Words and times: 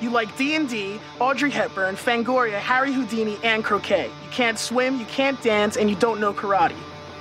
You 0.00 0.10
like 0.10 0.36
D&D, 0.36 1.00
Audrey 1.20 1.50
Hepburn, 1.50 1.96
Fangoria, 1.96 2.58
Harry 2.58 2.92
Houdini, 2.92 3.38
and 3.42 3.64
croquet. 3.64 4.06
You 4.24 4.30
can't 4.30 4.58
swim, 4.58 4.98
you 4.98 5.06
can't 5.06 5.40
dance, 5.42 5.76
and 5.78 5.88
you 5.88 5.96
don't 5.96 6.20
know 6.20 6.34
karate. 6.34 6.76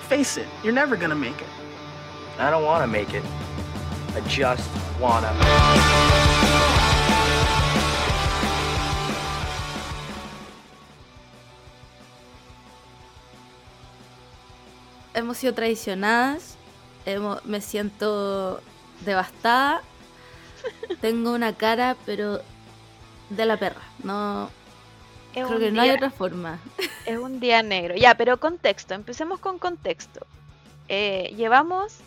Face 0.09 0.37
it, 0.37 0.47
you're 0.63 0.73
never 0.73 0.97
gonna 0.97 1.15
make 1.15 1.39
it. 1.41 1.47
I 2.37 2.49
don't 2.49 2.63
want 2.65 2.83
to 2.83 2.87
make 2.87 3.13
it. 3.13 3.23
I 4.13 4.21
just 4.27 4.69
wanna. 4.99 5.31
hemos 15.13 15.37
sido 15.37 15.53
traicionadas, 15.53 16.55
hemos- 17.05 17.43
me 17.45 17.61
siento 17.61 18.61
devastada, 19.05 19.81
tengo 21.01 21.31
una 21.33 21.53
cara 21.53 21.95
pero 22.05 22.41
de 23.29 23.45
la 23.45 23.57
perra, 23.57 23.81
no 24.03 24.49
Es 25.33 25.45
creo 25.45 25.59
que 25.59 25.71
no 25.71 25.81
hay 25.81 25.89
otra 25.91 26.11
forma. 26.11 26.59
Es 27.05 27.17
un 27.19 27.39
día 27.39 27.61
negro. 27.63 27.95
Ya, 27.95 28.15
pero 28.15 28.39
contexto. 28.39 28.93
Empecemos 28.95 29.39
con 29.39 29.59
contexto. 29.59 30.25
Eh, 30.87 31.33
llevamos, 31.37 31.97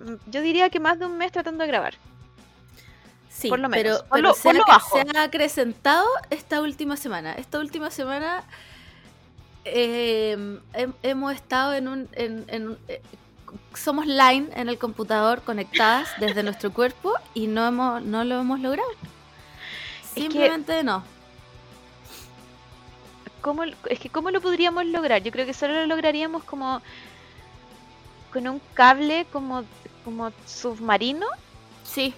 mm, 0.00 0.30
yo 0.30 0.40
diría 0.40 0.68
que 0.70 0.80
más 0.80 0.98
de 0.98 1.06
un 1.06 1.16
mes 1.18 1.30
tratando 1.32 1.62
de 1.62 1.68
grabar. 1.68 1.94
Sí, 3.28 3.48
Por 3.48 3.60
lo 3.60 3.68
menos, 3.68 4.02
pero, 4.02 4.08
ponlo- 4.08 4.10
pero 4.10 4.34
se, 4.34 4.48
ha, 4.50 4.64
bajo. 4.66 4.96
se 5.00 5.16
ha 5.16 5.22
acrecentado 5.22 6.06
esta 6.30 6.60
última 6.60 6.96
semana. 6.96 7.32
Esta 7.34 7.58
última 7.60 7.90
semana 7.90 8.42
eh, 9.64 10.36
hem- 10.74 10.94
hemos 11.02 11.32
estado 11.34 11.72
en 11.74 11.88
un... 11.88 12.08
en- 12.12 12.44
en- 12.48 12.78
eh, 12.88 13.00
somos 13.74 14.06
line 14.06 14.48
en 14.54 14.68
el 14.68 14.78
computador 14.78 15.42
conectadas 15.42 16.08
desde 16.18 16.42
nuestro 16.42 16.72
cuerpo 16.72 17.12
y 17.34 17.46
no, 17.48 17.66
hemos, 17.66 18.02
no 18.02 18.24
lo 18.24 18.40
hemos 18.40 18.60
logrado. 18.60 18.88
Que- 20.28 20.32
Simplemente 20.32 20.82
no. 20.84 21.02
¿Cómo, 23.40 23.64
es 23.64 23.98
que 23.98 24.10
¿cómo 24.10 24.30
lo 24.30 24.40
podríamos 24.40 24.84
lograr? 24.86 25.22
Yo 25.22 25.32
creo 25.32 25.46
que 25.46 25.54
solo 25.54 25.72
lo 25.74 25.86
lograríamos 25.86 26.44
como 26.44 26.82
con 28.32 28.46
un 28.46 28.60
cable 28.74 29.26
como, 29.32 29.64
como 30.04 30.30
submarino. 30.46 31.26
Sí, 31.84 32.14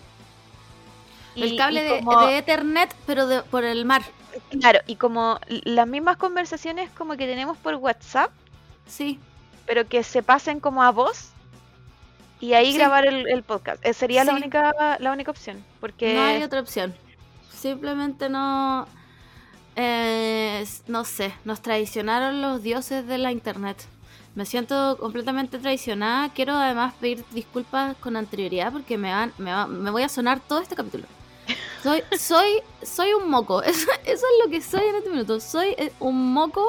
y- 1.37 1.43
el 1.45 1.57
cable 1.57 1.83
de, 1.83 2.01
como- 2.01 2.27
de 2.27 2.39
Ethernet, 2.39 2.93
pero 3.07 3.27
de- 3.29 3.43
por 3.43 3.65
el 3.65 3.85
mar. 3.85 4.03
Claro, 4.61 4.81
y 4.87 4.97
como 4.97 5.39
las 5.49 5.87
mismas 5.87 6.17
conversaciones 6.17 6.91
como 6.91 7.17
que 7.17 7.27
tenemos 7.27 7.57
por 7.59 7.75
WhatsApp, 7.77 8.31
Sí, 8.87 9.21
pero 9.65 9.87
que 9.87 10.03
se 10.03 10.23
pasen 10.25 10.59
como 10.59 10.83
a 10.83 10.91
voz 10.91 11.31
y 12.41 12.55
ahí 12.55 12.73
Sí. 12.73 12.79
grabar 12.79 13.07
el, 13.07 13.29
el 13.29 13.43
podcast. 13.45 13.85
Eh, 13.87 13.95
sería 13.95 14.25
la 14.25 14.33
única 14.35 14.73
la 14.99 15.13
única 15.13 15.31
opción, 15.31 15.65
porque 15.81 16.15
no 16.15 16.23
hay 16.23 16.43
otra 16.43 16.61
opción. 16.61 16.93
Simplemente 17.55 18.29
no. 18.29 18.87
eh, 19.77 20.67
no 20.87 21.05
sé, 21.05 21.33
nos 21.45 21.61
traicionaron 21.63 22.43
los 22.43 22.63
dioses 22.63 23.07
de 23.07 23.19
la 23.19 23.33
internet. 23.33 23.77
Me 24.35 24.47
siento 24.47 24.97
completamente 24.99 25.59
traicionada. 25.59 26.31
Quiero 26.33 26.55
además 26.55 26.95
pedir 27.01 27.25
disculpas 27.33 27.97
con 27.99 28.17
anterioridad 28.17 28.73
porque 28.73 28.97
me 28.97 29.13
van, 29.13 29.33
me, 29.39 29.53
va- 29.53 29.67
me 29.67 29.91
voy 29.91 30.03
a 30.03 30.09
sonar 30.09 30.41
todo 30.41 30.61
este 30.61 30.75
capítulo. 30.75 31.05
Soy, 31.83 32.03
soy, 32.19 32.61
soy 32.83 33.13
un 33.13 33.29
moco. 33.31 33.63
Eso, 33.63 33.91
eso 34.05 34.27
es 34.27 34.45
lo 34.45 34.51
que 34.51 34.61
soy 34.63 34.87
en 34.87 34.95
este 34.97 35.11
minuto. 35.11 35.39
Soy 35.41 35.75
eh, 35.77 35.93
un 36.01 36.33
moco 36.33 36.67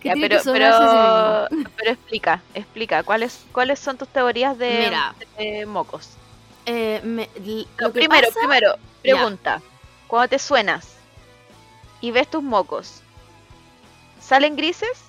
que 0.00 0.08
Ya, 0.08 0.14
tiene 0.14 0.28
pero, 0.28 0.42
que 0.42 0.50
pero, 0.52 1.48
pero 1.76 1.90
explica, 1.92 2.42
explica, 2.54 3.02
¿cuáles, 3.04 3.44
cuáles 3.52 3.78
son 3.78 3.96
tus 3.96 4.08
teorías 4.08 4.58
de, 4.58 4.84
Mira. 4.84 5.14
de 5.38 5.64
mocos? 5.66 6.10
Eh, 6.66 7.00
me- 7.04 7.28
No, 7.40 7.64
lo 7.88 7.92
primero, 7.92 8.26
pasa- 8.28 8.40
primero, 8.40 8.74
Ya. 9.04 9.22
Cuando 10.12 10.28
te 10.28 10.38
suenas 10.38 10.86
y 12.02 12.10
ves 12.10 12.28
tus 12.28 12.42
mocos, 12.42 13.00
¿salen 14.20 14.56
grises? 14.56 15.04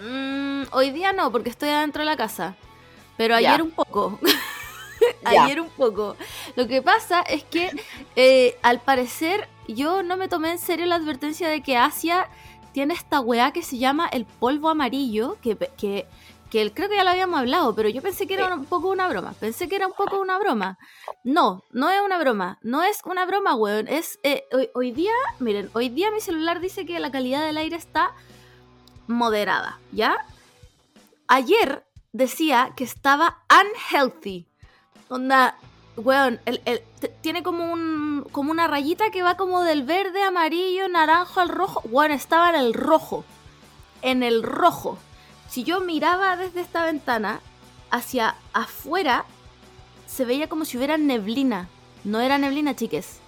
Mm, 0.00 0.62
hoy 0.70 0.92
día 0.92 1.12
no, 1.12 1.32
porque 1.32 1.50
estoy 1.50 1.70
adentro 1.70 2.02
de 2.02 2.06
la 2.06 2.16
casa. 2.16 2.54
Pero 3.16 3.34
ayer 3.34 3.60
un 3.60 3.72
poco. 3.72 4.16
Ayer 5.24 5.60
un 5.60 5.70
poco. 5.70 6.16
Lo 6.54 6.68
que 6.68 6.82
pasa 6.82 7.22
es 7.22 7.42
que 7.42 7.72
eh, 8.14 8.56
al 8.62 8.80
parecer 8.80 9.48
yo 9.66 10.04
no 10.04 10.16
me 10.16 10.28
tomé 10.28 10.52
en 10.52 10.60
serio 10.60 10.86
la 10.86 10.94
advertencia 10.94 11.48
de 11.48 11.60
que 11.60 11.76
Asia 11.76 12.28
tiene 12.70 12.94
esta 12.94 13.18
weá 13.18 13.50
que 13.50 13.64
se 13.64 13.78
llama 13.78 14.08
el 14.12 14.24
polvo 14.24 14.68
amarillo, 14.68 15.36
que, 15.42 15.56
que, 15.76 16.06
que 16.50 16.62
el- 16.62 16.72
creo 16.72 16.88
que 16.88 16.96
ya 16.96 17.04
lo 17.04 17.10
habíamos 17.10 17.38
hablado, 17.38 17.74
pero 17.74 17.88
yo 17.88 18.00
pensé 18.00 18.26
que 18.26 18.34
era 18.34 18.54
un 18.54 18.64
poco 18.64 18.88
una 18.88 19.06
broma. 19.08 19.34
Pensé 19.38 19.68
que 19.68 19.76
era 19.76 19.86
un 19.86 19.92
poco 19.92 20.18
una 20.18 20.38
broma. 20.38 20.78
No, 21.24 21.62
no 21.72 21.90
es 21.90 22.00
una 22.00 22.18
broma. 22.18 22.58
No 22.62 22.82
es 22.82 23.00
una 23.04 23.26
broma, 23.26 23.54
weón. 23.54 23.86
Es, 23.88 24.18
eh, 24.22 24.44
hoy, 24.52 24.70
hoy 24.74 24.92
día, 24.92 25.12
miren, 25.40 25.70
hoy 25.74 25.88
día 25.90 26.10
mi 26.10 26.20
celular 26.20 26.60
dice 26.60 26.86
que 26.86 26.98
la 27.00 27.10
calidad 27.10 27.44
del 27.44 27.58
aire 27.58 27.76
está 27.76 28.12
moderada, 29.06 29.78
¿ya? 29.92 30.16
Ayer 31.26 31.84
decía 32.12 32.72
que 32.76 32.84
estaba 32.84 33.38
unhealthy. 33.50 34.46
Onda, 35.08 35.56
weón, 35.96 36.40
el- 36.46 36.62
el- 36.64 36.82
tiene 37.20 37.42
como 37.42 37.72
un 37.72 38.26
como 38.32 38.50
una 38.50 38.66
rayita 38.66 39.10
que 39.10 39.22
va 39.22 39.36
como 39.36 39.62
del 39.62 39.82
verde, 39.84 40.22
amarillo, 40.22 40.88
naranjo 40.88 41.40
al 41.40 41.48
rojo. 41.48 41.82
Weón, 41.84 42.12
estaba 42.12 42.50
en 42.50 42.56
el 42.56 42.74
rojo. 42.74 43.24
En 44.02 44.22
el 44.22 44.42
rojo. 44.42 44.98
Si 45.48 45.64
yo 45.64 45.80
miraba 45.80 46.36
desde 46.36 46.60
esta 46.60 46.84
ventana 46.84 47.40
hacia 47.90 48.36
afuera, 48.52 49.24
se 50.06 50.24
veía 50.24 50.48
como 50.48 50.64
si 50.64 50.76
hubiera 50.76 50.98
neblina. 50.98 51.68
No 52.04 52.20
era 52.20 52.38
neblina, 52.38 52.76
chiques. 52.76 53.18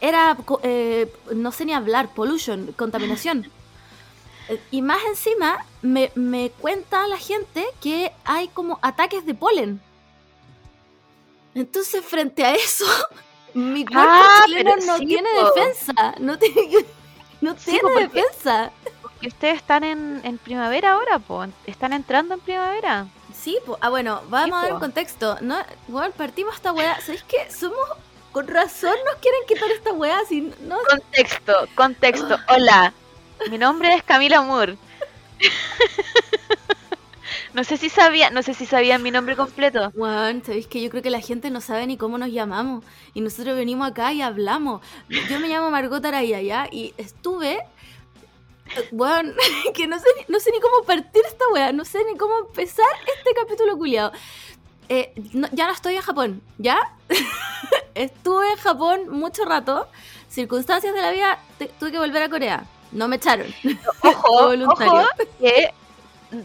Era, 0.00 0.36
eh, 0.62 1.12
no 1.34 1.52
sé 1.52 1.64
ni 1.64 1.72
hablar, 1.72 2.08
pollution, 2.14 2.72
contaminación. 2.76 3.50
Eh, 4.46 4.60
Y 4.70 4.82
más 4.82 4.98
encima, 5.08 5.64
me, 5.80 6.12
me 6.14 6.50
cuenta 6.50 7.06
la 7.08 7.16
gente 7.16 7.64
que 7.80 8.12
hay 8.26 8.48
como 8.48 8.78
ataques 8.82 9.24
de 9.24 9.32
polen. 9.32 9.80
Entonces, 11.54 12.04
frente 12.04 12.44
a 12.44 12.54
eso, 12.54 12.84
mi 13.54 13.86
cuerpo 13.86 14.02
Ah, 14.06 14.42
chileno 14.46 14.76
no 14.84 14.98
sí, 14.98 15.06
tiene 15.06 15.28
po. 15.40 15.46
defensa. 15.54 16.14
No 16.20 16.38
tiene, 16.38 16.84
no 17.40 17.54
Sí, 17.56 17.64
tiene 17.64 17.80
po, 17.80 17.88
porque- 17.88 18.06
defensa. 18.22 18.70
Ustedes 19.26 19.56
están 19.56 19.84
en, 19.84 20.20
en 20.24 20.38
primavera 20.38 20.92
ahora, 20.92 21.18
po. 21.18 21.44
Están 21.66 21.92
entrando 21.92 22.34
en 22.34 22.40
primavera. 22.40 23.06
Sí, 23.34 23.58
po. 23.64 23.78
ah, 23.80 23.88
bueno, 23.88 24.22
vamos 24.28 24.58
a 24.58 24.62
dar 24.62 24.72
un 24.74 24.80
contexto. 24.80 25.38
No, 25.40 25.58
bueno, 25.88 26.12
partimos 26.16 26.54
esta 26.54 26.72
weá. 26.72 27.00
¿Sabéis 27.00 27.24
qué? 27.24 27.50
Somos. 27.50 27.78
Con 28.32 28.48
razón 28.48 28.96
nos 29.06 29.14
quieren 29.20 29.40
quitar 29.46 29.70
esta 29.70 29.92
weá. 29.92 30.18
Si 30.28 30.52
no, 30.62 30.76
Contexto, 30.90 31.68
contexto. 31.76 32.36
Hola, 32.48 32.92
mi 33.48 33.58
nombre 33.58 33.94
es 33.94 34.02
Camila 34.02 34.42
Moore. 34.42 34.76
No 37.54 37.62
sé 37.62 37.76
si 37.76 37.88
sabía, 37.88 38.30
no 38.30 38.42
sé 38.42 38.52
si 38.52 38.66
sabían 38.66 39.00
mi 39.04 39.12
nombre 39.12 39.36
completo. 39.36 39.92
Juan, 39.92 40.44
sabéis 40.44 40.66
que 40.66 40.82
yo 40.82 40.90
creo 40.90 41.04
que 41.04 41.10
la 41.10 41.20
gente 41.20 41.50
no 41.50 41.60
sabe 41.60 41.86
ni 41.86 41.96
cómo 41.96 42.18
nos 42.18 42.32
llamamos. 42.32 42.84
Y 43.14 43.20
nosotros 43.20 43.56
venimos 43.56 43.88
acá 43.88 44.12
y 44.12 44.22
hablamos. 44.22 44.82
Yo 45.30 45.38
me 45.38 45.48
llamo 45.48 45.70
Margot 45.70 46.04
Araya, 46.04 46.40
¿ya? 46.40 46.66
Y 46.72 46.94
estuve. 46.96 47.60
Bueno, 48.90 49.32
que 49.74 49.86
no 49.86 49.98
sé, 49.98 50.06
no 50.28 50.40
sé 50.40 50.50
ni 50.50 50.60
cómo 50.60 50.84
partir 50.84 51.22
esta 51.26 51.44
weá. 51.52 51.72
No 51.72 51.84
sé 51.84 52.04
ni 52.10 52.16
cómo 52.16 52.38
empezar 52.38 52.86
este 53.16 53.34
capítulo 53.34 53.76
culiado. 53.76 54.12
ya 54.88 55.66
no 55.66 55.72
estoy 55.72 55.96
en 55.96 56.02
Japón, 56.02 56.42
¿ya? 56.58 56.78
Estuve 57.94 58.50
en 58.50 58.56
Japón 58.56 59.08
mucho 59.08 59.44
rato. 59.44 59.88
Circunstancias 60.28 60.94
de 60.94 61.00
la 61.02 61.10
vida, 61.12 61.38
te- 61.58 61.68
tuve 61.78 61.92
que 61.92 61.98
volver 61.98 62.22
a 62.22 62.28
Corea. 62.28 62.64
No 62.92 63.08
me 63.08 63.16
echaron. 63.16 63.46
Ojo, 64.02 64.48
ojo, 64.68 65.06
que 65.40 65.72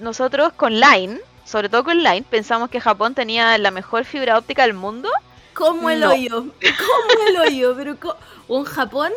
nosotros 0.02 0.54
con 0.54 0.80
Line, 0.80 1.20
sobre 1.46 1.70
todo 1.70 1.84
con 1.84 1.98
Line, 2.04 2.24
pensamos 2.30 2.70
que 2.70 2.80
Japón 2.80 3.16
tenía 3.16 3.58
la 3.58 3.72
mejor 3.72 4.06
fibra 4.06 4.38
óptica 4.38 4.64
del 4.64 4.74
mundo. 4.76 5.10
Como 5.54 5.90
el 5.90 6.00
No. 6.02 6.12
hoyo. 6.12 6.36
Como 6.38 7.28
el 7.28 7.38
hoyo. 7.38 7.76
Pero 7.76 7.98
un 8.48 8.64
Japón 8.64 9.12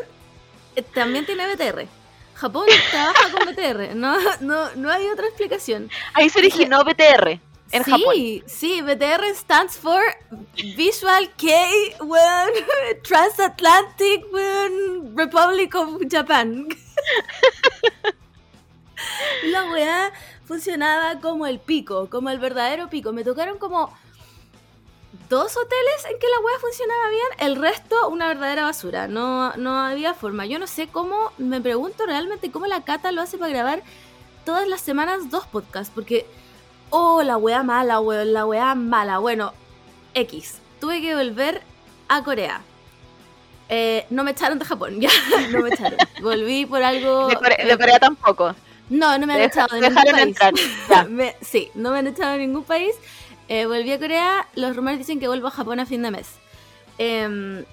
eh, 0.77 0.83
también 0.83 1.27
tiene 1.27 1.47
BTR. 1.55 1.87
Japón 2.43 2.67
trabaja 2.91 3.31
con 3.31 3.47
BTR. 3.47 3.95
No, 3.95 4.19
no, 4.41 4.75
no 4.75 4.91
hay 4.91 5.07
otra 5.07 5.29
explicación. 5.29 5.89
Ahí 6.13 6.29
se 6.29 6.41
originó 6.41 6.83
BTR 6.83 7.39
en 7.71 7.85
sí, 7.85 7.91
Japón. 7.93 8.15
sí, 8.47 8.83
BTR 8.83 9.33
stands 9.33 9.79
for 9.79 10.03
Visual 10.77 11.31
Kei 11.37 11.95
weón, 12.01 12.51
Transatlantic 13.05 14.25
weón, 14.33 15.17
Republic 15.17 15.73
of 15.77 16.03
Japan. 16.11 16.67
La 19.45 19.71
weá 19.71 20.13
funcionaba 20.45 21.21
como 21.21 21.47
el 21.47 21.61
pico, 21.61 22.11
como 22.11 22.29
el 22.31 22.41
verdadero 22.41 22.91
pico. 22.91 23.13
Me 23.13 23.23
tocaron 23.23 23.57
como 23.59 23.97
dos 25.33 25.57
hoteles 25.57 26.05
en 26.11 26.19
que 26.19 26.27
la 26.29 26.41
weá 26.41 26.59
funcionaba 26.61 27.09
bien, 27.09 27.27
el 27.39 27.57
resto 27.57 28.09
una 28.11 28.29
verdadera 28.29 28.65
basura. 28.65 29.09
No, 29.09 29.57
no 29.57 29.79
había 29.79 30.13
forma. 30.13 30.45
Yo 30.45 30.59
no 30.59 30.67
sé 30.67 30.89
cómo, 30.89 31.33
me 31.39 31.59
pregunto 31.59 32.05
realmente 32.05 32.51
cómo 32.51 32.67
la 32.67 32.85
Cata 32.85 33.13
lo 33.13 33.23
hace 33.23 33.39
para 33.39 33.51
grabar 33.51 33.83
todas 34.45 34.69
las 34.69 34.83
semanas 34.83 35.31
dos 35.31 35.47
podcasts, 35.47 35.91
porque, 35.95 36.27
oh, 36.91 37.23
la 37.23 37.39
weá 37.39 37.63
mala, 37.63 37.99
weón, 38.01 38.35
la 38.35 38.45
weá 38.45 38.75
mala. 38.75 39.21
Bueno, 39.21 39.55
X, 40.13 40.59
tuve 40.81 41.01
que 41.01 41.15
volver 41.17 41.63
a 42.09 42.23
Corea. 42.23 42.61
Eh, 43.71 44.05
no 44.11 44.25
me 44.25 44.33
echaron 44.33 44.59
de 44.59 44.67
Japón, 44.67 45.01
ya, 45.01 45.09
no 45.51 45.63
me 45.63 45.71
echaron. 45.71 45.99
Volví 46.21 46.67
por 46.67 46.83
algo... 46.83 47.29
De 47.29 47.37
Corea, 47.37 47.65
de 47.65 47.79
Corea 47.79 47.99
tampoco. 47.99 48.55
No, 48.91 49.17
no 49.17 49.27
me 49.27 49.33
han 49.33 49.41
echado 49.41 49.75
de 49.75 49.89
ningún 49.89 50.05
país. 50.05 50.27
entrar, 50.27 50.53
ya. 50.91 51.05
Me- 51.09 51.37
sí, 51.41 51.71
no 51.75 51.91
me 51.91 52.01
han 52.01 52.07
echado 52.09 52.33
de 52.33 52.39
ningún 52.39 52.65
país. 52.65 52.95
Eh, 53.55 53.67
volví 53.67 53.93
a 53.93 53.99
Corea, 53.99 54.49
los 54.55 54.75
rumores 54.75 54.97
dicen 54.99 55.21
que 55.21 55.29
vuelvo 55.29 55.49
a 55.49 55.51
Japón 55.51 55.79
a 55.79 55.85
fin 55.85 56.01
de 56.01 56.11
mes. 56.11 56.39
Em, 56.97 57.67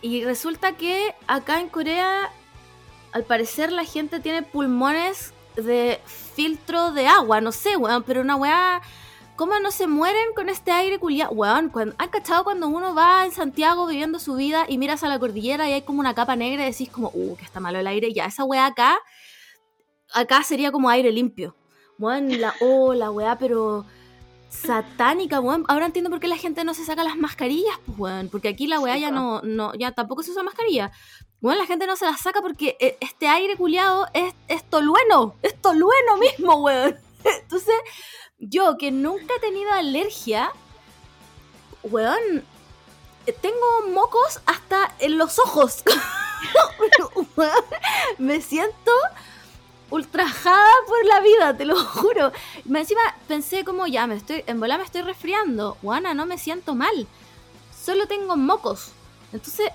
y 0.00 0.22
resulta 0.22 0.76
que 0.76 1.12
acá 1.26 1.58
en 1.58 1.68
Corea, 1.68 2.30
al 3.10 3.24
parecer 3.24 3.72
la 3.72 3.84
gente 3.84 4.20
tiene 4.20 4.44
pulmones 4.44 5.34
de 5.56 6.00
filtro 6.06 6.92
de 6.92 7.08
agua, 7.08 7.40
no 7.40 7.50
sé, 7.50 7.76
weón, 7.76 8.04
pero 8.04 8.20
una 8.20 8.36
weá... 8.36 8.80
¿Cómo 9.34 9.58
no 9.58 9.72
se 9.72 9.88
mueren 9.88 10.32
con 10.36 10.48
este 10.48 10.70
aire 10.70 11.00
culiado? 11.00 11.32
Weón, 11.32 11.68
cuando, 11.70 11.96
¿han 11.98 12.08
cachado 12.08 12.44
cuando 12.44 12.68
uno 12.68 12.94
va 12.94 13.24
en 13.26 13.32
Santiago 13.32 13.86
viviendo 13.86 14.20
su 14.20 14.36
vida 14.36 14.66
y 14.68 14.78
miras 14.78 15.02
a 15.02 15.08
la 15.08 15.18
cordillera 15.18 15.68
y 15.68 15.72
hay 15.72 15.82
como 15.82 15.98
una 15.98 16.14
capa 16.14 16.36
negra 16.36 16.62
y 16.62 16.70
decís 16.70 16.90
como, 16.90 17.10
uh, 17.12 17.36
que 17.36 17.44
está 17.44 17.58
malo 17.58 17.80
el 17.80 17.88
aire? 17.88 18.12
Ya, 18.14 18.26
esa 18.26 18.44
weá 18.44 18.66
acá, 18.66 18.96
acá 20.14 20.44
sería 20.44 20.70
como 20.70 20.88
aire 20.88 21.10
limpio. 21.10 21.56
Weón, 21.98 22.40
la, 22.40 22.54
oh, 22.60 22.94
la 22.94 23.10
weá, 23.10 23.36
pero 23.36 23.84
satánica, 24.62 25.40
weón. 25.40 25.64
Ahora 25.68 25.86
entiendo 25.86 26.10
por 26.10 26.20
qué 26.20 26.28
la 26.28 26.36
gente 26.36 26.64
no 26.64 26.74
se 26.74 26.84
saca 26.84 27.04
las 27.04 27.16
mascarillas, 27.16 27.78
pues, 27.86 27.98
weón. 27.98 28.28
Porque 28.28 28.48
aquí 28.48 28.66
la 28.66 28.80
weá 28.80 28.96
ya 28.96 29.10
no, 29.10 29.40
no, 29.42 29.74
ya 29.74 29.92
tampoco 29.92 30.22
se 30.22 30.30
usa 30.30 30.42
mascarilla. 30.42 30.92
Weón, 31.40 31.58
la 31.58 31.66
gente 31.66 31.86
no 31.86 31.96
se 31.96 32.06
las 32.06 32.20
saca 32.20 32.40
porque 32.40 32.76
eh, 32.80 32.96
este 33.00 33.28
aire 33.28 33.56
culiado 33.56 34.06
es, 34.14 34.34
es 34.48 34.64
tolueno. 34.64 35.34
Es 35.42 35.60
tolueno 35.60 36.16
mismo, 36.18 36.62
weón. 36.62 36.96
Entonces, 37.24 37.74
yo 38.38 38.76
que 38.78 38.90
nunca 38.90 39.34
he 39.36 39.40
tenido 39.40 39.70
alergia, 39.72 40.50
weón, 41.82 42.44
tengo 43.32 43.88
mocos 43.92 44.40
hasta 44.46 44.94
en 44.98 45.18
los 45.18 45.38
ojos. 45.38 45.82
Weón, 47.36 47.64
me 48.18 48.40
siento 48.40 48.92
ultrajada 49.90 50.70
por 50.86 51.04
la 51.06 51.20
vida, 51.20 51.56
te 51.56 51.64
lo 51.64 51.76
juro. 51.84 52.32
Me 52.64 52.80
encima 52.80 53.00
pensé 53.28 53.64
como 53.64 53.86
ya, 53.86 54.06
me 54.06 54.16
estoy, 54.16 54.42
en 54.46 54.60
bola 54.60 54.78
me 54.78 54.84
estoy 54.84 55.02
resfriando. 55.02 55.76
Juana, 55.82 56.14
no 56.14 56.26
me 56.26 56.38
siento 56.38 56.74
mal. 56.74 57.06
Solo 57.84 58.06
tengo 58.06 58.36
mocos. 58.36 58.92
Entonces, 59.32 59.70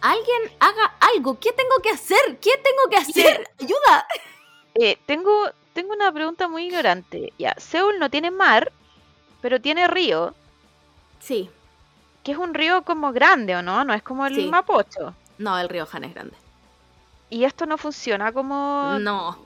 alguien 0.00 0.42
haga 0.60 0.94
algo. 1.14 1.38
¿Qué 1.38 1.52
tengo 1.52 1.76
que 1.82 1.90
hacer? 1.90 2.38
¿Qué 2.40 2.50
tengo 2.62 2.88
que 2.90 2.96
hacer? 2.96 3.48
Ayuda. 3.60 4.06
Eh, 4.74 4.98
tengo, 5.06 5.50
tengo 5.72 5.92
una 5.92 6.10
pregunta 6.12 6.48
muy 6.48 6.66
ignorante. 6.66 7.32
Ya, 7.38 7.54
Seúl 7.58 7.98
no 7.98 8.10
tiene 8.10 8.30
mar, 8.30 8.72
pero 9.40 9.60
tiene 9.60 9.86
río, 9.88 10.34
Sí, 11.20 11.48
que 12.22 12.32
es 12.32 12.38
un 12.38 12.52
río 12.52 12.82
como 12.82 13.12
grande, 13.12 13.56
¿o 13.56 13.62
no? 13.62 13.82
No 13.84 13.94
es 13.94 14.02
como 14.02 14.26
el 14.26 14.34
Sí. 14.34 14.46
Mapocho. 14.48 15.14
no, 15.38 15.58
el 15.58 15.68
río 15.70 15.86
Han 15.90 16.04
es 16.04 16.12
grande. 16.14 16.36
Y 17.34 17.44
esto 17.44 17.66
no 17.66 17.78
funciona 17.78 18.30
como... 18.32 18.96
No. 19.00 19.36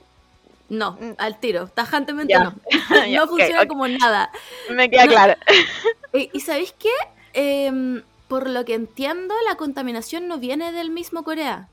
No, 0.68 0.92
Mm. 1.00 1.12
al 1.16 1.40
tiro, 1.40 1.68
tajantemente 1.68 2.34
no. 2.38 2.54
No 3.16 3.26
funciona 3.26 3.66
como 3.66 3.88
nada. 3.88 4.30
Me 4.70 4.90
queda 4.90 5.06
No. 5.06 5.10
claro. 5.12 5.34
Eh, 6.12 6.28
¿Y 6.34 6.40
sabéis 6.40 6.74
qué? 6.78 6.90
Em, 7.32 8.02
por 8.28 8.48
lo 8.50 8.64
que 8.66 8.74
entiendo, 8.74 9.34
la 9.48 9.56
contaminación 9.56 10.28
no 10.28 10.36
viene 10.38 10.70
del 10.72 10.90
mismo 10.90 11.24
Corea. 11.24 11.68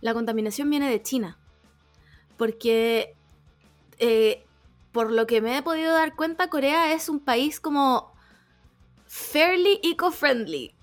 La 0.00 0.14
contaminación 0.14 0.70
viene 0.70 0.88
de 0.90 1.02
China. 1.02 1.36
Porque, 2.38 3.14
eh, 3.98 4.44
por 4.92 5.10
lo 5.10 5.26
que 5.26 5.40
me 5.42 5.56
he 5.58 5.62
podido 5.62 5.92
dar 5.92 6.14
cuenta, 6.16 6.48
Corea 6.48 6.92
es 6.94 7.08
un 7.10 7.20
país 7.20 7.60
como 7.60 8.12
fairly 9.06 9.80
eco-friendly. 9.82 10.74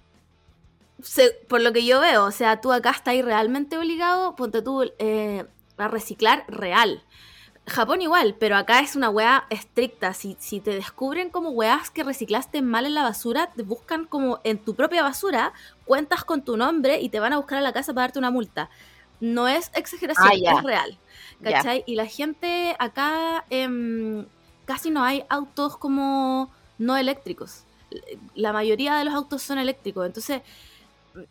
Se- 1.05 1.31
por 1.47 1.61
lo 1.61 1.71
que 1.71 1.85
yo 1.85 1.99
veo, 1.99 2.25
o 2.25 2.31
sea, 2.31 2.61
tú 2.61 2.71
acá 2.71 2.89
estás 2.89 3.15
realmente 3.23 3.77
obligado, 3.77 4.35
ponte 4.35 4.61
tú, 4.61 4.83
eh, 4.99 5.45
a 5.77 5.87
reciclar 5.87 6.45
real. 6.47 7.03
Japón 7.67 8.01
igual, 8.01 8.35
pero 8.39 8.57
acá 8.57 8.79
es 8.79 8.95
una 8.95 9.09
weá 9.09 9.45
estricta. 9.49 10.13
Si, 10.13 10.35
si 10.39 10.59
te 10.59 10.71
descubren 10.71 11.29
como 11.29 11.49
weás 11.49 11.89
que 11.89 12.03
reciclaste 12.03 12.61
mal 12.61 12.85
en 12.85 12.93
la 12.93 13.01
basura, 13.03 13.51
te 13.55 13.63
buscan 13.63 14.05
como 14.05 14.39
en 14.43 14.57
tu 14.59 14.75
propia 14.75 15.01
basura, 15.03 15.51
cuentas 15.85 16.23
con 16.23 16.43
tu 16.43 16.57
nombre 16.57 16.99
y 17.01 17.09
te 17.09 17.19
van 17.19 17.33
a 17.33 17.37
buscar 17.37 17.57
a 17.57 17.61
la 17.61 17.73
casa 17.73 17.93
para 17.93 18.05
darte 18.07 18.19
una 18.19 18.29
multa. 18.31 18.69
No 19.19 19.47
es 19.47 19.71
exageración, 19.75 20.27
Ah, 20.53 20.57
es 20.59 20.63
real. 20.63 20.97
¿Cachai? 21.41 21.83
Y 21.87 21.95
la 21.95 22.05
gente 22.05 22.75
acá 22.79 23.45
em, 23.49 24.25
casi 24.65 24.89
no 24.91 25.03
hay 25.03 25.23
autos 25.29 25.77
como 25.77 26.51
no 26.77 26.97
eléctricos. 26.97 27.63
La 28.35 28.53
mayoría 28.53 28.95
de 28.95 29.05
los 29.05 29.13
autos 29.13 29.41
son 29.41 29.57
eléctricos. 29.57 30.05
Entonces, 30.05 30.41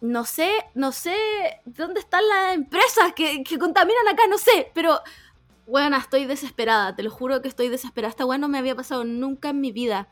no 0.00 0.24
sé, 0.24 0.50
no 0.74 0.92
sé 0.92 1.16
dónde 1.64 2.00
están 2.00 2.26
las 2.28 2.54
empresas 2.54 3.12
que, 3.14 3.42
que 3.44 3.58
contaminan 3.58 4.08
acá, 4.08 4.26
no 4.28 4.38
sé, 4.38 4.70
pero 4.74 5.00
bueno, 5.66 5.96
estoy 5.96 6.26
desesperada, 6.26 6.94
te 6.94 7.02
lo 7.02 7.10
juro 7.10 7.40
que 7.42 7.48
estoy 7.48 7.68
desesperada. 7.68 8.10
Esta 8.10 8.26
weá 8.26 8.38
no 8.38 8.48
me 8.48 8.58
había 8.58 8.74
pasado 8.74 9.04
nunca 9.04 9.48
en 9.50 9.60
mi 9.60 9.72
vida. 9.72 10.08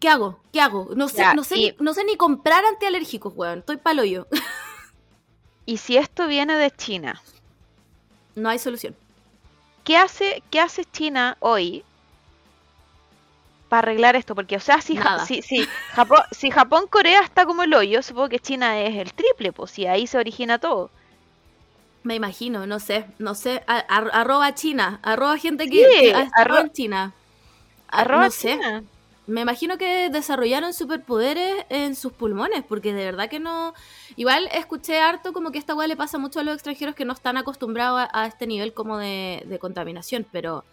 ¿Qué 0.00 0.08
hago? 0.08 0.40
¿Qué 0.52 0.60
hago? 0.60 0.88
No 0.96 1.08
sé, 1.08 1.18
Ya, 1.18 1.34
no 1.34 1.44
sé, 1.44 1.56
y- 1.58 1.70
ni, 1.70 1.76
no 1.78 1.94
sé 1.94 2.04
ni 2.04 2.16
comprar 2.16 2.64
antialérgicos, 2.64 3.32
weón. 3.36 3.60
Estoy 3.60 3.76
palo 3.76 4.04
yo. 4.04 4.26
Y 5.64 5.76
si 5.76 5.96
esto 5.96 6.26
viene 6.26 6.56
de 6.56 6.72
China, 6.72 7.22
no 8.34 8.48
hay 8.48 8.58
solución. 8.58 8.96
¿qué 9.84 9.96
hace, 9.96 10.42
qué 10.50 10.58
hace 10.60 10.84
China 10.84 11.36
hoy 11.38 11.84
para 13.72 13.86
arreglar 13.88 14.16
esto? 14.16 14.34
Porque, 14.34 14.56
o 14.56 14.60
sea, 14.60 14.82
si, 14.82 14.96
Ja- 14.96 15.24
si, 15.24 15.40
si 15.40 15.66
Japón, 15.94 16.20
si 16.30 16.50
Japón, 16.50 16.84
Corea 16.90 17.22
está 17.22 17.46
como 17.46 17.62
el 17.62 17.72
hoyo, 17.72 18.02
supongo 18.02 18.28
que 18.28 18.38
China 18.38 18.78
es 18.80 18.96
el 18.96 19.14
triple, 19.14 19.52
pues 19.52 19.70
si 19.70 19.86
ahí 19.86 20.06
se 20.06 20.18
origina 20.18 20.58
todo. 20.58 20.90
Me 22.02 22.14
imagino, 22.16 22.66
no 22.66 22.80
sé, 22.80 23.06
no 23.18 23.34
sé. 23.34 23.62
A- 23.66 23.78
arroba 23.88 24.54
China, 24.54 24.98
arroba 25.02 25.38
gente 25.38 25.64
Sí, 25.64 25.70
que, 25.70 26.12
arro- 26.36 26.60
en 26.60 26.72
China. 26.72 27.12
Ah, 27.88 28.00
Arroba 28.02 28.24
no 28.26 28.30
sé. 28.30 28.52
China. 28.56 28.84
Me 29.26 29.40
imagino 29.42 29.78
que 29.78 30.10
desarrollaron 30.10 30.74
superpoderes 30.74 31.64
en 31.70 31.94
sus 31.94 32.12
pulmones, 32.12 32.64
porque 32.68 32.92
de 32.92 33.04
verdad 33.04 33.30
que 33.30 33.38
no. 33.38 33.72
Igual 34.16 34.48
escuché 34.52 34.98
harto 35.00 35.32
como 35.32 35.52
que 35.52 35.58
esta 35.58 35.74
weá 35.74 35.86
le 35.86 35.96
pasa 35.96 36.18
mucho 36.18 36.40
a 36.40 36.42
los 36.42 36.54
extranjeros 36.54 36.94
que 36.96 37.04
no 37.04 37.12
están 37.12 37.36
acostumbrados 37.36 38.00
a, 38.00 38.22
a 38.22 38.26
este 38.26 38.46
nivel 38.48 38.74
como 38.74 38.98
de, 38.98 39.42
de 39.46 39.58
contaminación, 39.58 40.26
pero. 40.32 40.64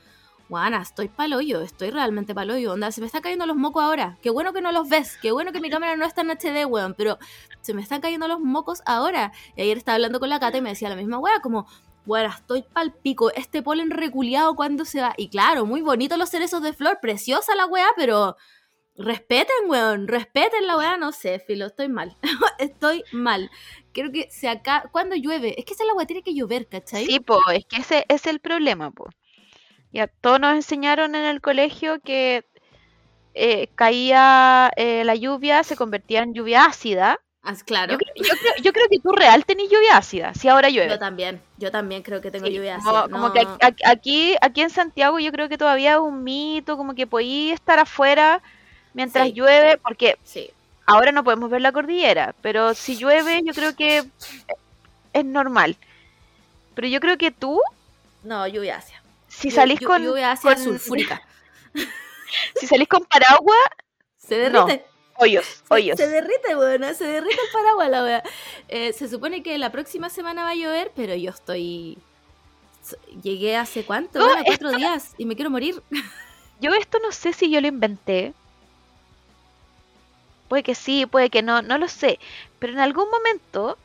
Guana, 0.50 0.82
estoy 0.82 1.10
paloyo, 1.10 1.62
estoy 1.62 1.92
realmente 1.92 2.34
paloyo. 2.34 2.74
Onda, 2.74 2.92
se 2.92 3.02
me 3.02 3.08
están 3.08 3.22
cayendo 3.22 3.46
los 3.46 3.56
mocos 3.56 3.84
ahora. 3.84 4.18
Qué 4.24 4.32
bueno 4.32 4.52
que 4.52 4.62
no 4.62 4.72
los 4.72 4.90
ves, 4.90 5.18
qué 5.22 5.32
bueno 5.32 5.52
que 5.52 5.62
mi 5.62 5.70
cámara 5.70 5.96
no 5.96 6.06
está 6.06 6.22
en 6.22 6.32
HD, 6.32 6.66
weón, 6.66 6.96
pero 6.98 7.20
se 7.62 7.76
me 7.76 7.84
están 7.84 8.02
cayendo 8.02 8.28
los 8.28 8.40
mocos 8.40 8.82
ahora. 8.88 9.32
Y 9.56 9.62
ayer 9.62 9.78
estaba 9.78 9.96
hablando 9.96 10.20
con 10.20 10.28
la 10.28 10.40
Cata 10.40 10.58
y 10.58 10.62
me 10.62 10.70
decía 10.70 10.90
la 10.90 10.96
misma 10.96 11.20
weá, 11.20 11.40
como, 11.40 11.68
bueno, 12.06 12.30
estoy 12.30 12.64
pal 12.64 12.96
pico, 12.96 13.32
este 13.32 13.62
polen 13.62 13.92
reculeado 13.92 14.56
cuando 14.56 14.86
se 14.86 15.02
va. 15.02 15.14
Y 15.18 15.30
claro, 15.30 15.68
muy 15.68 15.82
bonito 15.82 16.18
los 16.18 16.32
cerezos 16.32 16.64
de 16.64 16.74
flor, 16.74 16.98
preciosa 17.00 17.54
la 17.54 17.68
weá, 17.68 17.90
pero 17.96 18.36
respeten, 18.96 19.56
weón, 19.68 20.08
respeten 20.08 20.66
la 20.66 20.78
weá, 20.78 20.98
no 20.98 21.12
sé, 21.12 21.40
filo, 21.40 21.68
estoy 21.68 21.90
mal. 21.90 22.18
estoy 22.58 23.04
mal. 23.12 23.52
Creo 23.94 24.12
que 24.12 24.32
se 24.32 24.50
acá, 24.50 24.90
cuando 24.92 25.16
llueve, 25.16 25.60
es 25.60 25.66
que 25.66 25.74
esa 25.74 25.86
la 25.86 25.94
weá 25.94 26.08
tiene 26.08 26.24
que 26.24 26.34
llover, 26.34 26.68
¿cachai? 26.68 27.06
Sí, 27.06 27.20
po, 27.20 27.40
es 27.54 27.66
que 27.66 27.78
ese 27.78 28.06
es 28.10 28.26
el 28.26 28.40
problema, 28.40 28.90
po. 28.90 29.10
Ya 29.92 30.08
todos 30.08 30.40
nos 30.40 30.54
enseñaron 30.56 31.16
en 31.16 31.26
el 31.26 31.42
colegio 31.42 32.00
que 32.02 32.46
eh, 33.34 33.68
caía 33.76 34.72
eh, 34.76 35.04
la 35.04 35.16
lluvia, 35.16 35.64
se 35.64 35.76
convertía 35.76 36.22
en 36.22 36.34
lluvia 36.34 36.66
ácida. 36.66 37.20
Ah, 37.42 37.56
claro. 37.66 37.94
Yo, 37.94 37.98
creo- 37.98 38.14
yo 38.16 38.36
creo, 38.38 38.54
yo 38.62 38.74
creo 38.74 38.86
que 38.92 39.00
tú 39.00 39.12
real 39.14 39.46
tenés 39.46 39.70
lluvia 39.70 39.98
ácida, 39.98 40.34
si 40.34 40.48
ahora 40.50 40.70
llueve. 40.70 40.90
Yo 40.90 41.00
también, 41.00 41.42
yo 41.58 41.72
también 41.72 42.04
creo 42.04 42.20
que 42.22 42.32
tengo 42.32 42.46
Sí, 42.48 42.54
lluvia 42.54 42.76
ácida, 42.76 43.04
como 43.04 43.30
no- 43.30 43.34
que 43.34 43.48
aquí- 43.86 44.36
aquí, 44.42 44.62
en 44.62 44.70
Santiago 44.70 45.20
yo 45.20 45.32
creo 45.32 45.48
que 45.48 45.58
todavía 45.58 45.94
es 45.94 46.00
un 46.00 46.24
mito, 46.24 46.76
como 46.78 46.94
que 46.96 47.08
podí 47.08 47.52
estar 47.52 47.80
afuera 47.80 48.42
mientras 48.94 49.28
Sí. 49.28 49.34
llueve, 49.34 49.78
porque 49.78 50.18
Sí, 50.24 50.52
ahora 50.86 51.12
no 51.14 51.24
podemos 51.24 51.50
ver 51.50 51.62
la 51.62 51.72
cordillera, 51.72 52.36
pero 52.42 52.74
si 52.74 52.98
llueve 52.98 53.42
yo 53.46 53.54
creo 53.54 53.74
que 53.76 54.04
es 55.14 55.26
normal. 55.26 55.78
Pero 56.76 56.88
yo 56.90 57.00
creo 57.00 57.18
que 57.18 57.32
tú, 57.32 57.60
no, 58.24 58.46
lluvia 58.48 58.78
ácida. 58.78 58.99
Si 59.40 59.52
salís 59.52 59.80
con, 59.80 60.04
Lluvia 60.04 60.32
ácida 60.32 60.56
con- 60.56 60.64
sulfúrica. 60.64 61.22
si 62.60 62.68
salís 62.68 62.88
con 62.88 63.04
paraguas, 63.06 63.58
Se 64.18 64.50
No. 64.50 64.66
derrite. 64.66 64.86
hoyos, 65.16 65.46
Se, 65.46 65.64
hoyos. 65.74 65.98
se 65.98 66.08
derrite, 66.08 66.56
weón, 66.56 66.96
se 66.96 67.06
derrite 67.06 67.34
el 67.36 67.52
paraguas 67.54 67.90
la 67.90 68.04
wea. 68.04 68.24
Eh, 68.68 68.94
se 68.94 69.08
supone 69.10 69.42
que 69.44 69.58
la 69.58 69.72
próxima 69.72 70.10
semana 70.10 70.44
va 70.44 70.52
a 70.52 70.56
llover, 70.56 70.92
pero 70.96 71.16
yo 71.16 71.32
estoy. 71.32 71.98
Llegué 73.22 73.56
hace 73.58 73.84
cuánto, 73.84 74.20
No, 74.20 74.26
Bueno, 74.26 74.44
cuatro 74.46 74.72
días 74.72 75.14
y 75.18 75.26
me 75.26 75.36
quiero 75.36 75.50
morir. 75.52 75.82
Yo 76.62 76.74
esto 76.74 76.98
no 77.00 77.12
sé 77.14 77.32
si 77.32 77.50
yo 77.50 77.62
lo 77.62 77.68
inventé. 77.68 78.34
Puede 80.50 80.62
que 80.64 80.76
sí, 80.76 81.06
puede 81.06 81.30
que 81.30 81.42
no, 81.42 81.62
no 81.62 81.78
lo 81.78 81.88
sé. 81.88 82.20
Pero 82.60 82.74
en 82.74 82.80
algún 82.80 83.10
momento, 83.10 83.78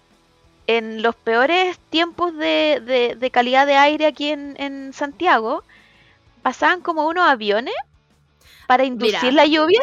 en 0.66 1.02
los 1.02 1.14
peores 1.14 1.78
tiempos 1.90 2.34
de, 2.36 2.80
de- 2.84 3.14
de 3.16 3.30
calidad 3.30 3.66
de 3.66 3.76
aire 3.76 4.06
aquí 4.06 4.30
en, 4.30 4.54
en 4.58 4.92
Santiago, 4.92 5.64
pasaban 6.42 6.80
como 6.80 7.06
unos 7.06 7.28
aviones 7.28 7.74
para 8.66 8.84
inducir 8.84 9.18
Mira. 9.22 9.32
la 9.32 9.46
lluvia. 9.46 9.82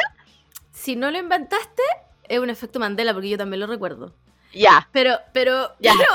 Si 0.74 0.96
no 0.96 1.12
lo 1.12 1.18
inventaste, 1.20 1.84
es 2.28 2.40
un 2.40 2.50
efecto 2.50 2.80
Mandela, 2.80 3.14
porque 3.14 3.30
yo 3.30 3.38
también 3.38 3.60
lo 3.60 3.68
recuerdo. 3.68 4.14
Ya. 4.54 4.88
Pero, 4.92 5.20
pero, 5.34 5.72
Ya. 5.80 5.94
pero, 5.96 6.10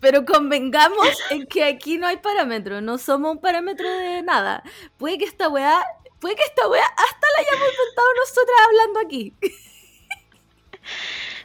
pero 0.00 0.24
convengamos 0.26 1.08
en 1.30 1.46
que 1.46 1.64
aquí 1.64 1.96
no 1.98 2.06
hay 2.06 2.18
parámetro, 2.18 2.80
no 2.80 2.98
somos 2.98 3.32
un 3.32 3.40
parámetro 3.40 3.88
de 3.88 4.22
nada. 4.22 4.62
Puede 4.98 5.16
que 5.18 5.24
esta 5.24 5.48
weá, 5.48 5.82
puede 6.20 6.36
que 6.36 6.44
esta 6.44 6.68
weá 6.68 6.84
hasta 6.84 7.26
la 7.36 7.40
hayamos 7.40 7.68
inventado 7.72 8.08
nosotras 8.18 8.58
hablando 8.66 9.00
aquí. 9.00 9.34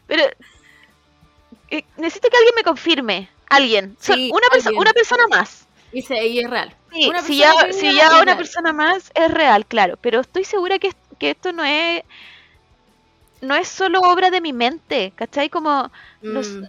Pero 0.08 0.24
eh, 1.78 1.86
necesito 1.98 2.30
que 2.30 2.38
alguien 2.38 2.56
me 2.56 2.64
confirme. 2.64 3.30
Alguien. 3.50 3.96
Una, 4.08 4.48
perso- 4.50 4.68
alguien. 4.68 4.78
una 4.78 4.94
persona 4.94 5.28
más. 5.30 5.68
Y, 5.92 6.02
se, 6.02 6.26
y 6.28 6.40
es 6.40 6.50
real. 6.50 6.76
Sí, 6.92 7.08
Una 7.08 7.22
si 7.22 7.38
ya, 7.38 7.54
si 7.72 7.94
ya 7.94 8.08
una 8.16 8.26
real. 8.26 8.38
persona 8.38 8.74
más 8.74 9.12
es 9.14 9.32
real, 9.32 9.66
claro. 9.66 9.98
Pero 10.02 10.20
estoy 10.22 10.44
segura 10.44 10.80
que, 10.80 10.92
que 11.20 11.32
esto 11.32 11.52
no 11.54 11.64
es. 11.64 12.04
No 13.42 13.56
es 13.56 13.68
solo 13.68 14.00
obra 14.02 14.32
de 14.32 14.42
mi 14.42 14.54
mente, 14.54 15.14
¿cachai? 15.16 15.50
Como. 15.50 15.92
Mm. 16.22 16.64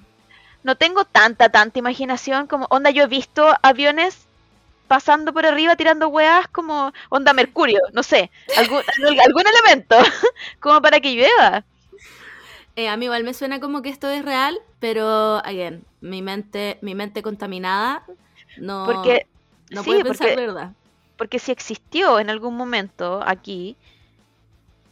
no 0.63 0.77
tengo 0.77 1.05
tanta, 1.05 1.49
tanta 1.49 1.79
imaginación 1.79 2.47
como. 2.47 2.67
Onda, 2.71 2.91
yo 2.91 3.05
he 3.05 3.09
visto 3.09 3.55
aviones 3.63 4.27
pasando 4.89 5.33
por 5.33 5.47
arriba 5.47 5.77
tirando 5.77 6.09
weas 6.09 6.47
como. 6.49 6.93
Onda 7.09 7.33
Mercurio, 7.33 7.81
no 7.93 8.03
sé. 8.03 8.31
Algún, 8.57 8.83
algún 8.99 9.21
algún 9.21 9.45
elemento. 9.47 9.97
como 10.61 10.83
para 10.83 11.01
que 11.01 11.15
llueva. 11.15 11.65
Eh, 12.77 12.89
a 12.89 12.97
mí 12.99 13.07
igual 13.07 13.25
me 13.25 13.33
suena 13.33 13.59
como 13.59 13.81
que 13.81 13.89
esto 13.89 14.11
es 14.11 14.23
real, 14.25 14.59
pero, 14.81 15.37
again, 15.45 15.85
mi 16.01 16.23
mente, 16.23 16.79
mi 16.83 16.95
mente 16.95 17.23
contaminada 17.23 18.05
no, 18.59 18.85
Porque. 18.87 19.27
no 19.71 19.83
sí, 19.83 19.91
puede 19.91 20.05
pensar 20.05 20.29
porque- 20.29 20.41
verdad. 20.47 20.73
Porque 21.17 21.39
si 21.39 21.51
existió 21.51 22.19
en 22.21 22.29
algún 22.29 22.57
momento 22.57 23.23
aquí, 23.25 23.77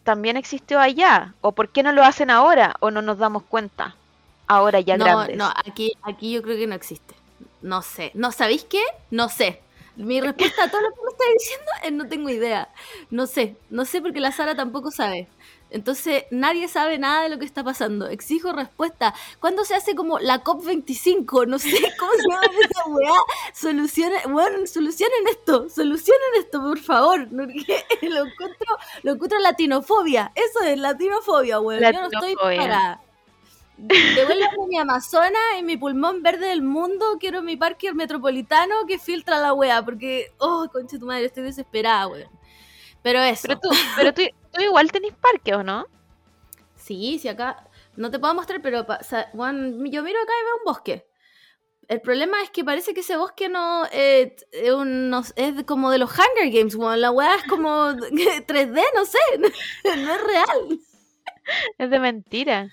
también 0.05 0.37
existió 0.39 0.81
allá. 0.81 1.35
¿O 1.43 1.53
por 1.53 1.69
qué 1.69 1.83
no 1.83 1.93
lo 1.93 2.03
hacen 2.03 2.31
ahora? 2.31 2.77
¿O 2.81 2.91
no 2.91 3.03
nos 3.03 3.19
damos 3.19 3.43
cuenta? 3.43 3.95
Ahora 4.47 4.81
ya 4.81 4.97
no, 4.97 5.05
grandes. 5.05 5.37
no, 5.37 5.51
aquí, 5.67 5.93
aquí 6.03 6.33
yo 6.33 6.43
creo 6.43 6.57
que 6.57 6.67
no 6.67 6.75
existe. 6.75 7.15
No 7.63 7.83
sé. 7.83 8.11
¿No 8.15 8.33
sabéis 8.33 8.65
qué? 8.65 8.83
No 9.11 9.29
sé. 9.29 9.61
Mi 9.97 10.21
respuesta 10.21 10.65
a 10.65 10.71
todo 10.71 10.81
lo 10.81 10.91
que 10.91 11.01
me 11.03 11.11
estás 11.11 11.27
diciendo 11.39 11.71
es 11.83 11.93
no 11.93 12.09
tengo 12.09 12.29
idea. 12.31 12.69
No 13.11 13.27
sé. 13.27 13.57
No 13.71 13.85
sé 13.85 14.01
porque 14.01 14.21
la 14.21 14.33
Sara 14.33 14.55
tampoco 14.55 14.91
sabe. 14.91 15.29
Entonces, 15.75 16.27
nadie 16.31 16.69
sabe 16.69 16.99
nada 16.99 17.25
de 17.25 17.31
lo 17.31 17.39
que 17.41 17.45
está 17.45 17.65
pasando. 17.65 18.07
Exijo 18.07 18.53
respuesta. 18.53 19.13
¿Cuándo 19.41 19.65
se 19.65 19.75
hace 19.75 19.97
como 19.97 20.21
la 20.21 20.45
COP25? 20.45 21.49
No 21.49 21.59
sé 21.59 21.69
cómo 21.99 22.13
se 22.13 22.29
llama 22.29 22.43
esa 22.63 22.85
weá. 22.87 23.19
Solucionen, 23.53 24.21
bueno, 24.33 24.69
solucionen 24.69 25.27
esto. 25.29 25.69
Solucionen 25.69 26.29
esto, 26.39 26.61
por 26.61 26.79
favor. 26.79 27.27
Lo 27.33 27.43
encuentro, 27.43 28.77
lo 29.03 29.13
encuentro 29.13 29.39
latinofobia. 29.41 30.31
Eso 30.37 30.65
es 30.65 30.79
latinofobia, 30.79 31.59
weón. 31.59 31.83
Yo 31.83 32.01
no 32.03 32.07
estoy 32.07 32.37
para. 32.37 33.01
Devuélvame 33.77 34.69
mi 34.69 34.79
Amazona 34.79 35.59
y 35.59 35.65
mi 35.65 35.77
pulmón 35.77 36.23
verde 36.23 36.47
del 36.47 36.63
mundo. 36.63 37.17
Quiero 37.19 37.43
mi 37.43 37.57
parque 37.57 37.93
metropolitano 37.93 38.87
que 38.87 39.01
filtra 39.01 39.41
la 39.41 39.53
wea. 39.53 39.85
Porque, 39.85 40.33
oh, 40.39 40.69
concha 40.73 41.01
tu 41.01 41.07
madre, 41.07 41.25
estoy 41.25 41.43
desesperada, 41.43 42.07
weón. 42.07 42.44
Pero 43.05 43.21
eso. 43.21 43.47
Pero 43.47 43.61
tú, 43.61 43.69
pero 43.97 44.15
tú, 44.15 44.23
tú 44.51 44.63
igual 44.63 44.91
tenés 44.91 45.13
parque, 45.13 45.55
¿o 45.55 45.63
no? 45.63 45.87
Sí, 46.75 47.19
sí, 47.21 47.29
acá. 47.29 47.69
No 47.97 48.11
te 48.11 48.19
puedo 48.19 48.35
mostrar, 48.35 48.63
pero 48.63 48.87
weón, 49.35 49.85
yo 49.91 50.03
miro 50.03 50.19
acá 50.21 50.33
y 50.41 50.45
veo 50.45 50.57
un 50.59 50.65
bosque. 50.65 51.07
El 51.87 52.01
problema 52.01 52.41
es 52.43 52.51
que 52.51 52.65
parece 52.65 52.95
que 52.95 53.01
ese 53.01 53.19
bosque 53.19 53.51
no, 53.51 53.85
eh, 53.93 54.35
es, 54.53 55.65
como 55.67 55.91
de 55.91 55.99
los 55.99 56.11
Hunger 56.11 56.51
Games, 56.51 56.75
weón. 56.77 57.03
La 57.03 57.11
weá 57.11 57.37
es 57.37 57.45
como 57.45 57.91
3D, 57.93 58.83
no 58.95 59.05
sé. 59.05 59.19
No 59.85 60.15
es 60.15 60.23
real. 60.23 60.81
Es 61.77 61.91
de 61.91 61.99
mentira. 62.01 62.71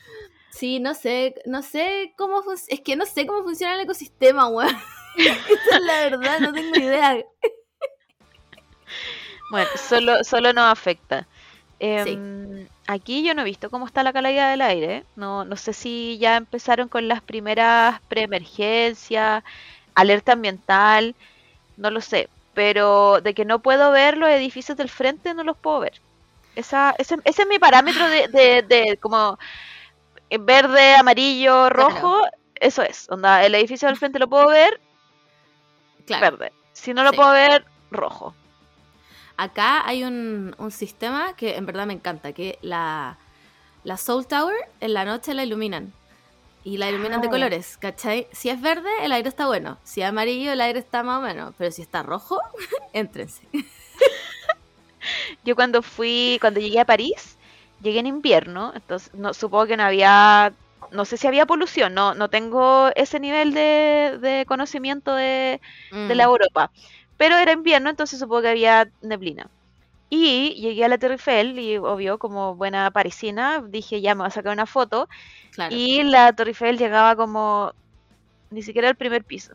Sí, 0.49 0.79
no 0.79 0.93
sé, 0.93 1.35
no 1.45 1.61
sé 1.61 2.13
cómo 2.17 2.41
es 2.69 2.81
que 2.81 2.95
no 2.95 3.05
sé 3.05 3.25
cómo 3.25 3.43
funciona 3.43 3.75
el 3.75 3.81
ecosistema, 3.81 4.47
weón. 4.47 4.75
Es 5.17 5.81
la 5.81 6.09
verdad, 6.09 6.39
no 6.39 6.53
tengo 6.53 6.77
idea. 6.77 7.21
Bueno, 9.51 9.69
solo, 9.75 10.23
solo 10.23 10.53
nos 10.53 10.65
afecta. 10.71 11.27
Em, 11.79 12.67
Aquí 12.87 13.23
yo 13.25 13.33
no 13.35 13.41
he 13.41 13.45
visto 13.45 13.69
cómo 13.69 13.85
está 13.85 14.03
la 14.03 14.13
calidad 14.13 14.51
del 14.51 14.61
aire. 14.61 15.05
No, 15.15 15.45
no 15.45 15.55
sé 15.57 15.73
si 15.73 16.17
ya 16.19 16.37
empezaron 16.37 16.89
con 16.89 17.07
las 17.07 17.21
primeras 17.21 18.01
preemergencias, 18.07 19.43
alerta 19.95 20.33
ambiental, 20.33 21.15
no 21.77 21.91
lo 21.91 22.01
sé. 22.01 22.29
Pero 22.53 23.21
de 23.21 23.33
que 23.33 23.45
no 23.45 23.61
puedo 23.61 23.91
ver 23.91 24.17
los 24.17 24.29
edificios 24.29 24.77
del 24.77 24.89
frente, 24.89 25.33
no 25.33 25.43
los 25.43 25.57
puedo 25.57 25.79
ver. 25.81 26.01
Esa, 26.55 26.93
ese, 26.97 27.15
ese 27.25 27.43
es 27.43 27.47
mi 27.47 27.59
parámetro 27.59 28.09
de, 28.09 28.27
de, 28.29 28.63
de 28.63 28.97
como 28.97 29.37
verde, 30.39 30.95
amarillo, 30.95 31.69
rojo. 31.69 32.15
Eso 32.55 32.83
es. 32.83 33.09
Onda, 33.09 33.45
el 33.45 33.55
edificio 33.55 33.87
del 33.87 33.97
frente 33.97 34.19
lo 34.19 34.29
puedo 34.29 34.47
ver, 34.47 34.79
Claro. 36.05 36.37
verde. 36.37 36.53
Si 36.73 36.93
no 36.93 37.03
lo 37.03 37.11
Sí. 37.11 37.17
puedo 37.17 37.31
ver, 37.31 37.65
rojo. 37.89 38.35
Acá 39.37 39.87
hay 39.87 40.03
un, 40.03 40.55
un 40.57 40.71
sistema 40.71 41.35
que 41.35 41.55
en 41.57 41.65
verdad 41.65 41.87
me 41.87 41.93
encanta, 41.93 42.33
que 42.33 42.59
la, 42.61 43.19
la 43.83 43.97
Soul 43.97 44.27
Tower 44.27 44.55
en 44.79 44.93
la 44.93 45.05
noche 45.05 45.33
la 45.33 45.43
iluminan. 45.45 45.95
Y 46.63 46.77
la 46.77 46.89
iluminan 46.89 47.21
de 47.21 47.29
Ah. 47.29 47.29
colores, 47.29 47.77
¿cachai? 47.77 48.27
Si 48.33 48.49
es 48.49 48.61
verde, 48.61 48.89
el 49.03 49.11
aire 49.13 49.29
está 49.29 49.47
bueno. 49.47 49.79
Si 49.83 50.01
es 50.01 50.07
amarillo, 50.09 50.51
el 50.53 50.61
aire 50.61 50.79
está 50.79 51.03
más 51.03 51.19
o 51.19 51.21
menos. 51.21 51.55
Pero 51.57 51.71
si 51.71 51.81
está 51.83 52.03
rojo, 52.03 52.39
éntrense. 52.93 53.49
Yo 55.43 55.55
cuando 55.55 55.81
fui, 55.81 56.37
cuando 56.41 56.59
llegué 56.59 56.79
a 56.79 56.85
París, 56.85 57.37
llegué 57.79 57.99
en 57.99 58.07
invierno, 58.07 58.71
entonces 58.75 59.13
no, 59.13 59.33
supongo 59.33 59.67
que 59.67 59.77
no 59.77 59.83
había, 59.83 60.55
no 60.91 61.05
sé 61.05 61.17
si 61.17 61.27
había 61.27 61.45
polución, 61.45 61.93
no, 61.93 62.13
no 62.15 62.29
tengo 62.29 62.89
ese 62.95 63.19
nivel 63.19 63.53
de, 63.53 64.17
de 64.21 64.45
conocimiento 64.47 65.13
de, 65.15 65.61
de 66.03 66.15
la 66.15 66.23
Mm, 66.23 66.25
Europa, 66.25 66.71
pero 67.21 67.37
era 67.37 67.51
invierno, 67.51 67.91
entonces 67.91 68.17
supongo 68.17 68.41
que 68.41 68.47
había 68.47 68.89
neblina. 69.03 69.47
Y 70.09 70.55
llegué 70.59 70.85
a 70.85 70.87
la 70.87 70.97
Torre 70.97 71.13
Eiffel 71.13 71.59
y 71.59 71.77
obvio, 71.77 72.17
como 72.17 72.55
buena 72.55 72.89
parisina, 72.89 73.63
dije 73.63 74.01
ya 74.01 74.15
me 74.15 74.21
voy 74.21 74.29
a 74.29 74.31
sacar 74.31 74.53
una 74.53 74.65
foto 74.65 75.07
claro. 75.51 75.75
y 75.75 76.01
la 76.01 76.33
Torre 76.33 76.49
Eiffel 76.49 76.79
llegaba 76.79 77.15
como 77.15 77.73
ni 78.49 78.63
siquiera 78.63 78.89
al 78.89 78.95
primer 78.95 79.23
piso. 79.23 79.53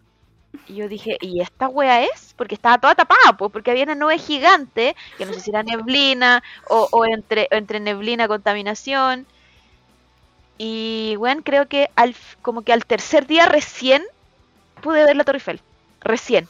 Y 0.68 0.76
yo 0.76 0.88
dije, 0.88 1.18
¿y 1.20 1.40
esta 1.40 1.66
wea 1.66 2.04
es? 2.04 2.34
Porque 2.36 2.54
estaba 2.54 2.78
toda 2.78 2.94
tapada, 2.94 3.36
pues, 3.36 3.50
porque 3.50 3.72
había 3.72 3.82
una 3.82 3.96
nube 3.96 4.16
gigante, 4.18 4.94
que 5.18 5.26
no 5.26 5.32
sé 5.32 5.40
si 5.40 5.50
era 5.50 5.64
neblina 5.64 6.44
o, 6.68 6.88
o 6.92 7.04
entre, 7.04 7.48
entre 7.50 7.80
neblina 7.80 8.28
contaminación. 8.28 9.26
Y 10.56 11.16
bueno, 11.18 11.42
creo 11.44 11.66
que 11.66 11.90
al, 11.96 12.14
como 12.42 12.62
que 12.62 12.72
al 12.72 12.86
tercer 12.86 13.26
día 13.26 13.46
recién 13.46 14.04
pude 14.82 15.04
ver 15.04 15.16
la 15.16 15.24
Torre 15.24 15.38
Eiffel. 15.38 15.60
Recién. 16.00 16.48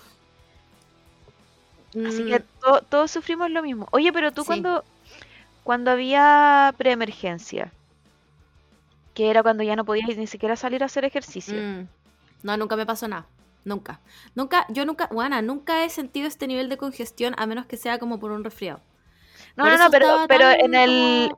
Así 2.04 2.24
que 2.26 2.40
Mm, 2.40 2.42
to- 2.60 2.82
todos 2.88 3.10
sufrimos 3.10 3.50
lo 3.50 3.62
mismo. 3.62 3.88
Oye, 3.92 4.12
pero 4.12 4.32
tú 4.32 4.42
Sí. 4.42 4.46
cuando, 4.48 4.84
cuando 5.64 5.90
había 5.90 6.74
preemergencia, 6.76 7.72
que 9.14 9.30
era 9.30 9.42
cuando 9.42 9.62
ya 9.62 9.76
no 9.76 9.84
podías 9.84 10.16
ni 10.16 10.26
siquiera 10.26 10.56
salir 10.56 10.82
a 10.82 10.86
hacer 10.86 11.04
ejercicio. 11.04 11.54
mm. 11.58 11.88
No, 12.42 12.56
nunca 12.56 12.76
me 12.76 12.84
pasó 12.86 13.08
nada. 13.08 13.26
Nunca. 13.64 13.98
Nunca, 14.34 14.66
yo 14.68 14.84
nunca, 14.84 15.08
bueno, 15.10 15.40
nunca 15.42 15.84
he 15.84 15.90
sentido 15.90 16.28
este 16.28 16.46
nivel 16.46 16.68
de 16.68 16.76
congestión 16.76 17.34
a 17.38 17.46
menos 17.46 17.66
que 17.66 17.76
sea 17.76 17.98
como 17.98 18.20
por 18.20 18.30
un 18.30 18.44
resfriado. 18.44 18.80
No, 19.56 19.64
Por 19.64 19.72
no, 19.72 19.78
no, 19.84 19.90
pero, 19.90 20.24
pero 20.28 20.50
en 20.50 20.74
el, 20.74 21.30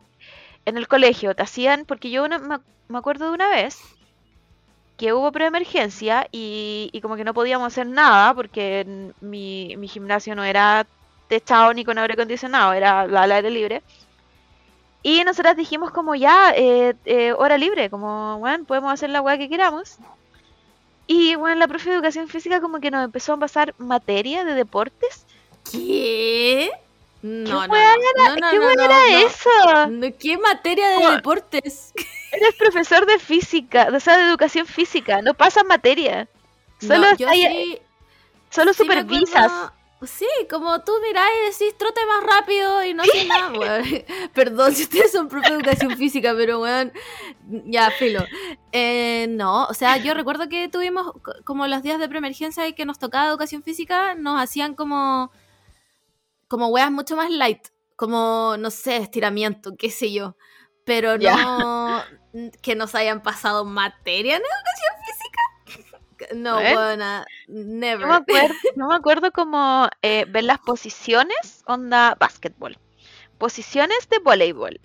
en 0.67 0.77
el 0.77 0.89
colegio 0.89 1.35
te 1.35 1.43
hacían, 1.45 1.85
porque 1.87 2.11
yo 2.11 2.25
una- 2.25 2.61
me 2.89 2.99
acuerdo 2.99 3.27
de 3.27 3.31
una 3.31 3.49
vez 3.49 3.79
que 4.99 5.13
hubo 5.13 5.33
preemergencia 5.33 6.29
y, 6.33 6.91
y 6.93 7.01
como 7.01 7.17
que 7.17 7.25
no 7.25 7.33
podíamos 7.33 7.69
hacer 7.69 7.87
nada 7.87 8.35
porque 8.35 9.13
mi, 9.21 9.77
mi 9.79 9.89
gimnasio 9.89 10.35
no 10.35 10.45
era 10.45 10.87
techado 11.29 11.73
ni 11.73 11.85
con 11.85 11.99
aire 11.99 12.15
acondicionado, 12.15 12.73
era 12.73 13.03
al 13.03 13.33
aire 13.33 13.51
libre. 13.51 13.83
Y 15.03 15.23
nosotras 15.23 15.57
dijimos 15.57 15.93
como 15.93 16.17
ya, 16.17 16.53
eh, 16.57 16.95
eh, 17.05 17.33
hora 17.33 17.57
libre, 17.57 17.89
como, 17.89 18.39
bueno, 18.41 18.65
podemos 18.65 18.93
hacer 18.93 19.11
la 19.11 19.21
weá 19.21 19.39
que 19.39 19.49
queramos. 19.49 19.99
Y 21.07 21.37
bueno, 21.37 21.55
la 21.55 21.69
profe 21.69 21.91
de 21.91 21.97
educación 21.97 22.29
física 22.29 22.61
como 22.61 22.81
que 22.81 22.91
nos 22.91 23.05
empezó 23.05 23.35
a 23.35 23.39
pasar 23.39 23.75
materia 23.79 24.45
de 24.45 24.55
deportes. 24.55 25.25
¿Qué? 25.71 26.71
No, 27.23 27.67
no, 27.67 27.73
weá 27.73 27.95
no. 28.17 28.25
No, 28.25 28.37
no, 28.37 28.51
¿Qué 28.51 28.59
no, 28.59 28.85
era 28.85 29.09
eso? 29.21 29.51
¿Qué 30.19 30.39
materia 30.39 30.89
de 30.89 30.97
¿Cómo? 30.97 31.11
deportes? 31.13 31.95
Eres 32.33 32.55
profesor 32.55 33.07
de 33.07 33.19
física, 33.19 33.89
o 33.95 34.01
sea, 34.01 34.17
de 34.19 34.25
educación 34.25 34.67
física, 34.67 35.23
no 35.23 35.35
pasas 35.35 35.65
materia. 35.65 36.29
Solo, 36.81 37.11
No, 37.11 37.17
yo 37.17 37.29
sí, 37.31 37.79
solo 38.51 38.73
sí 38.73 38.83
supervisas. 38.85 39.73
Sí, 40.03 40.29
como 40.49 40.85
tú 40.85 40.93
mirás 41.03 41.27
y 41.41 41.47
decís 41.51 41.77
trote 41.77 42.01
más 42.07 42.23
rápido 42.23 42.85
y 42.85 42.95
no 42.95 43.03
sé 43.05 43.27
nada, 43.27 43.51
weón. 43.59 43.83
Perdón 44.35 44.73
si 44.73 44.85
ustedes 44.85 45.11
son 45.11 45.27
profe 45.29 45.49
de 45.51 45.57
educación 45.57 45.97
física, 45.97 46.35
pero 46.37 46.61
weón, 46.61 46.93
ya, 47.67 47.91
filo. 47.91 48.25
Eh, 48.71 49.27
no, 49.31 49.65
o 49.65 49.75
sea, 49.75 49.97
yo 49.97 50.15
recuerdo 50.15 50.49
que 50.49 50.69
tuvimos 50.69 51.13
co- 51.23 51.35
como 51.45 51.67
los 51.67 51.83
días 51.83 51.99
de 51.99 52.09
preemergencia 52.09 52.69
y 52.69 52.75
que 52.75 52.85
nos 52.85 53.01
tocaba 53.01 53.29
educación 53.29 53.65
física, 53.65 54.15
nos 54.15 54.41
hacían 54.41 54.77
como, 54.77 55.33
como 56.47 56.69
weas 56.69 56.93
mucho 56.93 57.17
más 57.17 57.31
light, 57.31 57.67
como, 57.97 58.55
no 58.57 58.71
sé, 58.71 58.99
estiramiento, 58.99 59.75
qué 59.77 59.91
sé 59.91 60.13
yo. 60.13 60.37
Pero 60.85 61.19
no, 61.19 61.88
no, 62.33 62.51
que 62.63 62.75
nos 62.75 62.95
hayan 62.95 63.23
pasado 63.23 63.65
materia 63.65 64.37
en 64.37 64.43
educación 64.43 65.05
física. 65.07 65.99
No, 66.35 66.59
¿Eh? 66.61 66.75
buena, 66.75 67.25
never. 67.47 68.05
No 68.05 68.09
me 68.13 68.17
acuerdo, 68.17 68.55
no 68.75 68.89
me 68.89 68.95
acuerdo 68.97 69.31
cómo 69.31 69.89
eh, 70.03 70.25
ver 70.29 70.43
las 70.45 70.59
posiciones, 70.59 71.63
onda 71.65 72.17
básquetbol, 72.19 72.77
posiciones 73.39 74.09
de 74.09 74.19
voleibol, 74.19 74.81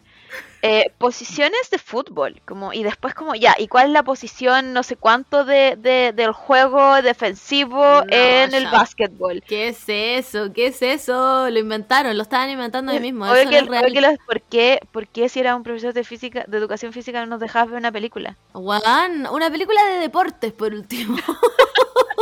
eh, 0.61 0.91
posiciones 0.97 1.69
de 1.71 1.77
fútbol, 1.77 2.41
como 2.45 2.71
y 2.71 2.83
después 2.83 3.13
como 3.13 3.35
ya, 3.35 3.53
¿y 3.59 3.67
cuál 3.67 3.87
es 3.87 3.91
la 3.91 4.03
posición 4.03 4.71
no 4.73 4.81
sé 4.83 4.95
cuánto 4.95 5.43
de, 5.43 5.75
de- 5.77 6.13
del 6.13 6.31
juego 6.31 7.01
defensivo 7.01 7.83
No, 7.83 8.03
en 8.09 8.53
el 8.53 8.67
básquetbol? 8.67 9.43
¿Qué 9.45 9.67
es 9.67 9.83
eso? 9.87 10.53
¿Qué 10.53 10.67
es 10.67 10.81
eso? 10.81 11.49
Lo 11.49 11.59
inventaron, 11.59 12.15
lo 12.15 12.23
estaban 12.23 12.49
inventando 12.49 12.91
ahí 12.93 12.99
mismo. 13.01 13.25
Obvio 13.25 13.35
Eso 13.41 13.49
que- 13.49 13.61
no 13.63 13.73
es 13.75 13.93
que 13.93 14.01
los- 14.01 14.15
¿por, 14.25 14.41
qué, 14.41 14.79
¿Por 14.91 15.07
qué 15.07 15.27
si 15.27 15.41
era 15.41 15.55
un 15.55 15.63
profesor 15.63 15.93
de 15.93 16.03
física, 16.05 16.45
de 16.47 16.57
educación 16.57 16.93
física 16.93 17.19
no 17.19 17.25
nos 17.27 17.39
dejabas 17.41 17.69
ver 17.69 17.79
una 17.79 17.91
película? 17.91 18.37
Juan, 18.53 19.27
una 19.27 19.49
película 19.51 19.83
de 19.85 19.99
deportes 19.99 20.53
por 20.53 20.73
último. 20.73 21.17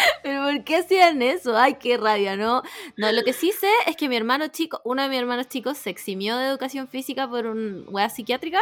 Pero 0.22 0.44
¿por 0.44 0.64
qué 0.64 0.76
hacían 0.76 1.22
eso? 1.22 1.56
Ay, 1.56 1.74
qué 1.74 1.96
rabia, 1.96 2.36
¿no? 2.36 2.62
No, 2.96 3.12
lo 3.12 3.22
que 3.22 3.32
sí 3.32 3.52
sé 3.52 3.70
es 3.86 3.96
que 3.96 4.08
mi 4.08 4.16
hermano 4.16 4.48
chico, 4.48 4.80
uno 4.84 5.02
de 5.02 5.08
mis 5.08 5.18
hermanos 5.18 5.48
chicos 5.48 5.78
se 5.78 5.90
eximió 5.90 6.36
de 6.36 6.46
educación 6.46 6.88
física 6.88 7.28
por 7.28 7.46
un 7.46 7.84
weas 7.88 8.14
psiquiátrica 8.14 8.60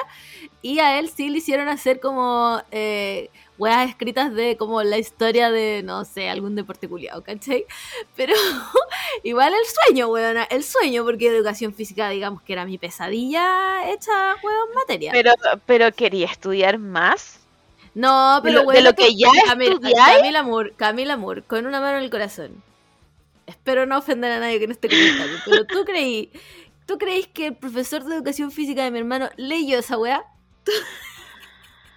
y 0.62 0.78
a 0.80 0.98
él 0.98 1.08
sí 1.08 1.28
le 1.28 1.38
hicieron 1.38 1.68
hacer 1.68 2.00
como 2.00 2.62
eh, 2.70 3.30
weas 3.58 3.88
escritas 3.88 4.32
de 4.34 4.56
como 4.56 4.82
la 4.82 4.98
historia 4.98 5.50
de, 5.50 5.82
no 5.82 6.04
sé, 6.04 6.28
algún 6.28 6.54
deporte 6.54 6.88
culiado, 6.88 7.22
¿cachai? 7.22 7.66
Pero 8.16 8.34
igual 9.22 9.52
el 9.52 9.86
sueño, 9.86 10.08
weona, 10.08 10.44
el 10.44 10.64
sueño, 10.64 11.04
porque 11.04 11.28
educación 11.28 11.74
física, 11.74 12.08
digamos 12.08 12.42
que 12.42 12.52
era 12.52 12.64
mi 12.64 12.78
pesadilla 12.78 13.90
hecha, 13.90 14.36
weón, 14.42 14.74
materia. 14.74 15.12
Pero, 15.12 15.32
pero 15.66 15.92
quería 15.92 16.26
estudiar 16.26 16.78
más. 16.78 17.37
No, 17.98 18.36
De 18.36 18.42
pero 18.42 18.54
lo- 18.54 18.60
de 18.60 18.64
bueno, 18.66 18.80
lo 18.90 18.94
que 18.94 19.14
ya 19.16 19.28
Camila, 19.46 20.42
Moore, 20.44 20.72
Camila 20.76 21.16
Moore, 21.16 21.42
con 21.42 21.66
una 21.66 21.80
mano 21.80 21.98
en 21.98 22.04
el 22.04 22.10
corazón. 22.10 22.62
Espero 23.46 23.86
no 23.86 23.98
ofender 23.98 24.30
a 24.32 24.38
nadie 24.40 24.60
con 24.60 24.70
este 24.70 24.88
comentario, 24.88 25.36
pero 25.44 25.66
tú 25.66 25.84
creí, 25.84 26.30
¿tú 26.86 26.96
creís 26.98 27.26
que 27.26 27.46
el 27.48 27.56
profesor 27.56 28.04
de 28.04 28.14
educación 28.14 28.52
física 28.52 28.84
de 28.84 28.90
mi 28.90 28.98
hermano 28.98 29.30
leyó 29.36 29.78
esa 29.78 29.98
weá? 29.98 30.22
¿Tú, 30.64 30.70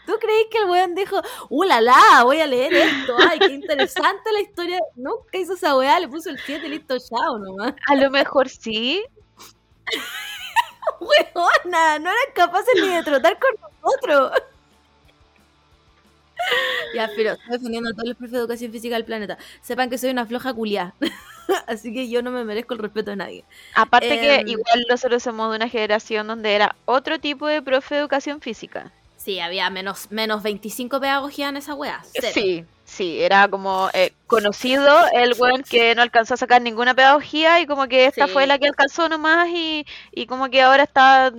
tú 0.08 0.14
creís 0.20 0.48
que 0.50 0.58
el 0.60 0.70
weón 0.70 0.96
dijo, 0.96 1.22
¡uh, 1.50 1.64
la, 1.66 1.82
la! 1.82 2.24
Voy 2.24 2.40
a 2.40 2.48
leer 2.48 2.74
esto, 2.74 3.16
¡ay, 3.30 3.38
qué 3.38 3.48
interesante 3.54 4.32
la 4.32 4.40
historia! 4.42 4.80
Nunca 4.96 5.38
hizo 5.38 5.54
esa 5.54 5.78
weá, 5.78 6.00
le 6.00 6.08
puso 6.08 6.30
el 6.32 6.40
7 6.40 6.68
listo, 6.70 6.98
chao 6.98 7.38
nomás. 7.38 7.74
A 7.90 7.96
lo 7.96 8.10
mejor 8.10 8.50
sí. 8.50 9.04
¡Weona! 11.00 12.00
No 12.00 12.10
eran 12.10 12.34
capaces 12.34 12.74
ni 12.82 12.88
de 12.88 13.04
trotar 13.04 13.38
con 13.40 13.52
nosotros. 13.84 14.32
Ya, 16.96 17.10
pero 17.16 17.32
estoy 17.32 17.52
defendiendo 17.52 17.90
a 17.90 17.94
todos 17.94 18.10
los 18.10 18.18
profes 18.18 18.34
de 18.34 18.38
educación 18.40 18.72
física 18.72 18.96
del 18.96 19.06
planeta. 19.06 19.38
Sepan 19.62 19.90
que 19.90 19.98
soy 19.98 20.10
una 20.10 20.26
floja 20.26 20.54
culiá. 20.54 20.94
Así 21.68 21.94
que 21.94 22.10
yo 22.10 22.22
no 22.22 22.32
me 22.32 22.44
merezco 22.44 22.74
el 22.74 22.80
respeto 22.82 23.12
de 23.12 23.16
nadie. 23.18 23.46
Aparte 23.76 24.20
que 24.20 24.36
Em, 24.36 24.48
igual 24.48 24.86
nosotros 24.90 25.24
somos 25.24 25.52
de 25.52 25.56
una 25.56 25.70
generación 25.70 26.28
donde 26.28 26.54
era 26.54 26.76
otro 26.86 27.20
tipo 27.20 27.48
de 27.48 27.62
profe 27.62 27.96
de 27.96 28.02
educación 28.02 28.42
física. 28.42 28.92
Sí, 29.16 29.40
había 29.40 29.70
menos, 29.70 30.12
menos 30.12 30.44
25 30.44 31.00
pedagogía 31.00 31.50
en 31.50 31.58
esa 31.58 31.76
weá. 31.76 32.02
cero. 32.12 32.28
Sí, 32.34 32.66
sí, 32.84 33.22
era 33.22 33.48
como 33.48 33.90
eh, 33.94 34.12
conocido 34.28 34.90
el 35.14 35.34
weón 35.40 35.64
que 35.64 35.94
no 35.96 36.02
alcanzó 36.02 36.34
a 36.34 36.38
sacar 36.38 36.62
ninguna 36.62 36.94
pedagogía 36.94 37.60
y 37.62 37.68
como 37.68 37.88
que 37.88 38.06
esta 38.06 38.26
Sí. 38.28 38.34
fue 38.34 38.48
la 38.48 38.58
que 38.58 38.68
alcanzó 38.68 39.08
nomás 39.10 39.48
y, 39.50 39.86
y 40.12 40.26
como 40.26 40.50
que 40.50 40.62
ahora 40.62 40.84
está 40.84 41.32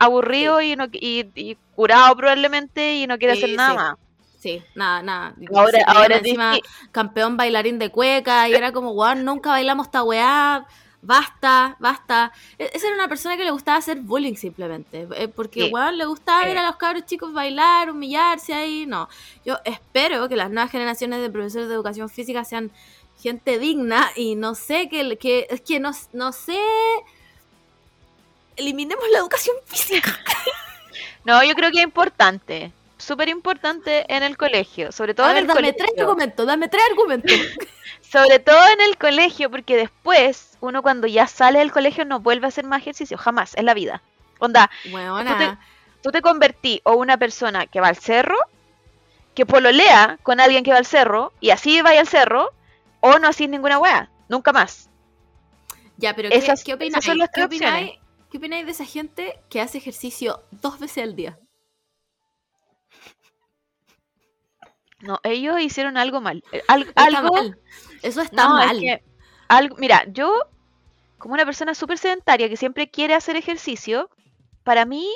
aburrido 0.00 0.60
y, 0.62 0.76
no, 0.76 0.86
y, 0.92 1.26
y 1.34 1.56
curado 1.76 2.16
probablemente 2.16 2.94
y 2.94 3.06
no 3.06 3.18
quiere 3.18 3.34
Sí, 3.36 3.44
hacer 3.44 3.56
nada 3.56 3.74
más. 3.74 3.96
Sí, 4.38 4.62
nada, 4.74 5.02
nada. 5.02 5.34
Ahora, 5.54 5.78
Sí, 5.78 5.84
ahora 5.86 6.16
encima 6.18 6.56
campeón 6.92 7.36
bailarín 7.36 7.78
de 7.78 7.90
cueca 7.90 8.48
y 8.48 8.54
era 8.54 8.70
como, 8.72 8.90
weón, 8.92 9.24
nunca 9.24 9.50
bailamos 9.50 9.86
esta 9.86 10.02
weá. 10.02 10.66
Basta, 11.02 11.76
basta. 11.78 12.32
E- 12.58 12.70
Esa 12.74 12.86
era 12.88 12.96
una 12.96 13.08
persona 13.08 13.36
que 13.36 13.44
le 13.44 13.50
gustaba 13.50 13.78
hacer 13.78 14.00
bullying 14.00 14.34
simplemente. 14.34 15.06
eh, 15.16 15.28
Porque, 15.28 15.64
Sí. 15.64 15.70
weón, 15.72 15.96
le 15.98 16.04
gustaba 16.04 16.44
ver 16.44 16.52
Sí. 16.52 16.58
a 16.58 16.66
los 16.66 16.76
cabros 16.76 17.06
chicos 17.06 17.32
bailar, 17.32 17.90
humillarse 17.90 18.54
ahí. 18.54 18.86
No. 18.86 19.08
Yo 19.44 19.58
espero 19.64 20.28
que 20.28 20.36
las 20.36 20.50
nuevas 20.50 20.70
generaciones 20.70 21.20
de 21.20 21.30
profesores 21.30 21.68
de 21.68 21.74
educación 21.74 22.08
física 22.08 22.44
sean 22.44 22.70
gente 23.20 23.58
digna 23.58 24.10
y 24.16 24.34
no 24.34 24.54
sé 24.54 24.88
que, 24.88 25.16
que 25.16 25.46
es 25.48 25.60
que 25.60 25.80
no, 25.80 25.92
no 26.12 26.32
sé. 26.32 26.58
Eliminemos 28.56 29.04
la 29.10 29.18
educación 29.18 29.56
física. 29.64 30.12
No, 31.24 31.42
yo 31.42 31.54
creo 31.54 31.72
que 31.72 31.78
es 31.78 31.84
importante, 31.84 32.72
súper 32.98 33.28
importante 33.28 34.04
en 34.14 34.22
el 34.22 34.36
colegio, 34.36 34.90
sobre 34.92 35.14
todo 35.14 35.26
A 35.26 35.30
en 35.30 35.34
ver, 35.34 35.42
el 35.42 35.48
dame 35.48 35.60
colegio. 35.60 35.84
tres 35.86 36.00
argumentos, 36.00 36.46
dame 36.46 36.68
tres 36.68 36.82
argumentos. 36.90 37.32
Sobre 38.00 38.38
todo 38.38 38.58
en 38.72 38.80
el 38.82 38.96
colegio, 38.98 39.50
porque 39.50 39.76
después 39.76 40.56
uno 40.60 40.80
cuando 40.82 41.06
ya 41.08 41.26
sale 41.26 41.58
del 41.58 41.72
colegio 41.72 42.04
no 42.04 42.20
vuelve 42.20 42.46
a 42.46 42.48
hacer 42.48 42.64
más 42.64 42.80
ejercicio, 42.82 43.18
jamás, 43.18 43.56
en 43.56 43.66
la 43.66 43.74
vida. 43.74 44.00
Onda, 44.38 44.70
Weona. 44.92 45.58
tú 46.02 46.10
te 46.12 46.22
convertí 46.22 46.80
o 46.84 46.94
una 46.94 47.16
persona 47.16 47.66
que 47.66 47.80
va 47.80 47.88
al 47.88 47.96
cerro, 47.96 48.36
que 49.34 49.44
pololea 49.44 50.18
con 50.22 50.40
alguien 50.40 50.62
que 50.62 50.70
va 50.70 50.78
al 50.78 50.86
cerro, 50.86 51.32
y 51.40 51.50
así 51.50 51.82
vaya 51.82 52.00
al 52.00 52.06
cerro, 52.06 52.50
o 53.00 53.18
no 53.18 53.28
hacís 53.28 53.48
ninguna 53.48 53.78
wea, 53.78 54.08
nunca 54.28 54.52
más. 54.52 54.88
Ya, 55.96 56.14
pero 56.14 56.28
¿qué, 56.30 56.36
Esas- 56.36 56.62
¿qué 56.62 56.76
¿Qué 56.78 57.42
opináis? 57.44 57.92
¿Qué 58.30 58.38
opináis 58.38 58.66
de 58.66 58.72
esa 58.72 58.84
gente 58.84 59.40
que 59.50 59.60
hace 59.60 59.78
ejercicio 59.78 60.42
dos 60.52 60.78
veces 60.78 61.02
al 61.04 61.16
día? 61.16 61.38
No, 65.00 65.20
ellos 65.22 65.60
hicieron 65.60 65.96
algo 65.96 66.20
mal. 66.20 66.42
eh, 66.52 66.62
al- 66.68 66.92
algo 66.96 67.32
mal. 67.34 67.58
Eso 68.02 68.20
está 68.22 68.48
No, 68.48 68.58
es 68.60 68.66
mal. 68.66 68.80
que 68.80 69.02
algo, 69.48 69.76
mira, 69.78 70.04
yo 70.08 70.32
como 71.18 71.34
una 71.34 71.44
persona 71.44 71.74
súper 71.74 71.98
sedentaria 71.98 72.48
que 72.48 72.56
siempre 72.56 72.88
quiere 72.88 73.14
hacer 73.14 73.36
ejercicio, 73.36 74.10
para 74.64 74.84
mí 74.84 75.06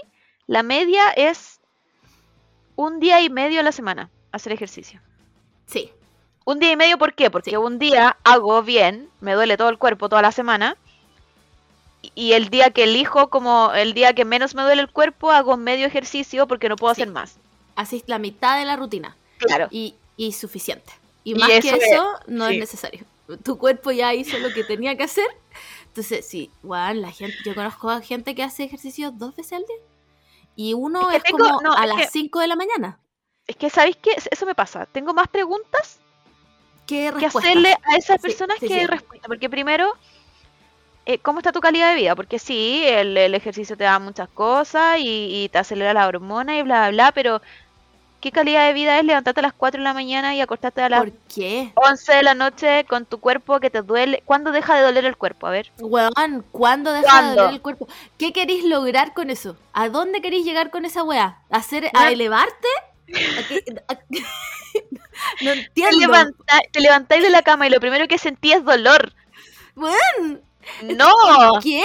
la 0.46 0.62
media 0.62 1.10
es 1.10 1.60
un 2.76 3.00
día 3.00 3.20
y 3.20 3.28
medio 3.30 3.60
a 3.60 3.62
la 3.62 3.72
semana 3.72 4.10
hacer 4.32 4.52
ejercicio. 4.52 5.00
Sí. 5.66 5.92
Un 6.44 6.58
día 6.58 6.72
y 6.72 6.76
medio, 6.76 6.98
¿por 6.98 7.14
qué? 7.14 7.30
Porque 7.30 7.50
Sí. 7.50 7.56
un 7.56 7.78
día 7.78 8.16
hago 8.24 8.62
bien, 8.62 9.08
me 9.20 9.34
duele 9.34 9.56
todo 9.56 9.68
el 9.68 9.78
cuerpo 9.78 10.08
toda 10.08 10.22
la 10.22 10.32
semana. 10.32 10.76
y- 12.14 12.32
el 12.32 12.48
día 12.48 12.70
que 12.70 12.84
elijo, 12.84 13.28
como 13.28 13.72
el 13.74 13.92
día 13.92 14.14
que 14.14 14.24
menos 14.24 14.54
me 14.54 14.62
duele 14.62 14.80
el 14.80 14.90
cuerpo, 14.90 15.30
hago 15.32 15.58
medio 15.58 15.86
ejercicio 15.86 16.46
porque 16.48 16.70
no 16.70 16.76
puedo 16.76 16.94
Sí. 16.94 17.02
hacer 17.02 17.12
más. 17.12 17.36
Así 17.76 18.02
la 18.06 18.18
mitad 18.18 18.58
de 18.58 18.64
la 18.64 18.76
rutina. 18.76 19.16
Claro. 19.46 19.68
Y, 19.70 19.94
y 20.16 20.32
suficiente. 20.32 20.92
Y 21.24 21.32
Y 21.32 21.34
más 21.34 21.48
que 21.48 21.58
eso 21.58 21.76
es- 21.76 21.82
eso, 21.92 22.14
no 22.26 22.48
sí. 22.48 22.54
es 22.54 22.60
necesario. 22.60 23.04
Tu 23.44 23.58
cuerpo 23.58 23.90
ya 23.92 24.12
hizo 24.14 24.38
lo 24.38 24.52
que 24.52 24.64
tenía 24.64 24.96
que 24.96 25.04
hacer. 25.04 25.26
Entonces, 25.86 26.26
sí, 26.26 26.50
weón, 26.62 27.00
la 27.02 27.10
gente, 27.12 27.36
yo 27.44 27.54
conozco 27.54 27.90
a 27.90 28.00
gente 28.00 28.34
que 28.34 28.42
hace 28.42 28.64
ejercicio 28.64 29.10
dos 29.12 29.36
veces 29.36 29.52
al 29.54 29.64
día. 29.66 29.76
Y 30.56 30.74
uno 30.74 31.10
Es 31.10 31.18
es, 31.18 31.22
que 31.22 31.32
tengo- 31.32 31.48
como 31.48 31.60
no, 31.62 31.72
a 31.76 31.84
es 31.84 31.88
las 31.88 31.96
que- 32.02 32.08
5 32.08 32.40
de 32.40 32.46
la 32.48 32.56
mañana. 32.56 32.98
Es 33.46 33.56
que, 33.56 33.70
¿sabéis 33.70 33.96
qué? 33.96 34.10
Eso 34.30 34.46
me 34.46 34.54
pasa. 34.54 34.86
Tengo 34.86 35.12
más 35.14 35.28
preguntas 35.28 35.98
¿Qué 36.86 37.12
que 37.18 37.26
hacerle 37.26 37.74
a 37.84 37.96
esas 37.96 38.20
personas 38.20 38.56
sí, 38.60 38.66
que 38.68 38.80
sí. 38.80 38.86
respuesta. 38.86 39.26
Porque 39.28 39.48
primero, 39.48 39.92
eh, 41.06 41.18
¿cómo 41.18 41.38
está 41.38 41.52
tu 41.52 41.60
calidad 41.60 41.90
de 41.90 41.96
vida? 41.96 42.14
Porque 42.16 42.38
sí, 42.38 42.82
el, 42.86 43.16
el 43.16 43.34
ejercicio 43.34 43.76
te 43.76 43.84
da 43.84 43.98
muchas 43.98 44.28
cosas 44.28 44.98
y, 44.98 45.44
y 45.44 45.48
te 45.50 45.58
acelera 45.58 45.94
la 45.94 46.06
hormona 46.08 46.56
y 46.58 46.62
bla, 46.62 46.80
bla, 46.88 46.90
bla, 46.90 47.12
pero 47.12 47.40
¿qué 48.20 48.30
calidad 48.32 48.66
de 48.66 48.72
vida 48.72 48.98
es 48.98 49.04
levantarte 49.04 49.40
a 49.40 49.42
las 49.42 49.52
4 49.52 49.78
de 49.80 49.84
la 49.84 49.94
mañana 49.94 50.34
y 50.34 50.40
acostarte 50.40 50.82
a 50.82 50.88
las 50.88 51.00
¿Por 51.00 51.12
qué? 51.34 51.72
11 51.74 52.12
de 52.14 52.22
la 52.22 52.34
noche 52.34 52.84
con 52.84 53.06
tu 53.06 53.18
cuerpo 53.20 53.58
que 53.60 53.70
te 53.70 53.82
duele? 53.82 54.22
¿Cuándo 54.24 54.52
deja 54.52 54.74
de 54.76 54.82
doler 54.82 55.04
el 55.04 55.16
cuerpo? 55.16 55.46
A 55.46 55.50
ver. 55.50 55.70
Weón, 55.80 56.44
¿cuándo 56.52 56.92
deja 56.92 57.04
¿Cuándo? 57.10 57.30
de 57.30 57.36
doler 57.36 57.54
el 57.54 57.60
cuerpo? 57.62 57.88
¿Qué 58.18 58.32
queréis 58.32 58.64
lograr 58.64 59.14
con 59.14 59.30
eso? 59.30 59.56
¿A 59.72 59.88
dónde 59.88 60.20
queréis 60.20 60.44
llegar 60.44 60.70
con 60.70 60.84
esa 60.84 61.02
weá? 61.02 61.38
¿A, 61.50 61.56
hacer, 61.56 61.90
a 61.94 62.10
elevarte? 62.12 62.68
¿A 63.38 63.48
qué- 63.48 63.64
a- 63.88 63.98
no 65.44 65.50
entiendo. 65.52 66.12
te 66.72 66.80
levantáis 66.80 67.22
de 67.22 67.30
la 67.30 67.42
cama 67.42 67.66
y 67.66 67.70
lo 67.70 67.80
primero 67.80 68.06
que 68.08 68.18
sentí 68.18 68.52
es 68.52 68.64
dolor. 68.64 69.12
Weón, 69.76 70.42
¡No! 70.82 71.12
¿qué? 71.62 71.84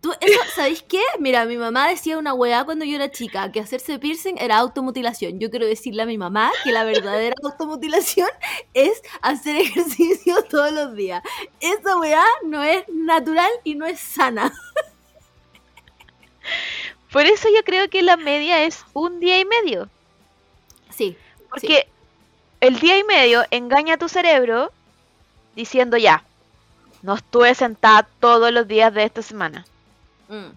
¿Tú, 0.00 0.12
eso, 0.20 0.40
¿Sabéis 0.54 0.82
qué? 0.82 1.02
Mira, 1.18 1.44
mi 1.46 1.56
mamá 1.56 1.88
decía 1.88 2.18
una 2.18 2.34
weá 2.34 2.64
cuando 2.64 2.84
yo 2.84 2.96
era 2.96 3.10
chica, 3.10 3.50
que 3.50 3.60
hacerse 3.60 3.98
piercing 3.98 4.36
era 4.38 4.58
automutilación. 4.58 5.38
Yo 5.40 5.50
quiero 5.50 5.66
decirle 5.66 6.02
a 6.02 6.06
mi 6.06 6.18
mamá 6.18 6.50
que 6.62 6.72
la 6.72 6.84
verdadera 6.84 7.34
automutilación 7.42 8.28
es 8.74 9.02
hacer 9.22 9.56
ejercicio 9.56 10.42
todos 10.50 10.72
los 10.72 10.94
días. 10.94 11.22
Esa 11.60 11.98
weá 11.98 12.24
no 12.44 12.62
es 12.62 12.84
natural 12.88 13.50
y 13.64 13.74
no 13.74 13.86
es 13.86 14.00
sana. 14.00 14.52
Por 17.12 17.26
eso 17.26 17.48
yo 17.54 17.64
creo 17.64 17.88
que 17.90 18.02
la 18.02 18.16
media 18.16 18.64
es 18.64 18.84
un 18.92 19.18
día 19.20 19.40
y 19.40 19.44
medio. 19.44 19.88
Sí. 20.90 21.16
Porque 21.48 21.88
el 22.60 22.78
día 22.78 22.98
y 22.98 23.04
medio 23.04 23.44
engaña 23.50 23.94
a 23.94 23.98
tu 23.98 24.08
cerebro 24.08 24.70
diciendo 25.56 25.96
ya, 25.96 26.24
no 27.02 27.14
estuve 27.16 27.54
sentada 27.54 28.08
todos 28.20 28.52
los 28.52 28.66
días 28.68 28.92
de 28.94 29.04
esta 29.04 29.22
semana. 29.22 29.66
Mm. 30.28 30.56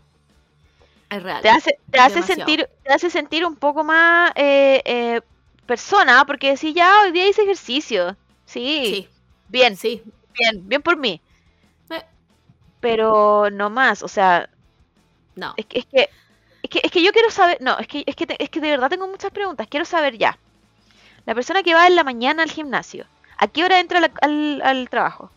Es 1.10 1.24
real. 1.24 1.42
te 1.42 1.50
hace, 1.50 1.80
te 1.92 2.00
hace 2.00 2.24
sentir, 2.24 2.68
te 2.84 2.94
hace 2.94 3.10
sentir 3.10 3.46
un 3.46 3.56
poco 3.56 3.84
más 3.84 4.32
eh, 4.36 4.82
eh, 4.86 5.22
persona, 5.66 6.26
porque 6.26 6.52
decís, 6.52 6.74
ya, 6.74 7.02
hoy 7.04 7.12
día 7.12 7.28
hice 7.28 7.44
ejercicio. 7.44 8.18
Sí, 8.46 8.60
Sí, 8.84 9.10
bien, 9.48 9.78
sí. 9.78 10.04
bien, 10.34 10.68
bien 10.68 10.82
por 10.82 10.98
mí. 10.98 11.22
Eh, 11.90 12.04
Pero 12.80 13.50
no 13.52 13.70
más, 13.70 14.04
o 14.04 14.08
sea, 14.08 14.50
no. 15.36 15.56
es 15.58 15.66
que, 15.66 15.80
es 15.80 15.86
que, 15.88 16.10
es 16.64 16.70
que, 16.70 16.82
es 16.84 16.92
que 16.92 17.04
yo 17.04 17.12
quiero 17.14 17.30
saber, 17.32 17.58
no, 17.62 17.78
es 17.80 17.88
que, 17.88 18.04
es 18.06 18.16
que, 18.16 18.28
es 18.40 18.50
que 18.50 18.62
de 18.62 18.72
verdad 18.72 18.90
tengo 18.90 19.08
muchas 19.08 19.32
preguntas, 19.32 19.68
quiero 19.70 19.86
saber 19.86 20.18
ya. 20.18 20.40
La 21.26 21.36
persona 21.36 21.64
que 21.64 21.76
va 21.76 21.88
en 21.88 21.96
la 21.96 22.04
mañana 22.04 22.44
al 22.44 22.52
gimnasio, 22.52 23.08
¿a 23.38 23.48
qué 23.48 23.64
hora 23.66 23.80
entra 23.80 24.00
la- 24.02 24.12
al, 24.22 24.62
al 24.64 24.90
trabajo? 24.90 25.32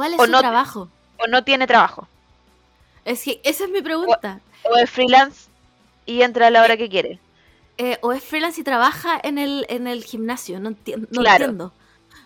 ¿Cuál 0.00 0.14
es 0.14 0.20
o 0.20 0.24
su 0.24 0.30
no- 0.32 0.38
trabajo? 0.40 0.88
¿O 1.18 1.26
no 1.26 1.44
tiene 1.44 1.66
trabajo? 1.66 2.08
Es 3.04 3.22
que 3.22 3.38
esa 3.44 3.64
es 3.64 3.70
mi 3.70 3.82
pregunta. 3.82 4.40
¿O 4.64 4.74
es 4.78 4.88
freelance 4.90 5.50
y 6.06 6.22
entra 6.22 6.46
a 6.46 6.50
la 6.50 6.62
hora 6.62 6.78
que 6.78 6.88
quiere? 6.88 7.18
Eh, 7.76 7.98
o 8.00 8.12
es 8.12 8.24
freelance 8.24 8.58
y 8.58 8.64
trabaja 8.64 9.20
en 9.22 9.36
el, 9.36 9.66
en 9.68 9.86
el 9.86 10.02
gimnasio. 10.02 10.58
No, 10.58 10.70
enti- 10.70 10.96
no 10.96 11.20
Claro. 11.20 11.44
entiendo. 11.44 11.72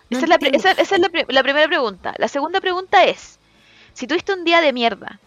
No 0.09 0.17
esa 0.19 0.25
es, 0.25 0.29
la, 0.29 0.35
esa- 0.57 0.71
esa 0.71 0.95
es 0.95 1.01
la, 1.01 1.09
pri- 1.09 1.25
la 1.27 1.43
primera 1.43 1.67
pregunta. 1.67 2.13
La 2.17 2.29
segunda 2.29 2.61
pregunta 2.61 3.03
es, 3.03 3.39
si 3.93 4.07
tuviste 4.07 4.31
un 4.33 4.45
día 4.45 4.61
de 4.61 4.71
mierda 4.71 5.19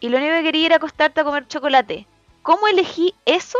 y 0.00 0.10
lo 0.10 0.18
único 0.18 0.32
que 0.34 0.42
querías 0.42 0.66
era 0.66 0.76
acostarte 0.76 1.20
a 1.22 1.24
comer 1.24 1.48
chocolate, 1.48 2.06
¿cómo 2.42 2.68
elegí 2.68 3.14
eso? 3.24 3.58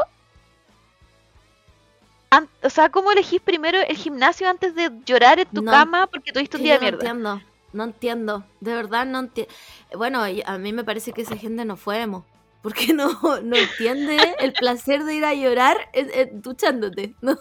O 2.62 2.68
sea, 2.70 2.90
¿cómo 2.90 3.10
elegís 3.12 3.40
primero 3.40 3.78
el 3.80 3.96
gimnasio 3.96 4.50
antes 4.50 4.74
de 4.74 4.90
llorar 5.06 5.38
en 5.40 5.48
tu 5.48 5.62
No. 5.62 5.70
cama 5.70 6.06
porque 6.06 6.32
tuviste 6.32 6.58
un 6.58 6.62
día 6.62 6.74
de 6.74 6.78
no 6.78 6.82
mierda? 6.82 6.98
entiendo. 7.08 7.40
No 7.72 7.84
entiendo. 7.84 8.44
De 8.60 8.74
verdad 8.74 9.06
no 9.06 9.20
entiendo. 9.20 9.52
Bueno, 9.94 10.22
a 10.22 10.58
mí 10.58 10.72
me 10.72 10.84
parece 10.84 11.12
que 11.12 11.22
esa 11.22 11.36
gente 11.36 11.64
no 11.64 11.76
fue 11.76 12.00
emo. 12.02 12.24
Porque 12.62 12.92
no, 12.94 13.08
no 13.42 13.56
entiende 13.56 14.18
el 14.38 14.52
placer 14.52 15.04
de 15.04 15.14
ir 15.14 15.24
a 15.24 15.34
llorar 15.34 15.76
eh, 15.92 16.30
duchándote. 16.32 17.14
¿no? 17.20 17.36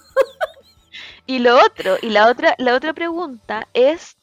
Y 1.25 1.39
lo 1.39 1.57
otro, 1.57 1.97
y 2.01 2.09
la 2.09 2.27
otra, 2.27 2.55
la 2.57 2.75
otra 2.75 2.93
pregunta 2.93 3.67
es, 3.73 4.17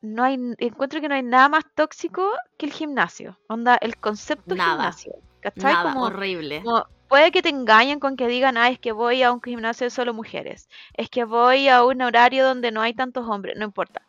no 0.00 0.22
hay, 0.22 0.38
encuentro 0.58 1.00
que 1.00 1.08
no 1.08 1.14
hay 1.14 1.22
nada 1.22 1.48
más 1.48 1.64
tóxico 1.74 2.30
que 2.56 2.66
el 2.66 2.72
gimnasio. 2.72 3.38
Onda, 3.48 3.76
el 3.80 3.96
concepto 3.96 4.54
Nada. 4.54 4.70
gimnasio. 4.72 5.14
¿Cachai? 5.40 5.72
Nada, 5.72 5.92
Como- 5.94 6.04
horrible. 6.06 6.62
como, 6.62 6.86
puede 7.08 7.32
que 7.32 7.42
te 7.42 7.48
engañen 7.48 7.98
con 7.98 8.16
que 8.16 8.28
digan, 8.28 8.56
ah, 8.56 8.68
es 8.68 8.78
que 8.78 8.92
voy 8.92 9.22
a 9.22 9.32
un 9.32 9.42
gimnasio 9.42 9.86
de 9.86 9.90
solo 9.90 10.14
mujeres. 10.14 10.68
Es 10.94 11.10
que 11.10 11.24
voy 11.24 11.68
a 11.68 11.84
un 11.84 12.02
horario 12.02 12.44
donde 12.46 12.70
no 12.70 12.82
hay 12.82 12.94
tantos 12.94 13.26
hombres. 13.26 13.56
No 13.58 13.64
importa. 13.64 14.02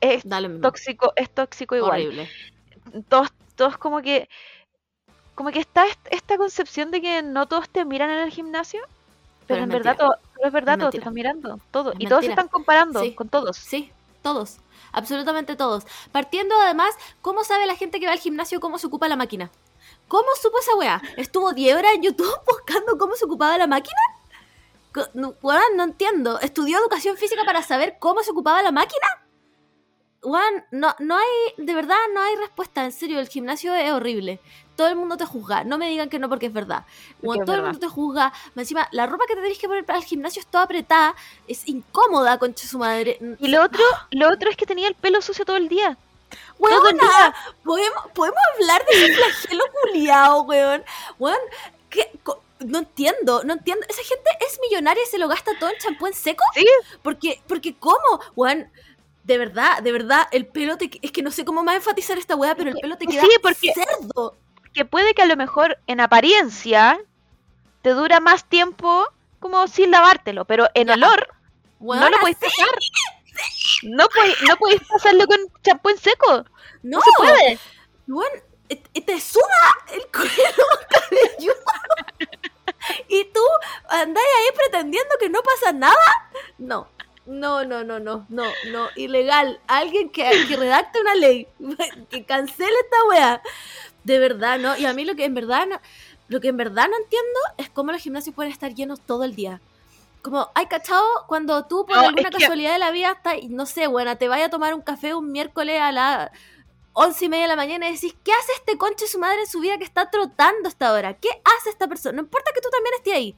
Es 0.00 0.22
Da 0.28 0.40
lo 0.40 0.48
mismo. 0.48 0.62
tóxico, 0.62 1.12
es 1.16 1.30
tóxico 1.30 1.74
igual. 1.76 1.90
Horrible. 2.06 2.28
Todos, 3.08 3.28
todos 3.56 3.78
como 3.78 4.00
que, 4.02 4.28
como 5.34 5.50
que 5.50 5.58
está 5.60 5.86
est- 5.86 6.06
esta 6.10 6.36
concepción 6.36 6.90
de 6.90 7.00
que 7.00 7.22
no 7.22 7.46
todos 7.46 7.68
te 7.68 7.84
miran 7.84 8.10
en 8.10 8.20
el 8.20 8.30
gimnasio. 8.30 8.80
Pero, 9.46 9.62
en 9.64 9.68
verdad, 9.70 9.96
todo, 9.96 10.16
pero 10.34 10.46
es 10.46 10.52
verdad, 10.52 10.74
Es 10.74 10.78
todos 10.80 10.90
te 10.92 10.98
están 10.98 11.14
mirando. 11.14 11.58
Todo. 11.70 11.92
Es 11.92 12.00
y 12.00 12.06
todos 12.06 12.24
se 12.24 12.30
están 12.30 12.48
comparando 12.48 13.00
Sí. 13.02 13.14
con 13.14 13.28
todos. 13.28 13.56
Sí, 13.56 13.90
todos. 14.22 14.58
Absolutamente 14.92 15.56
todos. 15.56 15.84
Partiendo 16.12 16.54
además, 16.60 16.94
¿cómo 17.22 17.44
sabe 17.44 17.66
la 17.66 17.74
gente 17.74 17.98
que 17.98 18.06
va 18.06 18.12
al 18.12 18.18
gimnasio 18.18 18.60
cómo 18.60 18.78
se 18.78 18.86
ocupa 18.86 19.08
la 19.08 19.16
máquina? 19.16 19.50
¿Cómo 20.06 20.28
supo 20.40 20.58
esa 20.58 20.74
weá? 20.76 21.02
¿Estuvo 21.16 21.52
10 21.52 21.76
horas 21.76 21.92
en 21.94 22.02
YouTube 22.02 22.34
buscando 22.46 22.96
cómo 22.98 23.14
se 23.16 23.24
ocupaba 23.24 23.56
la 23.58 23.66
máquina? 23.66 23.96
No, 25.14 25.34
no 25.76 25.84
entiendo. 25.84 26.40
¿Estudió 26.40 26.78
educación 26.78 27.16
física 27.16 27.44
para 27.44 27.62
saber 27.62 27.96
cómo 27.98 28.22
se 28.22 28.30
ocupaba 28.32 28.62
la 28.62 28.72
máquina? 28.72 29.06
Weón, 30.22 30.64
no, 30.72 30.96
no 30.98 31.16
hay, 31.16 31.64
de 31.64 31.74
verdad 31.74 31.96
no 32.12 32.20
hay 32.20 32.36
respuesta. 32.36 32.84
En 32.84 32.92
serio, 32.92 33.20
el 33.20 33.28
gimnasio 33.28 33.74
es 33.74 33.92
horrible. 33.92 34.40
Todo 34.76 34.88
el 34.88 34.96
mundo 34.96 35.16
te 35.16 35.24
juzga. 35.24 35.64
No 35.64 35.78
me 35.78 35.88
digan 35.88 36.08
que 36.08 36.18
no 36.18 36.28
porque 36.28 36.46
es 36.46 36.52
verdad. 36.52 36.84
Es 37.22 37.44
todo 37.44 37.54
el 37.54 37.62
mundo 37.62 37.78
te 37.78 37.88
juzga. 37.88 38.32
Encima, 38.56 38.88
la 38.92 39.06
ropa 39.06 39.24
que 39.26 39.34
te 39.34 39.42
tenés 39.42 39.58
que 39.58 39.68
poner 39.68 39.84
para 39.84 39.98
el 39.98 40.04
gimnasio 40.04 40.40
es 40.40 40.46
toda 40.46 40.64
apretada. 40.64 41.14
Es 41.46 41.66
incómoda, 41.68 42.38
concha 42.38 42.66
su 42.66 42.78
madre. 42.78 43.18
Y 43.38 43.48
lo 43.48 43.62
otro, 43.62 43.82
lo 44.10 44.28
otro 44.28 44.50
es 44.50 44.56
que 44.56 44.66
tenía 44.66 44.88
el 44.88 44.94
pelo 44.94 45.22
sucio 45.22 45.44
todo 45.44 45.56
el 45.56 45.68
día. 45.68 45.96
Todo 46.58 46.88
el 46.88 46.96
Weona, 46.96 47.02
día. 47.02 47.34
¿podemos, 47.64 48.04
podemos 48.14 48.40
hablar 48.54 48.84
de 48.86 48.92
ese 48.92 49.14
flagelo 49.14 49.64
culiao, 49.72 50.42
weón. 50.42 50.84
Weón, 51.18 51.38
no 52.60 52.78
entiendo, 52.78 53.42
no 53.44 53.52
entiendo. 53.52 53.86
Esa 53.88 54.02
gente 54.02 54.30
es 54.40 54.58
millonaria 54.60 55.02
y 55.02 55.06
se 55.06 55.18
lo 55.18 55.28
gasta 55.28 55.52
todo 55.58 55.70
en 55.70 55.78
champú 55.78 56.06
en 56.06 56.14
seco. 56.14 56.44
Sí. 56.54 56.66
Porque, 57.02 57.40
porque 57.46 57.74
¿cómo? 57.76 58.20
Weón, 58.34 58.70
de 59.28 59.36
verdad, 59.36 59.82
de 59.82 59.92
verdad, 59.92 60.26
el 60.32 60.46
pelo 60.46 60.78
te... 60.78 60.90
Es 61.02 61.12
que 61.12 61.20
no 61.22 61.30
sé 61.30 61.44
cómo 61.44 61.62
más 61.62 61.76
enfatizar 61.76 62.16
esta 62.16 62.34
weá, 62.34 62.54
pero 62.54 62.70
el 62.70 62.76
pelo 62.80 62.96
te 62.96 63.04
Sí, 63.04 63.12
queda 63.12 63.26
porque- 63.42 63.74
cerdo. 63.74 64.34
Que 64.72 64.86
puede 64.86 65.12
que 65.14 65.20
a 65.20 65.26
lo 65.26 65.36
mejor 65.36 65.78
en 65.86 66.00
apariencia 66.00 66.98
te 67.82 67.90
dura 67.90 68.20
más 68.20 68.46
tiempo 68.48 69.06
como 69.38 69.66
sin 69.68 69.90
lavártelo, 69.90 70.46
pero 70.46 70.68
en 70.72 70.88
olor 70.90 71.28
no 71.78 72.08
lo 72.08 72.18
podéis 72.18 72.38
sí, 72.40 72.46
pasar. 72.46 72.74
No 73.82 74.08
podéis, 74.08 74.36
no 74.48 74.56
podéis 74.56 74.80
pasarlo 74.88 75.26
con 75.26 75.38
champú 75.62 75.90
en 75.90 75.98
seco. 75.98 76.44
No, 76.82 76.98
No 76.98 77.00
se 77.02 77.10
puede. 77.18 77.58
Weón, 78.06 78.32
eh, 78.70 78.82
eh, 78.94 79.02
te 79.02 79.20
suda 79.20 79.44
el 79.92 80.02
cuero 80.10 80.64
cabelludo. 80.90 81.54
y 83.08 83.24
tú 83.26 83.40
andás 83.90 84.24
ahí 84.38 84.56
pretendiendo 84.56 85.14
que 85.20 85.28
no 85.28 85.40
pasa 85.42 85.72
nada. 85.72 86.30
No, 86.56 86.88
no, 87.28 87.64
no, 87.64 87.84
no, 87.84 88.00
no, 88.00 88.26
no, 88.28 88.44
no, 88.72 88.88
ilegal. 88.96 89.60
Alguien 89.66 90.10
que, 90.10 90.28
que 90.48 90.56
redacte 90.56 91.00
una 91.00 91.14
ley, 91.14 91.46
que 92.10 92.24
cancele 92.24 92.72
esta 92.84 92.96
wea. 93.08 93.42
De 94.04 94.18
verdad, 94.18 94.58
¿no? 94.58 94.76
Y 94.76 94.86
a 94.86 94.94
mí 94.94 95.04
lo 95.04 95.14
que 95.14 95.24
en 95.26 95.34
verdad 95.34 95.66
no, 95.66 95.78
lo 96.28 96.40
que 96.40 96.48
en 96.48 96.56
verdad 96.56 96.88
no 96.88 96.96
entiendo 96.96 97.38
es 97.58 97.68
cómo 97.68 97.92
los 97.92 98.00
gimnasios 98.00 98.34
pueden 98.34 98.50
estar 98.52 98.74
llenos 98.74 99.00
todo 99.00 99.24
el 99.24 99.34
día. 99.34 99.60
Como, 100.22 100.48
hay 100.54 100.66
cachado 100.66 101.04
cuando 101.26 101.64
tú 101.66 101.84
por 101.86 101.96
No, 101.96 102.02
alguna 102.02 102.22
es 102.28 102.34
que- 102.34 102.38
casualidad 102.42 102.72
de 102.72 102.78
la 102.78 102.90
vida 102.90 103.20
no 103.50 103.66
sé, 103.66 103.86
buena, 103.86 104.16
te 104.16 104.28
vaya 104.28 104.46
a 104.46 104.50
tomar 104.50 104.74
un 104.74 104.80
café 104.82 105.14
un 105.14 105.30
miércoles 105.30 105.80
a 105.80 105.92
la 105.92 106.32
once 106.94 107.26
y 107.26 107.28
media 107.28 107.44
de 107.44 107.48
la 107.48 107.56
mañana 107.56 107.88
y 107.88 107.92
decís, 107.94 108.14
¿qué 108.24 108.32
hace 108.32 108.52
este 108.54 108.76
conche 108.76 109.06
su 109.06 109.18
madre 109.20 109.40
en 109.42 109.46
su 109.46 109.60
vida 109.60 109.78
que 109.78 109.84
está 109.84 110.10
trotando 110.10 110.66
a 110.66 110.68
esta 110.68 110.92
hora? 110.92 111.14
¿Qué 111.14 111.28
hace 111.44 111.70
esta 111.70 111.86
persona? 111.86 112.16
No 112.16 112.22
importa 112.22 112.50
que 112.52 112.60
tú 112.60 112.68
también 112.70 112.94
estés 112.96 113.14
ahí. 113.14 113.36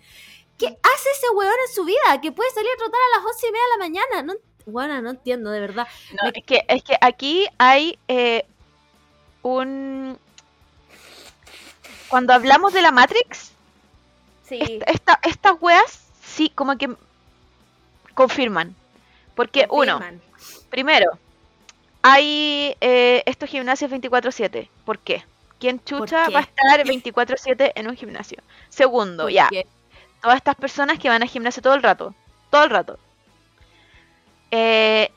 ¿Qué 0.61 0.67
hace 0.67 1.09
ese 1.17 1.31
weón 1.35 1.55
en 1.69 1.75
su 1.75 1.85
vida? 1.85 2.21
Que 2.23 2.31
puede 2.33 2.51
salir 2.51 2.71
a 2.73 2.77
trotar 2.77 3.01
a 3.01 3.17
las 3.19 3.27
once 3.27 3.49
y 3.49 3.51
media 3.51 3.65
de 3.65 3.71
la 3.71 3.77
mañana. 3.79 4.23
No, 4.23 4.35
bueno, 4.67 5.01
no 5.03 5.11
entiendo, 5.11 5.51
de 5.51 5.61
verdad. 5.61 5.89
No, 6.23 6.31
es, 6.33 6.45
que, 6.45 6.65
es 6.69 6.83
que 6.85 6.97
aquí 7.01 7.47
hay 7.59 7.99
eh, 8.09 8.45
un... 9.43 10.19
Cuando 12.09 12.33
hablamos 12.35 12.73
de 12.73 12.83
la 12.83 12.91
Matrix, 12.91 13.53
Sí. 14.49 14.59
est- 14.61 14.83
esta- 14.89 15.21
estas 15.23 15.55
weas 15.61 16.01
sí 16.25 16.51
como 16.55 16.77
que 16.77 16.91
confirman. 18.15 18.75
Porque 19.35 19.67
uno, 19.71 20.01
primero, 20.69 21.19
hay 22.03 22.77
eh, 22.81 23.23
estos 23.27 23.49
gimnasios 23.49 23.91
24/7. 23.91 24.69
¿Por 24.85 24.99
qué? 24.99 25.25
¿Quién 25.59 25.83
chucha 25.85 26.27
qué? 26.27 26.35
va 26.35 26.41
a 26.41 26.43
estar 26.43 26.85
24/7 26.85 27.73
en 27.75 27.89
un 27.89 27.97
gimnasio? 27.97 28.39
Segundo, 28.69 29.29
ya, 29.29 29.49
todas 30.21 30.37
estas 30.39 30.57
personas 30.57 30.99
que 30.99 31.09
van 31.09 31.23
al 31.23 31.29
gimnasio 31.29 31.63
todo 31.63 31.75
el 31.75 31.83
rato, 31.83 32.15
todo 32.51 32.65
el 32.65 32.71
rato. 32.71 33.01
Eh, 34.51 35.11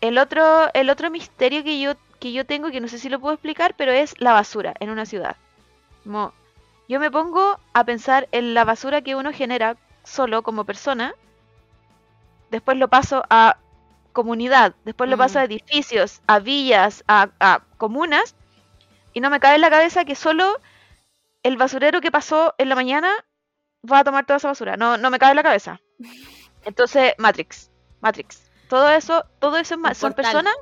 el 0.00 0.18
otro, 0.18 0.70
el 0.74 0.90
otro 0.90 1.10
misterio 1.10 1.64
que 1.64 1.80
yo, 1.80 1.94
que 2.18 2.32
yo 2.32 2.46
tengo, 2.46 2.70
que 2.70 2.80
no 2.80 2.88
sé 2.88 2.98
si 2.98 3.08
lo 3.08 3.20
puedo 3.20 3.34
explicar, 3.34 3.74
pero 3.76 3.92
es 3.92 4.14
la 4.18 4.32
basura 4.32 4.74
en 4.80 4.90
una 4.90 5.06
ciudad. 5.06 5.36
Como, 6.04 6.34
yo 6.88 7.00
me 7.00 7.10
pongo 7.10 7.60
a 7.74 7.84
pensar 7.84 8.28
en 8.32 8.54
la 8.54 8.64
basura 8.64 9.02
que 9.02 9.16
uno 9.16 9.32
genera 9.32 9.78
solo 10.04 10.42
como 10.42 10.64
persona, 10.64 11.14
después 12.50 12.76
lo 12.76 12.88
paso 12.88 13.24
a 13.30 13.58
comunidad, 14.12 14.74
después 14.84 15.08
lo 15.08 15.16
paso 15.16 15.38
Mm. 15.38 15.42
a 15.42 15.44
edificios, 15.44 16.22
a 16.26 16.38
villas, 16.40 17.04
a, 17.08 17.30
a 17.40 17.64
comunas, 17.76 18.36
y 19.12 19.20
no 19.20 19.30
me 19.30 19.40
cabe 19.40 19.56
en 19.56 19.62
la 19.62 19.70
cabeza 19.70 20.04
que 20.04 20.14
solo 20.16 20.60
el 21.42 21.56
basurero 21.56 22.00
que 22.00 22.12
pasó 22.12 22.54
en 22.58 22.68
la 22.70 22.74
mañana 22.76 23.12
va 23.90 24.00
a 24.00 24.04
tomar 24.04 24.26
toda 24.26 24.38
esa 24.38 24.48
basura. 24.48 24.76
No, 24.76 24.96
no 24.96 25.10
me 25.10 25.18
cabe 25.18 25.32
en 25.32 25.36
la 25.36 25.42
cabeza. 25.42 25.80
Entonces, 26.64 27.14
Matrix. 27.18 27.70
Matrix. 28.00 28.50
Todo 28.68 28.90
eso, 28.90 29.24
todo 29.40 29.56
eso 29.56 29.76
es 29.90 29.98
son 29.98 30.12
personas. 30.14 30.54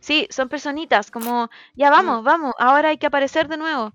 Sí, 0.00 0.26
son 0.30 0.48
personitas, 0.48 1.10
como, 1.10 1.50
ya 1.74 1.90
vamos, 1.90 2.20
Mm. 2.22 2.24
vamos, 2.24 2.54
ahora 2.58 2.90
hay 2.90 2.98
que 2.98 3.06
aparecer 3.06 3.48
de 3.48 3.56
nuevo. 3.56 3.92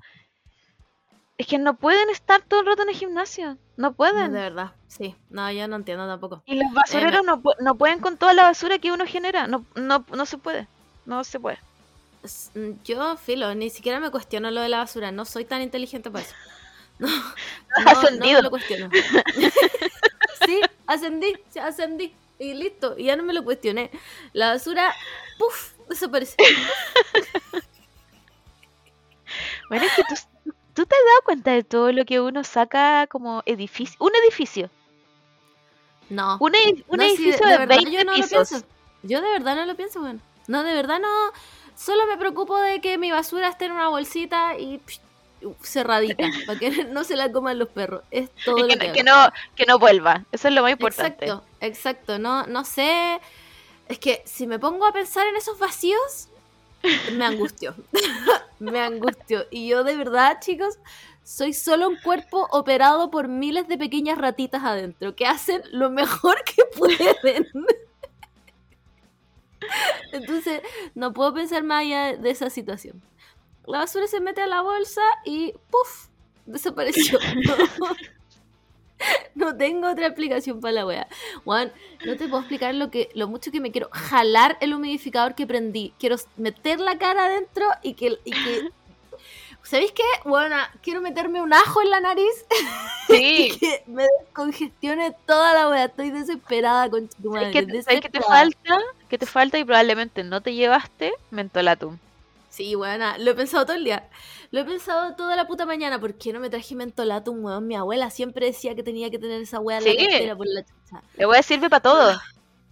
Es 1.37 1.47
que 1.47 1.57
no 1.57 1.75
pueden 1.77 2.09
estar 2.09 2.41
todo 2.41 2.61
el 2.61 2.65
rato 2.65 2.81
en 2.83 2.89
el 2.89 2.95
gimnasio. 2.95 3.57
No 3.77 3.89
No, 3.89 3.93
pueden. 3.93 4.33
de 4.33 4.39
verdad, 4.41 4.71
sí. 4.87 5.15
No, 5.29 5.49
yo 5.51 5.67
no 5.67 5.77
entiendo 5.77 6.05
tampoco. 6.07 6.43
Y 6.45 6.55
los 6.61 6.73
basureros 6.73 7.23
no, 7.23 7.41
pu- 7.41 7.55
no 7.61 7.75
pueden 7.75 7.99
con 7.99 8.17
toda 8.17 8.33
la 8.33 8.43
basura 8.43 8.77
que 8.79 8.91
uno 8.91 9.05
genera. 9.05 9.47
No, 9.47 9.65
no, 9.75 10.03
no 10.11 10.25
se 10.25 10.37
puede. 10.37 10.67
No 11.05 11.23
se 11.23 11.39
puede. 11.39 11.59
Yo, 12.83 13.15
filo, 13.17 13.55
ni 13.55 13.69
siquiera 13.69 13.99
me 14.01 14.11
cuestiono 14.11 14.51
lo 14.51 14.59
de 14.61 14.67
la 14.69 14.79
basura. 14.79 15.11
No 15.11 15.23
soy 15.25 15.45
tan 15.45 15.61
inteligente 15.61 16.11
para 16.11 16.25
eso. 16.25 16.35
No, 16.99 17.07
no, 17.07 17.89
ascendido. 17.91 18.33
no 18.33 18.37
me 18.37 18.41
lo 18.43 18.49
cuestiono. 18.49 18.89
sí, 20.45 20.61
ascendí, 20.85 21.33
ascendí. 21.61 22.13
Y 22.37 22.53
listo, 22.53 22.95
y 22.97 23.05
ya 23.05 23.15
no 23.15 23.23
me 23.23 23.33
lo 23.33 23.43
cuestioné. 23.43 23.89
La 24.33 24.49
basura, 24.53 24.93
puff, 25.37 25.73
desapareció. 25.89 26.37
Bueno, 29.69 29.85
es 29.85 29.93
que 29.93 30.03
tú, 30.03 30.15
tú 30.43 30.53
¿Tú 30.79 30.85
te 30.85 30.95
has 30.95 31.01
dado 31.05 31.21
cuenta 31.25 31.51
de 31.51 31.63
todo 31.65 31.91
lo 31.91 32.05
que 32.05 32.21
uno 32.21 32.43
saca 32.45 33.05
como 33.07 33.43
edificio? 33.45 33.97
Un 33.99 34.11
edificio. 34.23 34.69
No. 36.09 36.37
Un, 36.39 36.53
No, 36.89 37.03
edificio 37.03 37.45
de 37.45 37.51
de, 37.51 37.57
verdad 37.57 37.75
20 37.75 37.91
yo 37.91 38.03
no 38.05 38.11
lo 38.11 38.17
pisos. 38.23 38.49
pienso. 38.49 38.65
Yo 39.03 39.21
de 39.21 39.29
verdad 39.29 39.55
no 39.57 39.65
lo 39.65 39.75
pienso, 39.75 40.01
weón. 40.01 40.21
No, 40.47 40.63
de 40.63 40.73
verdad 40.73 40.99
no. 41.01 41.09
Solo 41.75 42.07
me 42.07 42.15
preocupo 42.15 42.57
de 42.61 42.79
que 42.79 42.97
mi 42.97 43.11
basura 43.11 43.49
esté 43.49 43.65
en 43.65 43.73
una 43.73 43.89
bolsita 43.89 44.57
y 44.57 44.79
psh, 44.79 45.01
cerradita, 45.61 46.25
para 46.45 46.59
que 46.59 46.69
no 46.85 47.03
se 47.03 47.15
la 47.15 47.31
coman 47.31 47.59
los 47.59 47.69
perros. 47.69 48.03
Es 48.11 48.29
todo 48.45 48.57
Y 48.57 48.61
lo 48.61 48.67
que, 48.67 48.75
no- 48.87 48.93
que 48.93 49.03
no, 49.03 49.29
que 49.55 49.65
no 49.65 49.79
vuelva. 49.79 50.25
Eso 50.31 50.47
es 50.47 50.53
lo 50.53 50.61
más 50.61 50.71
importante. 50.71 51.25
Exacto, 51.25 51.45
exacto. 51.61 52.19
No, 52.19 52.45
no 52.47 52.65
sé. 52.65 53.19
Es 53.87 53.99
que 53.99 54.21
si 54.25 54.45
me 54.47 54.59
pongo 54.59 54.85
a 54.85 54.93
pensar 54.93 55.25
en 55.27 55.35
esos 55.35 55.57
vacíos, 55.59 56.29
me 57.13 57.25
angustio. 57.25 57.75
me 58.59 58.79
angustio. 58.79 59.45
Y 59.51 59.67
yo 59.67 59.83
de 59.83 59.95
verdad, 59.97 60.37
chicos, 60.41 60.77
soy 61.23 61.53
solo 61.53 61.87
un 61.89 61.97
cuerpo 61.97 62.47
operado 62.51 63.11
por 63.11 63.27
miles 63.27 63.67
de 63.67 63.77
pequeñas 63.77 64.17
ratitas 64.17 64.63
adentro 64.63 65.15
que 65.15 65.25
hacen 65.27 65.61
lo 65.71 65.89
mejor 65.89 66.43
que 66.45 66.63
pueden. 66.77 67.47
Entonces, 70.11 70.61
no 70.95 71.13
puedo 71.13 71.33
pensar 71.33 71.63
más 71.63 71.81
allá 71.81 72.15
de 72.17 72.29
esa 72.29 72.49
situación. 72.49 73.01
La 73.69 73.79
basura 73.79 74.07
se 74.07 74.19
mete 74.19 74.41
a 74.41 74.47
la 74.47 74.61
bolsa 74.61 75.01
y 75.25 75.53
¡puf! 75.69 76.07
Desapareció. 76.45 77.19
No, 79.35 79.45
no 79.45 79.55
tengo 79.55 79.89
otra 79.89 80.07
explicación 80.07 80.59
para 80.59 80.73
la 80.73 80.85
wea. 80.85 81.07
Juan, 81.45 81.71
no 82.05 82.17
te 82.17 82.27
puedo 82.27 82.39
explicar 82.39 82.75
lo 82.75 82.91
que 82.91 83.09
lo 83.13 83.29
mucho 83.29 83.49
que 83.49 83.61
me 83.61 83.71
quiero 83.71 83.87
jalar 83.93 84.57
el 84.59 84.73
humidificador 84.73 85.35
que 85.35 85.47
prendí. 85.47 85.93
Quiero 85.97 86.17
meter 86.35 86.81
la 86.81 86.97
cara 86.97 87.27
adentro 87.27 87.65
y 87.81 87.93
que, 87.93 88.19
y 88.25 88.31
que 88.31 88.69
¿Sabéis 89.63 89.93
qué? 89.93 90.03
Bueno, 90.25 90.57
quiero 90.81 90.99
meterme 90.99 91.41
un 91.41 91.53
ajo 91.53 91.81
en 91.81 91.91
la 91.91 92.01
nariz 92.01 92.45
y 93.09 93.57
que 93.57 93.83
me 93.87 94.05
descongestione 94.19 95.15
toda 95.25 95.53
la 95.53 95.69
wea. 95.69 95.85
Estoy 95.85 96.09
desesperada 96.09 96.89
con 96.89 97.07
tu 97.07 97.29
madre. 97.31 97.53
¿Sabes 97.83 98.01
qué, 98.01 98.09
te 98.09 98.19
falta? 98.19 98.79
¿Qué 99.07 99.17
te 99.17 99.25
falta 99.25 99.57
y 99.57 99.63
probablemente 99.63 100.25
no 100.25 100.41
te 100.41 100.55
llevaste? 100.55 101.13
Mentolatum. 101.31 101.99
Sí, 102.59 102.75
buena, 102.75 103.17
lo 103.17 103.31
he 103.31 103.35
pensado 103.35 103.65
todo 103.65 103.77
el 103.77 103.85
día. 103.85 104.09
Lo 104.51 104.59
he 104.59 104.65
pensado 104.65 105.15
toda 105.15 105.37
la 105.37 105.47
puta 105.47 105.65
mañana. 105.65 105.97
¿Por 105.97 106.15
qué 106.15 106.33
no 106.33 106.41
me 106.41 106.49
traje 106.49 106.75
mentolatum, 106.75 107.41
weón? 107.45 107.65
Mi 107.67 107.75
abuela 107.77 108.09
siempre 108.09 108.47
decía 108.47 108.75
que 108.75 108.83
tenía 108.83 109.09
que 109.09 109.17
tener 109.17 109.41
esa 109.41 109.61
wea 109.61 109.77
en 109.77 109.83
Sí. 109.85 109.93
la 109.97 110.09
cartera 110.09 110.35
por 110.35 110.45
la 110.45 110.61
chucha. 110.65 111.01
La 111.15 111.27
weá 111.29 111.41
sirve 111.41 111.69
para 111.69 111.81
todo. 111.81 112.19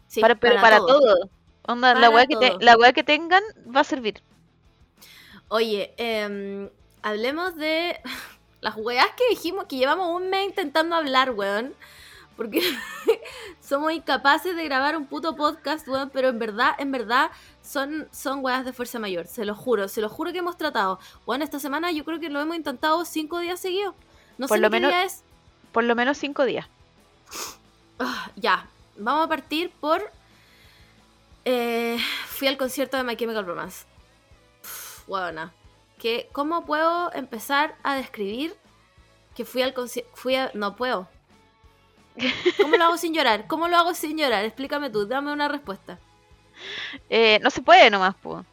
Sí, 0.09 0.19
para, 0.19 0.35
pero 0.35 0.59
para 0.59 0.79
todo. 0.79 1.29
Onda, 1.69 1.93
la 1.93 2.01
Para 2.01 2.09
weá 2.09 2.25
que, 2.27 2.35
te- 2.35 2.49
todo. 2.49 2.59
la 2.59 2.75
weá 2.75 2.91
que 2.91 3.05
tengan 3.05 3.41
va 3.73 3.79
a 3.79 3.83
servir. 3.85 4.21
Oye, 5.47 5.93
em, 5.95 6.69
hablemos 7.01 7.55
de 7.55 7.97
las 8.59 8.75
weas 8.75 9.07
que 9.15 9.23
dijimos 9.29 9.67
que 9.69 9.77
llevamos 9.77 10.13
un 10.13 10.29
mes 10.29 10.47
intentando 10.47 10.97
hablar, 10.97 11.31
weón. 11.31 11.73
Porque 12.37 12.61
somos 13.61 13.91
incapaces 13.91 14.55
de 14.55 14.63
grabar 14.63 14.95
un 14.95 15.07
puto 15.07 15.35
podcast, 15.35 15.87
weón. 15.87 16.09
Pero 16.11 16.29
en 16.29 16.39
verdad, 16.39 16.75
en 16.77 16.91
verdad, 16.91 17.31
son, 17.63 18.07
son 18.11 18.39
weas 18.45 18.63
de 18.63 18.71
fuerza 18.73 18.99
mayor. 18.99 19.25
Se 19.27 19.43
lo 19.43 19.55
juro, 19.55 19.87
se 19.87 19.99
lo 20.01 20.07
juro 20.09 20.31
que 20.31 20.37
hemos 20.37 20.55
tratado. 20.57 20.99
Bueno, 21.25 21.43
esta 21.43 21.59
semana 21.59 21.91
yo 21.91 22.05
creo 22.05 22.19
que 22.19 22.29
lo 22.29 22.39
hemos 22.39 22.55
intentado 22.55 23.03
cinco 23.05 23.39
días 23.39 23.59
seguidos. 23.59 23.95
No 24.37 24.47
Por 24.47 24.57
sé 24.57 24.61
lo 24.61 24.69
qué 24.69 24.71
menos- 24.77 24.91
día 24.91 25.03
es. 25.03 25.23
Por 25.71 25.83
lo 25.83 25.95
menos 25.95 26.17
cinco 26.17 26.45
días. 26.45 26.67
Ah, 27.99 28.29
ya, 28.35 28.67
vamos 28.97 29.25
a 29.25 29.29
partir 29.29 29.71
por. 29.81 30.11
eh, 31.45 31.97
fui 32.27 32.47
al 32.47 32.57
concierto 32.57 32.97
de 32.97 33.03
My 33.03 33.15
Chemical 33.17 33.45
Romance. 33.45 33.85
Huevona. 35.07 35.53
Que, 35.97 36.29
¿Cómo 36.31 36.65
puedo 36.65 37.11
empezar 37.13 37.75
a 37.83 37.95
describir 37.95 38.55
que 39.35 39.45
fui 39.45 39.61
al 39.63 39.73
concierto? 39.73 40.11
Fui 40.13 40.35
a... 40.35 40.51
No 40.53 40.75
puedo. 40.75 41.07
¿Cómo 42.59 42.77
lo 42.77 42.83
hago 42.85 42.97
sin 42.97 43.13
llorar? 43.13 43.47
¿Cómo 43.47 43.67
lo 43.67 43.77
hago 43.77 43.93
sin 43.93 44.17
llorar? 44.17 44.45
Explícame 44.45 44.89
tú, 44.89 45.07
dame 45.07 45.31
una 45.33 45.47
respuesta. 45.47 45.99
Eh, 47.09 47.39
no 47.43 47.49
se 47.49 47.61
puede 47.61 47.89
nomás, 47.89 48.15
po. 48.15 48.45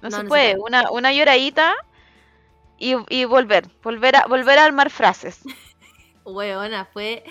No, 0.00 0.10
No, 0.10 0.10
se, 0.10 0.22
no 0.22 0.24
se 0.24 0.24
puede. 0.24 0.56
puede. 0.56 0.58
Una, 0.58 0.90
una 0.90 1.12
lloradita 1.12 1.74
y, 2.78 2.94
y 3.08 3.24
volver. 3.24 3.68
Volver 3.82 4.16
a, 4.16 4.26
volver 4.26 4.58
a 4.58 4.64
armar 4.64 4.90
frases. 4.90 5.40
Huevona, 6.24 6.84
fue 6.86 7.24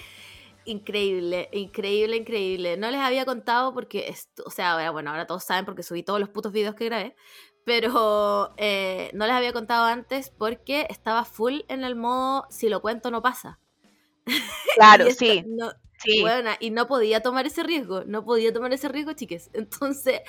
increíble, 0.66 1.50
increíble, 1.54 2.18
increíble. 2.18 2.78
No 2.78 2.92
les 2.92 3.02
había 3.02 3.26
contado 3.26 3.74
porque, 3.74 4.08
esto, 4.10 4.44
o 4.46 4.52
sea, 4.52 4.74
ahora, 4.74 4.92
bueno, 4.92 5.12
ahora 5.12 5.28
todos 5.28 5.44
saben 5.44 5.66
porque 5.66 5.84
subí 5.84 6.04
todos 6.04 6.20
los 6.20 6.30
putos 6.30 6.52
videos 6.52 6.76
que 6.76 6.86
grabé, 6.86 7.16
pero 7.64 8.54
eh, 8.58 9.12
no 9.14 9.26
les 9.28 9.36
había 9.36 9.54
contado 9.54 9.86
antes 9.86 10.30
porque 10.30 10.88
estaba 10.90 11.26
full 11.26 11.62
en 11.70 11.84
el 11.84 11.96
modo, 11.96 12.48
si 12.50 12.70
lo 12.70 12.82
cuento 12.82 13.12
no 13.12 13.22
pasa. 13.22 13.60
Claro, 14.76 15.06
Y 15.10 15.12
sí. 15.14 15.44
no- 15.48 15.72
Sí. 16.00 16.24
Y 16.60 16.70
no 16.70 16.88
podía 16.88 17.22
tomar 17.24 17.48
ese 17.48 17.64
riesgo, 17.64 18.04
no 18.06 18.24
podía 18.24 18.54
tomar 18.54 18.72
ese 18.72 18.88
riesgo, 18.88 19.14
chiques. 19.14 19.50
Entonces, 19.54 20.22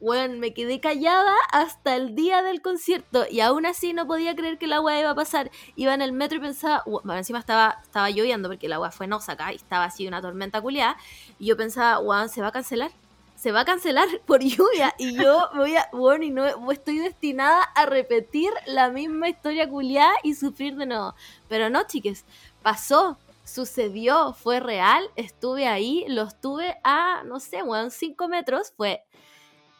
bueno, 0.00 0.36
me 0.38 0.54
quedé 0.54 0.80
callada 0.80 1.34
hasta 1.50 1.96
el 1.96 2.14
día 2.14 2.42
del 2.42 2.62
concierto 2.62 3.26
y 3.28 3.40
aún 3.40 3.66
así 3.66 3.94
no 3.94 4.06
podía 4.06 4.36
creer 4.36 4.58
que 4.58 4.66
el 4.66 4.74
agua 4.74 4.98
iba 5.00 5.10
a 5.10 5.14
pasar. 5.14 5.50
Iba 5.76 5.94
en 5.94 6.02
el 6.02 6.12
metro 6.12 6.38
y 6.38 6.40
pensaba, 6.42 6.82
bueno, 6.86 7.16
encima 7.16 7.38
estaba, 7.40 7.78
estaba 7.82 8.10
lloviendo 8.10 8.48
porque 8.50 8.66
el 8.66 8.74
agua 8.74 8.90
fue 8.92 9.06
en 9.06 9.14
Osaka 9.14 9.52
y 9.52 9.56
estaba 9.56 9.84
así 9.84 10.06
una 10.06 10.20
tormenta 10.22 10.60
culiada. 10.60 10.96
Y 11.38 11.46
yo 11.46 11.56
pensaba, 11.56 11.98
weón, 12.00 12.28
se 12.28 12.42
va 12.42 12.48
a 12.48 12.52
cancelar. 12.52 12.92
Se 13.34 13.50
va 13.50 13.60
a 13.60 13.64
cancelar 13.64 14.08
por 14.26 14.40
lluvia 14.42 14.94
y 14.98 15.14
yo 15.16 15.48
voy 15.56 15.74
a, 15.76 15.88
bueno, 15.92 16.24
y 16.24 16.30
no 16.30 16.70
estoy 16.70 16.98
destinada 16.98 17.62
a 17.62 17.86
repetir 17.86 18.50
la 18.66 18.90
misma 18.90 19.28
historia 19.30 19.68
culiada 19.68 20.12
y 20.22 20.34
sufrir 20.34 20.76
de 20.76 20.86
nuevo. 20.86 21.14
Pero 21.48 21.70
no, 21.70 21.84
chiques, 21.86 22.24
pasó, 22.62 23.18
sucedió, 23.48 24.34
fue 24.34 24.60
real, 24.60 25.10
estuve 25.16 25.66
ahí, 25.66 26.04
lo 26.08 26.22
estuve 26.22 26.76
a, 26.84 27.22
no 27.24 27.40
sé, 27.40 27.62
weón, 27.62 27.90
5 27.90 28.28
metros, 28.28 28.72
fue 28.76 29.02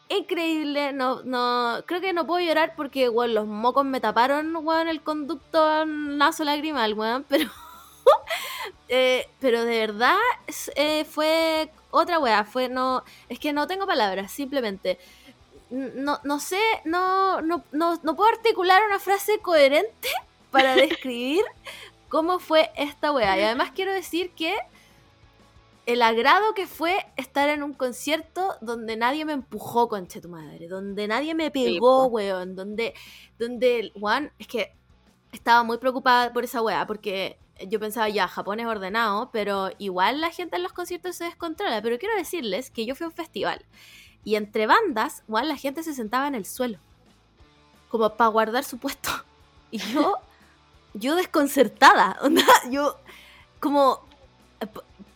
increíble, 0.09 0.91
no, 0.91 1.21
no, 1.23 1.83
creo 1.85 2.01
que 2.01 2.13
no 2.13 2.25
puedo 2.25 2.45
llorar 2.45 2.73
porque, 2.75 3.09
weón, 3.09 3.35
los 3.35 3.47
mocos 3.47 3.85
me 3.85 4.01
taparon, 4.01 4.55
weón, 4.55 4.87
el 4.87 5.01
conducto 5.01 5.85
naso 5.85 6.43
lagrimal, 6.43 6.93
weón, 6.95 7.23
pero, 7.29 7.49
eh, 8.89 9.29
pero 9.39 9.63
de 9.63 9.79
verdad 9.79 10.17
eh, 10.75 11.05
fue 11.05 11.71
otra 11.91 12.19
weá, 12.19 12.43
fue, 12.43 12.69
no, 12.69 13.03
es 13.29 13.39
que 13.39 13.53
no 13.53 13.67
tengo 13.67 13.85
palabras, 13.85 14.31
simplemente. 14.31 14.99
No, 15.69 16.19
no 16.23 16.39
sé, 16.39 16.59
no, 16.83 17.41
no, 17.41 17.63
no, 17.71 17.99
no 18.01 18.15
puedo 18.15 18.31
articular 18.31 18.81
una 18.87 18.97
frase 18.97 19.37
coherente 19.39 20.09
para 20.51 20.75
describir 20.75 21.43
cómo 22.09 22.39
fue 22.39 22.71
esta 22.75 23.11
weá. 23.11 23.37
Y 23.37 23.43
además 23.43 23.71
quiero 23.73 23.93
decir 23.93 24.31
que 24.31 24.55
el 25.85 26.01
agrado 26.01 26.53
que 26.53 26.67
fue 26.67 27.05
estar 27.15 27.49
en 27.49 27.63
un 27.63 27.73
concierto 27.73 28.55
donde 28.61 28.97
nadie 28.97 29.25
me 29.25 29.33
empujó, 29.33 29.87
conche 29.87 30.21
tu 30.21 30.29
madre, 30.29 30.67
donde 30.67 31.07
nadie 31.07 31.33
me 31.33 31.49
pegó, 31.49 32.03
po. 32.03 32.05
weón, 32.07 32.55
donde, 32.55 32.93
donde, 33.39 33.91
Juan, 33.99 34.31
es 34.37 34.47
que 34.47 34.75
estaba 35.31 35.63
muy 35.63 35.77
preocupada 35.77 36.31
por 36.33 36.43
esa 36.43 36.61
weá, 36.61 36.85
porque 36.85 37.39
yo 37.67 37.79
pensaba, 37.79 38.09
ya, 38.09 38.27
Japón 38.27 38.59
es 38.59 38.67
ordenado, 38.67 39.31
pero 39.31 39.69
igual 39.79 40.21
la 40.21 40.31
gente 40.31 40.57
en 40.57 40.63
los 40.63 40.73
conciertos 40.73 41.15
se 41.15 41.25
descontrola. 41.25 41.81
Pero 41.81 41.97
quiero 41.97 42.15
decirles 42.15 42.69
que 42.69 42.85
yo 42.85 42.95
fui 42.95 43.05
a 43.05 43.09
un 43.09 43.15
festival 43.15 43.65
y 44.23 44.35
entre 44.35 44.67
bandas, 44.67 45.23
igual 45.27 45.47
la 45.47 45.57
gente 45.57 45.83
se 45.83 45.93
sentaba 45.93 46.27
en 46.27 46.35
el 46.35 46.45
suelo, 46.45 46.79
como 47.89 48.09
para 48.15 48.29
guardar 48.29 48.63
su 48.63 48.77
puesto. 48.77 49.09
Y 49.71 49.77
yo, 49.77 50.15
yo 50.93 51.15
desconcertada, 51.15 52.17
onda, 52.21 52.43
yo, 52.69 52.97
como, 53.59 54.01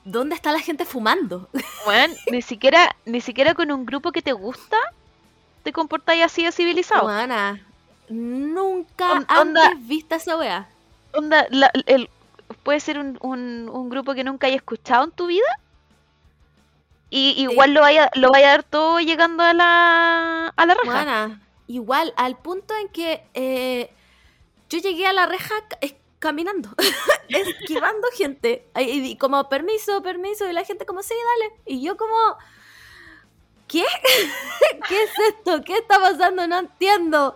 ¿dónde 0.06 0.36
está 0.36 0.52
la 0.52 0.60
gente 0.60 0.86
fumando? 0.86 1.50
Bueno, 1.86 2.14
ni 2.32 2.42
siquiera, 2.42 2.96
ni 3.06 3.20
siquiera 3.22 3.54
con 3.54 3.70
un 3.72 3.86
grupo 3.86 4.12
que 4.14 4.22
te 4.22 4.32
gusta 4.32 4.78
te 5.64 5.72
comportáis 5.74 6.24
así 6.24 6.44
de 6.44 6.52
civilizado. 6.52 7.04
Juana, 7.04 7.66
nunca 8.10 9.12
On- 9.14 9.26
antes 9.28 9.38
onda- 9.40 9.74
vista 9.80 10.16
esa 10.18 10.38
wea. 10.38 10.68
Onda, 11.14 11.46
la- 11.52 11.72
el, 11.86 12.10
puede 12.64 12.80
ser 12.82 13.00
un, 13.00 13.18
un, 13.22 13.70
un 13.72 13.90
grupo 13.90 14.14
que 14.14 14.24
nunca 14.26 14.48
hayas 14.48 14.58
escuchado 14.58 15.06
en 15.06 15.12
tu 15.12 15.28
vida. 15.28 15.48
Y 17.10 17.36
igual 17.38 17.74
lo 17.74 17.82
vaya, 17.82 18.10
lo 18.16 18.32
vaya 18.32 18.48
a 18.48 18.52
dar 18.52 18.64
todo 18.64 19.00
llegando 19.00 19.44
a 19.44 19.54
la, 19.54 20.48
a 20.56 20.66
la 20.66 20.74
raja. 20.74 20.84
Juana, 20.86 21.42
igual, 21.68 22.14
al 22.18 22.36
punto 22.38 22.74
en 22.76 22.88
que 22.90 23.24
eh, 23.36 23.90
yo 24.74 24.80
llegué 24.80 25.06
a 25.06 25.14
la 25.14 25.28
reja 25.28 25.54
es- 25.82 25.96
caminando, 26.18 26.70
esquivando 27.30 28.08
gente. 28.18 28.66
Y, 28.80 29.18
como, 29.18 29.48
permiso, 29.50 30.02
permiso, 30.02 30.50
y 30.50 30.54
la 30.54 30.64
gente 30.64 30.86
como, 30.86 31.04
sí, 31.04 31.14
dale. 31.40 31.54
Y 31.66 31.84
yo 31.84 31.96
como, 31.96 32.16
¿qué? 33.68 33.86
¿Qué 34.88 35.04
es 35.04 35.12
esto? 35.30 35.62
¿Qué 35.64 35.74
está 35.74 36.00
pasando? 36.00 36.48
No 36.48 36.58
entiendo. 36.58 37.36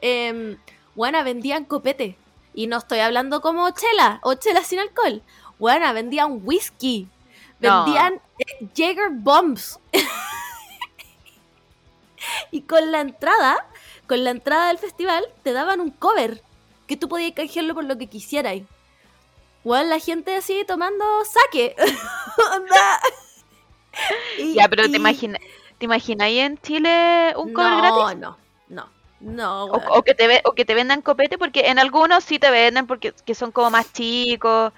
Eh, 0.00 0.56
bueno, 0.94 1.24
vendían 1.24 1.64
copete. 1.64 2.16
Y 2.54 2.68
no 2.68 2.78
estoy 2.78 3.00
hablando 3.00 3.40
como 3.40 3.68
chela, 3.70 4.20
o 4.22 4.34
chela 4.34 4.62
sin 4.62 4.78
alcohol. 4.78 5.22
Bueno, 5.58 5.92
vendían 5.92 6.40
whisky. 6.44 7.08
No. 7.58 7.84
Vendían 7.84 8.20
eh, 8.38 8.68
Jaeger 8.76 9.08
Bombs. 9.10 9.80
y 12.50 12.62
con 12.62 12.92
la 12.92 13.00
entrada, 13.00 13.66
con 14.06 14.24
la 14.24 14.30
entrada 14.30 14.68
del 14.68 14.78
festival, 14.78 15.24
te 15.42 15.52
daban 15.52 15.80
un 15.80 15.90
cover. 15.90 16.42
Que 16.86 16.96
tú 16.96 17.08
podías 17.08 17.32
canjearlo 17.32 17.74
por 17.74 17.84
lo 17.84 17.98
que 17.98 18.06
quisieras. 18.06 18.56
Weón, 19.64 19.88
la 19.88 19.98
gente 19.98 20.34
así 20.36 20.64
tomando 20.66 21.04
saque. 21.24 21.74
Y- 24.38 24.54
Ya, 24.54 24.68
pero 24.68 24.82
te 24.90 24.96
imaginas, 24.96 25.40
¿te 25.78 25.86
imaginas 25.86 26.26
ahí 26.26 26.38
en 26.38 26.58
Chile 26.58 27.34
un 27.36 27.52
cover 27.52 27.70
no, 27.70 27.78
gratis? 27.78 28.18
No, 28.18 28.36
no, 28.68 28.88
no, 29.20 29.64
O, 29.66 30.02
que 30.02 30.14
te 30.14 30.26
ve, 30.26 30.42
o 30.44 30.52
que 30.52 30.64
te 30.64 30.74
vendan 30.74 31.00
copete, 31.02 31.38
porque 31.38 31.68
en 31.70 31.78
algunos 31.78 32.22
sí 32.24 32.38
te 32.38 32.50
venden 32.50 32.86
porque 32.86 33.12
que 33.24 33.34
son 33.34 33.50
como 33.52 33.70
más 33.70 33.92
chicos 33.92 34.72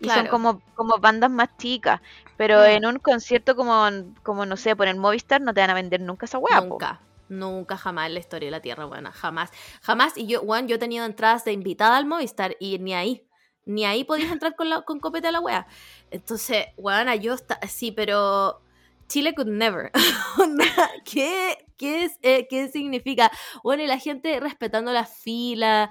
y 0.00 0.08
son 0.10 0.26
como, 0.28 0.60
como 0.74 0.98
bandas 0.98 1.30
más 1.30 1.48
chicas. 1.58 2.00
Pero 2.36 2.58
Mm. 2.60 2.64
en 2.64 2.86
un 2.86 2.98
concierto 2.98 3.56
como, 3.56 3.86
como 4.22 4.46
no 4.46 4.56
sé, 4.56 4.76
por 4.76 4.88
el 4.88 4.96
Movistar 4.96 5.40
no 5.40 5.52
te 5.54 5.60
van 5.60 5.70
a 5.70 5.74
vender 5.74 6.00
nunca 6.00 6.26
esa 6.26 6.38
po. 6.38 6.48
Nunca, 6.60 7.00
nunca 7.30 7.76
jamás 7.76 8.08
en 8.08 8.14
la 8.14 8.20
historia 8.20 8.48
de 8.48 8.50
la 8.50 8.60
Tierra, 8.60 8.84
buena, 8.84 9.12
jamás, 9.12 9.50
jamás. 9.80 10.16
Y 10.16 10.26
yo, 10.26 10.40
Juan, 10.40 10.68
yo 10.68 10.76
he 10.76 10.78
tenido 10.78 11.06
entradas 11.06 11.44
de 11.44 11.52
invitada 11.52 11.96
al 11.96 12.06
Movistar 12.06 12.56
y 12.60 12.78
ni 12.78 12.92
ahí, 12.92 13.26
ni 13.64 13.86
ahí 13.86 14.04
podías 14.04 14.32
entrar 14.32 14.56
con, 14.56 14.68
la, 14.68 14.82
con 14.82 15.00
copete 15.00 15.28
a 15.28 15.32
la 15.32 15.40
wea. 15.40 15.66
Entonces, 16.10 16.66
weona, 16.76 17.14
yo 17.14 17.34
está, 17.34 17.58
sí, 17.66 17.92
pero 17.92 18.60
Chile 19.08 19.34
could 19.34 19.48
never. 19.48 19.90
¿Qué, 21.04 21.66
qué, 21.76 22.04
es, 22.04 22.18
eh, 22.22 22.46
¿Qué 22.48 22.68
significa? 22.68 23.30
Bueno, 23.62 23.82
y 23.82 23.86
la 23.86 23.98
gente 23.98 24.38
respetando 24.40 24.92
la 24.92 25.04
fila. 25.04 25.90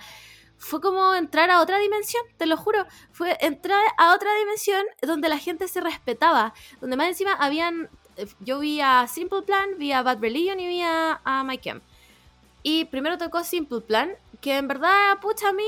Fue 0.58 0.82
como 0.82 1.15
entrar 1.15 1.49
a 1.52 1.62
otra 1.62 1.80
dimensión, 1.80 2.21
te 2.38 2.45
lo 2.45 2.58
juro. 2.58 2.86
Fue 3.12 3.38
entrar 3.39 3.82
a 3.97 4.13
otra 4.13 4.30
dimensión 4.39 4.84
donde 5.02 5.30
la 5.30 5.38
gente 5.38 5.69
se 5.69 5.80
respetaba. 5.80 6.54
Donde 6.82 6.97
más 6.97 7.08
encima 7.08 7.34
habían 7.34 7.89
yo 8.39 8.60
vi 8.60 8.82
a 8.82 9.08
Simple 9.08 9.41
Plan, 9.43 9.69
vi 9.77 9.91
a 9.91 10.01
Bad 10.01 10.19
Religion 10.19 10.60
y 10.60 10.67
vi 10.67 10.82
a, 10.82 11.19
a 11.23 11.43
My 11.43 11.58
Chem. 11.58 11.82
Y 12.63 12.86
primero 12.86 13.17
tocó 13.17 13.43
Simple 13.43 13.82
Plan, 13.82 14.12
que 14.41 14.58
en 14.58 14.67
verdad, 14.67 15.19
pucha, 15.21 15.49
a 15.49 15.53
mí 15.53 15.63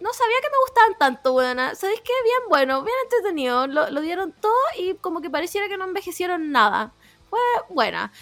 no 0.00 0.12
sabía 0.12 0.36
que 0.42 0.50
me 0.50 0.58
gustaban 0.66 0.98
tanto, 0.98 1.32
buena. 1.32 1.74
¿Sabéis 1.74 2.00
qué? 2.00 2.12
Bien 2.24 2.40
bueno, 2.48 2.82
bien 2.82 2.96
entretenido. 3.04 3.66
Lo, 3.66 3.90
lo 3.90 4.00
dieron 4.00 4.32
todo 4.32 4.52
y 4.78 4.94
como 4.96 5.20
que 5.22 5.30
pareciera 5.30 5.68
que 5.68 5.76
no 5.78 5.84
envejecieron 5.84 6.50
nada. 6.52 6.92
Fue 7.30 7.38
buena. 7.68 8.12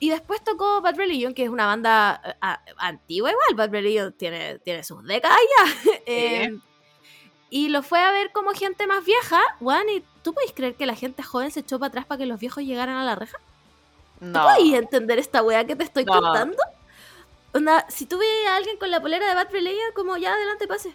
Y 0.00 0.10
después 0.10 0.42
tocó 0.42 0.80
Bad 0.80 0.96
Religion, 0.96 1.34
que 1.34 1.44
es 1.44 1.48
una 1.48 1.66
banda 1.66 2.20
eh, 2.24 2.34
a- 2.40 2.60
antigua 2.78 3.30
igual. 3.30 3.54
Bad 3.54 3.70
Religion 3.70 4.12
tiene, 4.12 4.58
tiene 4.58 4.82
sus 4.84 5.02
décadas 5.04 5.38
ya. 5.58 5.90
Eh, 6.06 6.58
y 7.54 7.68
lo 7.68 7.82
fue 7.84 8.00
a 8.00 8.10
ver 8.10 8.32
como 8.32 8.50
gente 8.50 8.84
más 8.88 9.04
vieja, 9.04 9.40
Juan, 9.60 9.88
y 9.88 10.02
tú 10.24 10.34
puedes 10.34 10.50
creer 10.52 10.74
que 10.74 10.86
la 10.86 10.96
gente 10.96 11.22
joven 11.22 11.52
se 11.52 11.60
echó 11.60 11.78
para 11.78 11.88
atrás 11.90 12.04
para 12.04 12.18
que 12.18 12.26
los 12.26 12.40
viejos 12.40 12.64
llegaran 12.64 12.96
a 12.96 13.04
la 13.04 13.14
reja. 13.14 13.38
¿Tú 14.18 14.26
No. 14.26 14.42
podías 14.42 14.80
entender 14.82 15.20
esta 15.20 15.40
weá 15.40 15.64
que 15.64 15.76
te 15.76 15.84
estoy 15.84 16.04
No. 16.04 16.14
contando? 16.20 16.56
Onda, 17.52 17.86
si 17.88 18.06
tú 18.06 18.18
ves 18.18 18.48
a 18.48 18.56
alguien 18.56 18.76
con 18.76 18.90
la 18.90 19.00
polera 19.00 19.28
de 19.28 19.34
Bad 19.36 19.52
Religion, 19.52 19.92
como 19.94 20.16
ya 20.16 20.32
adelante 20.32 20.66
pase, 20.66 20.94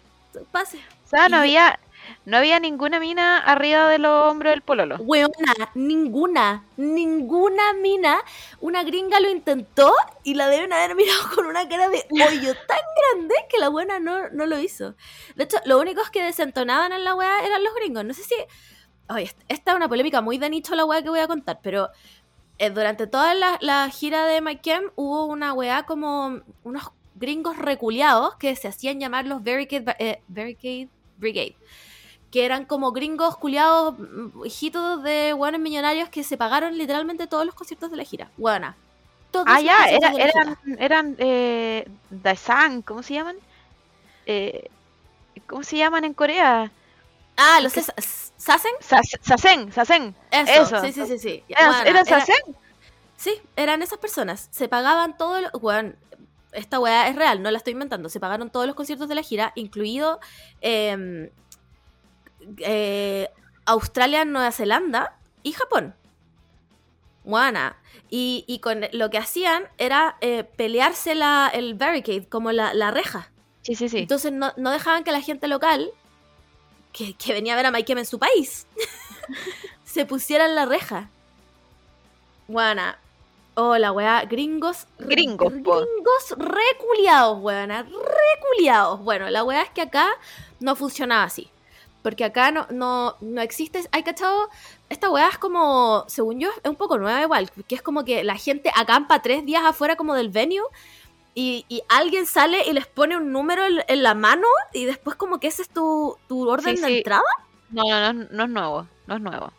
pase. 0.52 0.78
O 1.06 1.08
sea, 1.08 1.30
no 1.30 1.36
y- 1.38 1.40
había, 1.56 1.80
no 2.24 2.36
había 2.36 2.60
ninguna 2.60 3.00
mina 3.00 3.38
arriba 3.38 3.88
de 3.88 3.98
los 3.98 4.30
hombros 4.30 4.52
del 4.52 4.62
pololo. 4.62 4.96
Weona, 4.96 5.54
ninguna, 5.74 6.64
ninguna 6.76 7.72
mina, 7.74 8.20
una 8.60 8.82
gringa 8.82 9.20
lo 9.20 9.30
intentó 9.30 9.92
y 10.22 10.34
la 10.34 10.48
deben 10.48 10.72
haber 10.72 10.94
mirado 10.94 11.22
con 11.34 11.46
una 11.46 11.68
cara 11.68 11.88
de 11.88 12.04
hoyo 12.10 12.54
tan 12.66 12.78
grande 13.14 13.34
que 13.48 13.58
la 13.58 13.68
buena 13.68 13.98
no, 13.98 14.28
no 14.30 14.46
lo 14.46 14.58
hizo. 14.58 14.94
De 15.36 15.44
hecho, 15.44 15.58
los 15.64 15.80
únicos 15.80 16.10
que 16.10 16.22
desentonaban 16.22 16.92
en 16.92 17.04
la 17.04 17.14
weá 17.14 17.44
eran 17.44 17.64
los 17.64 17.74
gringos. 17.74 18.04
No 18.04 18.14
sé 18.14 18.22
si... 18.22 18.34
Esta 19.48 19.72
es 19.72 19.76
una 19.76 19.88
polémica 19.88 20.20
muy 20.20 20.38
de 20.38 20.48
nicho 20.48 20.76
la 20.76 20.84
weá 20.84 21.02
que 21.02 21.08
voy 21.08 21.18
a 21.18 21.26
contar, 21.26 21.58
pero 21.62 21.88
eh, 22.58 22.70
durante 22.70 23.06
toda 23.06 23.34
la, 23.34 23.90
gira 23.90 24.24
de 24.26 24.40
My 24.40 24.60
Chem 24.60 24.90
hubo 24.94 25.24
una 25.24 25.52
weá 25.52 25.84
como 25.84 26.42
unos 26.62 26.90
gringos 27.16 27.58
reculeados 27.58 28.36
que 28.36 28.54
se 28.54 28.68
hacían 28.68 29.00
llamar 29.00 29.26
los 29.26 29.42
Barricade, 29.42 29.82
Ba- 29.82 29.96
eh, 29.98 30.22
Barricade 30.28 30.88
Brigade. 31.16 31.56
Que 32.30 32.44
eran 32.44 32.64
como 32.64 32.92
gringos 32.92 33.36
culiados, 33.36 33.98
mm, 33.98 34.44
hijitos 34.44 35.02
de 35.02 35.34
hueones 35.34 35.60
millonarios 35.60 36.08
que 36.08 36.22
se 36.22 36.36
pagaron 36.36 36.76
literalmente 36.78 37.26
todos 37.26 37.44
los 37.44 37.54
conciertos 37.54 37.90
de 37.90 37.96
la 37.96 38.04
gira. 38.04 38.30
Hueona. 38.38 38.76
Todos 39.30 39.46
Ah, 39.48 39.60
ya, 39.60 39.86
era, 39.86 40.08
eran, 40.12 40.56
gira. 40.64 40.76
eran 40.84 41.16
eh, 41.18 41.88
Daesan, 42.10 42.82
¿cómo 42.82 43.02
se 43.02 43.14
llaman? 43.14 43.36
Eh, 44.26 44.68
¿Cómo 45.46 45.62
se 45.64 45.76
llaman 45.76 46.04
en 46.04 46.14
Corea? 46.14 46.70
Ah, 47.36 47.60
los 47.62 47.72
Sa- 47.72 47.94
Sasen. 48.36 48.72
Sas- 48.80 49.18
Sasen, 49.22 49.72
Sasen. 49.72 50.14
Eso, 50.30 50.62
Eso. 50.62 50.80
sí, 50.82 50.92
sí, 50.92 51.06
sí, 51.06 51.18
sí. 51.18 51.44
¿Eran, 51.48 51.70
Hueona, 51.70 51.82
eran 51.90 52.06
era- 52.06 52.20
Sasen? 52.20 52.56
Sí, 53.16 53.34
eran 53.56 53.82
esas 53.82 53.98
personas. 53.98 54.48
Se 54.50 54.68
pagaban 54.68 55.16
todo 55.16 55.40
lo... 55.40 55.48
Weón, 55.58 55.96
esta 56.52 56.80
weá 56.80 57.06
es 57.08 57.16
real, 57.16 57.42
no 57.42 57.50
la 57.50 57.58
estoy 57.58 57.72
inventando. 57.74 58.08
Se 58.08 58.18
pagaron 58.20 58.50
todos 58.50 58.66
los 58.66 58.74
conciertos 58.74 59.08
de 59.08 59.14
la 59.14 59.22
gira, 59.22 59.52
incluido 59.56 60.20
eh, 60.60 61.30
eh, 62.58 63.28
Australia, 63.66 64.24
Nueva 64.24 64.52
Zelanda 64.52 65.16
y 65.42 65.52
Japón. 65.52 65.94
Guana. 67.24 67.76
Y, 68.08 68.44
y 68.48 68.58
con 68.58 68.86
lo 68.92 69.10
que 69.10 69.18
hacían 69.18 69.64
era 69.78 70.16
eh, 70.20 70.44
pelearse 70.44 71.14
la, 71.14 71.50
el 71.52 71.74
barricade, 71.74 72.26
como 72.28 72.50
la, 72.50 72.74
la 72.74 72.90
reja. 72.90 73.30
Sí, 73.62 73.74
sí, 73.74 73.88
sí. 73.88 73.98
Entonces 73.98 74.32
no, 74.32 74.52
no 74.56 74.70
dejaban 74.70 75.04
que 75.04 75.12
la 75.12 75.20
gente 75.20 75.46
local, 75.46 75.90
que, 76.92 77.14
que 77.14 77.32
venía 77.32 77.52
a 77.52 77.56
ver 77.56 77.66
a 77.66 77.70
Mike 77.70 77.92
en 77.92 78.06
su 78.06 78.18
país, 78.18 78.66
se 79.84 80.06
pusiera 80.06 80.46
en 80.46 80.54
la 80.54 80.66
reja. 80.66 81.08
Guana. 82.48 82.98
Oh, 83.54 83.76
la 83.76 83.92
weá, 83.92 84.24
gringos. 84.24 84.86
Gringos. 84.98 85.52
Gringos 85.52 86.30
reculiados, 86.36 87.38
weona. 87.40 87.82
Reculiados. 87.82 89.00
Bueno, 89.00 89.28
la 89.28 89.44
weá 89.44 89.62
es 89.62 89.70
que 89.70 89.82
acá 89.82 90.08
no 90.60 90.74
funcionaba 90.74 91.24
así. 91.24 91.50
Porque 92.02 92.24
acá 92.24 92.50
no, 92.50 92.66
no, 92.70 93.16
no 93.20 93.40
existe. 93.42 93.82
Hay 93.92 94.02
cachado. 94.02 94.48
Esta 94.88 95.10
weá 95.10 95.28
es 95.28 95.38
como, 95.38 96.04
según 96.08 96.40
yo, 96.40 96.48
es 96.62 96.68
un 96.70 96.76
poco 96.76 96.96
nueva 96.98 97.20
igual. 97.22 97.50
Que 97.68 97.74
es 97.74 97.82
como 97.82 98.04
que 98.04 98.24
la 98.24 98.36
gente 98.36 98.72
acampa 98.74 99.20
tres 99.22 99.44
días 99.44 99.62
afuera 99.64 99.96
como 99.96 100.14
del 100.14 100.30
venue. 100.30 100.62
Y, 101.34 101.64
y 101.68 101.82
alguien 101.88 102.26
sale 102.26 102.64
y 102.66 102.72
les 102.72 102.86
pone 102.86 103.16
un 103.16 103.32
número 103.32 103.64
en, 103.64 103.84
en 103.86 104.02
la 104.02 104.14
mano. 104.14 104.46
Y 104.72 104.84
después, 104.86 105.16
como 105.16 105.38
que 105.40 105.48
ese 105.48 105.62
es 105.62 105.68
tu, 105.68 106.16
tu 106.26 106.48
orden 106.48 106.76
Sí, 106.76 106.82
de 106.82 106.88
sí. 106.88 106.96
entrada. 106.98 107.22
No, 107.70 107.84
no, 107.84 108.12
no, 108.12 108.26
no 108.30 108.44
es 108.44 108.50
nuevo, 108.50 108.86
no 109.06 109.14
es 109.16 109.20
nuevo. 109.20 109.52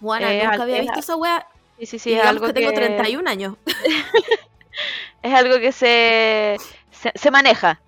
Bueno, 0.00 0.26
Eh, 0.28 0.42
nunca 0.44 0.62
había 0.62 0.80
visto 0.80 1.00
esa 1.00 1.16
weá. 1.16 1.46
Sí, 1.78 1.86
sí, 1.86 1.96
y 1.96 1.98
sí, 1.98 2.12
es 2.14 2.24
algo 2.24 2.46
que 2.46 2.52
tengo 2.54 2.70
que 2.70 2.76
31 2.76 3.28
años. 3.28 3.56
es 5.22 5.34
algo 5.34 5.58
que 5.58 5.72
se, 5.72 6.56
se, 6.90 7.12
se 7.14 7.30
maneja. 7.30 7.80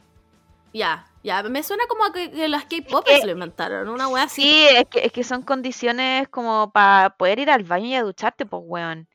Ya, 0.75 1.07
ya. 1.22 1.42
Me 1.44 1.62
suena 1.62 1.85
como 1.88 2.04
a 2.04 2.12
que, 2.12 2.30
que 2.30 2.48
las 2.48 2.64
K-pop 2.64 3.04
que- 3.04 3.24
lo 3.24 3.32
inventaron. 3.32 3.88
Una 3.88 4.08
weá 4.08 4.24
así. 4.24 4.42
Sí, 4.42 4.66
es 4.76 4.85
que, 4.90 5.04
es 5.04 5.12
que 5.12 5.24
son 5.24 5.42
condiciones 5.42 6.28
como 6.28 6.70
para 6.72 7.16
poder 7.16 7.38
ir 7.38 7.50
al 7.50 7.64
baño 7.64 7.87
y 7.87 7.94
a 7.94 8.02
ducharte, 8.02 8.46
pues, 8.46 8.62
weón. 8.66 9.08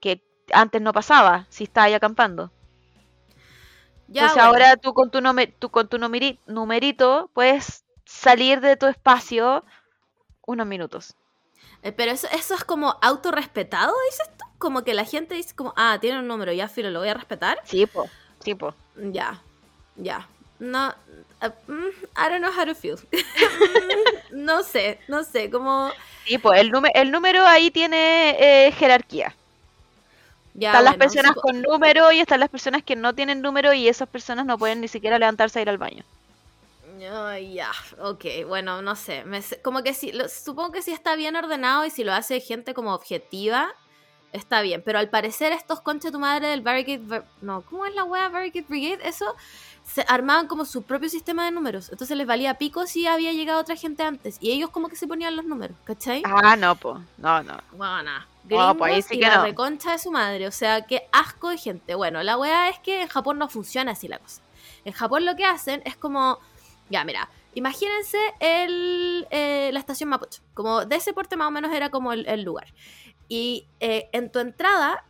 Que 0.00 0.22
antes 0.52 0.80
no 0.82 0.92
pasaba, 0.92 1.46
si 1.48 1.64
estabas 1.64 1.88
ahí 1.88 1.94
acampando. 1.94 2.50
Ya, 4.08 4.22
Entonces 4.22 4.34
bueno. 4.44 4.48
ahora 4.48 4.76
tú 4.76 4.92
con 4.92 5.10
tu, 5.10 5.20
tú 5.58 5.70
con 5.70 5.88
tu 5.88 5.96
numeri- 5.98 6.38
numerito 6.46 7.30
puedes 7.32 7.84
salir 8.04 8.60
de 8.60 8.76
tu 8.76 8.86
espacio 8.86 9.64
unos 10.44 10.66
minutos. 10.66 11.14
Eh, 11.82 11.92
Pero 11.92 12.12
eso, 12.12 12.28
eso 12.32 12.54
es 12.54 12.64
como 12.64 12.98
autorrespetado, 13.00 13.94
dices 14.10 14.28
tú. 14.36 14.44
Como 14.58 14.84
que 14.84 14.94
la 14.94 15.04
gente 15.04 15.34
dice 15.34 15.54
como, 15.56 15.72
ah, 15.76 15.98
tiene 16.00 16.18
un 16.20 16.28
número, 16.28 16.52
ya 16.52 16.68
filo, 16.68 16.90
lo 16.90 17.00
voy 17.00 17.08
a 17.08 17.14
respetar. 17.14 17.58
Sí, 17.64 17.86
po. 17.86 18.08
Sí, 18.40 18.54
po. 18.54 18.74
Ya, 18.96 19.40
ya. 19.96 20.28
No, 20.62 20.94
eh, 21.40 21.50
mm, 21.66 21.88
I 22.16 22.28
don't 22.28 22.40
know 22.40 22.52
how 22.56 22.64
to 22.64 22.74
feel. 22.74 22.96
no 24.30 24.62
sé, 24.62 25.00
no 25.08 25.24
sé, 25.24 25.50
como... 25.50 25.90
Sí, 26.24 26.38
po. 26.38 26.52
El, 26.52 26.70
el 26.94 27.10
número 27.10 27.44
ahí 27.44 27.72
tiene 27.72 28.36
eh, 28.38 28.70
jerarquía. 28.70 29.34
Ya, 30.54 30.70
están 30.70 30.84
las 30.84 30.96
personas 30.96 31.32
supo- 31.32 31.40
con 31.40 31.62
número 31.62 32.12
y 32.12 32.20
están 32.20 32.38
las 32.38 32.48
personas 32.48 32.84
que 32.84 32.94
no 32.94 33.12
tienen 33.12 33.42
número 33.42 33.72
y 33.72 33.88
esas 33.88 34.08
personas 34.08 34.46
no 34.46 34.56
pueden 34.56 34.80
ni 34.80 34.86
siquiera 34.86 35.18
levantarse 35.18 35.58
a 35.58 35.62
ir 35.62 35.68
al 35.68 35.78
baño. 35.78 36.04
Ay, 37.12 37.54
ya, 37.54 37.72
ok, 37.98 38.24
bueno, 38.46 38.82
no 38.82 38.94
sé. 38.94 39.24
me 39.24 39.42
como 39.64 39.82
que 39.82 39.94
sí, 39.94 40.12
lo- 40.12 40.28
supongo 40.28 40.70
que 40.70 40.82
sí 40.82 40.92
está 40.92 41.16
bien 41.16 41.34
ordenado 41.34 41.84
y 41.84 41.90
si 41.90 42.04
lo 42.04 42.12
hace 42.12 42.38
gente 42.38 42.72
como 42.72 42.94
objetiva, 42.94 43.74
está 44.32 44.62
bien. 44.62 44.80
Pero 44.84 45.00
al 45.00 45.08
parecer 45.08 45.52
estos 45.52 45.80
concha 45.80 46.12
tu 46.12 46.20
madre 46.20 46.46
del 46.46 46.60
Barricade... 46.60 47.24
No, 47.40 47.62
¿cómo 47.62 47.84
es 47.86 47.94
la 47.96 48.04
wea 48.04 48.28
Barricade 48.28 48.66
Brigade? 48.68 49.08
Eso 49.08 49.34
se 49.92 50.04
armaban 50.08 50.46
como 50.46 50.64
su 50.64 50.84
propio 50.84 51.10
sistema 51.10 51.44
de 51.44 51.50
números. 51.50 51.90
Entonces 51.90 52.16
les 52.16 52.26
valía 52.26 52.54
pico 52.54 52.86
si 52.86 53.06
había 53.06 53.32
llegado 53.32 53.60
otra 53.60 53.76
gente 53.76 54.02
antes. 54.02 54.38
Y 54.40 54.50
ellos 54.50 54.70
como 54.70 54.88
que 54.88 54.96
se 54.96 55.06
ponían 55.06 55.36
los 55.36 55.44
números, 55.44 55.76
¿cachai? 55.84 56.22
Ah, 56.24 56.56
no, 56.56 56.74
po. 56.76 56.98
No, 57.18 57.42
no. 57.42 57.58
Buena. 57.72 58.26
No, 58.48 58.76
pues 58.76 58.88
ahí 58.88 58.94
Gringos 58.94 59.04
sí 59.04 59.14
y 59.16 59.20
que 59.20 59.28
la 59.28 59.36
no. 59.36 59.42
reconcha 59.42 59.92
de 59.92 59.98
su 59.98 60.10
madre. 60.10 60.46
O 60.46 60.50
sea, 60.50 60.86
qué 60.86 61.08
asco 61.12 61.50
de 61.50 61.58
gente. 61.58 61.94
Bueno, 61.94 62.22
la 62.22 62.38
weá 62.38 62.70
es 62.70 62.78
que 62.78 63.02
en 63.02 63.08
Japón 63.08 63.38
no 63.38 63.50
funciona 63.50 63.92
así 63.92 64.08
la 64.08 64.18
cosa. 64.18 64.40
En 64.86 64.94
Japón 64.94 65.26
lo 65.26 65.36
que 65.36 65.44
hacen 65.44 65.82
es 65.84 65.96
como. 65.96 66.38
Ya, 66.88 67.04
mira. 67.04 67.28
Imagínense 67.54 68.16
el, 68.40 69.26
eh, 69.30 69.68
la 69.74 69.78
estación 69.78 70.08
Mapocho. 70.08 70.40
Como 70.54 70.86
de 70.86 70.96
ese 70.96 71.12
porte 71.12 71.36
más 71.36 71.48
o 71.48 71.50
menos 71.50 71.70
era 71.70 71.90
como 71.90 72.14
el, 72.14 72.26
el 72.26 72.42
lugar. 72.44 72.72
Y 73.28 73.66
eh, 73.80 74.08
en 74.12 74.32
tu 74.32 74.38
entrada, 74.38 75.04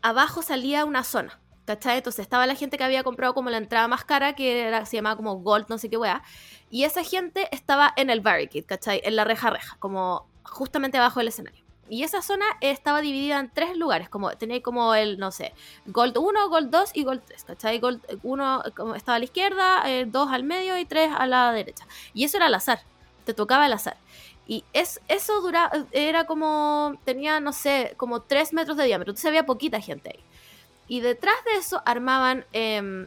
abajo 0.00 0.40
salía 0.40 0.86
una 0.86 1.04
zona. 1.04 1.38
¿Cachai? 1.64 1.98
Entonces 1.98 2.20
estaba 2.20 2.46
la 2.46 2.54
gente 2.54 2.76
que 2.76 2.84
había 2.84 3.02
comprado 3.02 3.32
como 3.32 3.48
la 3.50 3.56
entrada 3.56 3.88
más 3.88 4.04
cara, 4.04 4.34
que 4.34 4.60
era, 4.60 4.84
se 4.84 4.96
llamaba 4.96 5.16
como 5.16 5.36
Gold, 5.36 5.66
no 5.68 5.78
sé 5.78 5.88
qué 5.88 5.96
weá. 5.96 6.22
Y 6.70 6.84
esa 6.84 7.02
gente 7.02 7.48
estaba 7.52 7.92
en 7.96 8.10
el 8.10 8.20
barricade, 8.20 8.64
¿cachai? 8.64 9.00
En 9.04 9.16
la 9.16 9.24
reja 9.24 9.50
reja, 9.50 9.76
como 9.78 10.26
justamente 10.42 10.98
abajo 10.98 11.20
del 11.20 11.28
escenario. 11.28 11.64
Y 11.88 12.02
esa 12.02 12.22
zona 12.22 12.46
estaba 12.60 13.02
dividida 13.02 13.38
en 13.38 13.50
tres 13.50 13.76
lugares, 13.76 14.08
como 14.08 14.30
tenía 14.32 14.62
como 14.62 14.94
el, 14.94 15.18
no 15.18 15.30
sé, 15.30 15.52
Gold 15.86 16.16
1, 16.16 16.48
Gold 16.48 16.70
2 16.70 16.90
y 16.94 17.04
Gold 17.04 17.22
3, 17.26 17.44
¿cachai? 17.44 17.78
Gold 17.78 18.00
1 18.22 18.62
como 18.74 18.94
estaba 18.94 19.16
a 19.16 19.18
la 19.18 19.26
izquierda, 19.26 19.84
2 20.06 20.32
al 20.32 20.44
medio 20.44 20.78
y 20.78 20.86
3 20.86 21.10
a 21.16 21.26
la 21.26 21.52
derecha. 21.52 21.86
Y 22.14 22.24
eso 22.24 22.38
era 22.38 22.46
al 22.46 22.54
azar, 22.54 22.80
te 23.24 23.34
tocaba 23.34 23.66
al 23.66 23.72
azar. 23.74 23.96
Y 24.46 24.64
es, 24.72 25.00
eso 25.08 25.40
dura, 25.42 25.70
era 25.92 26.24
como, 26.24 26.98
tenía, 27.04 27.40
no 27.40 27.52
sé, 27.52 27.94
como 27.98 28.20
3 28.20 28.54
metros 28.54 28.76
de 28.76 28.84
diámetro, 28.84 29.12
entonces 29.12 29.28
había 29.28 29.46
poquita 29.46 29.80
gente 29.80 30.10
ahí. 30.14 30.24
Y 30.88 31.00
detrás 31.00 31.36
de 31.44 31.58
eso 31.58 31.82
armaban 31.84 32.44
em, 32.52 33.06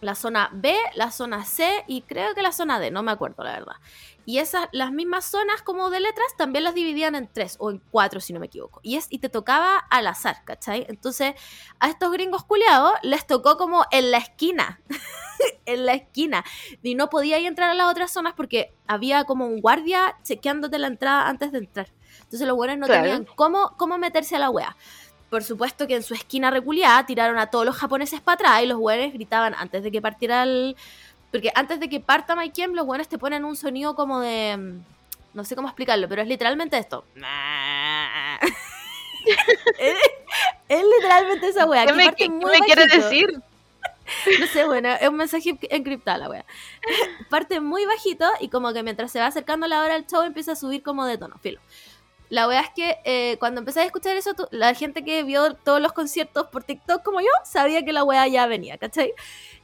la 0.00 0.14
zona 0.14 0.50
B, 0.52 0.74
la 0.94 1.10
zona 1.10 1.44
C 1.44 1.84
y 1.86 2.02
creo 2.02 2.34
que 2.34 2.42
la 2.42 2.52
zona 2.52 2.78
D, 2.78 2.90
no 2.90 3.02
me 3.02 3.12
acuerdo 3.12 3.42
la 3.44 3.52
verdad. 3.52 3.76
Y 4.24 4.40
esas, 4.40 4.68
las 4.72 4.92
mismas 4.92 5.24
zonas 5.24 5.62
como 5.62 5.88
de 5.88 6.00
letras 6.00 6.26
también 6.36 6.62
las 6.62 6.74
dividían 6.74 7.14
en 7.14 7.28
tres 7.32 7.56
o 7.58 7.70
en 7.70 7.80
cuatro, 7.90 8.20
si 8.20 8.34
no 8.34 8.40
me 8.40 8.46
equivoco. 8.46 8.78
Y, 8.82 8.96
es, 8.96 9.06
y 9.08 9.20
te 9.20 9.30
tocaba 9.30 9.78
al 9.78 10.06
azar, 10.06 10.44
¿cachai? 10.44 10.84
Entonces, 10.90 11.34
a 11.80 11.88
estos 11.88 12.12
gringos 12.12 12.44
culiados 12.44 12.92
les 13.02 13.26
tocó 13.26 13.56
como 13.56 13.86
en 13.90 14.10
la 14.10 14.18
esquina. 14.18 14.82
en 15.64 15.86
la 15.86 15.94
esquina. 15.94 16.44
Y 16.82 16.94
no 16.94 17.08
podía 17.08 17.38
entrar 17.38 17.70
a 17.70 17.74
las 17.74 17.90
otras 17.90 18.12
zonas 18.12 18.34
porque 18.36 18.74
había 18.86 19.24
como 19.24 19.46
un 19.46 19.62
guardia 19.62 20.18
chequeándote 20.24 20.78
la 20.78 20.88
entrada 20.88 21.26
antes 21.26 21.50
de 21.50 21.58
entrar. 21.58 21.88
Entonces 22.18 22.46
los 22.46 22.56
buenos 22.56 22.76
no 22.76 22.86
tenían 22.86 23.26
cómo, 23.34 23.74
cómo 23.78 23.96
meterse 23.96 24.36
a 24.36 24.40
la 24.40 24.50
wea. 24.50 24.76
Por 25.30 25.44
supuesto 25.44 25.86
que 25.86 25.96
en 25.96 26.02
su 26.02 26.14
esquina 26.14 26.50
reculiada 26.50 27.04
tiraron 27.04 27.38
a 27.38 27.48
todos 27.48 27.66
los 27.66 27.76
japoneses 27.76 28.20
para 28.20 28.34
atrás 28.34 28.62
y 28.62 28.66
los 28.66 28.78
buenos 28.78 29.12
gritaban 29.12 29.54
antes 29.58 29.82
de 29.82 29.90
que 29.90 30.00
partiera 30.00 30.42
el 30.42 30.76
porque 31.30 31.52
antes 31.54 31.78
de 31.80 31.88
que 31.88 32.00
parta 32.00 32.34
Mike 32.36 32.68
los 32.68 32.86
buenos 32.86 33.08
te 33.08 33.18
ponen 33.18 33.44
un 33.44 33.56
sonido 33.56 33.94
como 33.94 34.20
de. 34.20 34.56
Mm, 34.56 34.80
no 35.34 35.44
sé 35.44 35.54
cómo 35.54 35.68
explicarlo, 35.68 36.08
pero 36.08 36.22
es 36.22 36.28
literalmente 36.28 36.78
esto. 36.78 37.04
es, 40.68 40.82
literalmente 40.96 41.48
esa 41.48 41.66
wea. 41.66 41.84
¿Qué 41.86 41.92
me, 41.92 42.14
¿qué 42.14 42.28
me 42.30 42.60
quiere 42.60 42.86
decir? 42.86 43.28
No 44.40 44.46
sé, 44.46 44.64
bueno, 44.64 44.88
es 44.98 45.06
un 45.06 45.16
mensaje 45.16 45.58
encriptado 45.68 46.16
la 46.18 46.30
wea. 46.30 46.44
Parte 47.28 47.60
muy 47.60 47.84
bajito 47.84 48.26
y 48.40 48.48
como 48.48 48.72
que 48.72 48.82
mientras 48.82 49.12
se 49.12 49.20
va 49.20 49.26
acercando 49.26 49.66
la 49.66 49.82
hora 49.82 49.92
del 49.92 50.06
show 50.06 50.22
empieza 50.22 50.52
a 50.52 50.56
subir 50.56 50.82
como 50.82 51.04
de 51.04 51.18
tono, 51.18 51.36
filo. 51.42 51.60
La 52.28 52.46
wea 52.46 52.60
es 52.60 52.70
que 52.70 52.98
eh, 53.04 53.36
cuando 53.38 53.60
empecé 53.60 53.80
a 53.80 53.84
escuchar 53.84 54.16
eso, 54.16 54.32
la 54.50 54.74
gente 54.74 55.04
que 55.04 55.22
vio 55.22 55.54
todos 55.54 55.80
los 55.80 55.92
conciertos 55.92 56.48
por 56.48 56.62
TikTok 56.64 57.02
como 57.02 57.20
yo, 57.20 57.30
sabía 57.44 57.84
que 57.84 57.92
la 57.92 58.04
wea 58.04 58.26
ya 58.28 58.46
venía, 58.46 58.76
¿cachai? 58.78 59.14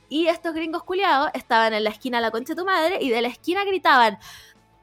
Y 0.09 0.29
estos 0.29 0.55
gringos 0.55 0.85
culiados 0.85 1.31
estaban 1.35 1.75
en 1.75 1.85
la 1.85 1.91
esquina 1.91 2.21
la 2.21 2.31
concha 2.31 2.55
de 2.55 2.61
tu 2.61 2.65
madre 2.65 2.99
y 3.01 3.11
de 3.11 3.23
la 3.23 3.29
esquina 3.29 3.65
gritaban 3.65 4.19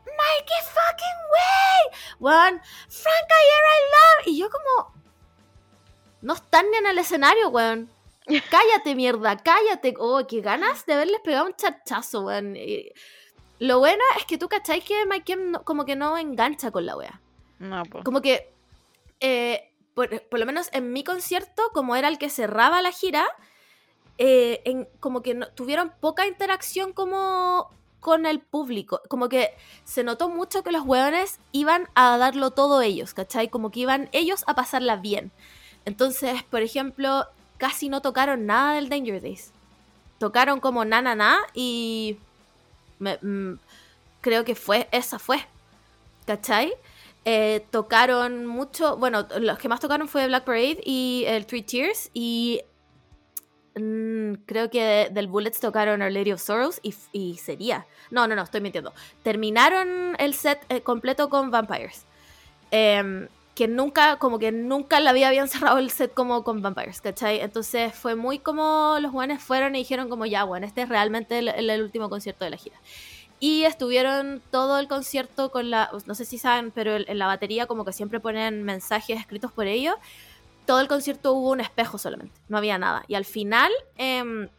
Mikey 0.06 0.62
fucking 0.74 1.22
way, 1.34 1.82
one 2.20 2.62
Frank 2.90 3.30
Ayer 3.40 3.64
I 3.66 3.80
love. 3.92 4.28
Y 4.28 4.38
yo 4.38 4.50
como 4.50 4.94
no 6.22 6.34
están 6.34 6.70
ni 6.70 6.78
en 6.78 6.88
el 6.88 6.98
escenario, 6.98 7.50
weón. 7.50 7.90
Cállate, 8.50 8.96
mierda, 8.96 9.38
cállate. 9.38 9.96
Oh, 9.98 10.26
qué 10.28 10.42
ganas 10.42 10.86
de 10.86 10.94
haberles 10.94 11.20
pegado 11.22 11.48
un 11.48 11.56
chachazo, 11.56 12.22
weón. 12.22 12.56
lo 13.60 13.80
bueno 13.80 14.04
es 14.18 14.26
que 14.26 14.38
tú 14.38 14.48
cacháis 14.48 14.84
que 14.84 15.06
Mike 15.06 15.38
como 15.64 15.86
que 15.86 15.96
no 15.96 16.18
engancha 16.18 16.72
con 16.72 16.86
la 16.86 16.96
wea. 16.96 17.22
No. 17.62 17.84
Como 18.04 18.22
que, 18.22 18.52
eh, 19.20 19.72
por, 19.94 20.22
por, 20.24 20.40
lo 20.40 20.46
menos 20.46 20.70
en 20.74 20.92
mi 20.92 21.04
concierto, 21.04 21.62
como 21.74 21.96
era 21.96 22.08
el 22.08 22.18
que 22.18 22.30
cerraba 22.30 22.82
la 22.82 22.92
gira, 22.92 23.26
eh, 24.18 24.88
como 25.00 25.22
que 25.22 25.36
tuvieron 25.56 25.94
poca 26.00 26.28
interacción 26.28 26.94
como 26.94 27.72
con 28.00 28.26
el 28.26 28.40
público. 28.40 29.02
Como 29.08 29.30
que 29.30 29.56
se 29.86 30.04
notó 30.04 30.28
mucho 30.28 30.64
que 30.64 30.72
los 30.72 30.84
hueones 30.84 31.40
iban 31.52 31.88
a 31.96 32.18
darlo 32.18 32.52
todo 32.52 32.82
ellos, 32.82 33.14
¿cachai? 33.14 33.50
Como 33.50 33.72
que 33.72 33.82
iban 33.82 34.10
ellos 34.12 34.44
a 34.48 34.56
pasarla 34.56 34.98
bien. 34.98 35.32
Entonces, 35.86 36.44
por 36.44 36.62
ejemplo, 36.62 37.28
casi 37.58 37.90
no 37.90 38.02
tocaron 38.02 38.46
nada 38.46 38.74
del 38.74 38.90
Danger 38.90 39.22
Days. 39.22 39.52
Tocaron 40.20 40.60
como 40.60 40.84
na 40.84 41.02
na 41.02 41.16
na 41.16 41.38
y 41.54 42.18
mm, 43.00 43.54
creo 44.22 44.44
que 44.44 44.56
fue, 44.56 44.88
esa 44.92 45.18
fue, 45.20 45.48
¿cachai? 46.26 46.74
Eh, 47.24 47.66
tocaron 47.70 48.46
mucho, 48.48 48.98
bueno, 48.98 49.28
los 49.40 49.60
que 49.60 49.70
más 49.70 49.80
tocaron 49.80 50.08
fue 50.08 50.26
Black 50.28 50.44
Parade 50.44 50.82
y 50.84 51.24
el 51.28 51.46
Three 51.46 51.62
Tears 51.62 52.10
y 52.14 52.62
Mm, 53.76 54.34
creo 54.46 54.70
que 54.70 55.10
del 55.12 55.28
Bullets 55.28 55.60
tocaron 55.62 56.02
Our 56.02 56.12
Lady 56.12 56.32
of 56.32 56.42
Sorrows 56.42 56.82
y, 56.84 57.38
sería. 57.38 57.86
No, 58.10 58.28
no, 58.28 58.36
no, 58.36 58.44
estoy 58.44 58.62
mintiendo. 58.62 58.94
Terminaron 59.24 60.16
el 60.20 60.34
set 60.34 60.60
eh, 60.70 60.82
completo 60.82 61.30
con 61.30 61.52
Vampires. 61.52 62.06
Em, 62.72 63.28
que 63.56 63.68
nunca, 63.68 64.18
como 64.18 64.40
que 64.40 64.52
nunca 64.52 65.00
la 65.00 65.12
había, 65.12 65.28
habían 65.30 65.48
cerrado 65.50 65.78
el 65.78 65.90
set 65.92 66.14
como 66.14 66.44
con 66.44 66.62
Vampires, 66.62 67.02
¿cachai? 67.02 67.40
Entonces 67.42 67.94
fue 67.94 68.16
muy 68.16 68.40
como 68.40 68.98
los 69.02 69.12
guanes 69.12 69.42
fueron 69.42 69.76
y 69.76 69.80
dijeron 69.80 70.10
como 70.10 70.26
ya, 70.26 70.44
bueno, 70.44 70.66
este 70.66 70.82
es 70.82 70.90
realmente 70.90 71.40
el, 71.40 71.82
último 71.82 72.10
concierto 72.10 72.44
de 72.44 72.52
la 72.52 72.58
gira. 72.58 72.76
Y 73.42 73.64
estuvieron 73.64 74.42
todo 74.52 74.80
el 74.80 74.88
concierto 74.88 75.52
con 75.52 75.70
la, 75.70 75.92
no 76.06 76.16
sé 76.16 76.24
si 76.24 76.38
saben, 76.38 76.72
pero 76.72 76.96
en 76.96 77.18
la 77.18 77.26
batería 77.26 77.66
como 77.66 77.84
que 77.84 77.92
siempre 77.92 78.22
ponen 78.22 78.64
mensajes 78.64 79.20
escritos 79.20 79.52
por 79.52 79.68
ellos 79.68 79.96
todo 80.66 80.80
el 80.80 80.88
concierto 80.88 81.34
hubo 81.34 81.52
un 81.52 81.60
espejo 81.60 81.98
solamente, 81.98 82.40
no 82.48 82.58
había 82.58 82.78
nada. 82.78 83.04
Y 83.08 83.16
al 83.16 83.26
final 83.26 83.72
em, 83.98 84.50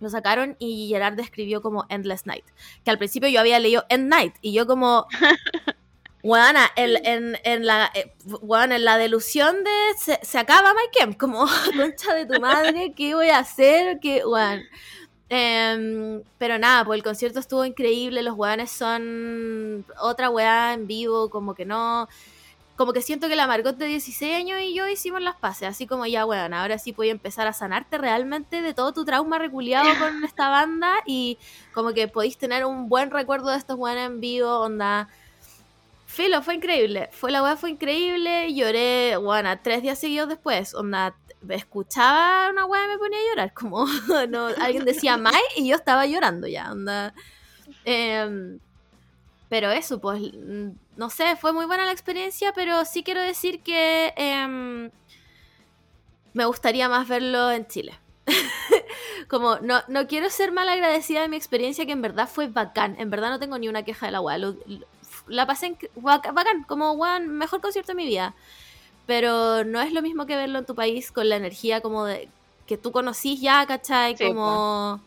lo 0.00 0.08
sacaron 0.08 0.56
y 0.58 0.88
Gerard 0.88 1.18
escribió 1.20 1.62
como 1.62 1.86
Endless 1.88 2.26
Night, 2.26 2.44
que 2.84 2.90
al 2.90 2.98
principio 2.98 3.28
yo 3.28 3.40
había 3.40 3.58
leído 3.58 3.84
End 3.88 4.08
Night 4.08 4.34
y 4.40 4.52
yo 4.52 4.66
como... 4.66 5.06
Buena, 6.20 6.68
en, 6.74 7.38
en, 7.44 7.64
la, 7.64 7.92
eh, 7.94 8.12
en 8.26 8.84
la 8.84 8.98
delusión 8.98 9.62
de 9.62 10.16
se, 10.20 10.38
acaba 10.38 10.74
Mike 10.74 11.16
como 11.16 11.46
concha 11.76 12.12
de 12.12 12.26
tu 12.26 12.40
madre, 12.40 12.92
¿qué 12.94 13.14
voy 13.14 13.28
a 13.28 13.38
hacer? 13.38 14.00
¿Qué, 14.00 14.24
em, 15.28 16.22
pero 16.38 16.58
nada, 16.58 16.84
pues 16.84 16.98
el 16.98 17.02
concierto 17.04 17.40
estuvo 17.40 17.64
increíble, 17.64 18.22
los 18.22 18.36
weones 18.36 18.70
son 18.70 19.84
otra 20.00 20.30
weá 20.30 20.74
en 20.74 20.86
vivo, 20.86 21.30
como 21.30 21.54
que 21.54 21.64
no, 21.64 22.08
como 22.78 22.92
que 22.92 23.02
siento 23.02 23.28
que 23.28 23.34
la 23.34 23.48
Margot 23.48 23.76
de 23.76 23.86
16 23.86 24.36
años 24.36 24.60
y 24.60 24.72
yo 24.72 24.86
hicimos 24.86 25.20
las 25.20 25.34
pases, 25.34 25.68
así 25.68 25.88
como 25.88 26.06
ya, 26.06 26.24
weón, 26.24 26.54
ahora 26.54 26.78
sí 26.78 26.92
puedo 26.92 27.10
empezar 27.10 27.48
a 27.48 27.52
sanarte 27.52 27.98
realmente 27.98 28.62
de 28.62 28.72
todo 28.72 28.92
tu 28.92 29.04
trauma 29.04 29.36
reculiado 29.40 29.88
con 29.98 30.22
esta 30.24 30.48
banda 30.48 30.94
y 31.04 31.38
como 31.74 31.92
que 31.92 32.06
podéis 32.06 32.38
tener 32.38 32.64
un 32.64 32.88
buen 32.88 33.10
recuerdo 33.10 33.50
de 33.50 33.58
estos 33.58 33.76
weones 33.76 34.06
en 34.06 34.20
vivo, 34.20 34.60
onda. 34.60 35.08
Filo, 36.06 36.40
fue 36.40 36.54
increíble, 36.54 37.10
fue 37.12 37.32
la 37.32 37.42
weá, 37.42 37.56
fue 37.56 37.70
increíble, 37.70 38.54
lloré, 38.54 39.16
bueno, 39.16 39.50
tres 39.60 39.82
días 39.82 39.98
seguidos 39.98 40.28
después, 40.28 40.72
onda, 40.72 41.16
escuchaba 41.54 42.50
una 42.50 42.66
weá 42.66 42.84
y 42.84 42.88
me 42.88 42.98
ponía 42.98 43.18
a 43.18 43.30
llorar, 43.30 43.54
como 43.54 43.86
no, 44.28 44.46
alguien 44.60 44.84
decía 44.84 45.16
Mai 45.16 45.40
y 45.56 45.68
yo 45.68 45.76
estaba 45.76 46.06
llorando 46.06 46.46
ya. 46.46 46.72
Em, 47.84 48.58
pero 49.48 49.70
eso, 49.70 50.00
pues 50.00 50.20
no 50.96 51.10
sé, 51.10 51.36
fue 51.36 51.52
muy 51.52 51.64
buena 51.64 51.86
la 51.86 51.92
experiencia, 51.92 52.52
pero 52.52 52.84
sí 52.84 53.02
quiero 53.02 53.22
decir 53.22 53.62
que 53.62 54.12
em, 54.16 54.90
me 56.34 56.44
gustaría 56.44 56.88
más 56.88 57.08
verlo 57.08 57.50
en 57.50 57.66
Chile. 57.66 57.98
Como, 59.28 59.56
no, 59.60 59.80
no 59.88 60.06
quiero 60.06 60.30
ser 60.30 60.52
mal 60.52 60.68
agradecida 60.68 61.22
de 61.22 61.28
mi 61.28 61.36
experiencia, 61.36 61.86
que 61.86 61.92
en 61.92 62.02
verdad 62.02 62.28
fue 62.28 62.48
bacán. 62.48 62.96
En 62.98 63.10
verdad 63.10 63.30
no 63.30 63.38
tengo 63.38 63.58
ni 63.58 63.68
una 63.68 63.82
queja 63.82 64.06
de 64.06 64.12
la 64.12 64.20
weá. 64.20 64.38
La 65.26 65.46
pasé 65.46 65.66
en, 65.66 65.78
bacán, 65.96 66.64
como 66.64 66.92
weón, 66.92 67.28
mejor 67.28 67.60
concierto 67.60 67.92
de 67.92 67.96
mi 67.96 68.06
vida. 68.06 68.34
Pero 69.08 69.64
no 69.64 69.80
es 69.80 69.90
lo 69.94 70.02
mismo 70.02 70.26
que 70.26 70.36
verlo 70.36 70.58
en 70.58 70.66
tu 70.66 70.74
país 70.74 71.10
con 71.10 71.30
la 71.30 71.36
energía 71.36 71.80
como 71.80 72.04
de 72.04 72.28
que 72.66 72.76
tú 72.76 72.92
conocís 72.92 73.40
ya, 73.40 73.64
¿cachai? 73.66 74.18
como 74.18 75.00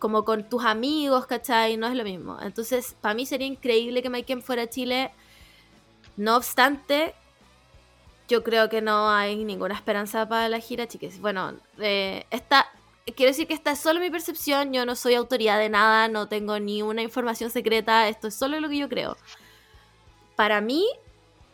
como 0.00 0.24
con 0.24 0.48
tus 0.48 0.64
amigos, 0.64 1.26
¿cachai? 1.26 1.76
No 1.76 1.86
es 1.86 1.94
lo 1.94 2.02
mismo. 2.02 2.36
Entonces, 2.42 2.96
para 3.00 3.14
mí 3.14 3.24
sería 3.24 3.46
increíble 3.46 4.02
que 4.02 4.10
Mike 4.10 4.40
fuera 4.40 4.62
a 4.62 4.66
Chile. 4.68 5.12
No 6.16 6.36
obstante, 6.36 7.14
yo 8.26 8.42
creo 8.42 8.68
que 8.68 8.82
no 8.82 9.08
hay 9.08 9.44
ninguna 9.44 9.74
esperanza 9.74 10.28
para 10.28 10.48
la 10.48 10.58
gira, 10.58 10.88
chiques. 10.88 11.20
Bueno, 11.20 11.54
eh, 11.78 12.26
esta, 12.32 12.66
quiero 13.14 13.30
decir 13.30 13.46
que 13.46 13.54
esta 13.54 13.70
es 13.70 13.78
solo 13.78 14.00
mi 14.00 14.10
percepción. 14.10 14.72
Yo 14.72 14.84
no 14.84 14.96
soy 14.96 15.14
autoridad 15.14 15.60
de 15.60 15.68
nada, 15.68 16.08
no 16.08 16.26
tengo 16.26 16.58
ni 16.58 16.82
una 16.82 17.02
información 17.02 17.50
secreta. 17.50 18.08
Esto 18.08 18.26
es 18.26 18.34
solo 18.34 18.58
lo 18.58 18.68
que 18.68 18.78
yo 18.78 18.88
creo. 18.88 19.16
Para 20.34 20.60
mí, 20.60 20.84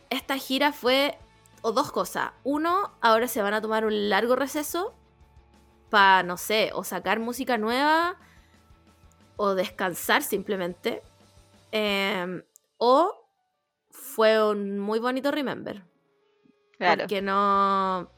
esta 0.09 0.39
gira 0.39 0.73
fue 0.73 1.19
o 1.61 1.71
dos 1.71 1.91
cosas. 1.91 2.31
Uno, 2.43 2.93
ahora 3.01 3.27
se 3.27 3.41
van 3.41 3.53
a 3.53 3.61
tomar 3.61 3.85
un 3.85 4.09
largo 4.09 4.35
receso 4.35 4.95
para, 5.89 6.23
no 6.23 6.37
sé, 6.37 6.71
o 6.73 6.83
sacar 6.83 7.19
música 7.19 7.57
nueva 7.57 8.17
o 9.37 9.55
descansar 9.55 10.21
simplemente. 10.23 11.01
Em, 11.71 12.43
o 12.77 13.13
fue 13.91 14.43
un 14.51 14.79
muy 14.79 14.99
bonito 14.99 15.31
remember. 15.31 15.83
Claro. 16.77 17.01
Porque 17.03 17.21
no. 17.21 18.09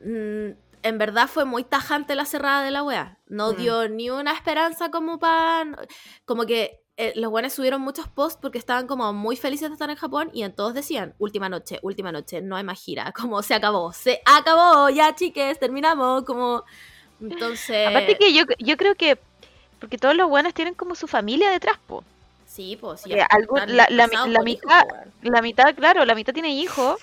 Mm, 0.00 0.50
en 0.82 0.98
verdad 0.98 1.28
fue 1.28 1.44
muy 1.44 1.64
tajante 1.64 2.14
la 2.14 2.24
cerrada 2.24 2.62
de 2.62 2.70
la 2.70 2.82
wea. 2.84 3.18
No 3.26 3.52
Mm. 3.52 3.56
dio 3.56 3.88
ni 3.88 4.10
una 4.10 4.32
esperanza 4.32 4.90
como 4.90 5.18
para... 5.18 5.86
Como 6.24 6.46
que 6.46 6.84
eh, 6.98 7.12
los 7.16 7.30
buenos 7.30 7.52
subieron 7.54 7.80
muchos 7.80 8.08
posts 8.08 8.38
porque 8.42 8.58
estaban 8.58 8.86
como 8.86 9.12
muy 9.12 9.36
felices 9.36 9.70
de 9.70 9.74
estar 9.74 9.88
en 9.88 9.96
Japón 9.96 10.30
y 10.34 10.42
en 10.42 10.52
todos 10.52 10.74
decían, 10.74 11.14
última 11.18 11.48
noche, 11.48 11.78
última 11.82 12.12
noche, 12.12 12.40
no 12.42 12.56
hay 12.56 12.64
más 12.64 12.78
gira. 12.82 13.12
Como 13.16 13.42
se 13.42 13.54
acabó, 13.54 13.92
se 13.92 14.20
acabó, 14.26 14.90
ya 14.90 15.14
chiques, 15.14 15.58
terminamos. 15.58 16.24
Como... 16.24 16.64
Entonces... 17.20 17.88
Aparte 17.88 18.16
que 18.18 18.32
yo, 18.34 18.42
yo 18.58 18.76
creo 18.76 18.94
que, 18.94 19.18
porque 19.80 19.96
todos 19.96 20.14
los 20.14 20.28
buenos 20.28 20.54
tienen 20.54 20.74
como 20.74 20.94
su 20.94 21.06
familia 21.06 21.50
detrás, 21.50 21.78
po. 21.86 22.04
Sí, 22.46 22.76
pues 22.80 23.00
sí. 23.02 23.12
Algún- 23.30 23.76
la- 23.76 23.86
la 23.90 24.06
mitad-. 24.42 24.84
La 25.22 25.42
mitad, 25.42 25.74
claro, 25.74 26.04
la 26.04 26.14
mitad 26.14 26.32
tiene 26.32 26.50
hijos. 26.50 27.00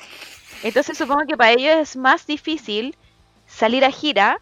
Entonces 0.64 0.98
supongo 0.98 1.26
que 1.28 1.38
para 1.38 1.52
ellos 1.52 1.76
es 1.76 1.96
más 1.96 2.26
difícil 2.28 2.96
salir 3.48 3.86
a 3.86 3.92
gira 3.92 4.40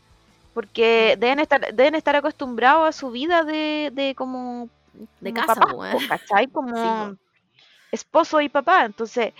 porque 0.54 1.16
deben 1.20 1.39
estar, 1.39 1.74
deben 1.74 1.95
estar 1.95 2.16
acostumbrados 2.16 2.88
a 2.88 2.91
su 2.91 3.10
vida 3.12 3.43
de, 3.43 3.91
de 3.93 4.16
como 4.16 4.70
De 5.21 5.31
como 5.33 5.47
casa, 5.47 5.61
po, 5.61 5.75
weón. 5.77 6.07
¿cachai? 6.07 6.47
Como 6.47 6.75
Sí, 6.75 6.89
esposo 7.91 8.41
y 8.41 8.49
papá. 8.49 8.85
Entonces, 8.85 9.33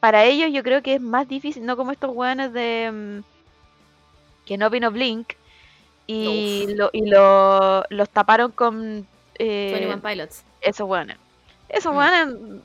para 0.00 0.24
ellos 0.24 0.50
yo 0.52 0.62
creo 0.62 0.82
que 0.82 0.94
es 0.94 1.00
más 1.00 1.28
difícil, 1.28 1.64
no 1.66 1.76
como 1.76 1.92
estos 1.92 2.14
weones 2.14 2.52
de 2.52 2.90
mm, 2.92 4.46
que 4.46 4.56
no 4.56 4.70
vino 4.70 4.90
Blink 4.90 5.32
y, 6.06 6.66
lo, 6.74 6.90
y 6.92 7.06
lo, 7.10 7.84
los 7.90 8.08
taparon 8.10 8.50
con 8.52 9.06
eh, 9.38 9.70
21 9.72 10.00
Pilots. 10.00 10.42
esos 10.62 10.88
weones. 10.88 11.16
Esos 11.68 11.92
Mm. 11.92 11.96
weones, 11.98 12.62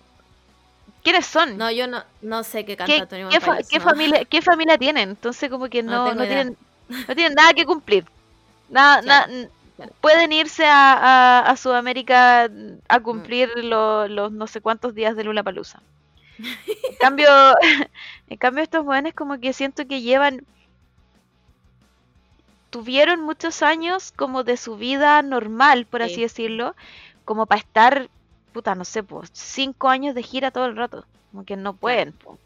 ¿quiénes 1.03 1.26
son? 1.26 1.57
No, 1.57 1.69
yo 1.71 1.88
no, 1.88 2.03
no 2.21 2.43
sé 2.43 2.65
qué 2.65 2.78
canta 2.78 2.95
¿Qué, 2.95 2.99
21 2.99 3.30
qué 3.32 3.39
Pilots, 3.39 3.69
qué 3.69 3.78
no. 3.80 3.86
familia, 3.86 4.26
¿Qué 4.26 4.41
familia 4.41 4.78
tienen? 4.78 5.09
Entonces 5.09 5.49
como 5.49 5.67
que 5.67 5.84
No 5.84 6.13
no, 6.15 6.26
tienen, 6.26 6.57
no 7.07 7.15
tienen 7.15 7.34
nada 7.36 7.53
que 7.53 7.65
cumplir. 7.65 8.05
Nada, 8.69 9.01
Claro, 9.01 9.28
na- 9.28 9.34
n- 9.34 9.41
claro. 9.43 9.62
Pueden 10.01 10.32
irse 10.32 10.65
a, 10.65 10.93
a, 10.93 11.39
a 11.49 11.57
Sudamérica 11.57 12.49
a 12.88 12.99
cumplir 13.01 13.49
lo- 13.55 14.07
los 14.07 14.32
no 14.32 14.47
sé 14.47 14.61
cuántos 14.61 14.93
días 14.93 15.15
de 15.15 15.24
Lula 15.24 15.43
Palusa. 15.43 15.82
En 16.89 16.95
cambio, 16.99 17.28
en 18.30 18.38
cambio 18.38 18.63
estos 18.63 18.86
jóvenes 18.86 19.13
como 19.13 19.39
que 19.39 19.51
siento 19.53 19.86
que 19.88 20.01
llevan 20.01 20.45
tuvieron 22.69 23.21
muchos 23.21 23.61
años 23.61 24.11
como 24.15 24.43
de 24.43 24.57
su 24.57 24.78
vida 24.78 25.21
normal, 25.21 25.86
por 25.86 26.01
así 26.01 26.15
Sí. 26.15 26.21
decirlo, 26.21 26.76
como 27.26 27.45
para 27.45 27.59
estar, 27.59 28.09
puta, 28.51 28.74
no 28.76 28.84
sé, 28.86 29.03
pues, 29.03 29.30
cinco 29.34 29.89
años 29.89 30.15
de 30.15 30.24
gira 30.24 30.49
todo 30.51 30.65
el 30.65 30.76
rato. 30.76 31.05
Como 31.32 31.45
que 31.45 31.55
no 31.55 31.76
pueden. 31.76 32.13
po. 32.13 32.38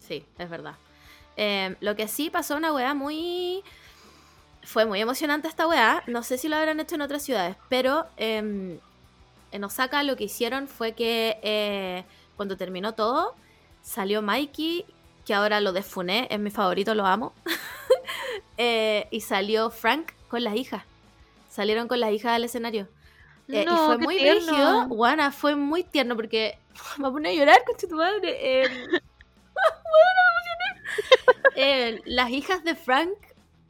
Sí, 0.00 0.24
es 0.38 0.50
verdad. 0.50 0.74
Eh, 1.36 1.76
lo 1.80 1.94
que 1.96 2.08
sí 2.08 2.28
pasó 2.30 2.56
una 2.56 2.72
weá 2.72 2.94
muy... 2.94 3.62
Fue 4.64 4.86
muy 4.86 5.00
emocionante 5.00 5.48
esta 5.48 5.66
weá. 5.66 6.02
No 6.06 6.22
sé 6.22 6.38
si 6.38 6.48
lo 6.48 6.56
habrán 6.56 6.80
hecho 6.80 6.94
en 6.94 7.02
otras 7.02 7.22
ciudades, 7.22 7.56
pero 7.68 8.06
em, 8.16 8.78
en 9.50 9.64
Osaka 9.64 10.02
lo 10.02 10.16
que 10.16 10.24
hicieron 10.24 10.68
fue 10.68 10.92
que 10.92 11.38
eh, 11.42 12.04
cuando 12.36 12.56
terminó 12.56 12.94
todo, 12.94 13.34
salió 13.82 14.22
Mikey, 14.22 14.84
que 15.24 15.34
ahora 15.34 15.60
lo 15.60 15.72
desfuné, 15.72 16.28
es 16.30 16.38
mi 16.38 16.50
favorito, 16.50 16.94
lo 16.94 17.06
amo. 17.06 17.32
Eh, 18.58 19.08
y 19.10 19.22
salió 19.22 19.70
Frank 19.70 20.12
con 20.28 20.44
las 20.44 20.54
hijas. 20.54 20.84
Salieron 21.48 21.88
con 21.88 22.00
las 22.00 22.12
hijas 22.12 22.32
al 22.32 22.44
escenario. 22.44 22.86
Eh, 23.48 23.64
No, 23.64 23.72
y 23.72 23.86
fue 23.86 23.98
muy 23.98 24.16
tierno. 24.18 24.88
Guana, 24.88 25.32
fue 25.32 25.56
muy 25.56 25.84
tierno 25.84 26.14
porque 26.16 26.58
me 26.98 27.10
pone 27.10 27.30
a 27.30 27.32
llorar 27.32 27.64
con 27.64 27.76
tu 27.76 27.94
madre. 27.94 28.64
Eh, 28.64 28.86
eh, 31.56 32.00
las 32.04 32.30
hijas 32.30 32.64
de 32.64 32.74
Frank, 32.74 33.12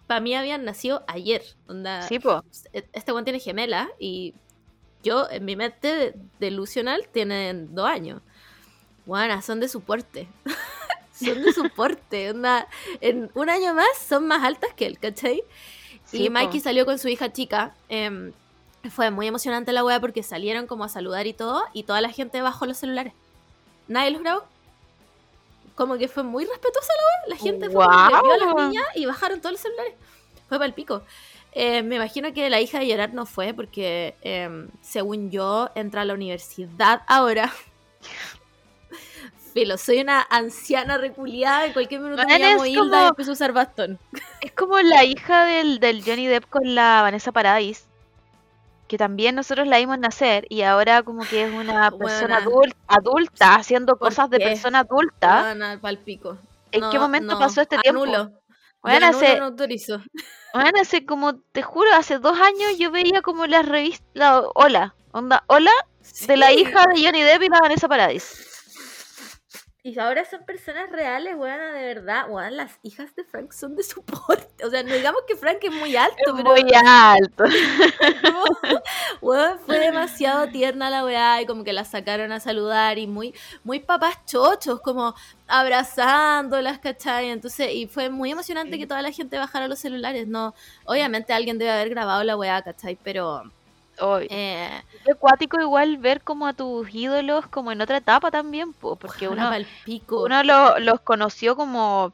para 0.07 0.21
mí, 0.21 0.35
habían 0.35 0.65
nacido 0.65 1.05
ayer. 1.07 1.43
Onda, 1.69 2.03
Sí, 2.03 2.19
po. 2.19 2.45
Este 2.73 3.13
one 3.13 3.25
tiene 3.25 3.41
gemela 3.41 3.91
y 3.99 4.35
yo, 5.03 5.29
en 5.31 5.45
mi 5.45 5.57
mente 5.57 6.15
delusional, 6.39 7.09
tienen 7.13 7.75
dos 7.75 7.87
años. 7.87 8.21
Guana, 9.07 9.43
son 9.43 9.61
de 9.61 9.69
soporte. 9.69 10.29
son 11.13 11.43
de 11.43 11.53
soporte. 11.53 12.31
Onda, 12.31 12.69
en 13.01 13.31
un 13.35 13.51
año 13.51 13.75
más 13.75 13.99
son 14.07 14.27
más 14.27 14.45
altas 14.45 14.73
que 14.75 14.87
él, 14.87 14.99
¿cachai? 14.99 15.43
Sí, 16.05 16.25
y 16.25 16.27
po. 16.27 16.33
Mikey 16.35 16.61
salió 16.61 16.85
con 16.85 16.99
su 16.99 17.09
hija 17.09 17.33
chica. 17.33 17.75
em, 17.89 18.33
fue 18.91 19.11
muy 19.11 19.29
emocionante 19.29 19.73
la 19.73 19.85
wea 19.85 20.01
porque 20.01 20.23
salieron 20.23 20.67
como 20.67 20.85
a 20.85 20.89
saludar 20.89 21.27
y 21.27 21.33
todo, 21.33 21.63
y 21.73 21.85
toda 21.85 22.01
la 22.01 22.09
gente 22.11 22.43
bajó 22.43 22.67
los 22.67 22.79
celulares. 22.79 23.13
Nadie 23.89 24.11
los 24.11 24.23
grabó. 24.23 24.45
Como 25.75 25.97
que 25.97 26.09
fue 26.09 26.23
muy 26.23 26.45
respetuosa 26.45 26.93
la. 26.95 27.35
La 27.35 27.37
gente 27.37 27.71
fue 27.71 27.85
vio 27.85 27.91
a 27.91 28.37
las 28.39 28.55
niñas 28.69 28.87
y 28.95 29.07
bajaron 29.07 29.41
todos 29.41 29.53
los 29.53 29.61
celulares. 29.61 29.95
Fue 30.49 30.59
para 30.59 30.67
el 30.67 30.75
pico. 30.75 31.03
Eh, 31.53 31.83
me 31.83 31.97
imagino 31.97 32.33
que 32.33 32.49
la 32.49 32.61
hija 32.61 32.79
de 32.79 32.87
Gerard 32.87 33.13
no 33.13 33.27
fue 33.27 33.53
porque, 33.53 34.15
em, 34.23 34.69
según 34.81 35.31
yo, 35.31 35.71
entra 35.75 36.03
a 36.03 36.05
la 36.05 36.15
universidad 36.15 37.03
ahora. 37.07 37.53
Filo, 39.53 39.77
soy 39.77 40.01
una 40.01 40.27
anciana 40.31 40.97
reculiada. 40.97 41.67
En 41.67 41.75
cualquier 41.75 42.01
minuto 42.01 42.23
me 42.27 42.39
llamo 42.39 42.65
Hilda 42.65 43.05
y 43.05 43.09
empiezo 43.09 43.33
a 43.33 43.35
usar 43.35 43.53
bastón. 43.53 43.99
Es 44.41 44.53
como 44.53 44.81
la 44.81 45.05
hija 45.05 45.45
del, 45.45 45.79
del 45.79 46.03
Johnny 46.03 46.27
Depp 46.27 46.49
con 46.49 46.75
la 46.75 47.03
Vanessa 47.03 47.33
Paradis, 47.33 47.87
que 48.93 48.99
también 48.99 49.35
nosotros 49.35 49.67
la 49.67 49.79
vimos 49.79 49.99
nacer 49.99 50.45
y 50.51 50.61
ahora 50.61 51.03
como 51.03 51.25
que 51.25 51.45
es 51.45 51.51
una 51.51 51.91
persona 51.93 52.37
adulta, 52.37 52.77
adulta 52.89 53.55
haciendo 53.55 53.97
¿Por 53.97 54.11
cosas 54.11 54.29
de 54.29 54.39
persona 54.39 54.81
adulta. 54.81 55.57
Palpico. 55.81 56.37
¿En 56.73 56.83
No, 56.83 56.91
qué 56.91 56.99
momento 56.99 57.33
no, 57.33 57.39
pasó 57.39 57.63
este 57.63 57.79
tiempo? 57.79 58.03
anulo. 58.03 58.33
Bueno, 58.83 59.07
hace, 59.07 59.39
no 59.39 59.47
autorizo. 59.47 60.03
bueno, 60.53 60.79
hace 60.79 61.07
como, 61.07 61.37
te 61.37 61.63
juro, 61.63 61.89
hace 61.95 62.19
dos 62.19 62.39
años 62.39 62.77
yo 62.79 62.91
veía 62.91 63.23
como 63.23 63.47
las 63.47 63.67
revistas, 63.67 64.07
la, 64.13 64.43
hola, 64.55 64.95
onda, 65.13 65.43
hola, 65.47 65.73
de 66.27 66.37
la 66.37 66.53
hija 66.53 66.85
de 66.95 67.03
Johnny 67.03 67.23
Depp 67.23 67.45
y 67.45 67.49
la 67.49 67.61
Vanessa 67.63 67.89
Paradis. 67.89 68.52
Y 69.85 69.99
ahora 69.99 70.25
son 70.25 70.45
personas 70.45 70.91
reales, 70.91 71.35
weón, 71.37 71.59
de 71.59 71.95
verdad. 71.95 72.31
Weón, 72.31 72.57
las 72.57 72.79
hijas 72.85 73.17
de 73.17 73.25
Frank 73.25 73.51
son 73.51 73.75
de 73.75 73.83
soporte. 73.83 74.65
O 74.65 74.71
sea, 74.71 74.85
no 74.85 74.95
digamos 74.95 75.23
que 75.27 75.35
Frank 75.35 75.59
es 75.61 75.73
muy 75.73 75.97
alto, 75.97 76.17
Es 76.25 76.33
pero 76.37 76.51
muy 76.53 76.71
alto. 76.73 77.45
weón, 79.21 79.59
fue 79.67 79.81
demasiado 79.81 80.47
tierna 80.49 80.89
la 80.89 81.05
weá 81.05 81.43
y 81.43 81.47
como 81.47 81.65
que 81.65 81.73
la 81.73 81.85
sacaron 81.85 82.31
a 82.31 82.39
saludar 82.39 82.97
y 82.99 83.09
muy, 83.09 83.35
muy 83.65 83.81
papás 83.81 84.25
chochos, 84.25 84.81
como 84.83 85.17
abrazándolas, 85.49 86.79
¿cachai? 86.79 87.31
Entonces, 87.31 87.73
y 87.73 87.89
fue 87.89 88.09
muy 88.09 88.31
emocionante 88.31 88.79
que 88.79 88.87
toda 88.87 89.03
la 89.03 89.11
gente 89.11 89.37
bajara 89.37 89.67
los 89.67 89.81
celulares, 89.81 90.29
¿no? 90.29 90.55
Obviamente 90.85 91.33
alguien 91.33 91.59
debe 91.59 91.73
haber 91.73 91.91
grabado 91.91 92.23
la 92.23 92.37
weá, 92.37 92.63
¿cachai? 92.63 92.97
Pero, 93.03 93.51
Eh, 94.29 94.83
qué 95.05 95.13
acuático 95.13 95.61
igual 95.61 95.99
ver 95.99 96.23
como 96.23 96.47
a 96.47 96.53
tus 96.55 96.89
ídolos 96.95 97.47
como 97.49 97.73
en 97.73 97.81
otra 97.81 97.99
etapa 97.99 98.31
también, 98.31 98.73
po, 98.73 98.97
porque 98.97 99.29
uno, 99.29 99.51
pico. 99.85 100.23
uno 100.25 100.43
lo- 100.45 100.79
los 100.79 101.01
conoció 101.01 101.57
como 101.57 102.13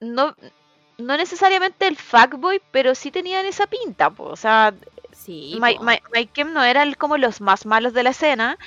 no 0.00 0.34
no 0.98 1.16
necesariamente 1.16 1.88
el 1.88 1.96
fuckboy, 1.96 2.62
pero 2.70 2.94
sí 2.94 3.10
tenían 3.10 3.46
esa 3.46 3.66
pinta, 3.66 4.10
po. 4.10 4.24
o 4.26 4.36
sea, 4.36 4.72
Sí, 5.12 5.58
Mike, 5.60 5.78
po. 5.78 5.84
Mike, 5.84 6.04
Mike 6.12 6.32
Kim 6.32 6.52
no 6.52 6.62
eran 6.62 6.94
como 6.94 7.16
los 7.18 7.40
más 7.40 7.66
malos 7.66 7.92
de 7.94 8.02
la 8.04 8.10
escena, 8.10 8.58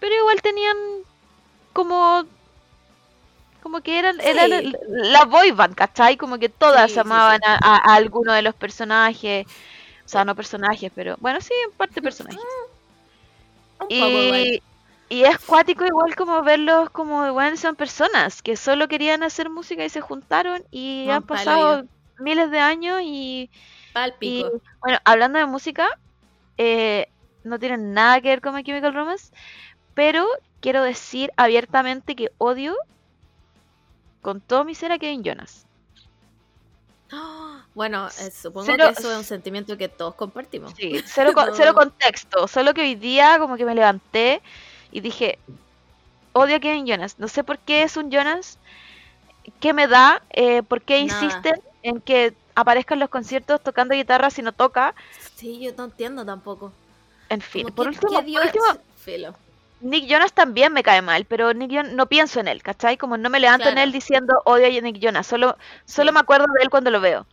pero 0.00 0.14
igual 0.16 0.42
tenían 0.42 0.76
como 1.72 2.24
como 3.62 3.80
que 3.80 3.98
eran, 3.98 4.20
eran 4.20 4.50
Sí. 4.50 4.72
la 4.88 5.24
boy 5.24 5.50
band, 5.52 5.74
¿cachai? 5.74 6.16
Como 6.16 6.38
que 6.38 6.48
todas 6.50 6.92
Sí, 6.92 6.98
amaban 6.98 7.40
sí. 7.40 7.46
A- 7.46 7.76
a 7.92 7.94
alguno 7.94 8.32
de 8.32 8.42
los 8.42 8.54
personajes, 8.54 9.46
o 10.04 10.08
sea, 10.08 10.24
no 10.24 10.34
personajes, 10.34 10.92
pero 10.94 11.16
bueno, 11.20 11.40
sí, 11.40 11.52
en 11.64 11.76
parte 11.76 12.02
personajes. 12.02 12.40
Igual. 13.88 14.46
Y, 14.46 14.62
y 15.08 15.24
es 15.24 15.38
cuático 15.38 15.84
igual 15.84 16.14
como 16.16 16.42
verlos 16.42 16.90
como, 16.90 17.32
bueno, 17.32 17.56
son 17.56 17.76
personas 17.76 18.42
que 18.42 18.56
solo 18.56 18.88
querían 18.88 19.22
hacer 19.22 19.50
música 19.50 19.84
y 19.84 19.90
se 19.90 20.00
juntaron 20.00 20.64
y 20.70 21.04
No, 21.06 21.14
han 21.14 21.22
pasado 21.22 21.84
miles 22.18 22.50
de 22.50 22.58
años 22.58 23.00
y, 23.02 23.50
y, 24.20 24.44
bueno, 24.80 24.98
hablando 25.04 25.38
de 25.38 25.46
música, 25.46 25.88
eh, 26.56 27.08
no 27.42 27.58
tienen 27.58 27.92
nada 27.92 28.20
que 28.20 28.28
ver 28.28 28.40
con 28.40 28.54
My 28.54 28.64
Chemical 28.64 28.94
Romance, 28.94 29.32
pero 29.94 30.26
quiero 30.60 30.82
decir 30.82 31.30
abiertamente 31.36 32.16
que 32.16 32.30
odio 32.38 32.74
con 34.22 34.40
todo 34.40 34.64
mi 34.64 34.74
ser 34.74 34.90
a 34.92 34.98
Kevin 34.98 35.22
Jonas. 35.22 35.66
Bueno, 37.74 38.08
eh, 38.20 38.30
supongo 38.30 38.66
Cero- 38.66 38.86
que 38.94 39.00
eso 39.00 39.10
es 39.10 39.18
un 39.18 39.24
sentimiento 39.24 39.76
que 39.76 39.88
todos 39.88 40.14
compartimos. 40.14 40.72
Sí, 40.76 41.02
cero, 41.06 41.32
co- 41.34 41.44
No. 41.46 41.54
cero 41.54 41.74
contexto, 41.74 42.46
solo 42.48 42.72
que 42.72 42.82
hoy 42.82 42.94
día 42.94 43.38
como 43.38 43.56
que 43.56 43.64
me 43.64 43.74
levanté 43.74 44.42
y 44.92 45.00
dije, 45.00 45.38
odio 46.32 46.56
a 46.56 46.60
Kevin 46.60 46.86
Jonas, 46.86 47.18
no 47.18 47.26
sé 47.28 47.42
por 47.42 47.58
qué 47.58 47.82
es 47.82 47.96
un 47.96 48.10
Jonas, 48.10 48.58
qué 49.60 49.72
me 49.72 49.88
da, 49.88 50.22
eh, 50.30 50.62
por 50.62 50.82
qué 50.82 51.00
insisten 51.00 51.60
en 51.82 52.00
que 52.00 52.32
aparezca 52.54 52.94
en 52.94 53.00
los 53.00 53.10
conciertos 53.10 53.60
tocando 53.60 53.94
guitarra 53.94 54.30
si 54.30 54.40
no 54.42 54.52
toca, 54.52 54.94
Sí, 55.34 55.58
yo 55.60 55.72
no 55.76 55.84
entiendo 55.86 56.24
tampoco. 56.24 56.72
en 57.28 57.40
fin, 57.40 57.64
Como, 57.64 57.74
por 57.74 57.84
¿qué- 57.90 57.98
último, 58.06 58.22
por 58.22 58.44
último, 58.46 58.64
Filo. 58.96 59.34
Nick 59.84 60.06
Jonas 60.08 60.32
también 60.32 60.72
me 60.72 60.82
cae 60.82 61.02
mal, 61.02 61.26
pero 61.26 61.52
Nick 61.52 61.70
Jonas 61.70 61.92
no 61.92 62.06
pienso 62.08 62.40
en 62.40 62.48
él, 62.48 62.62
¿cachai? 62.62 62.96
Como 62.96 63.16
no 63.18 63.28
me 63.28 63.38
levanto 63.38 63.68
en 63.68 63.76
él 63.78 63.92
diciendo 63.92 64.40
odio 64.46 64.66
a 64.66 64.80
Nick 64.80 64.98
Jonas, 64.98 65.26
solo, 65.26 65.56
solo 65.84 66.10
Sí. 66.10 66.14
me 66.14 66.20
acuerdo 66.20 66.46
de 66.56 66.62
él 66.62 66.70
cuando 66.70 66.90
lo 66.90 67.00
veo. 67.00 67.26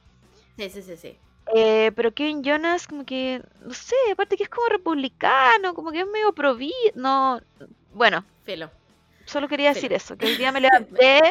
Sí, 0.58 0.70
sí, 0.70 0.82
sí, 0.82 0.98
sí. 0.98 1.18
Eh, 1.56 1.92
pero 1.96 2.14
Kevin 2.14 2.44
Jonas, 2.44 2.88
como 2.88 3.06
que, 3.06 3.42
no 3.66 3.74
sé, 3.74 3.96
aparte 4.12 4.36
que 4.38 4.44
es 4.44 4.50
como 4.50 4.68
republicano, 4.68 5.74
como 5.74 5.92
que 5.92 6.02
es 6.02 6.08
medio 6.08 6.34
pro 6.34 6.58
no, 6.96 7.42
bueno, 7.94 8.24
Filo. 8.44 8.70
solo 9.26 9.48
quería 9.48 9.74
decir 9.74 9.92
eso, 9.94 10.18
que 10.18 10.28
hoy 10.28 10.36
día 10.36 10.52
me 10.52 10.60
levanté 10.62 11.22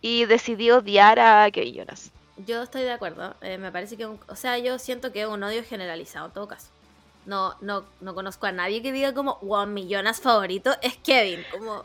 y 0.00 0.24
decidí 0.24 0.70
odiar 0.70 1.18
a 1.20 1.50
Kevin 1.50 1.74
Jonas. 1.74 2.10
Yo 2.46 2.62
estoy 2.62 2.82
de 2.82 2.92
acuerdo. 2.92 3.36
eh, 3.42 3.58
me 3.58 3.70
parece 3.70 3.96
que, 3.96 4.06
un- 4.06 4.20
o 4.28 4.34
sea, 4.36 4.58
yo 4.58 4.78
siento 4.78 5.12
que 5.12 5.22
es 5.22 5.28
un 5.28 5.42
odio 5.42 5.62
generalizado 5.62 6.26
en 6.26 6.32
todo 6.32 6.48
caso. 6.48 6.70
No, 7.26 7.54
no, 7.60 7.84
no 8.00 8.14
conozco 8.14 8.46
a 8.46 8.52
nadie 8.52 8.82
que 8.82 8.92
diga 8.92 9.14
como, 9.14 9.38
wow, 9.42 9.66
mi 9.66 9.88
Jonas 9.88 10.20
favorito 10.20 10.72
es 10.82 10.96
Kevin. 10.96 11.44
Como, 11.52 11.84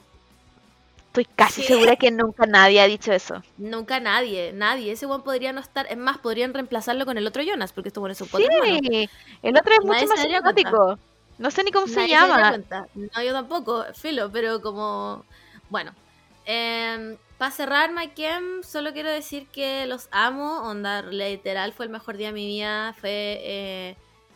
Estoy 1.16 1.34
casi 1.34 1.64
segura 1.64 1.96
que 1.96 2.12
nunca 2.12 2.46
nadie 2.46 2.82
ha 2.82 2.88
dicho 2.88 3.14
eso. 3.14 3.42
nunca 3.58 4.02
nadie, 4.02 4.52
nadie. 4.52 4.92
Ese 4.92 5.06
one 5.06 5.24
podría 5.24 5.54
no 5.54 5.62
estar. 5.62 5.88
Es 5.90 5.96
más, 5.96 6.18
podrían 6.18 6.54
reemplazarlo 6.54 7.06
con 7.06 7.18
el 7.18 7.26
otro 7.26 7.42
Jonas, 7.42 7.72
porque 7.72 7.88
estos 7.88 8.02
buenos 8.02 8.18
son 8.18 8.28
cuatro 8.28 8.50
hermanos. 8.52 8.82
Sí, 8.84 9.10
el 9.42 9.58
otro 9.58 9.72
es 9.72 9.86
Nadie 9.86 10.02
mucho 10.02 10.14
más 10.14 10.20
simpático. 10.20 11.00
No 11.38 11.52
sé 11.52 11.64
ni 11.64 11.72
cómo 11.72 11.88
se 11.88 11.96
Nadie 11.96 12.10
llama. 12.10 12.58
No, 12.96 13.24
yo 13.24 13.32
tampoco, 13.32 13.86
filo, 13.94 14.30
pero 14.30 14.62
como. 14.62 15.24
Bueno. 15.70 15.94
para 17.38 17.52
cerrar, 17.52 17.94
Mike 17.94 18.64
solo 18.64 18.92
quiero 18.92 19.10
decir 19.10 19.48
que 19.48 19.86
los 19.86 20.10
amo. 20.12 20.68
Onda, 20.70 21.02
literal, 21.02 21.72
fue 21.72 21.86
el 21.86 21.94
mejor 21.94 22.18
día 22.18 22.28
de 22.28 22.34
mi 22.34 22.46
vida. 22.46 22.94
Fue 23.00 23.40
eh, 23.42 23.96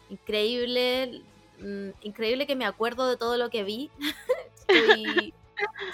increíble. 0.10 1.24
mm, 1.60 1.89
increíble 2.01 2.47
que 2.47 2.55
me 2.55 2.66
acuerdo 2.66 3.10
de 3.10 3.18
todo 3.18 3.38
lo 3.38 3.49
que 3.49 3.64
vi. 3.64 3.91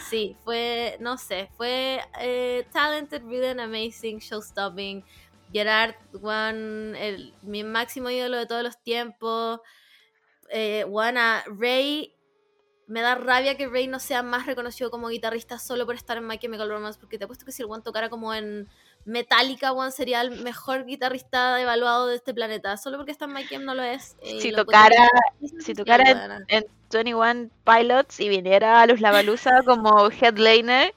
Sí, 0.09 0.38
fue, 0.43 0.97
no 0.99 1.18
sé, 1.18 1.49
fue 1.57 1.99
eh, 2.20 2.68
talented, 2.72 3.24
brilliant, 3.24 3.59
amazing, 3.59 4.20
showstopping. 4.20 5.03
Gerard, 5.51 5.95
el, 6.95 7.34
mi 7.41 7.63
máximo 7.63 8.09
ídolo 8.09 8.38
de 8.38 8.45
todos 8.45 8.63
los 8.63 8.82
tiempos. 8.82 9.61
Eh, 10.49 10.86
Juana, 10.88 11.43
Ray, 11.47 12.13
me 12.88 13.01
da 13.01 13.16
rabia 13.16 13.55
que 13.55 13.68
Ray 13.68 13.88
no 13.88 13.99
sea 13.99 14.22
más 14.22 14.45
reconocido 14.45 14.91
como 14.91 15.07
guitarrista 15.07 15.57
solo 15.57 15.86
por 15.86 15.95
estar 15.95 16.18
en 16.18 16.28
My 16.28 16.38
Chemical 16.38 16.70
Romance, 16.70 16.99
porque 16.99 17.18
te 17.18 17.24
apuesto 17.24 17.45
que 17.45 17.51
si 17.51 17.63
el 17.63 17.70
One 17.70 17.84
tocara 17.84 18.09
como 18.09 18.34
en 18.34 18.68
Metallica, 19.06 19.72
One 19.72 19.91
sería 19.91 20.22
el 20.22 20.41
mejor 20.41 20.86
guitarrista 20.86 21.62
evaluado 21.62 22.08
de 22.08 22.16
este 22.16 22.34
planeta, 22.34 22.76
solo 22.78 22.97
porque 22.97 23.16
My 23.28 23.47
Chem 23.47 23.64
no 23.64 23.76
lo 23.76 23.84
es. 23.84 24.16
eh, 24.22 24.39
Si 24.41 24.51
lo 24.51 24.62
encuentro 24.62 24.66
tocara, 24.66 25.10
si 25.60 25.74
tocara 25.76 26.10
en, 26.10 26.18
weona. 26.18 26.45
en 26.47 26.66
21 26.91 27.49
Pilots 27.64 28.20
y 28.20 28.30
viniera 28.30 28.82
a 28.82 28.88
los 28.88 29.01
Lavalusa 29.01 29.62
como 29.66 30.10
headliner, 30.10 30.93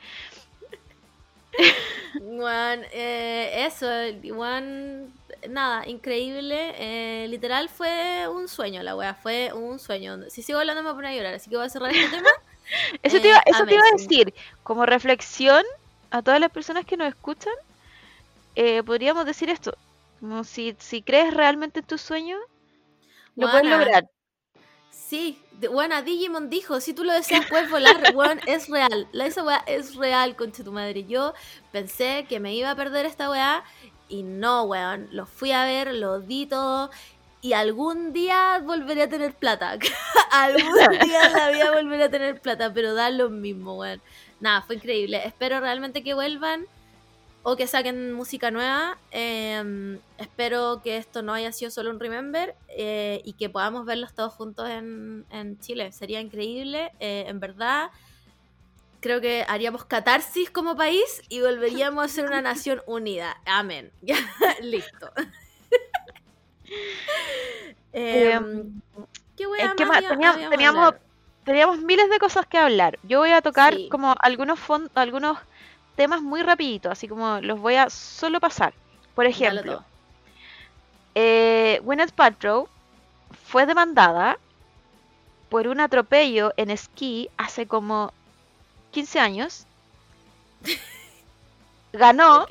Juan, 2.20 2.84
eh, 2.92 3.64
eso, 3.66 3.86
Juan, 4.34 5.12
nada, 5.48 5.86
increíble. 5.86 6.74
eh, 6.76 7.28
literal 7.28 7.68
fue 7.68 8.26
un 8.28 8.48
sueño 8.48 8.82
la 8.82 8.96
wea, 8.96 9.14
fue 9.14 9.52
un 9.52 9.78
sueño. 9.78 10.18
Si 10.30 10.42
sigo 10.42 10.58
hablando 10.58 10.82
me 10.82 10.88
voy 10.90 10.94
a 10.94 10.96
poner 10.96 11.12
a 11.12 11.16
llorar, 11.16 11.34
así 11.34 11.50
que 11.50 11.56
voy 11.56 11.66
a 11.66 11.70
cerrar 11.70 11.90
este 11.90 12.16
tema. 12.16 12.28
eso, 13.02 13.20
te 13.20 13.28
Eh, 13.28 13.30
iba, 13.30 13.42
eso 13.46 13.66
te 13.66 13.74
iba 13.74 13.84
a 13.84 13.92
decir. 13.96 14.34
Como 14.62 14.86
reflexión 14.86 15.64
a 16.10 16.22
todas 16.22 16.40
las 16.40 16.50
personas 16.50 16.84
que 16.86 16.96
nos 16.96 17.08
escuchan, 17.08 17.52
eh, 18.60 18.82
podríamos 18.82 19.24
decir 19.24 19.50
esto. 19.50 19.72
Como 20.18 20.42
si, 20.42 20.74
si 20.80 21.00
crees 21.00 21.32
realmente 21.32 21.78
en 21.78 21.86
tu 21.86 21.96
sueño, 21.96 22.36
lo 23.36 23.48
puedes 23.48 23.68
Juana, 23.68 23.78
lograr. 23.78 24.10
Sí, 24.90 25.40
buena, 25.70 26.02
Digimon 26.02 26.50
dijo, 26.50 26.80
si 26.80 26.92
tú 26.92 27.04
lo 27.04 27.12
deseas 27.12 27.46
puedes 27.46 27.70
volar, 27.70 27.96
weón, 28.16 28.40
es 28.46 28.68
real. 28.68 29.06
La, 29.12 29.26
esa 29.26 29.44
weá 29.44 29.62
es 29.68 29.94
real, 29.94 30.34
concha 30.34 30.64
tu 30.64 30.72
madre. 30.72 31.04
Yo 31.04 31.34
pensé 31.70 32.26
que 32.28 32.40
me 32.40 32.52
iba 32.52 32.72
a 32.72 32.74
perder 32.74 33.06
esta 33.06 33.30
weá 33.30 33.62
y 34.08 34.24
no, 34.24 34.64
weón. 34.64 35.06
Lo 35.12 35.26
fui 35.26 35.52
a 35.52 35.64
ver, 35.64 35.94
lo 35.94 36.18
di 36.18 36.46
todo 36.46 36.90
y 37.40 37.52
algún 37.52 38.12
día 38.12 38.60
volveré 38.64 39.02
a 39.02 39.08
tener 39.08 39.34
plata. 39.34 39.78
algún 40.32 40.98
día 41.04 41.26
en 41.26 41.32
la 41.32 41.50
vida 41.50 41.70
volveré 41.70 42.02
a 42.02 42.10
tener 42.10 42.40
plata, 42.40 42.74
pero 42.74 42.94
da 42.94 43.08
lo 43.10 43.30
mismo, 43.30 43.78
weón. 43.78 44.02
Nada, 44.40 44.62
fue 44.62 44.74
increíble. 44.74 45.22
Espero 45.24 45.60
realmente 45.60 46.02
que 46.02 46.14
vuelvan 46.14 46.66
o 47.42 47.56
que 47.56 47.66
saquen 47.66 48.12
música 48.12 48.50
nueva. 48.50 48.98
Eh, 49.10 49.98
espero 50.18 50.80
que 50.82 50.96
esto 50.98 51.22
no 51.22 51.32
haya 51.32 51.52
sido 51.52 51.70
solo 51.70 51.90
un 51.90 51.98
remember 52.00 52.54
eh, 52.68 53.20
y 53.24 53.32
que 53.34 53.48
podamos 53.48 53.86
verlos 53.86 54.14
todos 54.14 54.32
juntos 54.34 54.68
en, 54.68 55.24
en 55.30 55.58
Chile. 55.60 55.92
Sería 55.92 56.20
increíble, 56.20 56.92
eh, 57.00 57.24
en 57.28 57.40
verdad. 57.40 57.90
Creo 59.00 59.20
que 59.20 59.44
haríamos 59.48 59.84
catarsis 59.84 60.50
como 60.50 60.74
país 60.76 61.22
y 61.28 61.40
volveríamos 61.40 62.04
a 62.04 62.08
ser 62.08 62.24
una 62.26 62.42
nación 62.42 62.82
unida. 62.86 63.36
Amén. 63.46 63.92
Listo. 64.60 65.10
Em, 67.92 68.80
¿Qué 69.36 69.46
más 69.46 69.74
ma- 69.86 69.96
había- 69.96 70.50
teníamos- 70.50 71.78
miles 71.82 72.10
de 72.10 72.18
cosas 72.18 72.46
que 72.46 72.58
hablar. 72.58 72.98
Yo 73.04 73.20
voy 73.20 73.30
a 73.30 73.40
tocar 73.40 73.74
Sí. 73.74 73.88
como 73.88 74.14
algunos 74.20 74.58
fon- 74.58 74.90
algunos 74.94 75.38
temas 75.98 76.22
muy 76.22 76.44
rapiditos, 76.44 76.92
así 76.92 77.08
como 77.08 77.40
los 77.40 77.58
voy 77.58 77.74
a 77.74 77.90
solo 77.90 78.38
pasar. 78.38 78.72
Por 79.16 79.26
ejemplo, 79.26 79.82
eh, 81.16 81.80
Gwyneth 81.82 82.12
Paltrow 82.12 82.68
fue 83.46 83.66
demandada 83.66 84.38
por 85.48 85.66
un 85.66 85.80
atropello 85.80 86.52
en 86.56 86.70
esquí 86.70 87.28
hace 87.36 87.66
como 87.66 88.12
15 88.92 89.18
años. 89.18 89.66
Ganó 91.92 92.46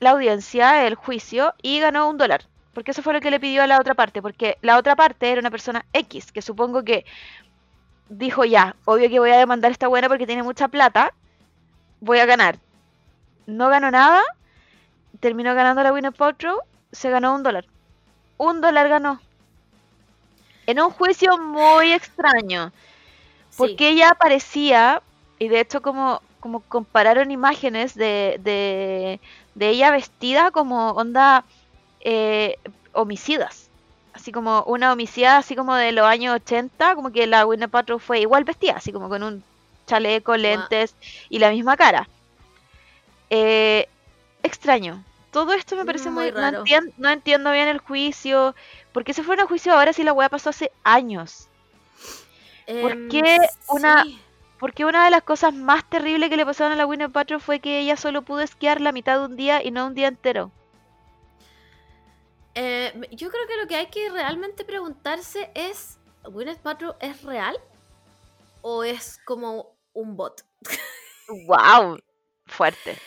la 0.00 0.10
audiencia, 0.10 0.84
el 0.84 0.96
juicio, 0.96 1.54
y 1.62 1.78
ganó 1.78 2.08
un 2.08 2.18
dólar. 2.18 2.44
Porque 2.74 2.90
eso 2.90 3.02
fue 3.02 3.12
lo 3.12 3.20
que 3.20 3.30
le 3.30 3.38
pidió 3.38 3.62
a 3.62 3.66
la 3.68 3.78
otra 3.78 3.94
parte. 3.94 4.20
Porque 4.20 4.56
la 4.62 4.78
otra 4.78 4.96
parte 4.96 5.30
era 5.30 5.40
una 5.40 5.50
persona 5.50 5.84
X, 5.92 6.32
que 6.32 6.42
supongo 6.42 6.82
que 6.82 7.04
dijo 8.08 8.44
ya, 8.44 8.74
obvio 8.84 9.08
que 9.08 9.20
voy 9.20 9.30
a 9.30 9.38
demandar 9.38 9.70
a 9.70 9.72
esta 9.72 9.86
buena 9.86 10.08
porque 10.08 10.26
tiene 10.26 10.42
mucha 10.42 10.68
plata, 10.68 11.12
voy 12.00 12.18
a 12.18 12.26
ganar. 12.26 12.58
No 13.46 13.68
ganó 13.68 13.90
nada, 13.90 14.22
terminó 15.20 15.54
ganando 15.54 15.82
la 15.82 15.92
Winner 15.92 16.12
Paltrow, 16.12 16.60
se 16.92 17.10
ganó 17.10 17.34
un 17.34 17.42
dólar. 17.42 17.66
Un 18.36 18.60
dólar 18.60 18.88
ganó. 18.88 19.20
En 20.66 20.80
un 20.80 20.90
juicio 20.90 21.38
muy 21.38 21.92
extraño. 21.98 22.72
Sí. 23.50 23.56
Porque 23.56 23.88
ella 23.90 24.10
aparecía, 24.10 25.02
y 25.38 25.48
de 25.48 25.60
hecho 25.60 25.82
como, 25.82 26.22
como 26.40 26.60
compararon 26.60 27.30
imágenes 27.30 27.94
de, 27.94 28.38
de, 28.42 29.20
de 29.54 29.68
ella 29.70 29.90
vestida 29.90 30.50
como 30.50 30.90
onda 30.90 31.44
eh, 32.00 32.56
homicidas. 32.92 33.70
Así 34.12 34.32
como 34.32 34.62
una 34.64 34.92
homicida, 34.92 35.38
así 35.38 35.54
como 35.56 35.74
de 35.74 35.92
los 35.92 36.04
años 36.06 36.34
80, 36.36 36.94
como 36.96 37.12
que 37.12 37.26
la 37.26 37.46
Winnie 37.46 37.68
Paltrow 37.68 37.98
fue 37.98 38.20
igual 38.20 38.44
vestida, 38.44 38.74
así 38.76 38.92
como 38.92 39.08
con 39.08 39.22
un 39.22 39.44
chaleco, 39.88 40.36
lentes 40.36 40.94
y 41.28 41.38
la 41.40 41.50
misma 41.50 41.76
cara. 41.76 42.08
Eh, 43.30 43.88
extraño. 44.42 45.02
Todo 45.32 45.52
esto 45.52 45.76
me 45.76 45.84
parece 45.84 46.10
Muy 46.10 46.24
muy... 46.24 46.32
no, 46.32 46.38
raro. 46.40 46.64
entien- 46.64 46.92
no 46.96 47.10
entiendo 47.10 47.52
bien 47.52 47.68
el 47.68 47.78
juicio. 47.78 48.54
¿Por 48.92 49.04
qué 49.04 49.12
se 49.12 49.22
fueron 49.22 49.44
a 49.44 49.48
juicio 49.48 49.72
ahora 49.72 49.92
si 49.92 50.02
la 50.02 50.12
weá 50.12 50.28
pasó 50.28 50.50
hace 50.50 50.70
años? 50.84 51.48
¿por 52.82 52.92
Em, 52.92 53.08
qué 53.08 53.38
una- 53.68 54.04
sí. 54.04 54.20
Porque 54.58 54.84
una 54.84 55.04
de 55.04 55.10
las 55.10 55.22
cosas 55.22 55.54
más 55.54 55.88
terribles 55.88 56.28
que 56.30 56.36
le 56.36 56.44
pasaron 56.44 56.72
a 56.72 56.76
la 56.76 56.84
Winnie 56.86 57.08
Paltrow 57.08 57.38
fue 57.38 57.60
que 57.60 57.78
ella 57.78 57.96
solo 57.96 58.22
pudo 58.22 58.40
esquiar 58.40 58.80
la 58.80 58.90
mitad 58.92 59.18
de 59.18 59.24
un 59.26 59.36
día 59.36 59.62
y 59.64 59.70
no 59.70 59.86
un 59.86 59.94
día 59.94 60.08
entero. 60.08 60.50
Eh, 62.56 62.92
yo 63.12 63.30
creo 63.30 63.46
que 63.46 63.56
lo 63.56 63.68
que 63.68 63.76
hay 63.76 63.86
que 63.86 64.10
realmente 64.10 64.64
preguntarse 64.64 65.50
es, 65.54 65.98
¿Gwyneth 66.24 66.58
Paltrow 66.58 66.94
es 67.00 67.22
real? 67.22 67.56
¿O 68.62 68.82
es 68.82 69.20
como 69.24 69.70
un 70.00 70.16
bot? 70.16 70.44
¡Wow! 71.46 71.98
Fuerte. 72.46 72.98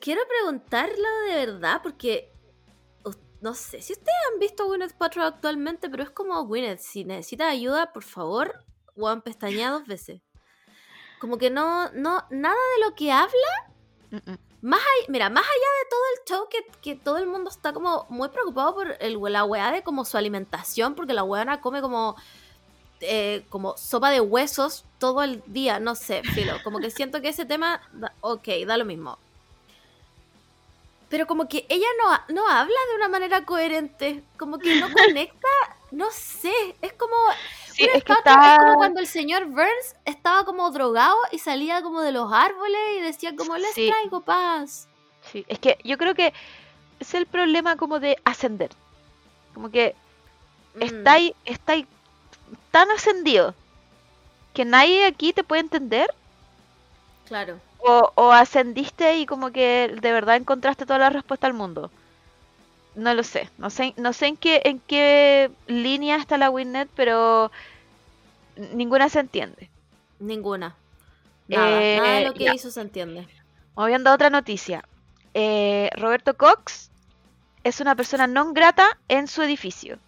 Quiero 0.00 0.22
preguntarlo 0.28 1.08
de 1.28 1.46
verdad 1.46 1.80
porque 1.82 2.32
no 3.40 3.54
sé 3.54 3.80
si 3.80 3.92
ustedes 3.92 4.16
han 4.32 4.40
visto 4.40 4.64
a 4.64 4.66
Gwyneth 4.66 4.94
Paltrow 4.94 5.24
actualmente, 5.24 5.88
pero 5.88 6.02
es 6.02 6.10
como 6.10 6.44
Gwyneth, 6.46 6.80
si 6.80 7.04
necesitas 7.04 7.52
ayuda, 7.52 7.92
por 7.92 8.02
favor, 8.02 8.64
Juan 8.94 9.22
pestañea 9.22 9.70
dos 9.70 9.86
veces. 9.86 10.20
Como 11.20 11.38
que 11.38 11.50
no, 11.50 11.90
no, 11.92 12.24
nada 12.30 12.56
de 12.76 12.84
lo 12.84 12.94
que 12.94 13.12
habla 13.12 13.72
mm. 14.10 14.46
Ay, 14.72 15.06
Mira, 15.08 15.30
más 15.30 15.44
allá 15.44 15.52
de 15.52 15.90
todo 15.90 16.00
el 16.12 16.24
show 16.28 16.48
que, 16.48 16.80
que 16.80 17.00
todo 17.00 17.18
el 17.18 17.26
mundo 17.26 17.50
está 17.50 17.72
como 17.72 18.06
muy 18.08 18.28
preocupado 18.30 18.74
por 18.74 18.96
el, 19.00 19.20
la 19.28 19.44
weá 19.44 19.70
de 19.70 19.82
como 19.82 20.04
su 20.04 20.16
alimentación, 20.16 20.94
porque 20.94 21.12
la 21.12 21.22
weona 21.22 21.60
come 21.60 21.80
como, 21.80 22.16
eh, 23.00 23.44
como 23.48 23.76
sopa 23.76 24.10
de 24.10 24.20
huesos 24.20 24.84
todo 24.98 25.22
el 25.22 25.42
día, 25.46 25.78
no 25.80 25.94
sé, 25.94 26.22
filo, 26.24 26.62
como 26.62 26.80
que 26.80 26.90
siento 26.90 27.20
que 27.20 27.28
ese 27.28 27.44
tema, 27.44 27.80
da- 27.92 28.12
ok, 28.20 28.48
da 28.66 28.76
lo 28.76 28.84
mismo. 28.84 29.18
Pero 31.08 31.26
como 31.26 31.48
que 31.48 31.66
ella 31.68 31.86
no, 32.02 32.34
no 32.34 32.48
habla 32.48 32.74
de 32.90 32.96
una 32.96 33.08
manera 33.08 33.44
coherente, 33.44 34.24
como 34.38 34.58
que 34.58 34.74
no 34.74 34.88
conecta, 34.92 35.48
no 35.92 36.10
sé, 36.10 36.52
es 36.82 36.92
como, 36.94 37.14
Sí, 37.72 37.84
es 37.92 38.02
que 38.04 38.12
está... 38.12 38.32
es 38.46 38.58
como 38.58 38.76
cuando 38.76 39.00
el 39.00 39.06
señor 39.06 39.46
Burns 39.46 39.94
estaba 40.04 40.44
como 40.44 40.70
drogado 40.70 41.16
y 41.30 41.38
salía 41.38 41.82
como 41.82 42.00
de 42.00 42.10
los 42.12 42.32
árboles 42.32 42.80
y 42.98 43.00
decía 43.02 43.36
como 43.36 43.56
les 43.56 43.72
Sí. 43.74 43.88
traigo 43.88 44.20
paz. 44.22 44.88
Sí, 45.30 45.44
es 45.48 45.58
que 45.58 45.78
yo 45.84 45.96
creo 45.98 46.14
que 46.14 46.32
es 46.98 47.14
el 47.14 47.26
problema 47.26 47.76
como 47.76 48.00
de 48.00 48.16
ascender. 48.24 48.70
Como 49.54 49.70
que 49.70 49.94
Mm. 50.74 50.82
estáis, 50.82 51.32
estáis 51.44 51.86
tan 52.70 52.90
ascendido 52.90 53.54
que 54.54 54.64
nadie 54.64 55.06
aquí 55.06 55.32
te 55.32 55.44
puede 55.44 55.62
entender. 55.62 56.08
Claro. 57.26 57.60
O, 57.78 58.12
o 58.14 58.32
ascendiste 58.32 59.18
y 59.18 59.26
como 59.26 59.50
que 59.52 59.94
de 60.00 60.12
verdad 60.12 60.36
encontraste 60.36 60.86
toda 60.86 60.98
la 60.98 61.10
respuesta 61.10 61.46
al 61.46 61.54
mundo. 61.54 61.90
No 62.94 63.14
lo 63.14 63.22
sé. 63.22 63.50
No 63.58 63.70
sé, 63.70 63.94
no 63.96 64.12
sé 64.12 64.26
en 64.28 64.36
qué, 64.36 64.62
en 64.64 64.80
qué 64.80 65.50
línea 65.66 66.16
está 66.16 66.38
la 66.38 66.50
Winnet, 66.50 66.88
pero 66.94 67.50
ninguna 68.72 69.08
se 69.08 69.20
entiende. 69.20 69.70
Ninguna. 70.18 70.76
Nada, 71.48 71.82
Eh, 71.82 71.96
nada 72.00 72.14
de 72.18 72.24
lo 72.24 72.34
que 72.34 72.44
ya. 72.44 72.54
hizo 72.54 72.70
se 72.70 72.80
entiende. 72.80 73.28
Moviendo 73.76 74.10
a 74.10 74.14
otra 74.14 74.30
noticia. 74.30 74.84
Eh, 75.34 75.90
Roberto 75.96 76.36
Cox 76.36 76.90
es 77.64 77.80
una 77.80 77.94
persona 77.94 78.26
non 78.26 78.54
grata 78.54 78.98
en 79.08 79.26
su 79.28 79.42
edificio. 79.42 79.98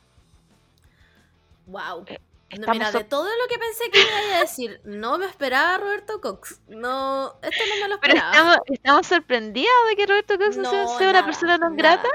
Wow. 1.66 2.04
Eh, 2.06 2.18
Estamos 2.50 2.76
mira, 2.78 2.92
so- 2.92 2.98
de 2.98 3.04
todo 3.04 3.24
lo 3.28 3.46
que 3.48 3.58
pensé 3.58 3.90
que 3.90 3.98
me 3.98 4.26
iba 4.28 4.36
a 4.36 4.40
decir, 4.40 4.80
no 4.84 5.18
me 5.18 5.26
esperaba 5.26 5.76
Roberto 5.78 6.20
Cox. 6.20 6.60
No, 6.68 7.34
esto 7.42 7.62
no 7.68 7.76
me 7.82 7.88
lo 7.88 8.00
Pero 8.00 8.14
esperaba. 8.14 8.30
estamos, 8.32 8.56
estamos 8.66 9.06
sorprendidos 9.06 9.74
de 9.90 9.96
que 9.96 10.06
Roberto 10.06 10.38
Cox 10.38 10.56
No, 10.56 10.70
sea, 10.98 11.10
una 11.10 11.24
persona 11.26 11.58
non 11.58 11.76
nada. 11.76 11.96
grata. 11.96 12.08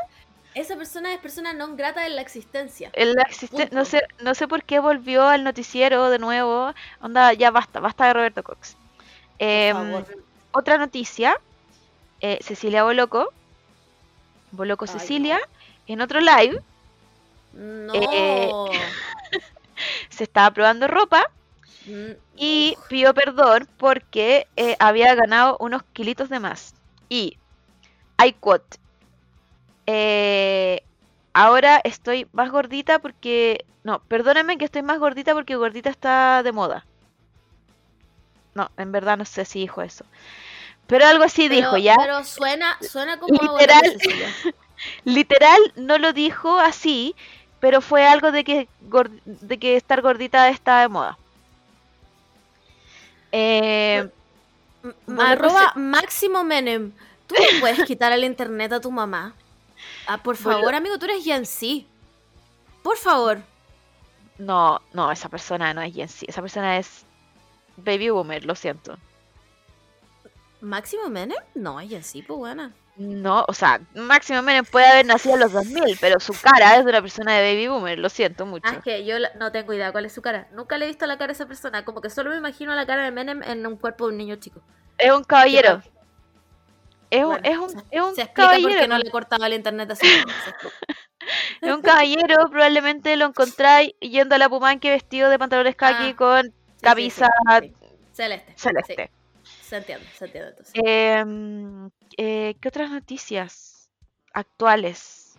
Esa 0.56 0.76
persona 0.76 1.14
es 1.14 1.20
persona 1.20 1.54
non 1.54 1.76
grata 1.78 2.06
en 2.06 2.16
la 2.16 2.22
existencia. 2.22 2.90
En 2.94 3.14
la 3.14 3.24
existe- 3.24 3.70
no 3.72 3.86
sé, 3.86 4.02
no 4.22 4.34
sé 4.34 4.48
por 4.48 4.64
qué 4.64 4.80
volvió 4.80 5.28
al 5.28 5.44
noticiero 5.44 6.10
de 6.10 6.18
nuevo. 6.20 6.74
Onda, 7.02 7.34
ya 7.34 7.50
basta, 7.52 7.80
basta 7.80 8.06
de 8.08 8.14
Roberto 8.14 8.42
Cox. 8.44 8.76
Em, 9.40 10.04
otra 10.52 10.78
noticia. 10.78 11.40
eh, 12.22 12.40
Cecilia 12.42 12.84
Boloco. 12.84 13.34
Boloco 14.52 14.86
Ay, 14.86 14.92
Cecilia. 14.98 15.40
En 15.88 16.02
otro 16.02 16.22
live 16.22 16.62
No. 17.54 17.94
eh, 17.94 18.50
se 20.14 20.24
estaba 20.24 20.51
probando 20.51 20.88
ropa 20.88 21.30
Mm, 21.86 22.11
y 22.38 22.78
pidió 22.88 23.14
perdón 23.14 23.68
porque 23.78 24.47
eh, 24.55 24.76
había 24.80 25.14
ganado 25.16 25.57
unos 25.59 25.84
kilitos 25.93 26.30
de 26.30 26.39
más. 26.39 26.76
Y, 27.09 27.38
I 28.24 28.34
quote, 28.34 28.78
eh, 29.86 30.84
ahora 31.34 31.82
estoy 31.84 32.28
más 32.32 32.51
gordita 32.51 32.99
porque... 32.99 33.66
No, 33.84 33.99
perdónenme 33.99 34.57
que 34.57 34.64
estoy 34.66 34.82
más 34.82 34.97
gordita 34.97 35.34
porque 35.34 35.57
gordita 35.57 35.89
está 35.89 36.41
de 36.41 36.53
moda. 36.53 36.86
No, 38.55 38.72
en 38.78 38.93
verdad 38.93 39.18
no 39.18 39.26
sé 39.26 39.43
si 39.43 39.59
dijo 39.59 39.82
eso. 39.82 40.05
Pero 40.88 41.05
algo 41.05 41.26
así 41.26 41.49
pero- 41.49 41.55
dijo, 41.55 41.78
¿ya? 41.78 41.95
Pero 41.97 42.24
suena, 42.24 42.78
suena 42.82 43.20
como 43.20 43.34
Literal. 43.34 43.82
Literal 45.03 45.59
no 45.76 45.97
lo 45.97 46.14
dijo 46.14 46.59
así, 46.59 47.14
pero 47.64 47.80
fue 47.80 48.05
algo 48.05 48.34
de 48.34 48.43
que, 48.43 48.68
de 49.26 49.57
que 49.57 49.78
estar 49.78 50.01
gordita 50.01 50.49
está 50.49 50.82
de 50.82 50.89
moda. 50.89 51.18
Eh, 53.32 54.09
Bueno, 55.05 55.22
Arroba 55.22 55.72
Máximo 55.76 56.43
Menem. 56.43 56.91
¿Tú 57.26 57.36
le 57.36 57.61
puedes 57.61 57.86
quitar 57.86 58.11
el 58.11 58.26
internet 58.26 58.74
a 58.74 58.82
tu 58.82 58.91
mamá? 58.91 59.34
Ah, 60.07 60.18
por 60.18 60.38
Bueno. 60.38 60.57
favor, 60.59 60.76
amigo, 60.76 60.99
tú 60.99 61.05
eres 61.05 61.24
Gen 61.24 61.45
Z. 61.45 61.86
Por 62.82 62.97
favor. 62.97 63.38
No, 64.38 64.82
no, 64.91 65.09
esa 65.09 65.30
persona 65.30 65.74
no 65.74 65.82
es 65.82 65.93
Gen 65.93 66.09
Z, 66.09 66.26
esa 66.28 66.41
persona 66.41 66.78
es 66.78 67.05
Baby 67.78 68.09
Boomer, 68.09 68.43
lo 68.43 68.55
siento. 68.55 68.97
¿Máximo 70.59 71.07
Menem? 71.07 71.38
No, 71.55 71.80
es 71.80 71.89
Gen 71.89 72.03
Z, 72.03 72.26
pues 72.28 72.38
buena. 72.39 72.74
No, 72.96 73.44
o 73.48 73.54
sea, 73.54 73.82
Máximo 73.96 74.41
Menem 74.44 74.66
puede 74.66 74.86
haber 74.86 75.06
nacido 75.06 75.34
en 75.36 75.39
los 75.41 75.52
2000, 75.52 75.98
pero 76.00 76.20
su 76.20 76.34
cara 76.39 76.78
es 76.78 76.84
de 76.86 76.89
una 76.91 77.02
persona 77.02 77.34
de 77.34 77.54
Baby 77.54 77.68
Boomer, 77.68 77.98
lo 77.98 78.08
siento 78.10 78.46
mucho. 78.46 78.68
Ah, 78.70 78.76
es 78.78 78.84
que 78.84 79.04
yo 79.04 79.16
no 79.39 79.52
tengo 79.52 79.74
idea 79.74 79.91
cuál 79.91 80.06
es 80.06 80.14
su 80.14 80.22
cara. 80.22 80.48
Nunca 80.52 80.78
le 80.78 80.86
he 80.86 80.88
visto 80.89 81.06
la 81.08 81.18
cara 81.18 81.32
a 81.32 81.34
esa 81.34 81.48
persona. 81.48 81.84
Como 81.86 82.02
que 82.02 82.10
solo 82.12 82.30
me 82.30 82.38
imagino 82.38 82.76
la 82.76 82.86
cara 82.86 83.04
de 83.04 83.12
Menem 83.12 83.41
en 83.44 83.66
un 83.66 83.78
cuerpo 83.78 84.06
de 84.06 84.12
un 84.12 84.18
niño 84.18 84.36
chico. 84.36 84.62
Es 85.00 85.12
un 85.12 85.24
caballero. 85.24 85.82
Es 87.10 87.24
un, 87.24 87.38
es 87.44 87.58
un, 87.58 87.84
es 87.91 88.02
un 88.02 88.16
Se 88.16 88.22
explica 88.24 88.48
caballero. 88.50 88.80
qué 88.82 88.88
no 88.88 88.98
le 88.98 89.10
cortaba 89.12 89.48
el 89.48 89.54
internet 89.54 89.91
así. 89.91 90.06
Se. 90.08 90.24
Es 91.62 91.74
un 91.74 91.82
caballero, 91.82 92.50
probablemente 92.50 93.16
lo 93.16 93.26
encontráis 93.26 93.94
yendo 94.02 94.36
a 94.36 94.38
la 94.38 94.50
Pumanque 94.50 94.89
vestido 94.91 95.30
de 95.30 95.39
pantalones 95.39 95.76
kaki 95.78 96.10
Ah, 96.10 96.16
con 96.18 96.44
Sí, 96.44 96.50
sí, 96.50 96.82
camisa 96.82 97.28
sí, 97.62 97.68
sí. 97.70 97.74
Celeste. 98.12 98.54
celeste. 98.58 99.12
Se 99.74 99.78
entiende, 99.78 100.05
se 100.15 100.26
entiende 100.26 100.49
entonces. 100.51 100.76
Em, 100.86 101.89
eh, 102.15 102.53
¿Qué 102.61 102.67
otras 102.67 102.91
noticias 102.91 103.89
actuales? 104.32 105.34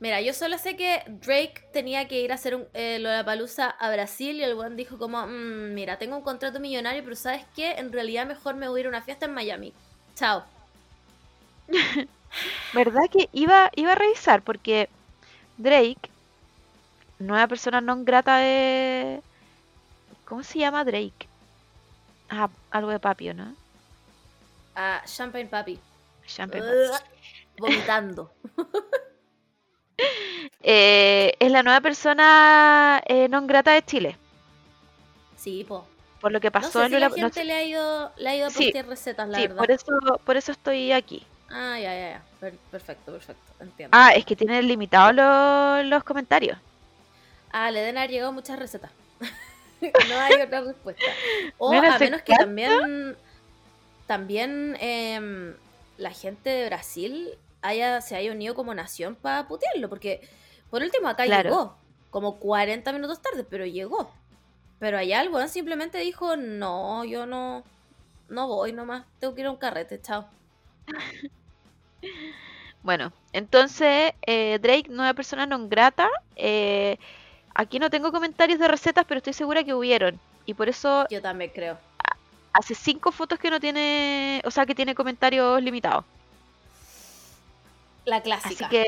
Mira, 0.00 0.20
yo 0.20 0.34
solo 0.34 0.58
sé 0.58 0.76
que 0.76 1.04
Drake 1.06 1.62
tenía 1.72 2.08
que 2.08 2.20
ir 2.22 2.32
a 2.32 2.34
hacer 2.34 2.56
un, 2.56 2.66
eh, 2.74 2.98
Lollapalooza 2.98 3.70
a 3.70 3.92
Brasil 3.92 4.34
y 4.40 4.42
el 4.42 4.56
buen 4.56 4.74
dijo 4.74 4.98
como, 4.98 5.24
"Mm, 5.28 5.74
mira, 5.74 5.96
tengo 5.96 6.16
un 6.16 6.24
contrato 6.24 6.58
millonario, 6.58 7.04
pero 7.04 7.14
¿sabes 7.14 7.44
qué? 7.54 7.74
En 7.74 7.92
realidad 7.92 8.26
mejor 8.26 8.56
me 8.56 8.68
voy 8.68 8.80
a 8.80 8.82
ir 8.82 8.86
a 8.86 8.88
una 8.88 9.02
fiesta 9.02 9.26
en 9.26 9.34
Miami. 9.34 9.72
Chao. 10.16 10.42
¿Verdad 12.74 13.02
que 13.12 13.28
iba, 13.32 13.70
iba 13.76 13.92
a 13.92 13.94
revisar? 13.94 14.42
Porque 14.42 14.88
Drake, 15.56 16.10
nueva 17.20 17.46
persona 17.46 17.80
non 17.80 18.04
grata 18.04 18.38
de... 18.38 19.20
¿Cómo 20.24 20.42
se 20.42 20.58
llama 20.58 20.84
Drake? 20.84 21.28
Ah, 22.28 22.50
algo 22.76 22.90
de 22.90 23.00
papio, 23.00 23.34
¿no? 23.34 23.54
A 24.74 25.02
Champagne 25.06 25.46
Papi. 25.48 25.78
Champagne 26.26 26.64
Papi. 26.90 27.04
vomitando. 27.58 28.30
Eh, 30.68 31.32
es 31.38 31.50
la 31.50 31.62
nueva 31.62 31.80
persona 31.80 33.00
eh, 33.06 33.28
non 33.28 33.46
grata 33.46 33.72
de 33.72 33.84
Chile. 33.84 34.16
Sí, 35.36 35.64
po. 35.64 35.86
Por 36.20 36.32
lo 36.32 36.40
que 36.40 36.48
No 36.48 36.52
pasó 36.52 36.80
sé 36.80 36.86
en 36.86 36.92
si 36.92 36.92
la 36.98 37.08
Lola- 37.08 37.08
no 37.16 37.16
gente 37.28 37.40
sé- 37.40 37.44
le 37.44 37.54
ha 37.54 37.62
ido, 37.62 38.12
le 38.16 38.28
ha 38.28 38.36
ido 38.36 38.46
a 38.48 38.50
Sí, 38.50 38.72
recetas, 38.72 39.28
la 39.28 39.38
Sí, 39.38 39.42
verdad. 39.46 39.56
por 39.58 39.70
eso, 39.70 39.92
por 40.24 40.36
eso 40.36 40.52
estoy 40.52 40.92
aquí. 40.92 41.24
Ah, 41.48 41.78
ya, 41.78 41.94
ya, 41.94 42.10
ya. 42.18 42.22
Per- 42.40 42.58
perfecto, 42.70 43.12
perfecto. 43.12 43.52
Entiendo. 43.60 43.96
Ah, 43.96 44.10
es 44.14 44.24
que 44.24 44.34
tienen 44.34 44.66
limitados 44.66 45.14
los, 45.14 45.86
los 45.86 46.02
comentarios. 46.04 46.58
Ah, 47.52 47.70
le 47.70 47.80
deben 47.80 47.96
haber 47.98 48.10
llegado 48.10 48.32
muchas 48.32 48.58
recetas. 48.58 48.90
no 50.08 50.18
hay 50.18 50.40
otra 50.40 50.60
respuesta. 50.62 51.18
O 51.58 51.80
a 51.80 51.98
¿se 51.98 52.04
menos 52.04 52.22
que 52.22 52.34
también, 52.34 53.16
también 54.06 54.76
em, 54.80 55.56
la 55.96 56.10
gente 56.10 56.50
de 56.50 56.66
Brasil 56.66 57.38
haya, 57.62 58.00
se 58.00 58.16
haya 58.16 58.32
unido 58.32 58.54
como 58.54 58.74
nación 58.74 59.16
para 59.16 59.48
putearlo. 59.48 59.88
Porque 59.88 60.28
por 60.70 60.82
último 60.82 61.08
acá 61.08 61.24
Claro. 61.24 61.50
llegó, 61.50 61.76
como 62.10 62.38
40 62.38 62.92
minutos 62.92 63.20
tarde, 63.22 63.44
pero 63.44 63.66
llegó. 63.66 64.10
Pero 64.78 64.98
allá 64.98 65.22
el 65.22 65.30
weón 65.30 65.48
simplemente 65.48 65.98
dijo, 65.98 66.36
no, 66.36 67.04
yo 67.04 67.26
no, 67.26 67.64
no 68.28 68.46
voy 68.48 68.72
nomás, 68.72 69.06
tengo 69.18 69.34
que 69.34 69.42
ir 69.42 69.46
a 69.46 69.50
un 69.52 69.56
carrete, 69.58 70.00
chao. 70.02 70.28
Bueno, 72.82 73.12
entonces 73.32 74.12
eh, 74.26 74.58
Drake, 74.60 74.88
nueva 74.90 75.14
persona 75.14 75.46
non 75.46 75.68
grata. 75.68 76.08
eh, 76.36 76.98
aquí 77.56 77.78
no 77.78 77.90
tengo 77.90 78.12
comentarios 78.12 78.58
de 78.58 78.68
recetas, 78.68 79.04
pero 79.06 79.18
estoy 79.18 79.32
segura 79.32 79.64
que 79.64 79.74
hubieron. 79.74 80.18
Y 80.44 80.54
por 80.54 80.68
eso 80.68 81.06
Yo 81.10 81.20
también 81.20 81.50
creo. 81.54 81.78
hace 82.52 82.74
cinco 82.74 83.10
fotos 83.12 83.38
que 83.38 83.50
no 83.50 83.58
tiene, 83.60 84.40
o 84.44 84.50
sea, 84.50 84.66
que 84.66 84.74
tiene 84.74 84.94
comentarios 84.94 85.60
limitados. 85.62 86.04
La 88.04 88.16
Así 88.16 88.24
clásica. 88.24 88.68
que 88.68 88.86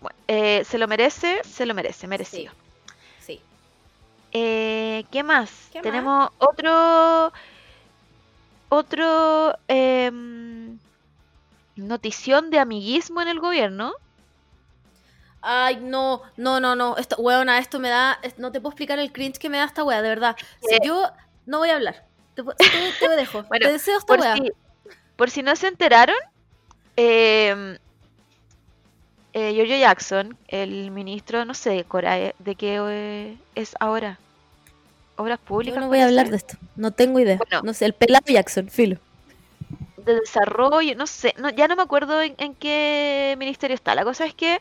bueno, 0.00 0.16
eh, 0.28 0.62
se 0.64 0.78
lo 0.78 0.86
merece, 0.86 1.42
se 1.44 1.66
lo 1.66 1.74
merece, 1.74 2.06
merecido. 2.06 2.52
Sí. 3.20 3.40
Eh, 4.32 5.04
¿Qué 5.10 5.22
más? 5.22 5.50
¿Qué 5.72 5.78
más? 5.78 5.82
Tenemos 5.82 6.30
otro 6.38 7.32
otro 8.68 9.56
em, 9.68 10.78
notición 11.76 12.50
de 12.50 12.58
amiguismo 12.58 13.20
en 13.22 13.28
el 13.28 13.40
gobierno. 13.40 13.92
Ay, 15.48 15.76
no, 15.80 16.22
no, 16.36 16.58
no, 16.58 16.74
no. 16.74 16.96
Esto, 16.96 17.16
weona, 17.18 17.58
esto 17.58 17.78
me 17.78 17.88
da. 17.88 18.18
No 18.36 18.50
te 18.50 18.60
puedo 18.60 18.72
explicar 18.72 18.98
el 18.98 19.12
cringe 19.12 19.38
que 19.38 19.48
me 19.48 19.58
da 19.58 19.64
esta 19.64 19.84
wea, 19.84 20.02
de 20.02 20.08
verdad. 20.08 20.36
Si 20.68 20.74
Eh. 20.74 20.78
yo 20.84 21.08
no 21.46 21.58
voy 21.58 21.70
a 21.70 21.76
hablar. 21.76 22.04
Te, 22.34 22.42
te, 22.42 22.92
te 22.98 23.08
dejo. 23.16 23.44
Bueno, 23.44 23.66
te 23.66 23.72
deseo 23.72 23.96
esta 23.98 24.06
Por 24.06 24.20
wea. 24.20 24.34
si, 24.36 24.50
por 25.16 25.30
si 25.30 25.42
no 25.42 25.54
se 25.54 25.68
enteraron, 25.68 26.16
em, 26.96 27.78
eh, 29.34 29.52
Giorgio 29.54 29.76
Jackson, 29.76 30.36
el 30.48 30.90
ministro, 30.90 31.44
no 31.44 31.54
sé, 31.54 31.84
Cora, 31.84 32.18
eh, 32.18 32.34
de 32.38 32.54
qué 32.56 32.78
eh, 32.90 33.36
es 33.54 33.74
ahora. 33.80 34.18
Obras 35.16 35.38
Yo 35.38 35.44
públicas. 35.46 35.80
no 35.80 35.88
voy 35.88 36.00
a 36.00 36.06
hablar 36.06 36.28
de 36.28 36.36
esto. 36.36 36.56
No 36.74 36.90
tengo 36.90 37.20
idea. 37.20 37.36
Bueno. 37.36 37.62
No 37.62 37.72
sé, 37.72 37.86
el 37.86 37.92
pelado 37.94 38.24
Jackson, 38.26 38.68
filo. 38.68 38.98
de 39.96 40.20
desarrollo, 40.20 40.94
no 40.96 41.06
sé, 41.06 41.34
no, 41.38 41.50
ya 41.50 41.66
no 41.68 41.74
me 41.76 41.82
acuerdo 41.82 42.20
en, 42.22 42.34
en 42.38 42.54
qué 42.54 43.34
ministerio 43.38 43.74
está. 43.74 43.94
La 43.94 44.04
cosa 44.04 44.24
es 44.26 44.34
que 44.34 44.60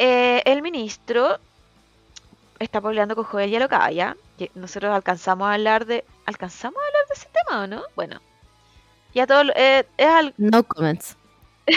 eh, 0.00 0.42
el 0.46 0.62
ministro 0.62 1.38
está 2.58 2.80
peleando 2.80 3.14
con 3.14 3.24
Joel 3.24 3.50
y 3.50 3.56
Alocaya. 3.56 4.16
Nosotros 4.54 4.92
alcanzamos 4.94 5.46
a 5.48 5.54
hablar 5.54 5.84
de. 5.86 6.04
¿Alcanzamos 6.26 6.80
a 6.82 6.86
hablar 6.86 7.02
de 7.08 7.14
ese 7.14 7.28
tema 7.28 7.62
o 7.62 7.66
no? 7.66 7.82
Bueno. 7.94 8.20
Ya 9.14 9.26
todo. 9.26 9.42
eh, 9.54 9.86
es 9.96 10.06
al- 10.06 10.34
No 10.38 10.62
comments. 10.64 11.16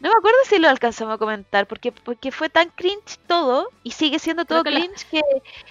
No 0.00 0.10
me 0.10 0.18
acuerdo 0.18 0.36
si 0.46 0.58
lo 0.58 0.68
alcanzamos 0.68 1.14
a 1.14 1.18
comentar, 1.18 1.66
porque, 1.66 1.90
porque 1.92 2.30
fue 2.32 2.50
tan 2.50 2.68
cringe 2.70 3.16
todo 3.26 3.68
y 3.84 3.92
sigue 3.92 4.18
siendo 4.18 4.44
todo 4.44 4.62
Creo 4.62 4.74
que 4.74 4.80
la- 4.80 4.84
cringe 4.86 5.06
que. 5.10 5.22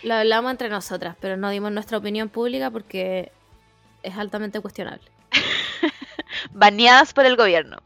Lo 0.08 0.16
hablamos 0.16 0.50
entre 0.52 0.70
nosotras, 0.70 1.16
pero 1.20 1.36
no 1.38 1.50
dimos 1.50 1.72
nuestra 1.72 1.98
opinión 2.00 2.30
pública 2.30 2.72
porque 2.72 3.32
es 4.02 4.18
altamente 4.18 4.62
cuestionable. 4.62 5.04
baneadas 6.52 7.14
por 7.14 7.26
el 7.26 7.36
gobierno. 7.36 7.78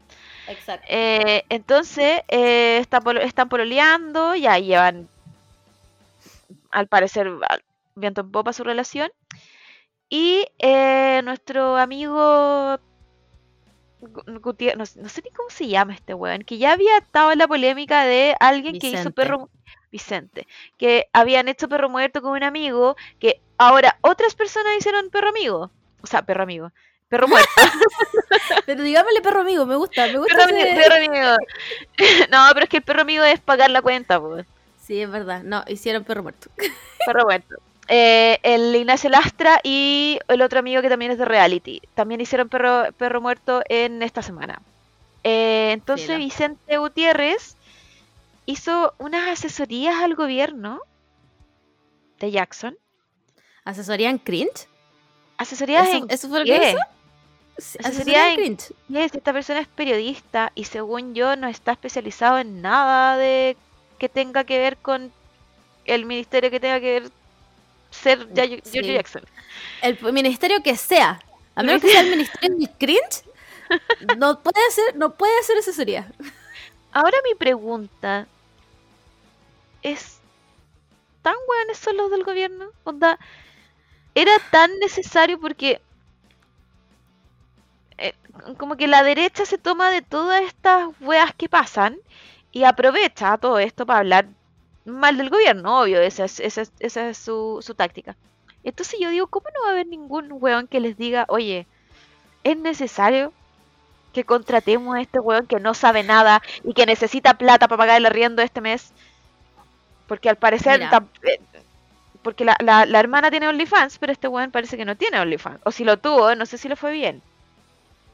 Exacto. 0.48 0.86
Eh, 0.88 1.44
entonces, 1.48 2.22
eh, 2.28 2.78
está 2.78 3.00
polo- 3.00 3.20
están 3.20 3.48
pololeando, 3.48 4.34
ya 4.34 4.58
llevan, 4.58 5.08
al 6.70 6.86
parecer, 6.88 7.28
al- 7.48 7.62
viento 7.94 8.20
en 8.22 8.30
popa 8.30 8.52
su 8.52 8.64
relación. 8.64 9.10
Y 10.08 10.46
eh, 10.58 11.20
nuestro 11.24 11.76
amigo 11.76 12.78
Gu- 14.00 14.40
Gutier- 14.40 14.76
no, 14.76 14.84
no 15.02 15.08
sé 15.08 15.22
ni 15.22 15.30
cómo 15.30 15.50
se 15.50 15.66
llama 15.68 15.92
este 15.94 16.14
weón, 16.14 16.42
que 16.42 16.56
ya 16.58 16.72
había 16.72 16.98
estado 16.98 17.32
en 17.32 17.38
la 17.38 17.48
polémica 17.48 18.04
de 18.04 18.34
alguien 18.40 18.78
que 18.78 18.90
hizo 19.00 19.10
perro 19.10 19.50
Vicente, 19.90 20.46
que 20.76 21.08
habían 21.12 21.48
hecho 21.48 21.68
perro 21.68 21.88
muerto 21.88 22.22
con 22.22 22.32
un 22.32 22.42
amigo, 22.44 22.94
que 23.18 23.40
ahora 23.56 23.98
otras 24.02 24.34
personas 24.34 24.72
hicieron 24.78 25.10
perro 25.10 25.30
amigo, 25.30 25.70
o 26.02 26.06
sea, 26.06 26.22
perro 26.22 26.42
amigo, 26.44 26.72
perro 27.08 27.28
muerto. 27.28 27.50
Pero 28.66 28.82
digámosle 28.82 29.20
perro 29.22 29.40
amigo, 29.40 29.66
me 29.66 29.76
gusta, 29.76 30.06
me 30.06 30.18
gusta. 30.18 30.36
Perro, 30.36 30.56
ese- 30.56 30.74
perro 30.74 30.94
amigo. 30.96 31.36
no, 32.30 32.46
pero 32.52 32.64
es 32.64 32.68
que 32.70 32.76
el 32.78 32.82
perro 32.82 33.02
amigo 33.02 33.24
es 33.24 33.40
pagar 33.40 33.70
la 33.70 33.82
cuenta, 33.82 34.20
pues. 34.20 34.46
Sí, 34.82 35.00
es 35.02 35.10
verdad. 35.10 35.42
No, 35.42 35.64
hicieron 35.68 36.04
perro 36.04 36.22
muerto. 36.22 36.50
Perro 37.06 37.24
muerto. 37.24 37.56
Eh, 37.88 38.38
el 38.42 38.74
Ignacio 38.76 39.08
Lastra 39.10 39.60
y 39.62 40.18
el 40.28 40.42
otro 40.42 40.58
amigo 40.58 40.82
que 40.82 40.88
también 40.90 41.10
es 41.10 41.18
de 41.18 41.24
reality. 41.24 41.80
También 41.94 42.20
hicieron 42.20 42.48
perro, 42.48 42.92
perro 42.96 43.20
muerto 43.20 43.62
en 43.68 44.02
esta 44.02 44.22
semana. 44.22 44.60
Eh, 45.24 45.70
entonces. 45.72 46.16
Vicente 46.18 46.78
Gutiérrez 46.78 47.56
hizo 48.46 48.94
unas 48.98 49.28
asesorías 49.28 49.96
al 49.96 50.14
gobierno 50.14 50.80
de 52.18 52.30
Jackson. 52.30 52.76
¿Asesoría 53.64 54.10
en 54.10 54.18
cringe? 54.18 54.68
Asesorías 55.36 55.88
¿Eso, 55.88 55.96
en 55.98 56.10
eso 56.10 56.28
fue 56.28 56.40
lo 56.40 56.44
qué? 56.44 56.58
que 56.60 56.70
hizo? 56.70 56.78
En- 57.58 58.36
cringe. 58.36 58.72
Esta 58.94 59.32
persona 59.32 59.60
es 59.60 59.68
periodista 59.68 60.52
y 60.54 60.64
según 60.64 61.14
yo 61.14 61.36
no 61.36 61.48
está 61.48 61.72
especializado 61.72 62.38
en 62.38 62.62
nada 62.62 63.16
de 63.16 63.56
que 63.98 64.08
tenga 64.08 64.44
que 64.44 64.58
ver 64.58 64.76
con 64.76 65.12
el 65.84 66.04
ministerio 66.06 66.50
que 66.50 66.60
tenga 66.60 66.78
que 66.80 67.00
ver 67.00 67.10
ser 67.90 68.32
ya- 68.32 68.44
Sí. 68.46 68.60
George 68.72 68.94
Jackson. 68.94 69.22
El 69.82 69.98
ministerio 70.12 70.62
que 70.62 70.76
sea. 70.76 71.20
A 71.54 71.62
menos 71.62 71.82
que 71.82 71.88
sea 71.90 72.00
el 72.02 72.10
ministerio 72.16 72.56
del 72.56 72.70
cringe, 72.78 73.24
no 74.16 74.40
puede 74.40 74.64
hacer, 74.68 74.96
no 74.96 75.14
puede 75.14 75.36
hacer 75.40 75.56
asesoría. 75.58 76.10
Ahora 76.92 77.18
mi 77.28 77.34
pregunta 77.34 78.26
es 79.82 80.18
¿tan 81.22 81.34
hueones 81.48 81.78
son 81.78 81.96
los 81.96 82.10
del 82.10 82.24
gobierno? 82.24 82.66
Onda, 82.84 83.18
¿era 84.14 84.32
tan 84.50 84.78
necesario 84.78 85.40
porque 85.40 85.80
eh, 87.98 88.14
como 88.56 88.76
que 88.76 88.88
la 88.88 89.02
derecha 89.02 89.44
se 89.46 89.58
toma 89.58 89.90
de 89.90 90.02
todas 90.02 90.42
estas 90.42 90.88
weas 91.00 91.34
que 91.34 91.48
pasan 91.48 91.98
y 92.52 92.64
aprovecha 92.64 93.36
todo 93.38 93.58
esto 93.58 93.86
para 93.86 94.00
hablar 94.00 94.28
mal 94.84 95.16
del 95.18 95.30
gobierno, 95.30 95.80
obvio, 95.82 96.00
esa 96.00 96.24
es, 96.24 96.40
esa 96.40 96.62
es, 96.62 96.72
esa 96.80 97.08
es 97.10 97.18
su, 97.18 97.58
su 97.62 97.74
táctica. 97.74 98.16
Entonces 98.64 98.98
yo 99.00 99.10
digo, 99.10 99.26
¿cómo 99.28 99.46
no 99.54 99.62
va 99.64 99.68
a 99.70 99.72
haber 99.72 99.86
ningún 99.86 100.28
weón 100.32 100.66
que 100.68 100.80
les 100.80 100.96
diga, 100.96 101.26
oye, 101.28 101.66
es 102.44 102.56
necesario 102.58 103.32
que 104.12 104.24
contratemos 104.24 104.96
a 104.96 105.00
este 105.02 105.20
weón 105.20 105.46
que 105.46 105.60
no 105.60 105.74
sabe 105.74 106.02
nada 106.04 106.42
y 106.64 106.74
que 106.74 106.86
necesita 106.86 107.34
plata 107.38 107.68
para 107.68 107.78
pagar 107.78 107.98
el 107.98 108.06
arriendo 108.06 108.42
este 108.42 108.60
mes? 108.62 108.92
Porque 110.06 110.28
al 110.28 110.36
parecer, 110.36 110.80
eh, 111.22 111.40
porque 112.22 112.44
la, 112.44 112.56
la, 112.60 112.86
la 112.86 113.00
hermana 113.00 113.30
tiene 113.30 113.48
OnlyFans, 113.48 113.98
pero 113.98 114.12
este 114.12 114.28
weón 114.28 114.50
parece 114.50 114.76
que 114.76 114.84
no 114.84 114.96
tiene 114.96 115.20
OnlyFans. 115.20 115.60
O 115.64 115.70
si 115.72 115.84
lo 115.84 115.98
tuvo, 115.98 116.34
no 116.34 116.46
sé 116.46 116.58
si 116.58 116.68
le 116.68 116.76
fue 116.76 116.92
bien. 116.92 117.22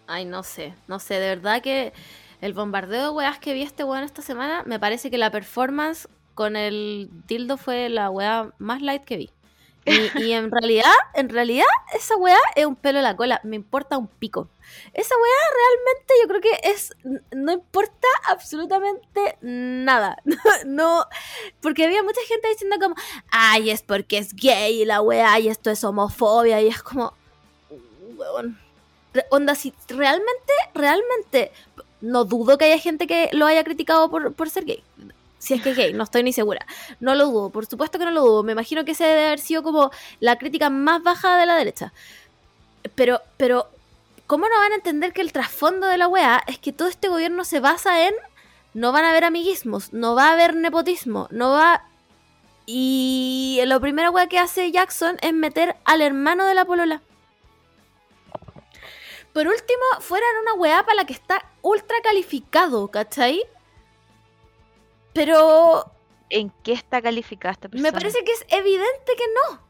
Ay, 0.07 0.25
no 0.25 0.43
sé, 0.43 0.75
no 0.87 0.99
sé, 0.99 1.15
de 1.15 1.29
verdad 1.35 1.63
que 1.63 1.93
el 2.41 2.53
bombardeo 2.53 3.03
de 3.05 3.09
weas 3.11 3.39
que 3.39 3.55
vi 3.55 3.63
este 3.63 3.85
weón 3.85 4.05
esta 4.05 4.21
semana, 4.21 4.63
me 4.67 4.79
parece 4.79 5.11
que 5.11 5.17
la 5.17 5.31
performance 5.31 6.09
con 6.35 6.57
el 6.57 7.09
dildo 7.27 7.57
fue 7.57 7.89
la 7.89 8.11
wea 8.11 8.53
más 8.59 8.83
light 8.83 9.05
que 9.05 9.17
vi. 9.17 9.31
Y, 9.87 10.33
en 10.33 10.51
realidad, 10.51 10.93
en 11.15 11.29
realidad, 11.29 11.67
esa 11.95 12.17
wea 12.17 12.39
es 12.57 12.65
un 12.65 12.75
pelo 12.75 12.99
en 12.99 13.05
la 13.05 13.17
cola, 13.17 13.41
me 13.45 13.57
importa 13.57 13.99
un 13.99 14.09
pico. 14.09 14.49
Esa 14.95 15.15
wea 15.15 15.33
realmente 15.55 16.15
yo 16.23 16.29
creo 16.29 16.41
que 16.41 16.71
es, 16.71 16.95
no 17.35 17.53
importa 17.53 18.09
absolutamente 18.29 19.39
nada. 19.41 20.17
No, 20.67 21.07
porque 21.61 21.85
había 21.85 22.03
mucha 22.03 22.21
gente 22.27 22.49
diciendo 22.49 22.77
como, 22.81 22.95
ay, 23.31 23.71
es 23.71 23.83
porque 23.83 24.19
es 24.19 24.35
gay 24.35 24.83
y 24.83 24.85
la 24.85 25.03
wea, 25.03 25.39
y 25.39 25.49
esto 25.49 25.71
es 25.71 25.85
homofobia, 25.85 26.61
y 26.63 26.69
es 26.69 26.83
como, 26.83 27.13
weón. 28.17 28.64
Onda, 29.31 29.55
si 29.55 29.73
realmente, 29.89 30.53
realmente, 30.75 31.53
no 32.01 32.25
dudo 32.25 32.59
que 32.59 32.67
haya 32.67 32.79
gente 32.79 33.07
que 33.07 33.31
lo 33.33 33.47
haya 33.47 33.65
criticado 33.65 34.11
por, 34.11 34.35
por 34.35 34.51
ser 34.51 34.65
gay. 34.65 34.83
Si 35.39 35.55
es 35.55 35.63
que 35.63 35.71
es 35.71 35.77
gay, 35.77 35.93
no 35.93 36.05
estoy 36.05 36.23
ni 36.23 36.33
segura. 36.33 36.67
No 37.01 37.15
lo 37.15 37.27
dudo, 37.27 37.51
por 37.51 37.67
supuesto 37.67 37.99
que 37.99 38.05
no 38.05 38.11
lo 38.11 38.23
dudo. 38.23 38.43
Me 38.43 38.53
imagino 38.53 38.85
que 38.85 38.93
ese 38.93 39.05
debe 39.05 39.27
haber 39.27 39.41
sido 39.41 39.63
como 39.63 39.91
la 40.21 40.37
crítica 40.37 40.71
más 40.71 41.03
baja 41.03 41.37
de 41.37 41.47
la 41.47 41.55
derecha. 41.57 41.93
Pero, 42.95 43.21
pero, 43.37 43.69
¿cómo 44.27 44.49
no 44.49 44.59
van 44.59 44.73
a 44.73 44.77
entender 44.77 45.13
que 45.13 45.21
el 45.21 45.33
trasfondo 45.33 45.87
de 45.87 45.99
la 45.99 46.09
weá 46.09 46.43
es 46.47 46.59
que 46.59 46.73
todo 46.73 46.89
este 46.89 47.09
gobierno 47.09 47.45
se 47.45 47.61
basa 47.61 48.07
en 48.07 48.15
no 48.75 48.91
van 48.91 49.05
a 49.05 49.11
haber 49.11 49.25
amiguismos, 49.25 49.93
no 49.93 50.15
va 50.15 50.29
a 50.29 50.33
haber 50.33 50.55
nepotismo, 50.57 51.29
no 51.31 51.53
va... 51.53 51.85
Y 52.67 53.61
lo 53.67 53.81
primero 53.81 54.13
que 54.29 54.39
hace 54.39 54.73
Jackson 54.73 55.17
es 55.21 55.33
meter 55.33 55.77
al 55.85 56.01
hermano 56.01 56.47
de 56.47 56.55
la 56.55 56.65
polola. 56.65 57.03
Por 59.35 59.47
último, 59.49 59.83
fuera 60.01 60.25
en 60.31 60.39
una 60.43 60.55
weá 60.55 60.83
para 60.85 60.97
la 60.97 61.07
que 61.07 61.13
está 61.13 61.53
ultra 61.61 61.97
calificado, 62.03 62.89
¿cachai? 62.91 63.43
Pero 65.13 65.95
¿En 66.31 66.51
qué 66.63 66.73
está 66.73 67.03
calificada 67.03 67.53
esta 67.53 67.69
persona? 67.69 67.89
me 67.89 67.93
parece 67.93 68.25
que 68.25 68.33
es 68.33 68.45
evidente 68.49 69.13
que 69.17 69.25
no. 69.35 69.63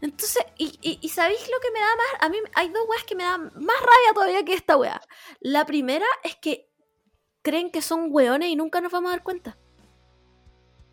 Entonces, 0.00 0.44
y, 0.56 0.78
y, 0.80 0.98
y 1.02 1.08
¿sabéis 1.10 1.48
lo 1.48 1.60
que 1.60 1.70
me 1.70 1.80
da 1.80 1.96
más? 1.96 2.22
A 2.22 2.28
mí 2.28 2.38
hay 2.54 2.70
dos 2.70 2.88
weas 2.88 3.04
que 3.04 3.14
me 3.14 3.22
dan 3.24 3.52
más 3.54 3.76
rabia 3.78 4.14
todavía 4.14 4.44
que 4.44 4.54
esta 4.54 4.76
wea. 4.76 5.00
La 5.40 5.66
primera 5.66 6.06
es 6.24 6.36
que 6.36 6.70
creen 7.42 7.70
que 7.70 7.82
son 7.82 8.08
weones 8.10 8.48
y 8.48 8.56
nunca 8.56 8.80
nos 8.80 8.90
vamos 8.90 9.10
a 9.10 9.12
dar 9.12 9.22
cuenta. 9.22 9.58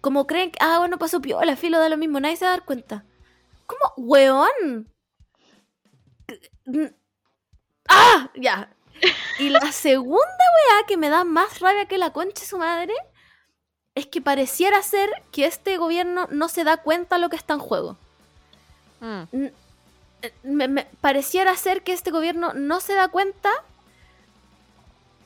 Como 0.02 0.28
creen 0.28 0.52
que, 0.52 0.60
ah, 0.62 0.80
bueno, 0.80 0.98
pasó 0.98 1.22
piola, 1.22 1.56
filo 1.56 1.80
da 1.80 1.90
lo 1.90 1.98
mismo, 1.98 2.20
nadie 2.20 2.36
se 2.36 2.46
va 2.46 2.52
a 2.52 2.58
dar 2.58 2.66
cuenta. 2.66 3.06
¿Cómo? 3.66 3.94
¿Weón? 3.98 4.94
Ya. 8.38 8.70
Y 9.40 9.50
la 9.50 9.72
segunda 9.72 10.22
wea 10.26 10.86
que 10.88 10.98
me 10.98 11.10
da 11.10 11.24
más 11.24 11.60
rabia 11.60 11.86
que 11.86 11.98
la 11.98 12.12
concha 12.12 12.42
de 12.42 12.48
su 12.48 12.58
madre 12.58 12.94
es 13.96 14.06
que 14.08 14.22
pareciera 14.22 14.82
ser 14.82 15.10
que 15.32 15.46
este 15.46 15.78
gobierno 15.78 16.28
no 16.32 16.50
se 16.50 16.64
da 16.64 16.78
cuenta 16.78 17.18
lo 17.18 17.30
que 17.30 17.36
está 17.36 17.54
en 17.56 17.60
juego. 17.60 17.98
Mm. 19.00 19.24
Eh, 20.24 20.34
me- 20.44 20.68
me- 20.68 20.88
pareciera 21.02 21.56
ser 21.56 21.84
que 21.84 21.94
este 21.94 22.10
gobierno 22.12 22.54
no 22.54 22.80
se 22.80 22.94
da 22.96 23.08
cuenta 23.10 23.52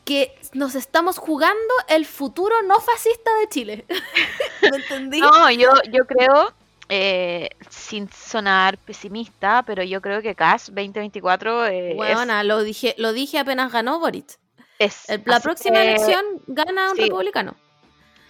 que 0.03 0.35
nos 0.53 0.75
estamos 0.75 1.17
jugando 1.17 1.73
el 1.87 2.05
futuro 2.05 2.61
no 2.63 2.79
fascista 2.81 3.33
de 3.39 3.47
Chile. 3.49 3.85
¿Me 4.61 4.77
entendí? 4.77 5.21
No, 5.21 5.49
yo, 5.51 5.71
yo 5.91 6.05
creo, 6.05 6.53
eh, 6.93 7.49
sin 7.69 8.09
sonar 8.11 8.77
pesimista, 8.77 9.63
pero 9.65 9.81
yo 9.81 10.01
creo 10.01 10.21
que 10.21 10.35
CAS 10.35 10.65
2024 10.67 11.67
eh, 11.67 11.91
es- 11.91 11.97
Weona, 11.97 12.43
lo 12.43 12.61
dije, 12.63 12.95
lo 12.97 13.13
dije 13.13 13.39
apenas 13.39 13.71
ganó 13.71 13.97
Boric. 13.99 14.37
es, 14.77 15.09
El- 15.09 15.21
la 15.25 15.39
próxima 15.39 15.77
que- 15.77 15.83
elección 15.93 16.23
gana 16.47 16.89
un 16.91 16.97
sí. 16.97 17.03
republicano. 17.03 17.55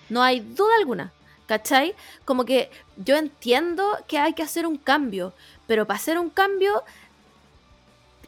No 0.09 0.21
hay 0.21 0.41
duda 0.41 0.75
alguna. 0.77 1.11
¿Cachai? 1.47 1.95
Como 2.23 2.45
que 2.45 2.69
yo 2.97 3.17
entiendo 3.17 3.97
que 4.07 4.17
hay 4.19 4.33
que 4.33 4.43
hacer 4.43 4.65
un 4.67 4.77
cambio, 4.77 5.33
pero 5.67 5.85
para 5.87 5.97
hacer 5.97 6.17
un 6.19 6.29
cambio, 6.29 6.83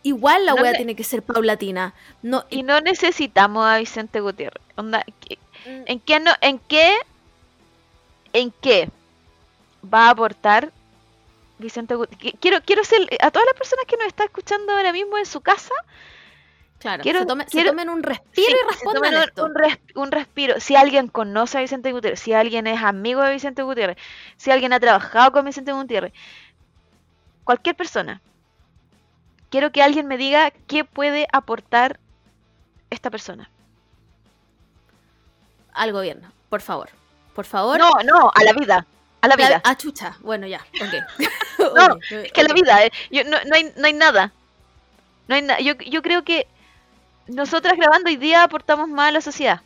igual 0.01 0.45
la 0.45 0.55
No 0.55 0.61
wea 0.63 0.73
tiene 0.73 0.95
que 0.95 1.03
ser 1.03 1.21
paulatina. 1.21 1.93
No, 2.21 2.43
Y 2.49 2.63
no 2.63 2.81
necesitamos 2.81 3.65
a 3.65 3.77
Vicente 3.77 4.19
Gutiérrez. 4.19 4.61
Onda, 4.75 5.05
¿qué- 5.21 5.37
¿en 5.65 5.99
qué 5.99 6.19
no, 6.19 6.31
en 6.41 6.59
qué, 6.59 6.95
en 8.33 8.51
qué 8.61 8.89
va 9.91 10.07
a 10.07 10.09
aportar 10.11 10.71
Vicente 11.59 11.95
Gutiérrez? 11.95 12.33
Quiero, 12.39 12.61
quiero 12.61 12.83
ser, 12.83 13.01
a 13.21 13.31
todas 13.31 13.45
las 13.45 13.55
personas 13.55 13.85
que 13.87 13.97
nos 13.97 14.07
están 14.07 14.25
escuchando 14.27 14.71
ahora 14.73 14.91
mismo 14.93 15.17
en 15.17 15.25
su 15.25 15.41
casa, 15.41 15.73
Claro, 16.79 17.01
Quiero- 17.01 17.19
se, 17.19 17.25
tome- 17.27 17.45
se 17.45 17.51
quiero- 17.51 17.69
tomen 17.69 17.87
un 17.89 18.03
respiro 18.03 18.45
Sí, 18.49 18.53
y 18.61 18.67
respondan 18.69 19.13
un- 19.15 19.23
esto. 19.23 19.45
Un, 19.45 19.55
res- 19.55 19.79
un 19.95 20.11
respiro. 20.11 20.59
Si 20.59 20.75
alguien 20.75 21.07
conoce 21.07 21.57
a 21.57 21.61
Vicente 21.61 21.93
Gutiérrez, 21.93 22.19
si 22.19 22.33
alguien 22.33 22.67
es 22.67 22.83
amigo 22.83 23.21
de 23.21 23.31
Vicente 23.31 23.63
Gutiérrez, 23.63 23.95
si 24.35 24.51
alguien 24.51 24.73
ha 24.73 24.81
trabajado 24.81 25.31
con 25.31 25.45
Vicente 25.45 25.71
Gutiérrez, 25.71 26.11
cualquier 27.45 27.77
persona, 27.77 28.19
quiero 29.49 29.71
que 29.71 29.81
alguien 29.81 30.07
me 30.07 30.17
diga 30.17 30.51
qué 30.67 30.83
puede 30.83 31.25
aportar 31.31 32.01
esta 32.89 33.09
persona. 33.09 33.49
Al 35.73 35.93
gobierno, 35.93 36.33
por 36.49 36.59
favor. 36.61 36.89
Por 37.33 37.45
favor. 37.45 37.79
No, 37.79 37.91
no, 38.05 38.29
a 38.35 38.43
la 38.43 38.51
vida. 38.53 38.85
A 39.23 39.27
la 39.27 39.35
vida. 39.35 39.61
Ah, 39.63 39.75
chucha. 39.77 40.17
Bueno, 40.21 40.45
ya. 40.47 40.59
Ok. 40.81 40.93
No, 41.75 41.97
Es 42.09 42.31
que 42.31 42.41
a 42.41 42.43
la 42.43 42.53
vida, 42.53 42.85
eh, 42.85 42.91
yo- 43.09 43.23
no, 43.23 43.37
no 43.45 43.55
hay, 43.55 43.71
no 43.77 43.85
hay 43.87 43.93
nada. 43.93 44.31
No 45.27 45.35
hay 45.35 45.41
na- 45.43 45.59
yo, 45.59 45.73
yo 45.77 46.01
creo 46.01 46.23
que 46.23 46.47
nosotras 47.27 47.77
grabando 47.77 48.09
hoy 48.09 48.17
día 48.17 48.43
aportamos 48.43 48.89
más 48.89 49.09
a 49.09 49.13
la 49.13 49.21
sociedad. 49.21 49.61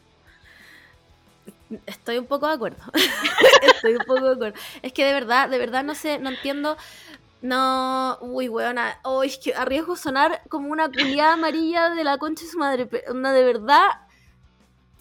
Estoy 1.86 2.18
un 2.18 2.26
poco 2.28 2.47
de 2.47 2.53
acuerdo. 2.53 2.82
Estoy 3.62 3.93
un 3.95 4.05
poco 4.05 4.22
de 4.22 4.34
acuerdo. 4.34 4.60
Es 4.82 4.93
que 4.93 5.03
de 5.05 5.14
verdad, 5.14 5.49
de 5.49 5.58
verdad 5.58 5.84
no 5.84 5.95
sé, 5.95 6.20
no 6.20 6.30
entiendo. 6.30 6.78
No, 7.41 8.18
uy, 8.22 8.49
weona. 8.49 8.99
Oh, 9.03 9.24
es 9.24 9.38
que 9.38 9.53
arriesgo 9.55 9.95
sonar 9.97 10.41
como 10.49 10.70
una 10.72 10.88
culiada 10.89 11.34
amarilla 11.34 11.89
de 11.91 12.03
la 12.03 12.18
concha 12.18 12.45
de 12.45 12.51
su 12.51 12.58
madre. 12.60 12.86
Pero, 12.88 13.14
no, 13.14 13.32
de 13.34 13.43
verdad. 13.43 13.89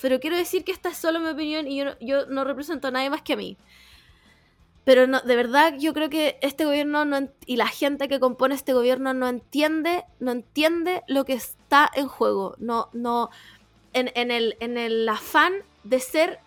Pero 0.00 0.20
quiero 0.20 0.36
decir 0.36 0.64
que 0.64 0.72
esta 0.72 0.90
es 0.90 0.98
solo 0.98 1.20
mi 1.20 1.28
opinión 1.28 1.66
y 1.66 1.76
yo 1.78 1.98
yo 2.00 2.26
no 2.26 2.44
represento 2.44 2.88
a 2.88 2.90
nadie 2.90 3.10
más 3.10 3.22
que 3.22 3.32
a 3.34 3.36
mí. 3.36 3.56
Pero 4.86 5.06
no, 5.06 5.20
de 5.20 5.36
verdad 5.36 5.74
yo 5.78 5.92
creo 5.92 6.08
que 6.08 6.38
este 6.42 6.64
gobierno 6.64 7.04
no 7.04 7.28
y 7.44 7.56
la 7.56 7.66
gente 7.68 8.08
que 8.08 8.20
compone 8.20 8.54
este 8.54 8.72
gobierno 8.72 9.12
no 9.14 9.28
entiende, 9.28 10.04
no 10.20 10.30
entiende 10.32 11.02
lo 11.08 11.26
que 11.26 11.34
está 11.34 11.90
en 11.94 12.08
juego. 12.08 12.54
No, 12.58 12.88
no, 12.94 13.28
en, 13.92 14.12
en 14.14 14.30
el, 14.30 14.56
en 14.60 14.78
el 14.78 15.08
afán 15.08 15.54
de 15.84 16.00
ser 16.00 16.38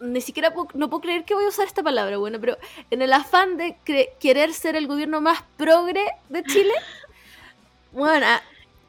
ni 0.00 0.20
siquiera 0.20 0.52
puedo- 0.54 0.68
no 0.74 0.90
puedo 0.90 1.02
creer 1.02 1.24
que 1.24 1.34
voy 1.34 1.44
a 1.44 1.48
usar 1.48 1.66
esta 1.66 1.82
palabra, 1.82 2.16
bueno, 2.18 2.40
pero 2.40 2.58
en 2.90 3.02
el 3.02 3.12
afán 3.12 3.56
de 3.56 3.76
querer 4.18 4.52
ser 4.54 4.74
el 4.76 4.88
gobierno 4.88 5.20
más 5.20 5.44
progre 5.56 6.04
de 6.30 6.42
Chile, 6.44 6.74
bueno, 7.92 8.26
ah, 8.28 8.42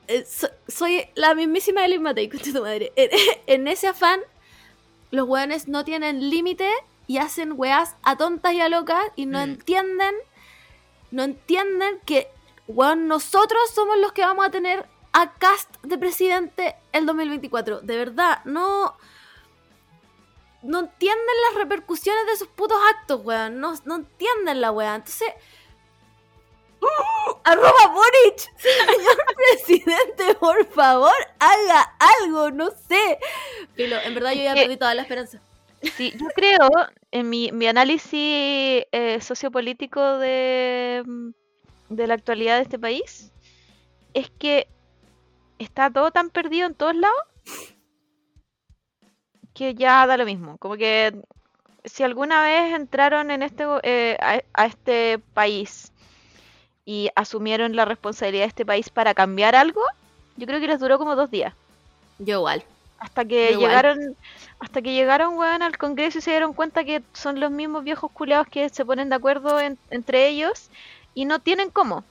eh, 0.08 0.26
so- 0.26 0.50
soy 0.68 1.06
la 1.16 1.36
mismísima 1.36 1.86
Elin 1.86 2.02
Matei, 2.02 2.30
concha 2.30 2.52
tu 2.54 2.62
madre. 2.62 2.92
En, 2.96 3.10
en 3.48 3.68
ese 3.68 3.88
afán, 3.88 4.22
los 5.12 5.28
weones 5.28 5.68
no 5.68 5.86
tienen 5.86 6.30
límite 6.30 6.70
y 7.08 7.18
hacen 7.18 7.54
weas 7.56 7.96
a 8.04 8.16
tontas 8.18 8.54
y 8.54 8.62
a 8.62 8.70
locas 8.70 9.04
y 9.16 9.26
no 9.26 9.40
Mm. 9.40 9.44
entienden, 9.44 10.16
no 11.12 11.24
entienden 11.24 12.00
que, 12.06 12.30
weón, 12.68 13.08
nosotros 13.08 13.62
somos 13.74 13.98
los 13.98 14.12
que 14.14 14.22
vamos 14.26 14.46
a 14.46 14.52
tener 14.52 14.88
a 15.12 15.34
Cast 15.34 15.70
de 15.84 15.98
presidente 15.98 16.76
el 16.92 17.06
2024. 17.06 17.82
De 17.82 17.98
verdad, 17.98 18.44
no 18.46 18.96
no 20.64 20.80
entienden 20.80 21.36
las 21.50 21.56
repercusiones 21.56 22.26
de 22.26 22.38
sus 22.38 22.48
putos 22.48 22.78
actos, 22.96 23.20
weón. 23.26 23.60
No, 23.60 23.74
no 23.84 23.96
entienden 23.98 24.62
la 24.62 24.72
weá. 24.72 24.96
Entonces. 24.96 25.28
¡Uh! 26.80 27.34
¡Arroba 27.44 27.88
Boric! 27.94 28.40
Señor 28.58 29.18
presidente, 29.36 30.36
por 30.36 30.66
favor, 30.68 31.14
haga 31.40 31.96
algo, 32.22 32.52
no 32.52 32.72
sé. 32.72 33.20
Pero 33.76 33.98
en 33.98 34.14
verdad 34.14 34.32
yo 34.32 34.44
ya 34.44 34.54
perdí 34.56 34.78
toda 34.78 34.94
la 34.96 35.02
esperanza. 35.02 35.42
Sí, 35.92 36.14
yo 36.18 36.28
creo, 36.34 36.70
en 37.12 37.30
mi, 37.30 37.52
mi 37.52 37.68
análisis 37.68 38.14
eh, 38.92 39.20
sociopolítico 39.22 40.18
de, 40.18 41.04
mm, 41.06 41.30
de 41.90 42.08
la 42.08 42.14
actualidad 42.14 42.58
de 42.58 42.64
este 42.64 42.80
país, 42.80 43.32
es 44.14 44.30
que 44.32 44.68
está 45.60 45.90
todo 45.92 46.12
tan 46.12 46.30
perdido 46.30 46.68
en 46.68 46.76
todos 46.76 46.96
lados 46.96 47.22
que 49.54 49.76
ya 49.76 50.06
da 50.08 50.18
lo 50.18 50.26
mismo. 50.26 50.58
Como 50.58 50.76
que 50.78 51.14
si 51.86 52.04
alguna 52.04 52.42
vez 52.44 52.74
entraron 52.74 53.32
en 53.32 53.44
este, 53.44 53.66
eh, 53.84 54.18
a, 54.22 54.42
a 54.54 54.66
este 54.66 55.20
país 55.34 55.92
y 56.86 57.10
asumieron 57.16 57.76
la 57.76 57.86
responsabilidad 57.86 58.46
de 58.46 58.50
este 58.50 58.66
país 58.66 58.90
para 58.90 59.14
cambiar 59.14 59.56
algo, 59.56 59.82
yo 60.38 60.48
creo 60.48 60.60
que 60.60 60.68
les 60.68 60.80
duró 60.80 60.98
como 60.98 61.16
dos 61.16 61.32
días. 61.32 61.56
Yo 62.20 62.40
igual. 62.40 62.66
Hasta 63.04 63.26
que 63.26 63.52
Igual. 63.52 63.68
llegaron, 63.70 64.16
hasta 64.60 64.82
que 64.82 64.94
llegaron, 64.94 65.38
weón, 65.38 65.62
al 65.62 65.78
Congreso 65.78 66.20
y 66.20 66.22
se 66.22 66.32
dieron 66.32 66.54
cuenta 66.54 66.86
que 66.86 67.04
son 67.12 67.40
los 67.42 67.52
mismos 67.52 67.84
viejos 67.84 68.10
culeados 68.12 68.48
que 68.48 68.70
se 68.70 68.86
ponen 68.86 69.10
de 69.10 69.16
acuerdo 69.16 69.60
en- 69.60 69.78
entre 69.90 70.30
ellos 70.30 70.70
y 71.14 71.26
no 71.26 71.40
tienen 71.40 71.70
cómo. 71.70 72.06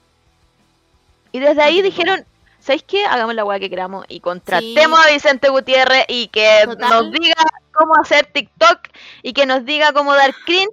Y 1.31 1.39
desde 1.39 1.63
ahí 1.63 1.81
dijeron, 1.81 2.23
¿sabéis 2.59 2.83
qué? 2.83 3.05
Hagamos 3.05 3.33
la 3.33 3.43
weá 3.43 3.59
que 3.59 3.71
queramos 3.71 4.05
y 4.07 4.19
contratemos 4.19 4.99
a 5.03 5.09
Vicente 5.11 5.49
Gutiérrez 5.49 6.05
y 6.07 6.27
que 6.27 6.61
Total. 6.65 6.89
nos 6.91 7.11
diga 7.11 7.41
cómo 7.73 7.95
hacer 7.95 8.27
TikTok 8.27 8.79
y 9.23 9.33
que 9.33 9.47
nos 9.47 9.65
diga 9.65 9.93
cómo 9.93 10.13
dar 10.13 10.35
cringe 10.45 10.69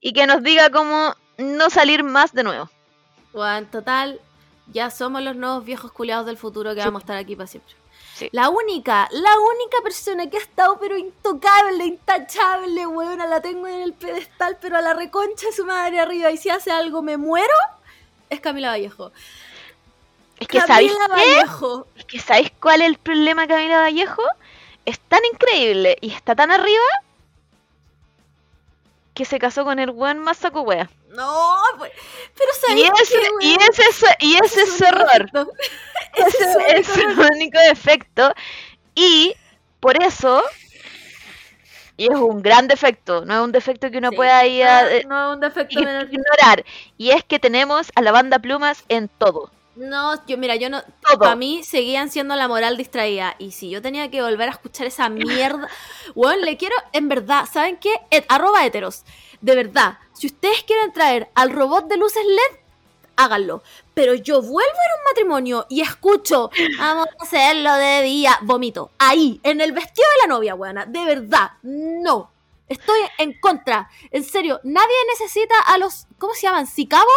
y 0.00 0.12
que 0.12 0.26
nos 0.26 0.42
diga 0.42 0.70
cómo 0.70 1.14
no 1.38 1.70
salir 1.70 2.02
más 2.02 2.32
de 2.34 2.42
nuevo. 2.42 2.68
Weón, 3.32 3.66
total, 3.66 4.20
ya 4.72 4.90
somos 4.90 5.22
los 5.22 5.36
nuevos 5.36 5.64
viejos 5.64 5.92
culiados 5.92 6.26
del 6.26 6.36
futuro 6.36 6.74
que 6.74 6.80
Sí. 6.80 6.86
vamos 6.86 7.02
a 7.02 7.04
estar 7.04 7.16
aquí 7.16 7.36
para 7.36 7.46
siempre. 7.46 7.74
Sí. 8.22 8.28
La 8.32 8.48
única, 8.50 9.08
la 9.10 9.38
única 9.38 9.78
persona 9.82 10.30
que 10.30 10.36
ha 10.36 10.40
estado 10.40 10.78
pero 10.78 10.96
intocable, 10.96 11.84
intachable, 11.84 12.86
weona, 12.86 13.26
la 13.26 13.40
tengo 13.40 13.66
en 13.66 13.80
el 13.80 13.92
pedestal, 13.92 14.58
pero 14.60 14.76
a 14.76 14.80
la 14.80 14.94
reconcha 14.94 15.46
de 15.46 15.52
su 15.52 15.64
madre 15.64 15.98
arriba 15.98 16.30
y 16.30 16.36
si 16.36 16.48
hace 16.50 16.70
algo 16.70 17.02
me 17.02 17.16
muero, 17.16 17.54
es 18.30 18.40
Camila 18.40 18.70
Vallejo. 18.70 19.12
Es 20.38 20.48
que 20.48 20.60
¿sabéis 20.60 20.92
Camila 20.92 21.16
qué? 21.16 21.36
Vallejo. 21.36 21.86
Es 21.96 22.04
que 22.04 22.18
¿sabéis 22.20 22.52
cuál 22.60 22.82
es 22.82 22.88
el 22.88 22.98
problema 22.98 23.46
Camila 23.46 23.80
Vallejo? 23.80 24.22
Es 24.84 24.98
tan 25.00 25.20
increíble 25.32 25.96
y 26.00 26.12
está 26.12 26.34
tan 26.34 26.50
arriba 26.50 26.84
que 29.14 29.24
se 29.24 29.38
casó 29.38 29.64
con 29.64 29.78
el 29.78 29.90
weón 29.90 30.18
más 30.20 30.38
saco 30.38 30.62
wea. 30.62 30.90
No, 31.08 31.60
pues, 31.78 31.92
pero 32.36 32.50
Y 32.66 32.84
¿sabéis 32.86 32.92
ese, 33.02 33.18
qué, 33.20 33.28
y 33.40 33.54
ese, 33.70 33.82
es 33.90 34.04
y 34.20 34.36
ese 34.42 34.62
es 34.62 34.80
único 34.80 34.84
error. 34.86 35.30
Ese 36.14 36.38
es 36.44 36.86
su 36.86 37.00
único 37.00 37.22
el 37.22 37.30
único 37.36 37.58
defecto. 37.60 38.32
Y 38.94 39.34
por 39.80 40.02
eso, 40.02 40.42
y 41.96 42.04
es 42.06 42.18
un 42.18 42.42
gran 42.42 42.68
defecto, 42.68 43.24
no 43.24 43.34
es 43.34 43.40
un 43.44 43.52
defecto 43.52 43.90
que 43.90 43.98
uno 43.98 44.10
Sí. 44.10 44.16
pueda 44.16 44.44
ir 44.46 44.64
a, 44.64 44.90
eh, 44.92 45.04
No, 45.04 45.08
no 45.08 45.30
es 45.30 45.34
un 45.34 45.40
defecto 45.40 45.80
ignorar. 45.80 46.64
Y 46.96 47.10
es 47.10 47.24
que 47.24 47.38
tenemos 47.38 47.90
a 47.94 48.02
la 48.02 48.12
banda 48.12 48.38
Plumas 48.38 48.84
en 48.88 49.08
todo. 49.08 49.50
No, 49.74 50.24
yo 50.26 50.36
mira, 50.36 50.56
yo 50.56 50.68
no. 50.68 50.82
Todo. 51.00 51.18
Para 51.18 51.36
mí 51.36 51.62
seguían 51.64 52.10
siendo 52.10 52.36
la 52.36 52.46
moral 52.46 52.76
distraída. 52.76 53.34
Y 53.38 53.52
si 53.52 53.70
yo 53.70 53.80
tenía 53.80 54.10
que 54.10 54.20
volver 54.22 54.48
a 54.48 54.52
escuchar 54.52 54.86
esa 54.86 55.08
mierda. 55.08 55.68
Weón, 56.14 56.42
le 56.42 56.56
quiero, 56.58 56.76
en 56.92 57.08
verdad, 57.08 57.48
¿saben 57.50 57.78
qué? 57.78 57.94
Et- 58.10 58.26
arroba 58.28 58.66
heteros. 58.66 59.04
De 59.40 59.54
verdad, 59.56 59.98
si 60.12 60.26
ustedes 60.26 60.62
quieren 60.64 60.92
traer 60.92 61.30
al 61.34 61.50
robot 61.50 61.86
de 61.88 61.96
luces 61.96 62.22
LED, 62.24 62.58
háganlo. 63.16 63.62
Pero 63.94 64.14
yo 64.14 64.42
vuelvo 64.42 64.58
a 64.60 64.98
un 64.98 65.04
matrimonio 65.10 65.66
y 65.70 65.80
escucho, 65.80 66.50
vamos 66.78 67.06
a 67.18 67.24
hacerlo 67.24 67.72
de 67.74 68.02
día. 68.02 68.38
Vomito. 68.42 68.90
Ahí, 68.98 69.40
en 69.42 69.60
el 69.62 69.72
vestido 69.72 70.06
de 70.16 70.28
la 70.28 70.34
novia, 70.34 70.54
weona. 70.54 70.84
De 70.84 71.04
verdad, 71.04 71.52
no. 71.62 72.30
Estoy 72.68 73.00
en 73.18 73.38
contra. 73.40 73.88
En 74.10 74.22
serio, 74.24 74.60
nadie 74.64 74.94
necesita 75.10 75.58
a 75.66 75.78
los. 75.78 76.06
¿Cómo 76.18 76.34
se 76.34 76.42
llaman? 76.42 76.66
¿Sicabo? 76.66 77.10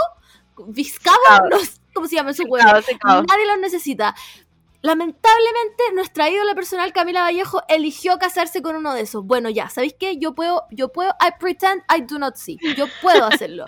¿Viscabo? 0.67 1.17
Sicabo. 1.25 1.49
Cómo 1.95 2.07
se 2.07 2.15
llama 2.15 2.33
su 2.33 2.43
Secado, 2.43 2.71
weón. 2.73 2.83
secado. 2.83 3.23
Nadie 3.23 3.47
los 3.47 3.57
necesita. 3.59 4.13
Lamentablemente, 4.81 5.83
nuestra 5.95 6.29
ídola 6.29 6.53
personal 6.53 6.93
Camila 6.93 7.21
Vallejo 7.21 7.63
eligió 7.67 8.19
casarse 8.19 8.61
con 8.61 8.75
uno 8.75 8.93
de 8.93 9.01
esos. 9.01 9.25
Bueno, 9.25 9.49
ya, 9.49 9.67
¿sabéis 9.69 9.95
qué? 9.99 10.17
Yo 10.17 10.35
puedo, 10.35 10.65
yo 10.69 10.89
puedo, 10.89 11.09
I 11.21 11.31
pretend 11.39 11.81
I 11.89 12.01
do 12.01 12.19
not 12.19 12.35
see. 12.35 12.59
Yo 12.77 12.85
puedo 13.01 13.25
hacerlo. 13.33 13.65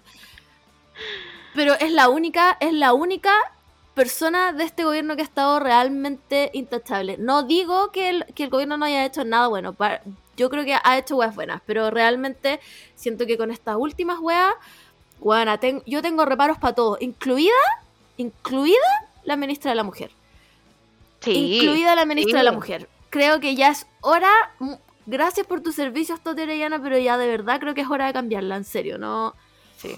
Pero 1.55 1.73
es 1.73 1.91
la 1.91 2.09
única, 2.09 2.57
es 2.59 2.73
la 2.73 2.93
única 2.93 3.31
persona 3.95 4.51
de 4.53 4.63
este 4.63 4.83
gobierno 4.83 5.15
que 5.15 5.23
ha 5.23 5.25
estado 5.25 5.59
realmente 5.59 6.51
intachable. 6.53 7.17
No 7.17 7.41
digo 7.43 7.91
que 7.91 8.09
el, 8.09 8.25
que 8.35 8.43
el 8.43 8.49
gobierno 8.51 8.77
no 8.77 8.85
haya 8.85 9.03
hecho 9.05 9.23
nada 9.23 9.47
bueno. 9.47 9.75
yo 10.35 10.51
creo 10.51 10.65
que 10.65 10.77
ha 10.83 10.97
hecho 10.99 11.15
weas 11.15 11.33
buenas, 11.33 11.61
pero 11.65 11.89
realmente 11.89 12.59
siento 12.93 13.25
que 13.25 13.37
con 13.39 13.49
estas 13.49 13.75
últimas 13.75 14.19
weas, 14.19 14.53
ten- 15.59 15.81
yo 15.87 16.03
tengo 16.03 16.25
reparos 16.25 16.59
para 16.59 16.75
todo, 16.75 16.97
incluida, 16.99 17.55
incluida 18.17 18.77
la 19.23 19.35
ministra 19.35 19.71
de 19.71 19.75
la 19.75 19.83
Mujer 19.83 20.11
Sí. 21.21 21.57
incluida 21.57 21.95
la 21.95 22.05
ministra 22.05 22.39
de 22.39 22.43
la 22.45 22.51
mujer. 22.51 22.87
Creo 23.09 23.39
que 23.39 23.55
ya 23.55 23.69
es 23.69 23.87
hora. 24.01 24.29
Gracias 25.07 25.47
por 25.47 25.61
tus 25.61 25.73
servicios, 25.75 26.21
Toti 26.21 26.41
Orellana, 26.43 26.81
pero 26.81 26.97
ya 26.97 27.17
de 27.17 27.27
verdad 27.27 27.59
creo 27.59 27.73
que 27.73 27.81
es 27.81 27.89
hora 27.89 28.05
de 28.05 28.13
cambiarla, 28.13 28.55
en 28.55 28.63
serio. 28.65 28.97
No, 28.99 29.33
Sí. 29.77 29.97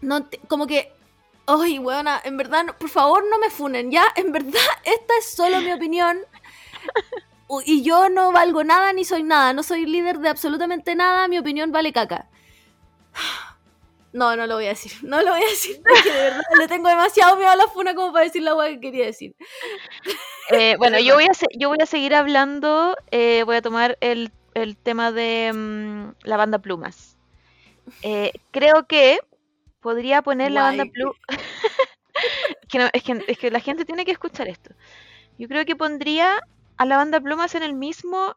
no 0.00 0.24
te- 0.24 0.38
como 0.48 0.66
que. 0.66 0.92
Ay, 1.46 1.78
weona, 1.78 2.20
en 2.24 2.36
verdad, 2.36 2.64
no- 2.64 2.76
por 2.78 2.88
favor 2.90 3.24
no 3.30 3.38
me 3.38 3.50
funen, 3.50 3.90
ya, 3.90 4.04
en 4.16 4.30
verdad, 4.32 4.52
esta 4.84 5.14
es 5.18 5.30
solo 5.32 5.60
mi 5.60 5.72
opinión. 5.72 6.18
Y 7.66 7.82
yo 7.82 8.08
no 8.08 8.30
valgo 8.30 8.62
nada 8.62 8.92
ni 8.92 9.04
soy 9.04 9.24
nada, 9.24 9.52
no 9.52 9.64
soy 9.64 9.84
líder 9.84 10.18
de 10.20 10.28
absolutamente 10.28 10.94
nada, 10.94 11.26
mi 11.26 11.36
opinión 11.36 11.72
vale 11.72 11.92
caca. 11.92 12.28
No, 14.12 14.34
no 14.34 14.46
lo 14.46 14.56
voy 14.56 14.66
a 14.66 14.70
decir, 14.70 14.92
no 15.02 15.22
lo 15.22 15.30
voy 15.30 15.42
a 15.42 15.46
decir, 15.50 15.80
porque 15.88 16.10
de 16.12 16.18
verdad 16.22 16.42
le 16.58 16.68
tengo 16.68 16.88
demasiado 16.88 17.36
miedo 17.36 17.50
a 17.50 17.56
la 17.56 17.68
funa 17.68 17.94
como 17.94 18.12
para 18.12 18.24
decir 18.24 18.42
la 18.42 18.54
weá 18.54 18.68
que 18.70 18.80
quería 18.80 19.06
decir. 19.06 19.36
Eh, 20.50 20.76
bueno, 20.78 20.98
yo 20.98 21.14
voy, 21.14 21.24
a 21.24 21.32
yo 21.58 21.68
voy 21.68 21.78
a 21.80 21.86
seguir 21.86 22.14
hablando. 22.14 22.96
eh, 23.10 23.42
voy 23.44 23.56
a 23.56 23.62
tomar 23.62 23.96
el, 24.00 24.32
el 24.54 24.76
tema 24.76 25.12
de 25.12 25.52
mm, 25.54 26.10
la 26.24 26.36
banda 26.36 26.58
Plumas. 26.58 27.16
Eh, 28.02 28.32
creo 28.50 28.86
que 28.86 29.18
podría 29.80 30.22
poner 30.22 30.52
la 30.52 30.62
banda. 30.62 30.84
Plumas. 30.86 31.16
que 32.68 32.78
no, 32.78 32.88
es, 32.92 33.02
que, 33.02 33.24
es 33.28 33.38
que 33.38 33.50
la 33.50 33.60
gente 33.60 33.84
tiene 33.84 34.04
que 34.04 34.12
escuchar 34.12 34.48
esto. 34.48 34.74
Yo 35.38 35.48
creo 35.48 35.64
que 35.64 35.76
pondría 35.76 36.40
a 36.76 36.86
la 36.86 36.96
banda 36.96 37.20
Plumas 37.20 37.54
en 37.54 37.62
el 37.62 37.74
mismo 37.74 38.36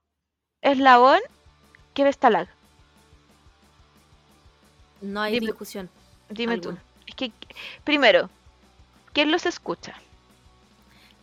eslabón 0.62 1.20
que 1.94 2.04
Vestalag. 2.04 2.50
No 5.04 5.22
hay 5.22 5.34
Dime. 5.34 5.48
discusión. 5.48 5.90
Dime 6.30 6.58
tú. 6.60 6.78
Es 7.06 7.16
que, 7.16 7.32
primero, 7.84 8.30
¿quién 9.12 9.32
los 9.32 9.46
escucha? 9.46 9.94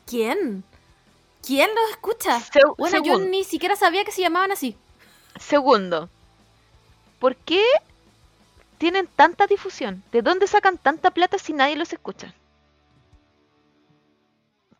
¿Quién? 0.06 0.62
¿Quién 1.44 1.70
los 1.74 1.90
escucha? 1.90 2.38
Seg- 2.40 2.74
Bueno, 2.76 3.02
yo 3.02 3.18
ni 3.18 3.42
siquiera 3.44 3.74
sabía 3.76 4.04
que 4.04 4.12
se 4.12 4.20
llamaban 4.20 4.52
así. 4.52 4.76
Segundo, 5.38 6.10
¿por 7.18 7.34
qué 7.36 7.64
tienen 8.76 9.06
tanta 9.06 9.46
difusión? 9.46 10.02
¿De 10.12 10.20
dónde 10.20 10.46
sacan 10.46 10.76
tanta 10.76 11.10
plata 11.10 11.38
si 11.38 11.54
nadie 11.54 11.76
los 11.76 11.92
escucha? 11.92 12.34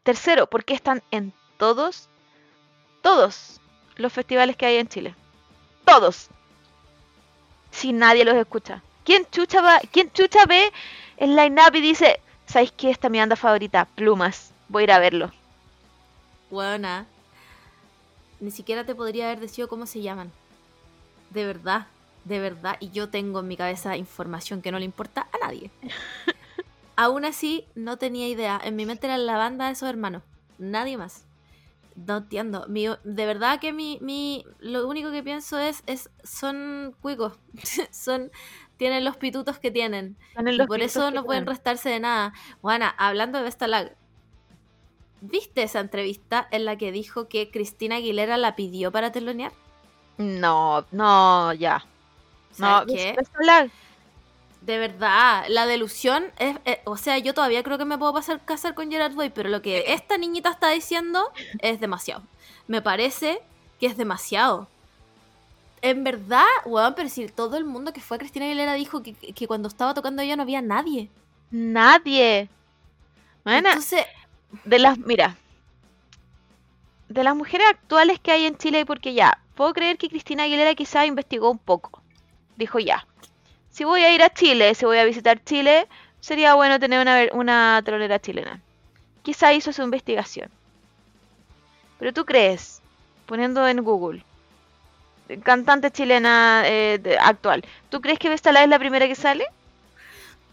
Tercero, 0.02 0.46
¿por 0.48 0.64
qué 0.64 0.74
están 0.74 1.02
en 1.10 1.32
todos, 1.58 2.08
todos 3.02 3.60
los 3.96 4.12
festivales 4.12 4.56
que 4.56 4.66
hay 4.66 4.76
en 4.76 4.88
Chile? 4.88 5.14
Todos. 5.86 6.28
Si 7.70 7.92
nadie 7.92 8.24
los 8.24 8.34
escucha. 8.34 8.82
¿Quién 9.10 9.26
chucha, 9.32 9.60
va, 9.60 9.80
quién 9.90 10.08
chucha 10.12 10.46
ve 10.46 10.70
el 11.16 11.34
line-up 11.34 11.74
y 11.74 11.80
dice, 11.80 12.20
¿sabéis 12.46 12.70
qué? 12.70 12.90
Esta 12.90 13.08
es 13.08 13.10
mi 13.10 13.18
banda 13.18 13.34
favorita, 13.34 13.84
Plumas. 13.84 14.52
Voy 14.68 14.82
a 14.82 14.84
ir 14.84 14.92
a 14.92 14.98
verlo. 15.00 15.32
Buena. 16.48 17.06
Ni 18.38 18.52
siquiera 18.52 18.86
te 18.86 18.94
podría 18.94 19.24
haber 19.26 19.40
decidido 19.40 19.66
cómo 19.66 19.86
se 19.86 20.00
llaman. 20.00 20.30
De 21.30 21.44
verdad, 21.44 21.88
de 22.24 22.38
verdad. 22.38 22.76
Y 22.78 22.90
yo 22.90 23.08
tengo 23.08 23.40
en 23.40 23.48
mi 23.48 23.56
cabeza 23.56 23.96
información 23.96 24.62
que 24.62 24.70
no 24.70 24.78
le 24.78 24.84
importa 24.84 25.26
a 25.32 25.44
nadie. 25.44 25.72
Aún 26.94 27.24
así, 27.24 27.66
no 27.74 27.96
tenía 27.96 28.28
idea. 28.28 28.60
En 28.62 28.76
mi 28.76 28.86
mente 28.86 29.08
era 29.08 29.18
la 29.18 29.36
banda 29.36 29.66
de 29.66 29.72
esos 29.72 29.88
hermanos. 29.88 30.22
Nadie 30.58 30.96
más. 30.96 31.24
No 31.96 32.18
entiendo. 32.18 32.64
Mi- 32.68 32.86
de 32.86 33.26
verdad 33.26 33.58
que 33.58 33.72
mi, 33.72 33.98
mi. 34.02 34.44
Lo 34.60 34.86
único 34.86 35.10
que 35.10 35.24
pienso 35.24 35.58
es. 35.58 35.82
es 35.86 36.10
son 36.22 36.94
cuicos. 37.00 37.32
son. 37.90 38.30
Tienen 38.80 39.04
los 39.04 39.18
pitutos 39.18 39.58
que 39.58 39.70
tienen. 39.70 40.16
Y 40.38 40.66
por 40.66 40.80
eso 40.80 41.10
no 41.10 41.22
pueden 41.26 41.44
restarse 41.44 41.90
de 41.90 42.00
nada. 42.00 42.32
Juana, 42.62 42.88
hablando 42.96 43.36
de 43.36 43.44
Vestalag, 43.44 43.94
¿viste 45.20 45.64
esa 45.64 45.80
entrevista 45.80 46.48
en 46.50 46.64
la 46.64 46.78
que 46.78 46.90
dijo 46.90 47.28
que 47.28 47.50
Cristina 47.50 47.96
Aguilera 47.96 48.38
la 48.38 48.56
pidió 48.56 48.90
para 48.90 49.12
telonear? 49.12 49.52
No, 50.16 50.86
no, 50.92 51.52
ya. 51.52 51.84
No, 52.56 52.66
¿Sabes 52.78 52.94
qué? 52.94 53.14
Vestalag. 53.18 53.70
De 54.62 54.78
verdad, 54.78 55.44
la 55.48 55.66
delusión 55.66 56.32
es, 56.38 56.56
eh, 56.64 56.80
o 56.86 56.96
sea, 56.96 57.18
yo 57.18 57.34
todavía 57.34 57.62
creo 57.62 57.76
que 57.76 57.84
me 57.84 57.98
puedo 57.98 58.14
pasar 58.14 58.42
casar 58.46 58.72
con 58.72 58.90
Gerard 58.90 59.14
Way, 59.14 59.28
pero 59.28 59.50
lo 59.50 59.60
que 59.60 59.84
esta 59.92 60.16
niñita 60.16 60.48
está 60.48 60.70
diciendo 60.70 61.30
es 61.58 61.80
demasiado. 61.80 62.22
Me 62.66 62.80
parece 62.80 63.42
que 63.78 63.88
es 63.88 63.98
demasiado. 63.98 64.68
En 65.82 66.04
verdad, 66.04 66.44
weón, 66.66 66.94
pero 66.94 67.08
si 67.08 67.26
todo 67.28 67.56
el 67.56 67.64
mundo 67.64 67.92
que 67.92 68.00
fue 68.00 68.16
a 68.16 68.18
Cristina 68.18 68.44
Aguilera 68.44 68.74
dijo 68.74 69.02
que, 69.02 69.14
que 69.14 69.46
cuando 69.46 69.68
estaba 69.68 69.94
tocando 69.94 70.22
ella 70.22 70.36
no 70.36 70.42
había 70.42 70.60
nadie. 70.60 71.08
Nadie. 71.50 72.48
Bueno, 73.44 73.68
Entonces, 73.68 74.04
de 74.64 74.78
las, 74.78 74.98
mira, 74.98 75.36
de 77.08 77.24
las 77.24 77.34
mujeres 77.34 77.66
actuales 77.68 78.20
que 78.20 78.30
hay 78.30 78.44
en 78.44 78.56
Chile, 78.58 78.84
porque 78.84 79.14
ya, 79.14 79.40
puedo 79.54 79.72
creer 79.72 79.96
que 79.96 80.08
Cristina 80.08 80.44
Aguilera 80.44 80.74
quizá 80.74 81.06
investigó 81.06 81.50
un 81.50 81.58
poco. 81.58 82.02
Dijo 82.56 82.78
ya, 82.78 83.06
si 83.70 83.84
voy 83.84 84.02
a 84.02 84.14
ir 84.14 84.22
a 84.22 84.32
Chile, 84.32 84.74
si 84.74 84.84
voy 84.84 84.98
a 84.98 85.04
visitar 85.04 85.42
Chile, 85.44 85.88
sería 86.20 86.54
bueno 86.54 86.78
tener 86.78 87.00
una, 87.00 87.26
una 87.32 87.82
telonera 87.84 88.20
chilena. 88.20 88.60
Quizá 89.22 89.54
hizo 89.54 89.72
su 89.72 89.82
investigación. 89.82 90.50
Pero 91.98 92.12
tú 92.12 92.24
crees, 92.24 92.82
poniendo 93.26 93.66
en 93.66 93.82
Google, 93.82 94.24
cantante 95.38 95.90
chilena 95.90 96.62
eh, 96.66 97.16
actual, 97.20 97.64
¿tú 97.88 98.00
crees 98.00 98.18
que 98.18 98.28
Vestala 98.28 98.62
es 98.62 98.68
la 98.68 98.78
primera 98.78 99.06
que 99.06 99.14
sale? 99.14 99.46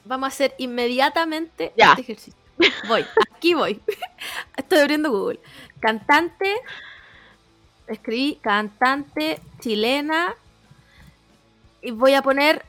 Vamos 0.05 0.27
a 0.27 0.29
hacer 0.29 0.53
inmediatamente 0.57 1.73
Ya. 1.75 1.89
este 1.89 2.01
ejercicio. 2.01 2.39
Voy, 2.87 3.05
aquí 3.35 3.53
voy. 3.53 3.81
Estoy 4.57 4.79
abriendo 4.79 5.11
Google. 5.11 5.39
Cantante. 5.79 6.55
Escribí 7.87 8.39
cantante 8.41 9.39
chilena. 9.59 10.33
Y 11.81 11.91
voy 11.91 12.13
a 12.15 12.21
poner 12.21 12.65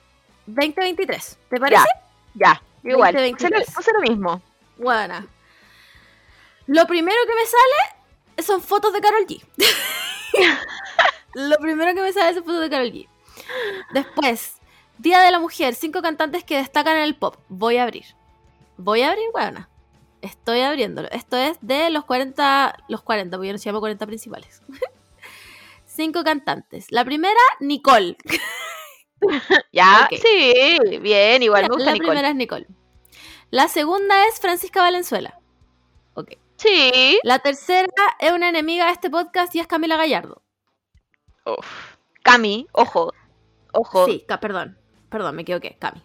2023. 0.46 1.38
¿Te 1.48 1.58
parece? 1.58 1.88
Ya, 2.34 2.60
igual. 2.84 3.14
Puse 3.14 3.24
lo, 3.24 3.30
2023. 3.30 3.74
puse 3.74 3.92
lo 3.92 4.00
mismo. 4.00 4.42
Buena. 4.76 5.26
Lo 6.66 6.86
primero 6.86 7.16
que 7.26 7.34
me 7.34 7.46
sale 7.46 8.42
son 8.42 8.60
fotos 8.60 8.92
de 8.92 9.00
Carol 9.00 9.26
G. 9.26 9.42
Lo 11.34 11.56
primero 11.58 11.94
que 11.94 12.02
me 12.02 12.12
sale 12.12 12.34
son 12.34 12.44
fotos 12.44 12.60
de 12.60 12.70
Carol 12.70 12.92
G. 12.92 13.08
Después, 13.92 14.56
Día 14.98 15.20
de 15.20 15.30
la 15.30 15.38
Mujer, 15.38 15.74
cinco 15.74 16.02
cantantes 16.02 16.44
que 16.44 16.56
destacan 16.56 16.96
en 16.96 17.02
el 17.04 17.16
pop. 17.16 17.36
Voy 17.48 17.76
a 17.76 17.84
abrir. 17.84 18.04
Voy 18.76 19.02
a 19.02 19.10
abrir, 19.10 19.26
buena. 19.32 19.68
Estoy 20.22 20.60
abriéndolo. 20.60 21.08
Esto 21.12 21.36
es 21.36 21.58
de 21.60 21.90
los 21.90 22.04
40, 22.04 22.84
los 22.88 23.02
40, 23.02 23.36
porque 23.36 23.46
yo 23.48 23.52
no 23.52 23.58
se 23.58 23.66
llama 23.66 23.80
40 23.80 24.06
principales. 24.06 24.62
cinco 25.86 26.24
cantantes. 26.24 26.86
La 26.90 27.04
primera, 27.04 27.40
Nicole. 27.60 28.16
Ya, 29.72 30.08
sí, 30.12 30.78
bien, 31.00 31.42
igual 31.42 31.62
me 31.62 31.68
gusta 31.70 31.86
la 31.86 31.92
Nicole. 31.94 32.08
primera 32.08 32.28
es 32.28 32.36
Nicole. 32.36 32.68
La 33.50 33.66
segunda 33.66 34.28
es 34.28 34.38
Francisca 34.38 34.80
Valenzuela. 34.80 35.40
Ok. 36.14 36.34
Sí. 36.56 37.18
La 37.24 37.40
tercera 37.40 37.88
es 38.20 38.30
una 38.30 38.48
enemiga 38.48 38.86
de 38.86 38.92
este 38.92 39.10
podcast 39.10 39.52
y 39.56 39.58
es 39.58 39.66
Camila 39.66 39.96
Gallardo. 39.96 40.42
Cami, 42.22 42.66
ojo, 42.72 43.12
ojo. 43.72 44.06
Sí, 44.06 44.24
ca- 44.26 44.40
perdón. 44.40 44.76
Perdón, 45.08 45.36
me 45.36 45.42
equivoqué. 45.42 45.76
Cami. 45.78 46.02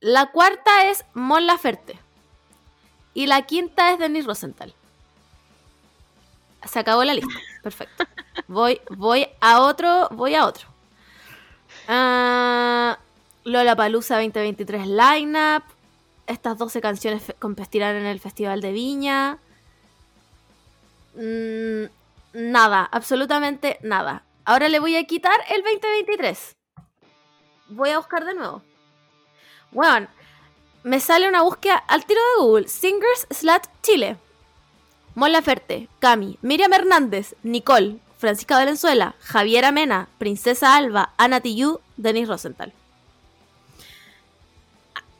La 0.00 0.26
cuarta 0.30 0.84
es 0.90 1.04
Mon 1.14 1.46
Laferte. 1.46 1.98
Y 3.12 3.26
la 3.26 3.42
quinta 3.42 3.92
es 3.92 3.98
Denis 3.98 4.24
Rosenthal. 4.26 4.72
Se 6.64 6.78
acabó 6.78 7.02
la 7.04 7.14
lista. 7.14 7.34
Perfecto. 7.62 8.04
Voy, 8.46 8.80
voy 8.90 9.26
a 9.40 9.60
otro. 9.60 10.08
Voy 10.12 10.34
a 10.34 10.46
otro. 10.46 10.68
Lola 13.44 13.76
Palusa 13.76 14.16
2023 14.16 14.86
lineup. 14.86 15.64
Estas 16.26 16.56
12 16.58 16.80
canciones 16.80 17.22
competirán 17.40 17.96
en 17.96 18.06
el 18.06 18.20
Festival 18.20 18.60
de 18.60 18.70
Viña. 18.72 19.38
Mm, 21.16 21.86
nada, 22.34 22.88
absolutamente 22.92 23.78
nada. 23.82 24.22
Ahora 24.44 24.68
le 24.68 24.80
voy 24.80 24.96
a 24.96 25.04
quitar 25.04 25.38
el 25.48 25.62
2023. 25.62 26.56
Voy 27.68 27.90
a 27.90 27.98
buscar 27.98 28.24
de 28.24 28.34
nuevo. 28.34 28.62
Bueno, 29.70 30.08
me 30.82 30.98
sale 30.98 31.28
una 31.28 31.42
búsqueda 31.42 31.76
al 31.76 32.04
tiro 32.04 32.20
de 32.20 32.42
Google. 32.42 32.68
Singers 32.68 33.26
Slat 33.30 33.66
Chile. 33.82 34.16
Mon 35.14 35.32
Laferte, 35.32 35.88
Cami, 35.98 36.38
Miriam 36.40 36.72
Hernández, 36.72 37.34
Nicole, 37.42 37.98
Francisca 38.16 38.56
Valenzuela, 38.56 39.14
Javiera 39.20 39.72
Mena, 39.72 40.08
Princesa 40.18 40.76
Alba, 40.76 41.12
Ana 41.16 41.40
Tijoux, 41.40 41.80
Denis 41.96 42.28
Rosenthal. 42.28 42.72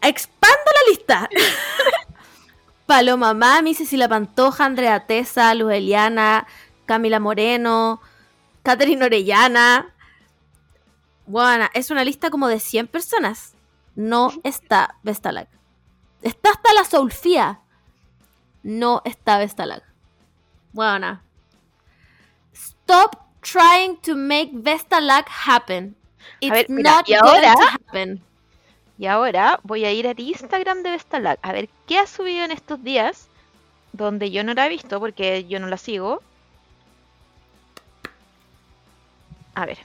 Expando 0.00 0.64
la 0.66 0.90
lista. 0.90 1.28
Paloma 2.86 3.34
Mami, 3.34 3.74
Cecilia 3.74 4.08
Pantoja, 4.08 4.64
Andrea 4.64 5.06
Tesa, 5.06 5.54
Luz 5.54 5.72
Eliana, 5.72 6.46
Camila 6.86 7.20
Moreno, 7.20 8.00
Catherine 8.70 9.04
Orellana. 9.04 9.92
Bueno, 11.26 11.68
es 11.74 11.90
una 11.90 12.04
lista 12.04 12.30
como 12.30 12.46
de 12.46 12.60
100 12.60 12.86
personas. 12.86 13.54
No 13.96 14.30
está 14.44 14.94
Vestalag. 15.02 15.48
Está 16.22 16.50
hasta 16.50 16.72
la 16.74 16.84
Soulfía. 16.84 17.58
No 18.62 19.02
está 19.04 19.38
Vestalag. 19.38 19.82
Bueno. 20.72 21.20
Stop 22.52 23.16
trying 23.40 23.96
to 24.02 24.14
make 24.14 24.50
Vestalag 24.52 25.26
happen. 25.28 25.96
It's 26.38 26.52
ver, 26.52 26.66
mira, 26.68 26.92
not 26.92 27.08
y 27.08 27.16
going 27.16 27.42
to 27.42 27.48
happen. 27.72 28.22
Y 28.98 29.06
ahora 29.06 29.58
voy 29.64 29.84
a 29.84 29.90
ir 29.92 30.06
al 30.06 30.20
Instagram 30.20 30.84
de 30.84 30.92
Vestalag 30.92 31.40
a 31.42 31.52
ver 31.52 31.68
qué 31.88 31.98
ha 31.98 32.06
subido 32.06 32.44
en 32.44 32.52
estos 32.52 32.84
días, 32.84 33.26
donde 33.92 34.30
yo 34.30 34.44
no 34.44 34.54
la 34.54 34.66
he 34.66 34.68
visto 34.68 35.00
porque 35.00 35.44
yo 35.46 35.58
no 35.58 35.66
la 35.66 35.76
sigo. 35.76 36.22
A 39.54 39.66
ver, 39.66 39.78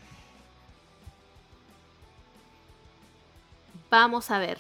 Vamos 3.90 4.30
a 4.30 4.40
ver 4.40 4.60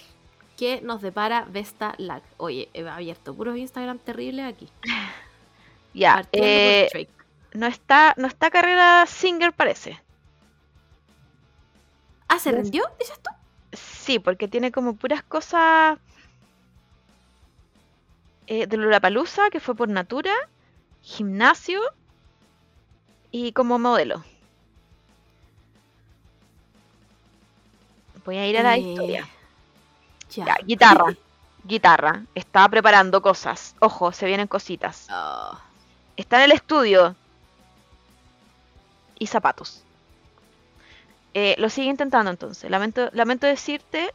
qué 0.56 0.80
nos 0.82 1.02
depara 1.02 1.45
Vestalag. 1.49 2.23
Oye, 2.38 2.69
he 2.73 2.88
abierto 2.88 3.36
puros 3.36 3.57
Instagram 3.57 3.99
terribles 3.99 4.45
aquí. 4.45 4.69
Ya, 5.94 6.27
eh, 6.34 7.07
no 7.53 7.68
está, 7.68 8.15
no 8.18 8.27
está 8.27 8.52
carrera 8.52 9.06
Singer 9.06 9.53
parece. 9.53 9.98
Ah, 12.27 12.38
¿se 12.38 12.52
rindió? 12.52 12.84
¿Dices 12.99 13.18
tú? 13.23 13.30
Sí, 13.72 14.19
porque 14.19 14.49
tiene 14.49 14.73
como 14.73 14.98
puras 14.98 15.23
cosas 15.23 15.98
eh, 18.48 18.68
de 18.68 18.76
Lollapalooza, 18.76 19.49
que 19.52 19.61
fue 19.61 19.73
por 19.73 19.88
Natura, 19.88 20.34
gimnasio 21.02 21.80
y 23.32 23.53
como 23.53 23.80
modelo. 23.80 24.22
Voy 28.26 28.38
a 28.38 28.47
ir 28.47 28.57
a 28.57 28.64
la 28.64 28.76
Eh, 28.76 28.80
historia. 28.80 29.27
Ya. 30.31 30.45
Ya, 30.45 30.56
guitarra. 30.65 31.15
guitarra. 31.64 32.23
Estaba 32.35 32.69
preparando 32.69 33.22
cosas. 33.22 33.76
Ojo, 33.80 34.11
se 34.11 34.26
vienen 34.26 34.47
cositas. 34.47 35.07
Oh. 35.11 35.57
Está 36.18 36.38
en 36.38 36.43
el 36.45 36.52
estudio. 36.53 37.15
Y 39.18 39.27
zapatos. 39.27 39.81
Eh, 41.34 41.56
lo 41.57 41.69
sigue 41.69 41.89
intentando 41.89 42.31
entonces. 42.31 42.69
Lamento, 42.69 43.10
lamento 43.14 43.47
decirte 43.47 44.11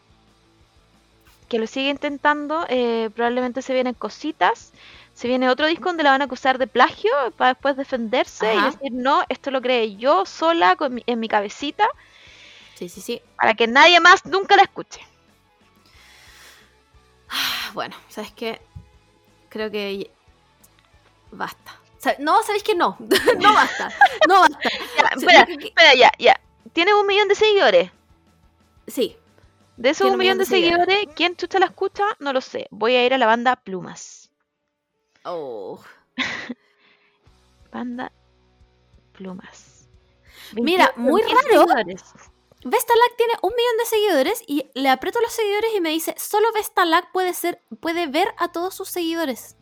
que 1.49 1.59
lo 1.59 1.67
sigue 1.67 1.91
intentando. 1.91 2.67
eh, 2.69 3.11
probablemente 3.15 3.63
se 3.63 3.73
vienen 3.75 3.95
cositas. 3.95 4.73
Se 5.15 5.29
viene 5.29 5.49
otro 5.51 5.67
disco 5.67 5.87
donde 5.87 6.03
la 6.03 6.11
van 6.13 6.23
a 6.23 6.27
acusar 6.27 6.57
de 6.59 6.67
plagio 6.67 7.11
para 7.37 7.55
después 7.55 7.77
defenderse 7.77 8.51
Ajá. 8.51 8.69
y 8.69 8.71
decir, 8.73 8.93
no, 8.93 9.23
esto 9.29 9.51
lo 9.51 9.61
creé 9.61 9.97
yo 9.97 10.25
sola 10.25 10.77
con 10.77 10.95
mi- 10.95 11.03
en 11.07 11.21
mi 11.21 11.29
cabecita 11.29 11.87
Sí, 12.81 12.89
sí, 12.89 13.03
sí. 13.03 13.23
para 13.37 13.53
que 13.53 13.67
nadie 13.67 14.01
más 14.01 14.25
nunca 14.25 14.57
la 14.57 14.63
escuche. 14.63 15.01
Ah, 17.29 17.71
Bueno, 17.75 17.95
¿sabes 18.09 18.33
qué? 18.33 18.59
Creo 19.51 19.71
que 19.71 20.11
basta. 21.31 21.79
No, 22.19 22.43
¿sabes 22.43 22.63
qué? 22.63 22.75
No. 22.75 22.97
no 23.39 23.53
basta. 23.53 23.93
No 24.27 24.41
basta. 24.41 24.59
Ya, 24.97 25.09
espera, 25.15 25.45
que- 25.47 25.67
espera, 25.67 25.95
ya, 25.95 26.11
ya. 26.19 26.41
Tiene 26.73 26.95
un 26.95 27.07
millón 27.07 27.29
de 27.29 27.35
seguidores. 27.35 27.91
Sí. 28.87 29.15
De 29.77 29.91
esos 29.91 30.11
un 30.11 30.17
millón 30.19 30.39
de 30.39 30.47
seguidores, 30.47 31.05
¿quién 31.15 31.37
chucha 31.37 31.59
la 31.59 31.67
escucha? 31.67 32.05
No 32.19 32.33
lo 32.33 32.41
sé. 32.41 32.67
Voy 32.71 32.97
a 32.97 33.05
ir 33.05 33.13
a 33.13 33.19
la 33.19 33.27
banda 33.27 33.57
Plumas. 33.57 34.31
Oh. 35.25 35.83
Banda 37.73 38.11
Plumas. 39.13 39.87
Mira, 40.55 40.93
28 40.97 41.01
muy 41.01 41.23
raro. 41.23 41.43
seguidores. 41.69 42.03
Vestalag 42.63 43.17
tiene 43.17 43.33
un 43.41 43.55
millón 43.57 43.77
de 43.79 43.87
seguidores 43.87 44.43
y 44.47 44.71
le 44.75 44.91
aprieto 44.91 45.21
los 45.23 45.33
seguidores 45.33 45.71
y 45.75 45.81
me 45.81 45.91
dice, 45.91 46.15
solo 46.19 46.53
Vestalag 46.53 47.11
puede 47.11 47.33
ser, 47.33 47.63
puede 47.81 48.07
ver 48.07 48.35
a 48.37 48.49
todos 48.49 48.75
sus 48.75 48.91
seguidores. 48.91 49.57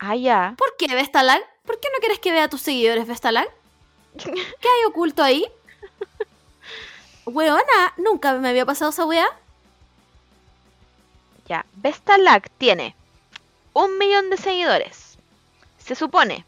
Ah, 0.00 0.16
ya. 0.16 0.54
¿Por 0.58 0.76
qué 0.76 0.92
Vestalag? 0.92 1.40
¿Por 1.64 1.78
qué 1.78 1.88
no 1.92 2.00
quieres 2.00 2.18
que 2.18 2.32
vea 2.32 2.44
a 2.44 2.48
tus 2.48 2.62
seguidores, 2.62 3.06
Vestalag? 3.06 3.48
¿Qué 4.16 4.68
hay 4.68 4.84
oculto 4.88 5.22
ahí? 5.22 5.46
Weona, 7.26 7.94
nunca 7.96 8.32
me 8.34 8.48
había 8.48 8.66
pasado 8.66 8.90
esa 8.90 9.04
wea. 9.04 9.28
Ya. 11.46 11.64
Vestalag 11.74 12.50
tiene 12.58 12.96
un 13.72 13.98
millón 13.98 14.30
de 14.30 14.36
seguidores. 14.36 15.16
Se 15.78 15.94
supone 15.94 16.44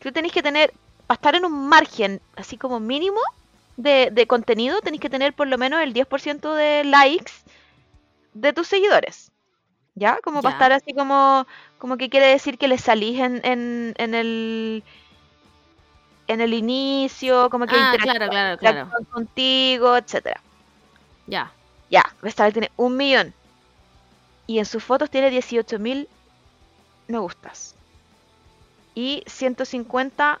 que 0.00 0.08
tú 0.10 0.12
tenés 0.12 0.32
que 0.32 0.42
tener, 0.42 0.74
para 1.06 1.16
estar 1.16 1.34
en 1.36 1.44
un 1.44 1.68
margen 1.68 2.20
así 2.34 2.56
como 2.56 2.80
mínimo 2.80 3.20
de, 3.76 4.10
de 4.12 4.26
contenido, 4.26 4.80
tenés 4.80 5.00
que 5.00 5.10
tener 5.10 5.34
por 5.34 5.46
lo 5.48 5.58
menos 5.58 5.80
el 5.82 5.92
10% 5.92 6.54
de 6.54 6.84
likes 6.84 7.32
de 8.34 8.52
tus 8.52 8.66
seguidores. 8.68 9.30
¿Ya? 9.96 10.18
Como 10.24 10.42
para 10.42 10.54
estar 10.54 10.72
así 10.72 10.92
como, 10.92 11.46
como 11.78 11.96
que 11.96 12.10
quiere 12.10 12.26
decir 12.26 12.58
que 12.58 12.66
le 12.68 12.78
salís 12.78 13.20
en, 13.20 13.40
en, 13.44 13.94
en 13.96 14.14
el 14.14 14.82
en 16.26 16.40
el 16.40 16.54
inicio, 16.54 17.50
como 17.50 17.66
que 17.66 17.76
Ah, 17.76 17.92
interactúan- 17.94 18.02
claro, 18.16 18.30
claro, 18.30 18.58
claro. 18.58 18.78
interactúan 18.80 19.04
contigo, 19.12 19.96
etcétera. 19.96 20.40
Ya. 21.26 21.52
Ya, 21.90 22.02
Vestaval 22.22 22.52
tiene 22.52 22.70
un 22.76 22.96
millón. 22.96 23.34
Y 24.46 24.58
en 24.58 24.64
sus 24.64 24.82
fotos 24.82 25.10
tiene 25.10 25.30
18.000 25.30 26.08
me 27.08 27.18
gustas. 27.18 27.74
Y 28.94 29.22
150 29.26 30.40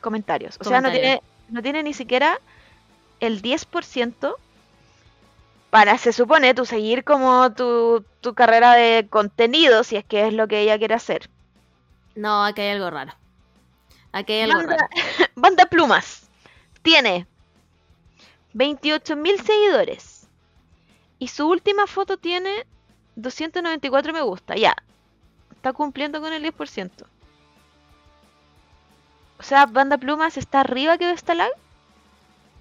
comentarios. 0.00 0.56
O 0.60 0.64
sea, 0.64 0.80
no 0.80 0.90
tiene, 0.90 1.20
no 1.52 1.62
tiene 1.62 1.82
ni 1.82 1.92
siquiera 1.92 2.40
el 3.20 3.42
10% 3.42 4.34
para, 5.70 5.96
se 5.98 6.12
supone, 6.12 6.54
tu 6.54 6.64
seguir 6.66 7.04
como 7.04 7.52
tu, 7.52 8.04
tu 8.20 8.34
carrera 8.34 8.74
de 8.74 9.06
contenido, 9.08 9.84
si 9.84 9.96
es 9.96 10.04
que 10.04 10.26
es 10.26 10.34
lo 10.34 10.48
que 10.48 10.60
ella 10.60 10.78
quiere 10.78 10.94
hacer. 10.94 11.30
No, 12.14 12.44
aquí 12.44 12.62
hay 12.62 12.70
algo 12.70 12.90
raro. 12.90 13.12
Aquí 14.12 14.32
hay 14.32 14.42
algo 14.42 14.58
Banda, 14.58 14.76
raro. 14.76 14.88
Banda 15.34 15.66
Plumas 15.66 16.28
tiene 16.82 17.26
28.000 18.54 19.42
seguidores. 19.42 20.26
Y 21.18 21.28
su 21.28 21.48
última 21.48 21.86
foto 21.86 22.16
tiene 22.16 22.66
294 23.16 24.12
me 24.12 24.22
gusta. 24.22 24.56
Ya. 24.56 24.74
Está 25.54 25.72
cumpliendo 25.72 26.20
con 26.20 26.32
el 26.32 26.42
10%. 26.42 26.90
O 29.42 29.44
sea, 29.44 29.66
Banda 29.66 29.98
Plumas 29.98 30.36
está 30.36 30.60
arriba 30.60 30.96
que 30.98 31.06
Vestalag. 31.06 31.50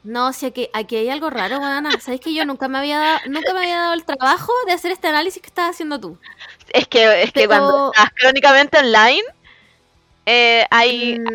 No, 0.03 0.34
si 0.34 0.48
aquí, 0.48 0.68
aquí 0.74 0.95
hay 0.95 1.10
algo 1.10 1.30
raro, 1.30 1.60
weona. 1.60 1.91
¿Sabes 2.02 2.20
que 2.20 2.34
yo 2.34 2.44
nunca 2.44 2.68
me 2.68 2.80
había 2.80 2.98
dado, 2.98 3.20
nunca 3.30 3.53
me 3.53 3.60
había 3.60 3.78
dado 3.82 3.94
el 3.94 4.03
trabajo 4.03 4.52
de 4.66 4.74
hacer 4.74 4.91
este 4.91 5.08
análisis 5.08 5.40
que 5.44 5.48
estás 5.48 5.70
haciendo 5.70 5.99
tú? 5.99 6.18
Es 6.74 6.88
que, 6.88 7.22
es 7.24 7.32
que 7.32 7.41
Pero- 7.48 7.49
cuando 7.49 7.91
estás 7.94 8.10
crónicamente 8.16 8.80
online, 8.80 9.22
eh, 10.26 10.66
hay. 10.72 11.20
Mm, 11.20 11.28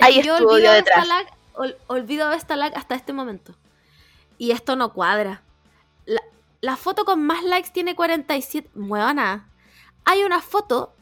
hay 0.00 0.22
yo 0.22 0.34
estudio 0.36 0.48
olvido 0.56 0.72
detrás. 0.72 0.98
Vestalag, 1.00 1.26
ol- 1.54 1.76
olvido 1.86 2.28
Vestalag 2.28 2.76
hasta 2.76 2.96
este 2.96 3.12
momento. 3.12 3.54
Y 4.36 4.50
esto 4.50 4.74
no 4.74 4.92
cuadra. 4.92 5.42
La, 6.06 6.20
la 6.60 6.76
foto 6.76 7.04
con 7.04 7.22
más 7.24 7.44
likes 7.44 7.70
tiene 7.70 7.94
47. 7.94 8.68
Weona. 8.74 9.48
Hay 10.04 10.24
una 10.24 10.40
foto 10.42 10.92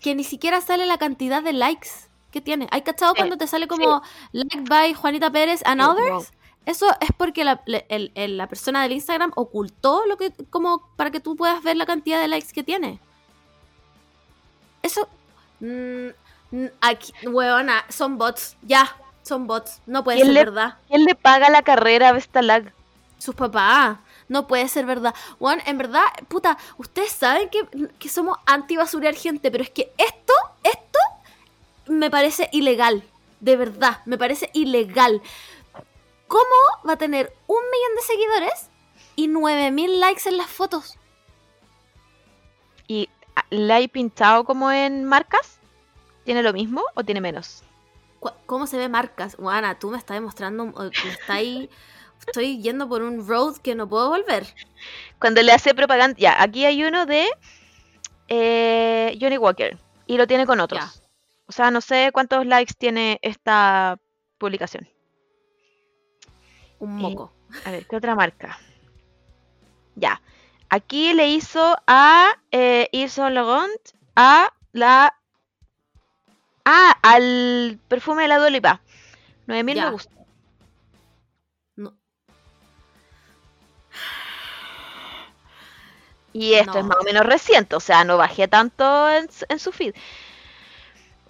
que 0.00 0.14
ni 0.14 0.24
siquiera 0.24 0.62
sale 0.62 0.86
la 0.86 0.96
cantidad 0.96 1.42
de 1.42 1.52
likes 1.52 1.88
que 2.30 2.40
tiene. 2.40 2.68
¿Hay 2.70 2.82
cachado 2.82 3.12
Sí, 3.12 3.18
cuando 3.18 3.36
te 3.38 3.46
sale 3.46 3.66
como 3.68 4.02
like 4.32 4.60
by 4.68 4.94
Juanita 4.94 5.30
Pérez 5.30 5.62
and 5.64 5.80
Sí, 5.80 5.86
others? 5.88 6.32
Eso 6.66 6.86
es 7.00 7.08
porque 7.16 7.44
la, 7.44 7.62
le- 7.64 7.86
el- 7.88 8.12
el- 8.14 8.36
la 8.36 8.46
persona 8.46 8.82
del 8.82 8.92
Instagram 8.92 9.32
ocultó 9.36 10.04
lo 10.06 10.16
que 10.18 10.32
como 10.50 10.86
para 10.96 11.10
que 11.10 11.20
tú 11.20 11.34
puedas 11.36 11.62
ver 11.62 11.76
la 11.78 11.86
cantidad 11.86 12.20
de 12.20 12.28
likes 12.28 12.52
que 12.52 12.62
tiene. 12.62 13.00
Eso 14.82 15.08
mm, 15.60 16.08
mm, 16.50 16.66
aquí, 16.80 17.12
weona, 17.26 17.84
son 17.88 18.18
bots. 18.18 18.56
Ya, 18.62 18.94
son 19.22 19.46
bots. 19.46 19.80
No 19.86 20.04
puede 20.04 20.18
¿Quién 20.18 20.26
ser 20.28 20.34
le- 20.34 20.44
verdad. 20.44 20.76
¿Quién 20.88 21.04
le 21.04 21.14
paga 21.14 21.48
la 21.50 21.62
carrera 21.62 22.10
a 22.10 22.12
Vestalag? 22.12 22.72
Sus 23.18 23.34
papás. 23.34 23.98
No 24.28 24.46
puede 24.46 24.68
ser 24.68 24.84
verdad. 24.84 25.14
Weón, 25.40 25.60
en 25.64 25.78
verdad, 25.78 26.02
puta, 26.28 26.58
ustedes 26.76 27.12
saben 27.12 27.48
que, 27.48 27.66
que 27.98 28.08
somos 28.10 28.36
anti-basurear 28.44 29.14
gente, 29.14 29.50
pero 29.50 29.64
es 29.64 29.70
que 29.70 29.90
esto, 29.96 30.34
esto 30.62 30.98
me 31.88 32.10
parece 32.10 32.48
ilegal. 32.52 33.02
De 33.40 33.56
verdad, 33.56 34.00
me 34.04 34.18
parece 34.18 34.50
ilegal. 34.52 35.22
¿Cómo 36.26 36.44
va 36.86 36.94
a 36.94 36.98
tener 36.98 37.32
un 37.46 37.58
millón 37.70 37.96
de 37.96 38.02
seguidores 38.02 38.70
y 39.16 39.28
9000 39.28 40.00
likes 40.00 40.28
en 40.28 40.36
las 40.36 40.48
fotos? 40.48 40.98
¿Y 42.86 43.08
ah, 43.36 43.44
la 43.50 43.76
hay 43.76 43.88
pintado 43.88 44.44
como 44.44 44.70
en 44.70 45.04
marcas? 45.04 45.58
¿Tiene 46.24 46.42
lo 46.42 46.52
mismo 46.52 46.82
o 46.94 47.04
tiene 47.04 47.20
menos? 47.20 47.62
¿Cómo 48.46 48.66
se 48.66 48.76
ve 48.76 48.88
marcas? 48.88 49.36
Juana, 49.36 49.78
tú 49.78 49.90
me 49.90 49.98
estás 49.98 50.16
demostrando, 50.16 50.66
me 50.66 51.10
está 51.10 51.34
ahí, 51.34 51.70
estoy 52.26 52.60
yendo 52.60 52.88
por 52.88 53.02
un 53.02 53.26
road 53.26 53.56
que 53.58 53.74
no 53.74 53.88
puedo 53.88 54.08
volver. 54.08 54.46
Cuando 55.18 55.40
le 55.42 55.52
hace 55.52 55.74
propaganda. 55.74 56.16
Ya, 56.18 56.42
aquí 56.42 56.64
hay 56.64 56.84
uno 56.84 57.06
de 57.06 57.28
eh, 58.28 59.16
Johnny 59.20 59.38
Walker. 59.38 59.78
Y 60.06 60.16
lo 60.16 60.26
tiene 60.26 60.46
con 60.46 60.60
otros. 60.60 60.80
Ya. 60.80 61.07
O 61.48 61.52
sea, 61.52 61.70
no 61.70 61.80
sé 61.80 62.10
cuántos 62.12 62.46
likes 62.46 62.74
tiene 62.76 63.18
esta 63.22 63.98
publicación. 64.38 64.88
Un 66.78 66.98
Eh, 66.98 67.02
moco. 67.02 67.32
A 67.64 67.70
ver, 67.70 67.86
¿qué 67.86 67.96
otra 67.96 68.14
marca? 68.14 68.58
Ya. 69.94 70.20
Aquí 70.70 71.14
le 71.14 71.28
hizo 71.28 71.76
a 71.86 72.30
eh, 72.52 72.88
Yves 72.92 73.18
Laurent 73.18 73.80
a 74.16 74.52
la. 74.72 75.14
Ah, 76.64 76.94
al 77.02 77.80
perfume 77.88 78.22
de 78.22 78.28
la 78.28 78.38
Dua 78.38 78.50
Lipa. 78.50 78.80
9000 79.46 79.76
Ya. 79.76 79.86
me 79.86 79.90
gusta. 79.92 80.12
No. 81.76 81.94
Y 86.32 86.54
esto 86.54 86.78
es 86.78 86.84
más 86.84 86.98
o 87.00 87.04
menos 87.04 87.24
reciente, 87.24 87.74
o 87.74 87.80
sea, 87.80 88.04
no 88.04 88.16
bajé 88.18 88.48
tanto 88.48 89.08
en, 89.10 89.28
en 89.48 89.58
su 89.58 89.72
feed. 89.72 89.94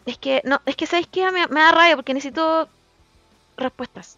Es 0.08 0.16
que, 0.18 0.40
no, 0.44 0.60
es 0.64 0.74
que 0.74 0.86
¿sabes 0.86 1.06
qué? 1.06 1.30
Me, 1.30 1.46
me 1.48 1.60
da 1.60 1.70
rabia 1.70 1.94
porque 1.96 2.14
necesito 2.14 2.66
respuestas. 3.58 4.16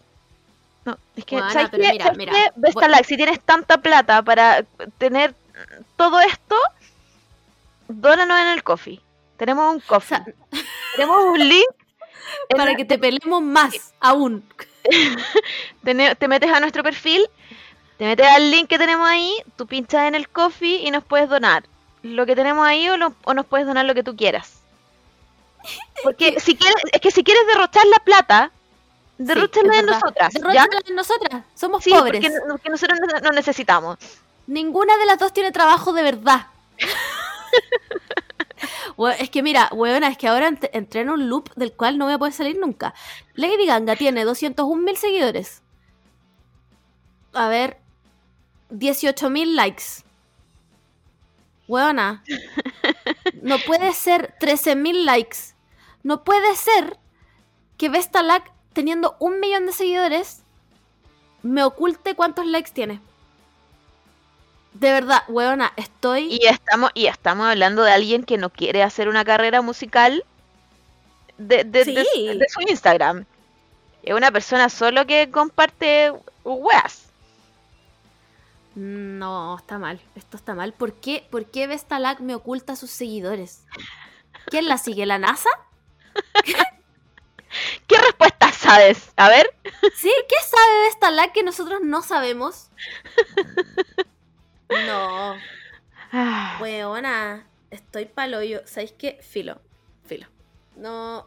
No, 0.85 0.97
es 1.17 1.25
que, 1.25 1.35
Juana, 1.35 1.51
¿sabes 1.53 1.69
pero 1.69 1.83
qué? 1.83 1.91
mira, 1.91 2.03
¿Sabes 2.05 2.17
mira, 2.17 2.31
qué? 2.31 2.51
voy- 2.55 2.61
Vestalag, 2.73 3.05
si 3.05 3.17
tienes 3.17 3.41
tanta 3.41 3.77
plata 3.79 4.21
para 4.23 4.63
tener 4.97 5.35
todo 5.97 6.19
esto, 6.21 6.55
dónanos 7.89 8.39
en 8.39 8.47
el 8.47 8.63
coffee. 8.63 9.01
Tenemos 9.37 9.75
un 9.75 9.81
O 9.81 9.85
coffee. 9.85 10.07
sea, 10.17 10.25
Tenemos 10.95 11.23
un 11.25 11.39
link. 11.39 11.65
para 12.49 12.71
la- 12.71 12.75
que 12.77 12.85
te 12.85 12.97
peleemos 12.97 13.41
más 13.41 13.93
aún. 13.99 14.43
Te 15.83 16.27
metes 16.27 16.51
a 16.51 16.59
nuestro 16.61 16.83
perfil, 16.83 17.27
te 17.97 18.05
metes 18.05 18.27
al 18.27 18.49
link 18.49 18.67
que 18.69 18.77
tenemos 18.77 19.07
ahí, 19.09 19.33
tú 19.57 19.67
pinchas 19.67 20.07
en 20.07 20.15
el 20.15 20.29
coffee 20.29 20.87
y 20.87 20.91
nos 20.91 21.03
puedes 21.03 21.27
donar 21.29 21.63
lo 22.03 22.25
que 22.25 22.35
tenemos 22.35 22.65
ahí 22.65 22.87
o, 22.89 22.95
lo- 22.97 23.13
o 23.25 23.33
nos 23.33 23.45
puedes 23.45 23.67
donar 23.67 23.85
lo 23.85 23.93
que 23.93 24.03
tú 24.03 24.15
quieras. 24.15 24.60
Porque 26.03 26.39
si 26.39 26.55
quieres, 26.55 26.81
es 26.91 27.01
que 27.01 27.11
si 27.11 27.23
quieres 27.23 27.45
derrochar 27.47 27.85
la 27.87 27.97
plata, 27.99 28.51
derróchala 29.17 29.73
es 29.73 29.79
en 29.79 29.85
nosotras. 29.85 30.33
¿ya? 30.33 30.39
Derróchala 30.39 30.81
en 30.87 30.95
nosotras. 30.95 31.43
Somos 31.55 31.83
Sí, 31.83 31.91
pobres. 31.91 32.21
porque 32.21 32.29
no- 32.47 32.57
que 32.57 32.69
nosotros 32.69 32.99
no, 32.99 33.19
no 33.19 33.29
necesitamos. 33.31 33.97
Ninguna 34.47 34.97
de 34.97 35.05
las 35.05 35.19
dos 35.19 35.33
tiene 35.33 35.51
trabajo 35.51 35.93
de 35.93 36.03
verdad. 36.03 36.47
Es 39.17 39.31
que 39.31 39.41
mira, 39.41 39.67
weona, 39.71 40.09
es 40.09 40.17
que 40.17 40.27
ahora 40.27 40.47
ent- 40.47 40.69
entré 40.73 41.01
en 41.01 41.09
un 41.09 41.27
loop 41.27 41.49
del 41.55 41.73
cual 41.73 41.97
no 41.97 42.05
voy 42.05 42.13
a 42.13 42.17
poder 42.19 42.33
salir 42.33 42.59
nunca. 42.59 42.93
Lady 43.33 43.65
Ganga 43.65 43.95
tiene 43.95 44.23
201 44.25 44.83
mil 44.83 44.95
seguidores. 44.95 45.63
A 47.33 47.47
ver, 47.47 47.77
18 48.69 49.31
mil 49.31 49.55
likes. 49.55 49.83
Weona. 51.67 52.23
No 53.41 53.57
puede 53.65 53.91
ser 53.93 54.35
13 54.39 54.75
mil 54.75 55.03
likes. 55.03 55.50
No 56.03 56.23
puede 56.23 56.55
ser 56.55 56.97
que 57.77 57.89
Vestalac, 57.89 58.51
teniendo 58.73 59.15
un 59.19 59.39
millón 59.39 59.65
de 59.65 59.73
seguidores, 59.73 60.41
me 61.43 61.63
oculte 61.63 62.15
cuántos 62.15 62.45
likes 62.45 62.71
tiene. 62.71 63.01
De 64.73 64.91
verdad, 64.91 65.23
weona, 65.27 65.73
estoy. 65.75 66.33
Y 66.33 66.45
estamos, 66.47 66.91
y 66.93 67.07
estamos 67.07 67.47
hablando 67.47 67.83
de 67.83 67.91
alguien 67.91 68.23
que 68.23 68.37
no 68.37 68.49
quiere 68.49 68.83
hacer 68.83 69.09
una 69.09 69.25
carrera 69.25 69.61
musical 69.61 70.23
de, 71.37 71.63
de- 71.63 71.85
de- 71.85 72.05
Sí. 72.13 72.27
de 72.37 72.45
su 72.49 72.61
Instagram. 72.61 73.25
Es 74.03 74.13
una 74.15 74.31
persona 74.31 74.69
solo 74.69 75.05
que 75.05 75.29
comparte 75.29 76.13
weas. 76.43 77.07
No, 78.75 79.57
está 79.57 79.77
mal. 79.77 79.99
Esto 80.15 80.37
está 80.37 80.55
mal. 80.55 80.73
¿Por 80.73 80.93
qué, 80.93 81.27
¿Por 81.29 81.45
qué 81.45 81.67
Vestalac 81.67 82.19
me 82.21 82.35
oculta 82.35 82.73
a 82.73 82.77
sus 82.77 82.89
seguidores? 82.91 83.63
¿Quién 84.45 84.67
la 84.67 84.77
sigue? 84.77 85.05
¿La 85.05 85.17
NASA? 85.19 85.49
¿Qué 87.87 87.97
respuesta 87.97 88.51
sabes? 88.51 89.11
A 89.17 89.29
ver. 89.29 89.53
¿Sí? 89.95 90.11
¿Qué 90.29 90.35
sabe 90.45 90.85
Vestalac 90.85 91.33
que 91.33 91.43
nosotros 91.43 91.81
no 91.83 92.01
sabemos? 92.01 92.69
No, 94.87 95.35
Ah, 96.13 96.57
weona. 96.61 97.45
Estoy 97.69 98.05
paloyo. 98.05 98.61
¿Sabéis 98.65 98.93
qué? 98.93 99.19
Filo. 99.21 99.61
Filo. 100.05 100.27
No. 100.75 101.25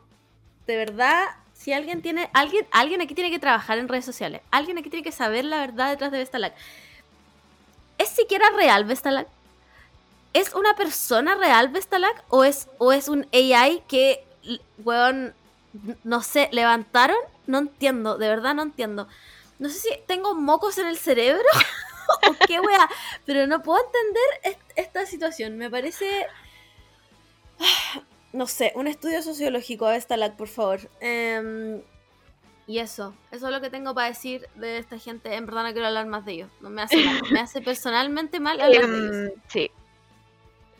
De 0.66 0.76
verdad, 0.76 1.26
si 1.52 1.72
alguien 1.72 2.02
tiene. 2.02 2.30
Alguien, 2.32 2.66
alguien 2.70 3.00
aquí 3.00 3.14
tiene 3.14 3.30
que 3.30 3.38
trabajar 3.38 3.78
en 3.78 3.88
redes 3.88 4.04
sociales. 4.04 4.42
Alguien 4.50 4.78
aquí 4.78 4.90
tiene 4.90 5.04
que 5.04 5.12
saber 5.12 5.44
la 5.44 5.58
verdad 5.58 5.90
detrás 5.90 6.10
de 6.10 6.18
Vestalac. 6.18 6.54
¿Es 7.98 8.08
siquiera 8.08 8.46
real 8.56 8.84
Vestalac? 8.84 9.28
¿Es 10.32 10.52
una 10.54 10.74
persona 10.74 11.34
real 11.36 11.68
Vestalac? 11.68 12.24
¿O 12.28 12.44
es, 12.44 12.68
o 12.78 12.92
es 12.92 13.08
un 13.08 13.26
AI 13.32 13.82
que, 13.88 14.24
weón, 14.84 15.34
no 16.04 16.22
sé, 16.22 16.48
levantaron? 16.52 17.16
No 17.46 17.58
entiendo, 17.58 18.16
de 18.18 18.28
verdad 18.28 18.54
no 18.54 18.62
entiendo. 18.62 19.08
No 19.58 19.68
sé 19.68 19.78
si 19.78 19.88
tengo 20.06 20.34
mocos 20.34 20.78
en 20.78 20.86
el 20.86 20.96
cerebro 20.98 21.44
o 22.28 22.34
qué 22.46 22.60
wea, 22.60 22.88
pero 23.26 23.46
no 23.46 23.62
puedo 23.62 23.84
entender 23.84 24.24
est- 24.44 24.72
esta 24.76 25.06
situación. 25.06 25.56
Me 25.58 25.70
parece. 25.70 26.26
No 28.32 28.48
sé, 28.48 28.72
un 28.74 28.88
estudio 28.88 29.22
sociológico 29.22 29.86
a 29.86 29.92
Vestalac, 29.92 30.34
por 30.34 30.48
favor. 30.48 30.80
Em, 31.00 31.80
y 32.66 32.80
eso, 32.80 33.14
eso 33.30 33.46
es 33.46 33.52
lo 33.52 33.60
que 33.60 33.70
tengo 33.70 33.94
para 33.94 34.08
decir 34.08 34.48
de 34.56 34.78
esta 34.78 34.98
gente. 34.98 35.32
En 35.36 35.46
verdad 35.46 35.62
no 35.62 35.70
quiero 35.72 35.86
hablar 35.86 36.06
más 36.06 36.24
de 36.24 36.32
ellos. 36.32 36.50
No 36.60 36.68
me 36.68 36.82
hace 36.82 36.96
mal. 37.04 37.22
Me 37.30 37.38
hace 37.38 37.60
personalmente 37.62 38.40
mal 38.40 38.60
hablar 38.60 38.88
de 38.88 38.96
ellos. 38.98 39.16
em, 39.16 39.30
sí. 39.46 39.70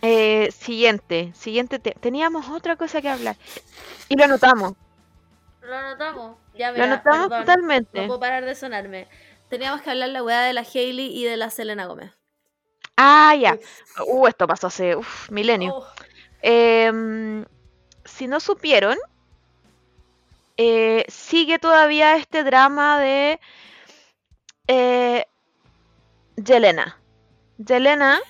Eh, 0.07 0.51
siguiente, 0.53 1.33
siguiente. 1.35 1.79
te- 1.79 1.93
Teníamos 2.01 2.49
otra 2.51 2.77
cosa 2.77 3.01
que 3.01 3.09
hablar. 3.09 3.37
Y 4.09 4.17
lo 4.17 4.25
anotamos. 4.25 4.75
Lo 5.63 5.75
anotamos. 5.75 6.37
Ya, 6.55 6.69
Lo 6.69 6.75
mira, 6.75 6.85
anotamos 6.85 7.29
perdón, 7.29 7.41
totalmente. 7.47 8.01
No 8.03 8.07
puedo 8.09 8.21
parar 8.21 8.45
de 8.45 8.55
sonarme. 8.55 9.09
Teníamos 9.49 9.81
que 9.83 9.91
hablar 9.91 10.11
la 10.11 10.23
weá 10.23 10.43
de 10.43 10.53
la 10.53 10.61
Hailey 10.63 11.17
y 11.17 11.25
de 11.25 11.37
la 11.37 11.51
Selena 11.51 11.87
Gómez. 11.87 12.13
Ah, 12.97 13.35
ya. 13.35 13.59
Uh, 14.07 14.27
esto 14.27 14.47
pasó 14.47 14.67
hace 14.69 14.95
uf, 14.97 15.31
milenio. 15.31 15.75
Oh, 15.77 15.87
Em, 16.43 17.45
si 18.05 18.27
no 18.27 18.39
supieron, 18.41 18.99
eh, 20.59 21.05
sigue 21.09 21.59
todavía 21.59 22.17
este 22.17 22.45
drama 22.45 22.99
de 23.01 23.41
eh, 24.69 25.25
Yelena. 26.37 26.99
Yelena. 27.59 28.21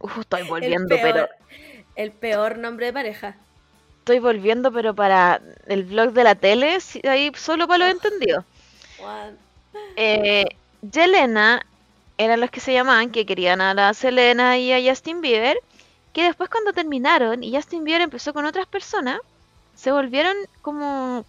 Uf, 0.00 0.18
estoy 0.18 0.40
el 0.42 0.46
volviendo, 0.46 0.96
peor, 0.96 1.00
pero. 1.02 1.28
el 1.96 2.12
peor 2.12 2.58
nombre 2.58 2.86
de 2.86 2.92
pareja. 2.92 3.36
Estoy 4.00 4.18
volviendo, 4.20 4.70
pero 4.70 4.94
para 4.94 5.40
el 5.66 5.84
blog 5.84 6.12
de 6.12 6.24
la 6.24 6.34
tele, 6.36 6.78
ahí 7.08 7.32
solo 7.34 7.66
para 7.66 7.86
los 7.86 7.90
entendidos. 7.94 8.44
Eh, 9.96 10.44
Yelena 10.82 11.64
eran 12.18 12.40
los 12.40 12.50
que 12.50 12.60
se 12.60 12.72
llamaban, 12.72 13.10
que 13.10 13.26
querían 13.26 13.60
a 13.60 13.74
la 13.74 13.92
Selena 13.94 14.58
y 14.58 14.72
a 14.72 14.90
Justin 14.90 15.20
Bieber, 15.20 15.58
que 16.12 16.22
después 16.24 16.48
cuando 16.48 16.72
terminaron 16.72 17.42
y 17.42 17.54
Justin 17.54 17.84
Bieber 17.84 18.02
empezó 18.02 18.32
con 18.32 18.44
otras 18.46 18.66
personas, 18.66 19.18
se 19.74 19.90
volvieron 19.92 20.34
como 20.62 21.24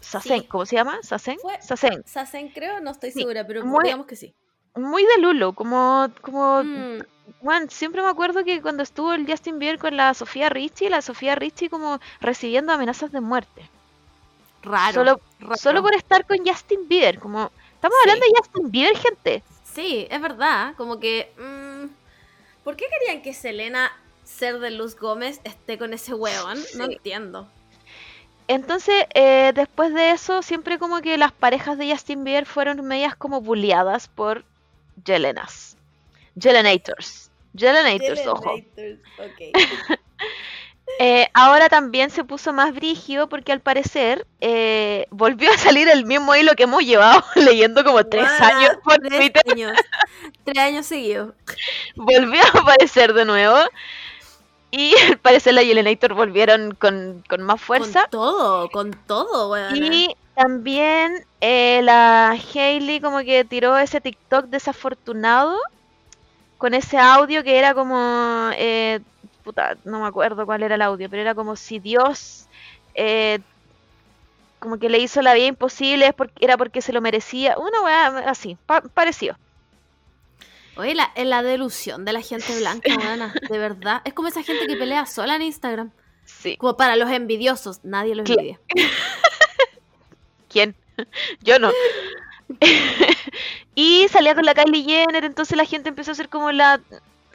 Sasen, 0.00 0.40
Sí. 0.42 0.46
¿cómo 0.48 0.66
se 0.66 0.76
llama? 0.76 0.98
Sasen, 1.02 1.36
Sasen, 1.60 2.02
Sasen 2.06 2.48
creo, 2.48 2.80
no 2.80 2.90
estoy 2.92 3.10
Sí, 3.12 3.20
segura, 3.20 3.46
pero 3.46 3.64
muy- 3.64 3.84
digamos 3.84 4.06
que 4.06 4.16
sí. 4.16 4.34
muy 4.74 5.04
de 5.04 5.18
Lulu, 5.20 5.52
como, 5.54 6.08
como, 6.22 6.62
Mm, 6.64 6.98
Juan, 7.40 7.70
siempre 7.70 8.02
me 8.02 8.08
acuerdo 8.08 8.44
que 8.44 8.60
cuando 8.62 8.82
estuvo 8.82 9.12
el 9.12 9.26
Justin 9.26 9.58
Bieber 9.58 9.78
con 9.78 9.96
la 9.96 10.12
Sofía 10.14 10.48
Richie, 10.48 10.90
la 10.90 11.02
Sofía 11.02 11.34
Richie 11.34 11.70
como 11.70 12.00
recibiendo 12.20 12.72
amenazas 12.72 13.12
de 13.12 13.20
muerte, 13.20 13.68
raro. 14.62 14.92
solo, 14.94 15.20
raro. 15.40 15.56
solo 15.56 15.82
por 15.82 15.94
estar 15.94 16.26
con 16.26 16.38
Justin 16.46 16.88
Bieber, 16.88 17.18
como, 17.18 17.50
estamos 17.74 17.96
Sí. 18.02 18.08
hablando 18.10 18.26
de 18.26 18.32
Justin 18.38 18.70
Bieber, 18.70 18.96
gente. 18.96 19.42
Sí, 19.72 20.06
es 20.10 20.20
verdad. 20.20 20.74
Como 20.76 20.98
que. 21.00 21.32
mm, 21.38 21.86
¿Por 22.64 22.76
qué 22.76 22.86
querían 22.88 23.22
que 23.22 23.34
Selena, 23.34 23.90
ser 24.24 24.58
de 24.60 24.70
Luz 24.70 24.96
Gómez, 24.96 25.40
esté 25.44 25.78
con 25.78 25.92
ese 25.94 26.14
weón? 26.14 26.58
No 26.76 26.84
entiendo. 26.84 27.48
Entonces, 28.48 29.06
eh, 29.14 29.52
después 29.54 29.94
de 29.94 30.10
eso, 30.10 30.42
siempre 30.42 30.78
como 30.78 31.00
que 31.00 31.16
las 31.16 31.32
parejas 31.32 31.78
de 31.78 31.90
Justin 31.90 32.24
Bieber 32.24 32.46
fueron 32.46 32.84
medias 32.86 33.16
como 33.16 33.40
bulliadas 33.40 34.08
por 34.08 34.44
Jelenas. 35.04 35.76
Jelenators. 36.38 37.30
Jelenators, 37.56 38.26
ojo. 38.26 38.54
ok. 38.54 39.40
Eh, 40.98 41.28
ahora 41.32 41.68
también 41.68 42.10
se 42.10 42.22
puso 42.24 42.52
más 42.52 42.74
brigio 42.74 43.28
porque 43.28 43.50
al 43.52 43.60
parecer 43.60 44.26
eh, 44.40 45.06
volvió 45.10 45.50
a 45.52 45.56
salir 45.58 45.88
el 45.88 46.04
mismo 46.04 46.34
hilo 46.36 46.54
que 46.54 46.64
hemos 46.64 46.82
llevado 46.84 47.24
leyendo 47.34 47.82
como 47.84 48.04
tres 48.04 48.28
años 48.40 48.72
por 48.84 48.98
tres 48.98 49.18
Twitter. 49.18 49.42
años. 49.50 49.72
Tres 50.44 50.58
años 50.58 50.86
seguidos. 50.86 51.34
Volvió 51.96 52.40
a 52.42 52.60
aparecer 52.60 53.14
de 53.14 53.24
nuevo. 53.24 53.56
Y 54.70 54.94
al 55.08 55.18
parecer 55.18 55.54
la 55.54 55.62
Jelenator 55.62 56.14
volvieron 56.14 56.74
con, 56.74 57.22
con 57.28 57.42
más 57.42 57.60
fuerza. 57.60 58.02
Con 58.02 58.10
todo, 58.10 58.70
con 58.70 58.90
todo, 59.06 59.50
weón. 59.52 59.76
Y 59.76 60.16
también 60.34 61.24
eh, 61.40 61.80
la 61.82 62.30
Hailey 62.30 63.00
como 63.00 63.20
que 63.20 63.44
tiró 63.44 63.76
ese 63.78 64.00
TikTok 64.00 64.46
desafortunado 64.46 65.58
con 66.62 66.74
ese 66.74 66.96
audio 66.96 67.42
que 67.42 67.58
era 67.58 67.74
como... 67.74 68.50
eh, 68.54 69.00
puta, 69.42 69.76
no 69.84 69.98
me 70.00 70.06
acuerdo 70.06 70.46
cuál 70.46 70.62
era 70.62 70.76
el 70.76 70.82
audio, 70.82 71.10
pero 71.10 71.20
era 71.20 71.34
como 71.34 71.56
si 71.56 71.80
Dios 71.80 72.46
eh, 72.94 73.40
como 74.60 74.78
que 74.78 74.88
le 74.88 74.98
hizo 75.00 75.22
la 75.22 75.34
vida 75.34 75.46
imposible, 75.46 76.14
era 76.38 76.56
porque 76.56 76.80
se 76.80 76.92
lo 76.92 77.00
merecía. 77.00 77.58
Una 77.58 77.82
weá 77.82 78.06
así, 78.30 78.56
pa- 78.64 78.82
parecido. 78.82 79.36
Oye, 80.76 80.94
la, 80.94 81.10
la 81.16 81.42
delusión 81.42 82.04
de 82.04 82.12
la 82.12 82.20
gente 82.20 82.56
blanca. 82.56 82.96
De 83.50 83.58
verdad. 83.58 84.00
Es 84.04 84.14
como 84.14 84.28
esa 84.28 84.44
gente 84.44 84.68
que 84.68 84.76
pelea 84.76 85.04
sola 85.06 85.34
en 85.34 85.42
Instagram. 85.42 85.90
Sí. 86.24 86.56
Como 86.58 86.76
para 86.76 86.94
los 86.94 87.10
envidiosos. 87.10 87.80
Nadie 87.82 88.14
los 88.14 88.30
envidia. 88.30 88.60
¿Quién? 90.48 90.76
Yo 91.40 91.58
no. 91.58 91.72
y 93.74 94.06
salía 94.08 94.34
con 94.34 94.44
la 94.44 94.54
Kylie 94.54 94.84
Jenner, 94.84 95.24
entonces 95.24 95.56
la 95.56 95.64
gente 95.64 95.88
empezó 95.88 96.10
a 96.10 96.12
hacer 96.12 96.28
como 96.28 96.52
la, 96.52 96.80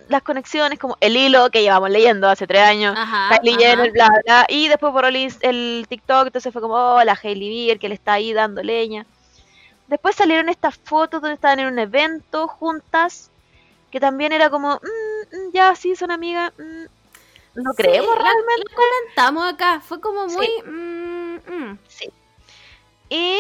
las 0.10 0.22
conexiones, 0.23 0.80
como 0.80 0.98
el 1.02 1.18
hilo 1.18 1.49
que 1.52 1.61
llevamos 1.61 1.89
leyendo 1.89 2.30
hace 2.30 2.48
tres 2.48 2.61
años. 2.61 2.95
Ajá. 2.98 3.38
Kylie 3.39 3.53
ajá. 3.56 3.61
Jenner, 3.61 3.91
bla, 3.91 4.10
bla. 4.26 4.45
Y 4.49 4.68
después 4.68 4.94
por 4.94 5.06
el, 5.06 5.85
TikTok, 5.89 6.27
entonces 6.27 6.52
fue 6.53 6.61
como, 6.61 6.76
oh, 6.76 7.03
la 7.03 7.18
Hailey 7.22 7.49
Bieber 7.49 7.80
que 7.80 7.89
le 7.89 7.95
está 7.95 8.14
ahí 8.14 8.34
dando 8.34 8.61
leña. 8.64 9.06
Después 9.88 10.15
salieron 10.15 10.49
estas 10.49 10.76
fotos 10.77 11.22
donde 11.22 11.35
estaban 11.35 11.60
en 11.60 11.68
un 11.68 11.80
evento 11.80 12.48
juntas, 12.48 13.31
que 13.91 13.99
también 13.99 14.34
era 14.34 14.49
como, 14.49 14.76
mm, 14.76 15.53
ya 15.53 15.76
sí, 15.76 15.95
son 15.95 16.11
amigas. 16.11 16.52
mm, 16.57 16.85
no 17.64 17.72
Sí, 17.72 17.77
creemos 17.84 18.15
la- 18.15 18.22
realmente. 18.23 18.64
la 18.69 18.76
comentamos 18.76 19.53
acá, 19.53 19.80
fue 19.80 19.99
como 20.02 20.27
muy... 20.27 20.48
mm, 20.65 21.35
mm. 21.48 21.80
Sí. 21.88 22.10
Y 23.10 23.39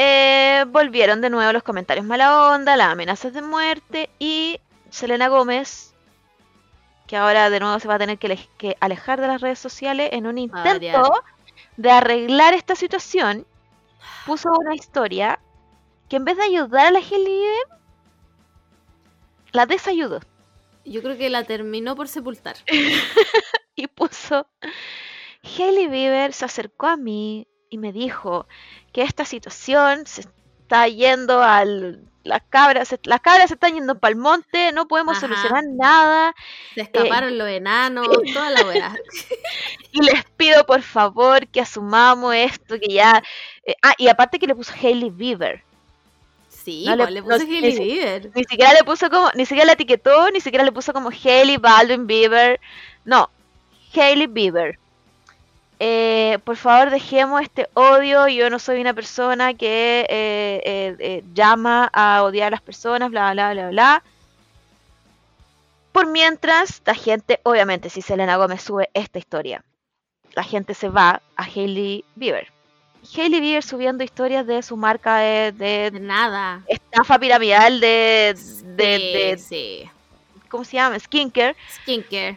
eh, 0.00 0.64
volvieron 0.68 1.20
de 1.20 1.28
nuevo 1.28 1.52
los 1.52 1.64
comentarios 1.64 2.06
mala 2.06 2.52
onda, 2.52 2.76
las 2.76 2.92
amenazas 2.92 3.32
de 3.32 3.42
muerte 3.42 4.08
y 4.20 4.60
Selena 4.90 5.26
Gómez, 5.26 5.92
que 7.08 7.16
ahora 7.16 7.50
de 7.50 7.58
nuevo 7.58 7.78
se 7.80 7.88
va 7.88 7.94
a 7.96 7.98
tener 7.98 8.16
que, 8.16 8.28
ale- 8.28 8.48
que 8.58 8.76
alejar 8.78 9.20
de 9.20 9.26
las 9.26 9.40
redes 9.40 9.58
sociales 9.58 10.10
en 10.12 10.28
un 10.28 10.38
intento 10.38 11.12
de 11.76 11.90
arreglar 11.90 12.54
esta 12.54 12.76
situación, 12.76 13.44
puso 14.24 14.50
una 14.56 14.74
historia 14.76 15.40
que 16.08 16.16
en 16.16 16.24
vez 16.24 16.36
de 16.36 16.44
ayudar 16.44 16.86
a 16.86 16.90
la 16.92 17.00
Bieber, 17.00 17.66
la 19.52 19.66
desayudó. 19.66 20.20
Yo 20.84 21.02
creo 21.02 21.18
que 21.18 21.28
la 21.28 21.42
terminó 21.42 21.96
por 21.96 22.06
sepultar. 22.08 22.56
y 23.74 23.86
puso 23.88 24.46
Hailey 25.42 25.88
Bieber 25.88 26.32
se 26.32 26.44
acercó 26.44 26.86
a 26.86 26.96
mí 26.96 27.46
y 27.70 27.78
me 27.78 27.92
dijo 27.92 28.46
que 28.98 29.04
esta 29.04 29.24
situación 29.24 30.06
se 30.08 30.22
está 30.22 30.88
yendo 30.88 31.40
al 31.40 32.00
las 32.24 32.42
cabras 32.50 32.88
se- 32.88 32.98
las 33.04 33.20
cabras 33.20 33.46
se 33.46 33.54
están 33.54 33.74
yendo 33.74 33.96
para 34.00 34.10
el 34.10 34.16
monte 34.18 34.72
no 34.72 34.88
podemos 34.88 35.16
Ajá. 35.18 35.20
solucionar 35.28 35.62
nada 35.70 36.34
Se 36.74 36.80
escaparon 36.80 37.38
los 37.38 37.46
enanos, 37.48 38.08
toda 38.34 38.50
la 38.50 38.62
weá. 38.66 38.96
y 39.92 40.02
les 40.02 40.24
pido 40.36 40.66
por 40.66 40.82
favor 40.82 41.46
que 41.46 41.60
asumamos 41.60 42.34
esto 42.34 42.74
que 42.80 42.92
ya 42.92 43.22
eh, 43.64 43.76
ah 43.82 43.94
y 43.98 44.08
aparte 44.08 44.40
que 44.40 44.48
le 44.48 44.56
puso 44.56 44.72
Hailey 44.82 45.10
Bieber 45.10 45.62
Sí, 46.48 46.84
No 46.86 46.96
le- 46.96 47.22
pues, 47.22 47.38
no- 47.40 47.46
ni 47.46 47.54
Hailey 47.56 47.72
si- 47.76 47.84
Bieber. 47.84 48.30
ni 48.34 48.42
siquiera 48.44 48.72
le 48.72 48.82
puso 48.82 49.08
como 49.10 49.30
ni 49.36 49.46
siquiera 49.46 49.66
la 49.66 49.72
etiquetó 49.74 50.28
ni 50.32 50.40
siquiera 50.40 50.64
le 50.64 50.72
puso 50.72 50.92
como 50.92 51.10
Hailey 51.10 51.56
Baldwin 51.56 52.08
Bieber 52.08 52.58
no 53.04 53.30
Hailey 53.94 54.26
Bieber 54.26 54.76
Eh, 55.80 56.38
por 56.44 56.56
favor 56.56 56.90
dejemos 56.90 57.40
este 57.40 57.68
odio 57.74 58.26
yo 58.26 58.50
no 58.50 58.58
soy 58.58 58.80
una 58.80 58.94
persona 58.94 59.54
que 59.54 60.00
eh, 60.08 60.60
eh, 60.64 60.96
eh, 60.98 61.24
llama 61.34 61.88
a 61.92 62.24
odiar 62.24 62.48
a 62.48 62.50
las 62.50 62.62
personas 62.62 63.10
bla 63.10 63.32
bla 63.32 63.52
bla 63.52 63.68
bla 63.68 64.02
por 65.92 66.06
mientras 66.08 66.82
la 66.84 66.94
gente 66.94 67.38
obviamente 67.44 67.90
si 67.90 68.02
Selena 68.02 68.36
Gómez 68.36 68.62
sube 68.62 68.90
esta 68.92 69.18
historia 69.20 69.62
la 70.34 70.42
gente 70.42 70.74
se 70.74 70.88
va 70.88 71.22
a 71.36 71.42
Hailey 71.44 72.04
Bieber 72.16 72.48
Hailey 73.16 73.40
Bieber 73.40 73.62
subiendo 73.62 74.02
historias 74.02 74.46
de 74.48 74.62
su 74.62 74.76
marca 74.76 75.18
de, 75.18 75.52
de 75.52 75.90
De 75.92 76.00
nada. 76.00 76.62
estafa 76.66 77.18
piramidal 77.20 77.78
de, 77.80 78.34
de, 78.64 78.96
Sí, 78.96 79.12
de- 79.12 79.38
sí. 79.38 79.90
¿cómo 80.48 80.64
se 80.64 80.72
llama? 80.76 80.98
Skincare. 80.98 81.54
Skincare. 81.82 82.36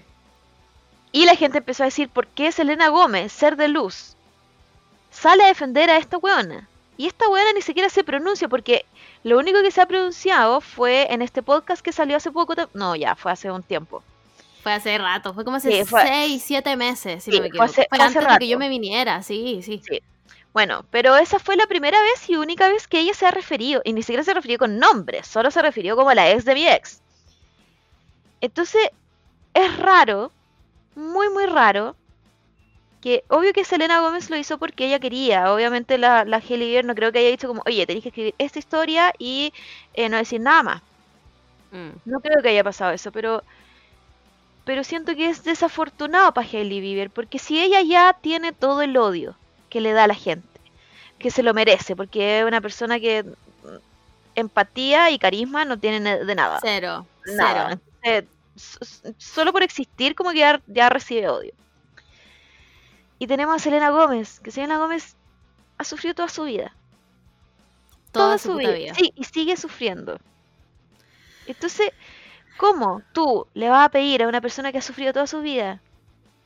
Y 1.12 1.26
la 1.26 1.36
gente 1.36 1.58
empezó 1.60 1.84
a 1.84 1.88
decir, 1.88 2.10
¿por 2.10 2.28
qué 2.28 2.52
Selena 2.52 2.90
Gómez, 2.90 3.32
ser 3.32 3.58
de 3.58 3.68
luz, 3.68 4.16
sale 5.10 5.44
a 5.44 5.48
defender 5.48 5.90
a 5.90 5.98
esta 5.98 6.18
weona? 6.18 6.68
Y 6.98 7.08
esta 7.08 7.28
weona 7.28 7.52
ni 7.54 7.62
siquiera 7.62 7.90
se 7.90 8.04
pronuncia 8.04 8.48
porque 8.48 8.86
lo 9.24 9.38
único 9.38 9.62
que 9.62 9.72
se 9.72 9.82
ha 9.82 9.86
pronunciado 9.88 10.62
fue 10.62 11.12
en 11.12 11.22
este 11.22 11.42
podcast 11.42 11.82
que 11.82 11.92
salió 11.92 12.16
hace 12.18 12.32
poco. 12.32 12.54
No, 12.74 12.96
ya, 12.96 13.16
fue 13.16 13.32
hace 13.32 13.52
un 13.52 13.64
tiempo. 13.64 14.04
Fue 14.64 14.72
hace 14.74 14.98
rato, 14.98 15.34
fue 15.34 15.44
como 15.44 15.58
hace 15.58 15.72
Sí, 15.72 15.86
fue- 15.90 16.04
6, 16.06 16.44
7 16.46 16.76
meses, 16.76 17.24
si 17.24 17.32
Sí, 17.32 17.38
no 17.38 17.44
me 17.44 17.50
fue 17.50 17.58
equivoco. 17.58 17.64
hace- 17.66 17.88
Fue 17.90 17.98
fue 17.98 17.98
hace 17.98 18.04
antes 18.06 18.22
de 18.22 18.28
que 18.28 18.34
rato. 18.34 18.46
yo 18.46 18.58
me 18.60 18.70
viniera, 18.70 19.24
sí, 19.24 19.62
sí. 19.64 19.82
Sí. 19.88 20.02
Bueno, 20.54 20.86
pero 20.92 21.18
esa 21.18 21.40
fue 21.40 21.56
la 21.56 21.66
primera 21.66 22.00
vez 22.02 22.30
y 22.30 22.36
única 22.36 22.68
vez 22.70 22.88
que 22.88 23.00
ella 23.00 23.14
se 23.14 23.26
ha 23.26 23.32
referido. 23.32 23.82
Y 23.86 23.94
ni 23.94 24.04
siquiera 24.04 24.24
se 24.24 24.34
refirió 24.34 24.60
con 24.60 24.78
nombres, 24.80 25.26
solo 25.26 25.50
se 25.50 25.62
refirió 25.62 25.96
como 25.96 26.14
la 26.14 26.30
ex 26.30 26.46
de 26.46 26.54
mi 26.54 26.68
ex. 26.68 27.02
Entonces, 28.42 28.90
es 29.54 29.78
raro, 29.78 30.32
muy, 30.96 31.30
muy 31.30 31.46
raro, 31.46 31.96
que 33.02 33.24
obvio 33.30 33.52
que 33.54 33.66
Selena 33.66 34.00
Gómez 34.02 34.30
lo 34.30 34.38
hizo 34.38 34.58
porque 34.58 34.86
ella 34.86 35.00
quería. 35.00 35.54
Obviamente 35.54 35.98
la, 35.98 36.24
la 36.24 36.40
Bieber 36.40 36.86
no 36.86 36.96
creo 36.96 37.12
que 37.12 37.20
haya 37.20 37.30
dicho 37.30 37.48
como, 37.48 37.64
oye, 37.66 37.86
tenéis 37.86 38.04
que 38.04 38.10
escribir 38.10 38.36
esta 38.38 38.60
historia 38.60 39.14
y 39.18 39.54
eh, 39.96 40.08
no 40.10 40.18
decir 40.18 40.40
nada 40.40 40.64
más. 40.64 40.82
Mm. 41.72 41.90
No 42.06 42.20
creo 42.20 42.42
que 42.42 42.50
haya 42.50 42.64
pasado 42.64 42.92
eso, 42.92 43.12
pero 43.12 43.44
pero 44.66 44.84
siento 44.84 45.16
que 45.16 45.30
es 45.30 45.44
desafortunado 45.44 46.34
para 46.34 46.48
Hailey 46.48 46.82
Bieber, 46.82 47.10
porque 47.10 47.40
si 47.40 47.62
ella 47.62 47.82
ya 47.82 48.16
tiene 48.22 48.52
todo 48.54 48.82
el 48.84 48.96
odio 48.96 49.36
que 49.70 49.82
le 49.82 49.92
da 49.92 50.04
a 50.04 50.08
la 50.08 50.16
gente, 50.16 50.48
que 51.18 51.32
se 51.32 51.44
lo 51.44 51.54
merece, 51.54 51.96
porque 51.96 52.40
es 52.40 52.46
una 52.46 52.62
persona 52.62 53.00
que 53.00 53.24
mm, 53.24 53.36
empatía 54.36 55.10
y 55.10 55.18
carisma 55.18 55.66
no 55.66 55.80
tiene 55.80 56.00
ne- 56.00 56.24
de 56.24 56.36
nada. 56.36 56.60
Cero, 56.62 57.08
nada. 57.26 57.70
cero. 57.70 57.82
Entonces, 58.04 58.41
solo 59.18 59.52
por 59.52 59.64
existir 59.64 60.16
como 60.16 60.32
que 60.32 60.40
ya, 60.40 60.62
ya 60.68 60.90
recibe 60.90 61.28
odio. 61.30 61.54
Y 63.20 63.28
tenemos 63.28 63.56
a 63.56 63.60
Selena 63.60 63.90
Gómez, 63.92 64.40
que 64.40 64.52
Selena 64.52 64.78
Gómez 64.78 65.16
ha 65.78 65.84
sufrido 65.84 66.16
toda 66.16 66.30
su 66.30 66.44
vida 66.44 66.76
Toda, 68.12 68.38
su 68.38 68.56
vida. 68.58 68.94
Sí, 68.94 69.14
y 69.16 69.24
sigue 69.24 69.56
sufriendo. 69.56 70.20
Entonces, 71.48 71.92
¿cómo 72.58 73.02
tú 73.14 73.48
le 73.54 73.70
vas 73.70 73.86
a 73.86 73.90
pedir 73.90 74.22
a 74.24 74.28
una 74.28 74.42
persona 74.42 74.72
que 74.74 74.80
ha 74.80 74.82
sufrido 74.82 75.14
toda 75.14 75.28
su 75.28 75.40
vida, 75.42 75.82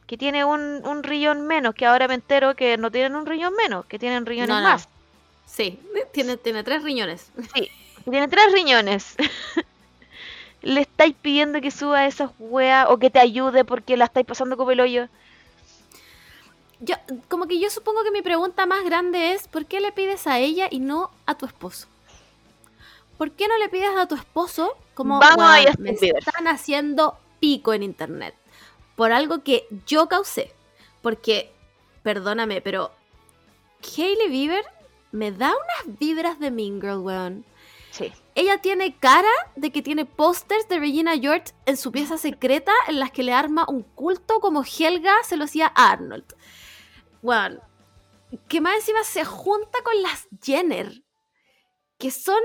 que 0.06 0.16
tiene 0.16 0.46
un, 0.46 0.62
un 0.86 1.02
riñón 1.02 1.48
menos, 1.48 1.74
que 1.74 1.88
ahora 1.88 2.08
me 2.08 2.14
entero 2.14 2.56
que 2.56 2.78
no 2.78 2.92
tienen 2.92 3.16
un 3.16 3.26
riñón 3.26 3.56
menos, 3.56 3.86
que 3.88 3.98
tienen 3.98 4.26
riñones 4.28 4.50
No, 4.50 4.62
no. 4.62 4.68
más, 4.70 4.88
Sí, 5.48 5.80
tiene, 6.12 6.38
tiene 6.38 6.64
tres 6.64 6.84
riñones. 6.84 7.32
que 7.56 7.72
tienen 8.12 8.30
tres 8.30 8.52
riñones? 8.54 9.16
le 10.66 10.82
estáis 10.82 11.16
pidiendo 11.22 11.62
que 11.62 11.72
suba 11.72 12.06
esas 12.08 12.32
weas 12.40 12.88
o 12.90 12.98
que 12.98 13.10
te 13.10 13.20
ayude 13.20 13.64
porque 13.64 13.96
la 13.96 14.06
estáis 14.06 14.26
pasando 14.26 14.58
como 14.58 14.72
el 14.72 14.82
hoyo. 14.82 15.08
Yo, 16.80 16.96
como 17.30 17.48
que 17.48 17.60
yo 17.60 17.70
supongo 17.70 18.04
que 18.04 18.12
mi 18.12 18.22
pregunta 18.22 18.66
más 18.66 18.84
grande 18.84 19.32
es, 19.34 19.48
¿por 19.48 19.66
qué 19.66 19.80
le 19.80 19.92
pides 19.92 20.28
a 20.28 20.40
ella 20.40 20.68
y 20.70 20.80
no 20.80 21.12
a 21.26 21.36
tu 21.36 21.46
esposo? 21.46 21.88
¿Por 23.18 23.32
qué 23.32 23.48
no 23.48 23.58
le 23.58 23.70
pides 23.70 23.96
a 23.96 24.08
tu 24.08 24.16
esposo 24.16 24.76
como 24.94 25.20
Vamos 25.20 25.46
a 25.46 25.54
"Weón, 25.54 25.66
Justin 25.68 25.84
me 25.84 25.92
Bieber"? 25.94 26.20
están 26.20 26.48
haciendo 26.48 27.18
pico 27.40 27.74
en 27.74 27.84
internet? 27.84 28.36
Por 28.96 29.12
algo 29.14 29.44
que 29.44 29.68
yo 29.86 30.08
causé. 30.08 30.52
Porque, 31.02 31.52
perdóname, 32.04 32.60
pero 32.62 32.92
Hailey 33.96 34.30
Bieber 34.30 34.66
me 35.12 35.32
da 35.32 35.54
unas 35.54 35.98
vibras 36.00 36.40
de 36.40 36.52
Mean 36.52 36.82
Girl, 36.82 36.98
weón. 37.00 37.46
Ella 38.36 38.58
tiene 38.62 38.98
cara 39.00 39.30
de 39.56 39.72
que 39.72 39.82
tiene 39.82 40.06
pósters 40.06 40.68
de 40.68 40.78
Regina 40.80 41.18
George 41.18 41.54
en 41.66 41.78
su 41.78 41.92
pieza 41.92 42.18
secreta 42.18 42.74
en 42.88 43.00
las 43.00 43.12
que 43.12 43.24
le 43.24 43.32
arma 43.34 43.66
un 43.70 43.82
culto 43.84 44.40
como 44.42 44.64
Helga 44.64 45.16
se 45.24 45.38
lo 45.38 45.46
hacía 45.46 45.72
a 45.74 45.92
Arnold. 45.92 46.26
Bueno, 47.22 47.62
que 48.50 48.60
más 48.60 48.76
encima 48.76 49.04
se 49.06 49.24
junta 49.24 49.80
con 49.84 50.02
las 50.02 50.28
Jenner, 50.44 51.02
que 51.98 52.12
son 52.12 52.42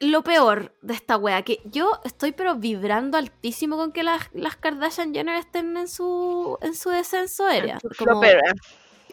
lo 0.00 0.22
peor 0.22 0.74
de 0.80 0.94
esta 0.94 1.18
wea. 1.18 1.42
Que 1.42 1.60
yo 1.64 2.00
estoy 2.04 2.32
pero 2.32 2.54
vibrando 2.54 3.18
altísimo 3.18 3.76
con 3.76 3.92
que 3.92 4.02
las, 4.02 4.30
las 4.32 4.56
Kardashian 4.56 5.12
Jenner 5.12 5.36
estén 5.36 5.76
en 5.76 5.88
su, 5.88 6.56
en 6.62 6.74
su 6.74 6.88
descenso 6.88 7.44
aérea. 7.46 7.78
Como 7.98 8.20
flopera. 8.22 8.40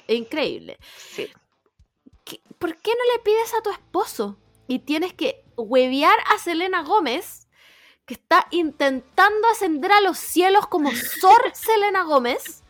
increíble. 0.08 0.78
Sí. 0.96 1.28
¿Qué- 2.24 2.40
¿por 2.58 2.78
qué 2.78 2.92
no 2.92 3.14
le 3.14 3.20
pides 3.24 3.54
a 3.54 3.62
tu 3.62 3.70
esposo? 3.72 4.38
Y 4.68 4.80
tienes 4.80 5.14
que 5.14 5.44
huevear 5.56 6.18
a 6.34 6.40
Selena 6.40 6.84
Gómez, 6.84 7.48
que 8.06 8.14
está 8.16 8.48
intentando 8.52 9.48
ascender 9.50 9.92
a 9.92 10.02
los 10.02 10.18
cielos 10.18 10.68
como 10.68 10.92
Sor 10.92 11.42
Selena 11.54 12.04
Gómez. 12.04 12.64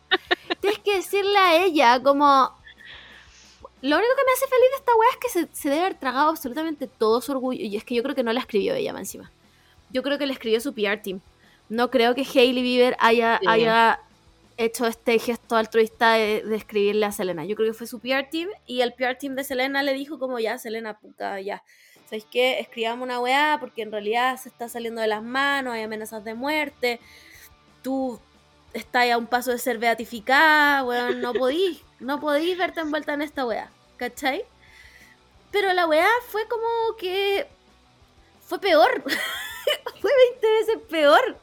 Tienes 0.60 0.78
que 0.80 0.96
decirle 0.96 1.38
a 1.38 1.64
ella 1.64 2.02
como... 2.02 2.54
Lo 3.82 3.98
único 3.98 4.12
que 4.16 4.24
me 4.24 4.32
hace 4.32 4.46
feliz 4.48 4.70
de 4.70 4.76
esta 4.76 4.94
wea 4.96 5.08
es 5.10 5.16
que 5.18 5.28
se, 5.28 5.48
se 5.54 5.68
debe 5.68 5.82
haber 5.82 5.98
tragado 5.98 6.30
absolutamente 6.30 6.86
todo 6.86 7.20
su 7.20 7.32
orgullo. 7.32 7.62
Y 7.62 7.76
es 7.76 7.84
que 7.84 7.94
yo 7.94 8.02
creo 8.02 8.14
que 8.14 8.22
no 8.24 8.32
la 8.32 8.40
escribió 8.40 8.74
ella 8.74 8.92
más 8.92 9.02
encima. 9.02 9.30
Yo 9.90 10.02
creo 10.02 10.18
que 10.18 10.26
la 10.26 10.32
escribió 10.32 10.60
su 10.60 10.74
PR 10.74 11.00
team. 11.02 11.20
No 11.68 11.90
creo 11.90 12.14
que 12.14 12.22
Hailey 12.22 12.62
Bieber 12.62 12.96
haya, 12.98 13.38
Sí. 13.40 13.46
haya 13.48 14.00
hecho 14.56 14.86
este 14.86 15.18
gesto 15.18 15.56
altruista 15.56 16.14
de, 16.14 16.42
de 16.42 16.56
escribirle 16.56 17.04
a 17.06 17.12
Selena. 17.12 17.44
Yo 17.44 17.54
creo 17.54 17.68
que 17.68 17.74
fue 17.78 17.86
su 17.86 18.00
PR 18.00 18.28
team 18.30 18.48
y 18.66 18.80
el 18.80 18.94
PR 18.94 19.16
team 19.18 19.34
de 19.34 19.44
Selena 19.44 19.82
le 19.82 19.92
dijo 19.92 20.18
como 20.18 20.38
ya, 20.40 20.56
Selena, 20.58 20.98
puta, 20.98 21.40
ya. 21.40 21.62
¿Sabéis 22.06 22.26
qué? 22.30 22.60
Escribamos 22.60 23.04
una 23.04 23.20
weá 23.20 23.56
porque 23.60 23.82
en 23.82 23.92
realidad 23.92 24.36
se 24.40 24.48
está 24.48 24.68
saliendo 24.68 25.00
de 25.00 25.08
las 25.08 25.22
manos, 25.22 25.74
hay 25.74 25.82
amenazas 25.82 26.24
de 26.24 26.34
muerte. 26.34 27.00
Tú 27.82 28.20
estás 28.72 29.10
a 29.10 29.18
un 29.18 29.26
paso 29.26 29.50
de 29.50 29.58
ser 29.58 29.78
beatificada, 29.78 30.84
weón, 30.84 31.20
no 31.20 31.32
podís, 31.32 31.82
no 31.98 32.20
podís 32.20 32.56
verte 32.56 32.80
envuelta 32.80 33.14
en 33.14 33.22
esta 33.22 33.44
weá, 33.44 33.70
¿cachai? 33.96 34.44
Pero 35.50 35.72
la 35.72 35.86
weá 35.86 36.08
fue 36.28 36.46
como 36.46 36.96
que 36.98 37.46
fue 38.44 38.60
peor. 38.60 39.02
fue 40.00 40.10
20 40.30 40.50
veces 40.50 40.78
peor. 40.88 41.38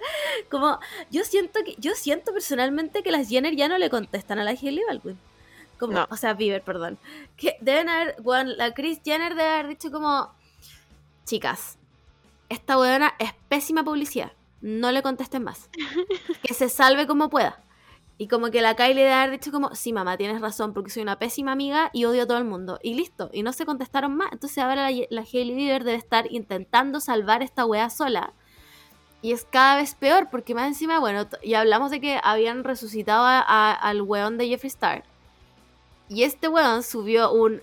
Como, 0.49 0.80
yo 1.11 1.26
siento 1.26 1.60
que, 1.65 1.76
yo 1.77 1.94
siento 1.95 2.31
personalmente 2.31 3.03
que 3.03 3.11
las 3.11 3.27
Jenner 3.27 3.56
ya 3.56 3.68
no 3.68 3.77
le 3.77 3.90
contestan 3.90 4.40
a 4.40 4.44
la 4.44 4.52
Hailey 4.52 4.84
Baldwin. 4.88 5.19
Como, 5.77 5.94
No. 5.94 6.07
o 6.10 6.15
sea, 6.15 6.34
Bieber, 6.34 6.61
perdón. 6.61 6.98
Que 7.35 7.57
deben 7.60 7.90
haber, 7.90 8.15
weón, 8.22 8.56
la 8.57 8.73
Chris 8.73 9.02
Jenner 9.03 9.35
debe 9.35 9.49
haber 9.49 9.68
dicho 9.68 9.91
como, 9.91 10.31
chicas, 11.25 11.77
esta 12.49 12.77
weona 12.77 13.13
es 13.19 13.33
pésima 13.49 13.83
publicidad. 13.83 14.31
no 14.61 14.91
le 14.91 15.01
contesten 15.03 15.43
más. 15.43 15.69
Que 16.43 16.53
se 16.53 16.69
salve 16.69 17.05
como 17.07 17.29
pueda. 17.29 17.59
Y 18.17 18.27
como 18.27 18.51
que 18.51 18.61
la 18.61 18.75
Kylie 18.75 19.01
debe 19.03 19.11
haber 19.13 19.31
dicho 19.31 19.51
como, 19.51 19.73
sí, 19.75 19.91
mamá, 19.91 20.15
tienes 20.17 20.39
razón, 20.39 20.71
porque 20.73 20.91
soy 20.91 21.01
una 21.03 21.17
pésima 21.19 21.51
amiga 21.51 21.89
y 21.93 22.05
odio 22.05 22.23
a 22.23 22.27
todo 22.27 22.37
el 22.37 22.43
mundo. 22.45 22.79
Y 22.83 22.93
listo, 22.93 23.29
y 23.33 23.41
no 23.43 23.51
se 23.53 23.65
contestaron 23.65 24.15
más. 24.15 24.31
Entonces 24.31 24.59
ahora 24.59 24.89
la, 24.89 25.05
la 25.09 25.21
Hailey 25.21 25.55
Bieber 25.55 25.83
debe 25.83 25.97
estar 25.97 26.31
intentando 26.31 26.99
salvar 26.99 27.41
esta 27.41 27.65
wea 27.65 27.89
sola. 27.89 28.33
Y 29.21 29.31
es 29.31 29.45
cada 29.49 29.77
vez 29.77 29.95
peor, 29.95 30.29
porque 30.29 30.53
más 30.53 30.67
encima, 30.67 30.99
bueno, 30.99 31.27
ya 31.43 31.61
hablamos 31.61 31.91
de 31.91 31.99
que 32.01 32.19
habían 32.23 32.63
resucitado 32.63 33.25
a- 33.25 33.39
a- 33.39 33.73
al 33.73 34.01
weón 34.01 34.37
de 34.37 34.47
Jeffree 34.47 34.67
Star. 34.69 35.03
Y 36.07 36.23
este 36.23 36.47
weón 36.47 36.83
subió 36.83 37.31
un, 37.31 37.61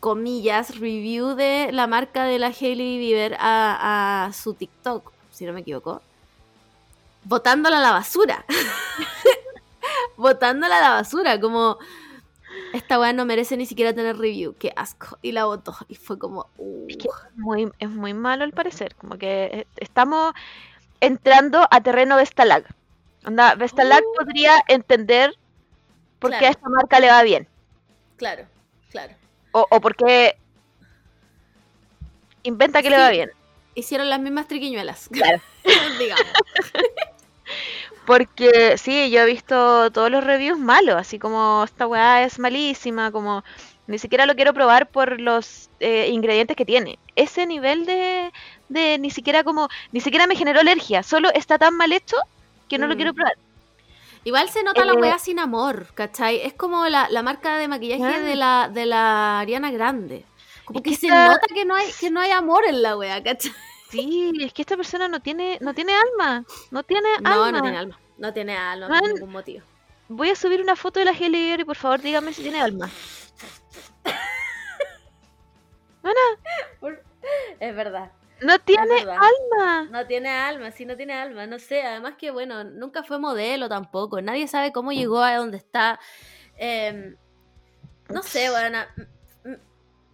comillas, 0.00 0.78
review 0.78 1.34
de 1.34 1.70
la 1.72 1.86
marca 1.86 2.24
de 2.24 2.38
la 2.38 2.48
Hailey 2.48 2.98
Bieber 2.98 3.36
a, 3.38 4.26
a 4.26 4.32
su 4.32 4.54
TikTok, 4.54 5.12
si 5.30 5.44
no 5.44 5.52
me 5.52 5.60
equivoco. 5.60 6.02
Botándola 7.24 7.78
a 7.78 7.82
la 7.82 7.92
basura. 7.92 8.44
Botándola 10.16 10.78
a 10.78 10.80
la 10.80 10.90
basura, 10.90 11.40
como... 11.40 11.78
Esta 12.72 12.98
weá 12.98 13.12
no 13.12 13.24
merece 13.24 13.56
ni 13.56 13.66
siquiera 13.66 13.94
tener 13.94 14.16
review, 14.16 14.54
qué 14.58 14.72
asco. 14.74 15.18
Y 15.22 15.32
la 15.32 15.44
botó. 15.44 15.76
Y 15.88 15.94
fue 15.94 16.18
como... 16.18 16.46
uh. 16.56 16.86
Es 16.88 16.96
que 16.96 17.08
es 17.08 17.36
muy, 17.36 17.70
es 17.78 17.90
muy 17.90 18.14
malo 18.14 18.44
al 18.44 18.52
parecer. 18.52 18.94
Como 18.94 19.16
que 19.18 19.44
eh, 19.44 19.66
estamos 19.76 20.32
entrando 21.00 21.66
a 21.70 21.80
terreno 21.82 22.16
Vestalag. 22.16 22.64
Onda, 23.26 23.54
Vestalag 23.54 24.02
Uh. 24.02 24.16
podría 24.16 24.54
entender 24.66 25.36
por 26.18 26.30
qué 26.30 26.46
a 26.46 26.50
esta 26.50 26.68
marca 26.68 27.00
le 27.00 27.08
va 27.08 27.22
bien. 27.22 27.46
Claro, 28.16 28.46
claro. 28.90 29.14
O, 29.52 29.66
o 29.70 29.80
por 29.80 29.96
qué 29.96 30.36
inventa 32.42 32.82
que 32.82 32.90
le 32.90 32.98
va 32.98 33.10
bien. 33.10 33.30
Hicieron 33.74 34.08
las 34.10 34.20
mismas 34.20 34.48
triquiñuelas. 34.48 35.08
Claro. 35.12 35.40
digamos. 35.98 36.24
Porque 38.06 38.78
sí, 38.78 39.10
yo 39.10 39.20
he 39.20 39.26
visto 39.26 39.90
todos 39.90 40.10
los 40.10 40.24
reviews 40.24 40.58
malos, 40.58 40.96
así 40.96 41.18
como 41.18 41.62
esta 41.64 41.86
weá 41.86 42.24
es 42.24 42.38
malísima, 42.38 43.12
como 43.12 43.44
ni 43.86 43.98
siquiera 43.98 44.24
lo 44.24 44.34
quiero 44.34 44.54
probar 44.54 44.88
por 44.88 45.20
los 45.20 45.68
eh, 45.80 46.08
ingredientes 46.10 46.56
que 46.56 46.64
tiene. 46.64 46.98
Ese 47.16 47.46
nivel 47.46 47.84
de, 47.84 48.32
de 48.70 48.98
ni 48.98 49.10
siquiera 49.10 49.44
como, 49.44 49.68
ni 49.92 50.00
siquiera 50.00 50.26
me 50.26 50.36
generó 50.36 50.60
alergia, 50.60 51.02
solo 51.02 51.30
está 51.34 51.58
tan 51.58 51.76
mal 51.76 51.92
hecho 51.92 52.16
que 52.68 52.78
no 52.78 52.86
lo 52.86 52.94
Mm. 52.94 52.96
quiero 52.96 53.12
probar. 53.14 53.34
Igual 54.24 54.48
se 54.50 54.62
nota 54.62 54.84
la 54.84 54.92
Eh, 54.92 54.96
wea 54.96 55.18
sin 55.18 55.38
amor, 55.38 55.86
¿cachai? 55.94 56.40
Es 56.42 56.52
como 56.54 56.86
la, 56.88 57.08
la 57.10 57.22
marca 57.22 57.56
de 57.56 57.68
maquillaje 57.68 58.20
de 58.20 58.34
la, 58.36 58.68
de 58.72 58.86
la 58.86 59.40
Ariana 59.40 59.70
Grande. 59.70 60.24
Como 60.64 60.82
que 60.82 60.90
que 60.90 60.96
se 60.96 61.06
esta- 61.06 61.28
nota 61.28 61.46
que 61.54 61.64
no 61.64 61.74
hay, 61.74 61.90
que 61.98 62.10
no 62.10 62.20
hay 62.20 62.30
amor 62.30 62.64
en 62.66 62.82
la 62.82 62.96
wea, 62.96 63.22
¿cachai? 63.22 63.52
Sí, 63.90 64.32
es 64.42 64.52
que 64.52 64.62
esta 64.62 64.76
persona 64.76 65.08
no 65.08 65.20
tiene, 65.20 65.56
no 65.62 65.72
tiene 65.72 65.94
alma, 65.94 66.44
no 66.70 66.82
tiene 66.82 67.08
No, 67.22 67.44
alma. 67.44 67.52
no 67.52 67.62
tiene 67.62 67.78
alma. 67.78 67.98
No 68.18 68.32
tiene 68.34 68.56
alma 68.56 68.88
Man. 68.88 69.00
por 69.00 69.12
ningún 69.14 69.32
motivo. 69.32 69.64
Voy 70.08 70.28
a 70.30 70.36
subir 70.36 70.60
una 70.60 70.76
foto 70.76 70.98
de 70.98 71.06
la 71.06 71.12
Bieber 71.12 71.60
y 71.60 71.64
por 71.64 71.76
favor 71.76 72.00
dígame 72.02 72.32
si 72.34 72.42
tiene 72.42 72.60
alma. 72.60 72.90
Es 77.60 77.74
verdad. 77.74 78.12
No 78.40 78.58
tiene 78.60 79.00
alma. 79.00 79.88
No 79.90 80.06
tiene 80.06 80.28
alma, 80.28 80.70
sí, 80.70 80.84
no 80.84 80.96
tiene 80.96 81.14
alma. 81.14 81.46
No 81.46 81.58
sé, 81.58 81.82
además 81.82 82.14
que, 82.16 82.30
bueno, 82.30 82.64
nunca 82.64 83.02
fue 83.02 83.18
modelo 83.18 83.68
tampoco. 83.68 84.20
Nadie 84.20 84.46
sabe 84.48 84.72
cómo 84.72 84.92
llegó 84.92 85.22
a 85.22 85.36
donde 85.36 85.56
está. 85.56 85.98
Em, 86.56 87.16
no 88.08 88.22
sé, 88.22 88.50
bueno. 88.50 88.78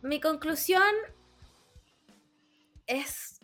Mi 0.03 0.21
conclusión 0.21 0.83
es 2.87 3.41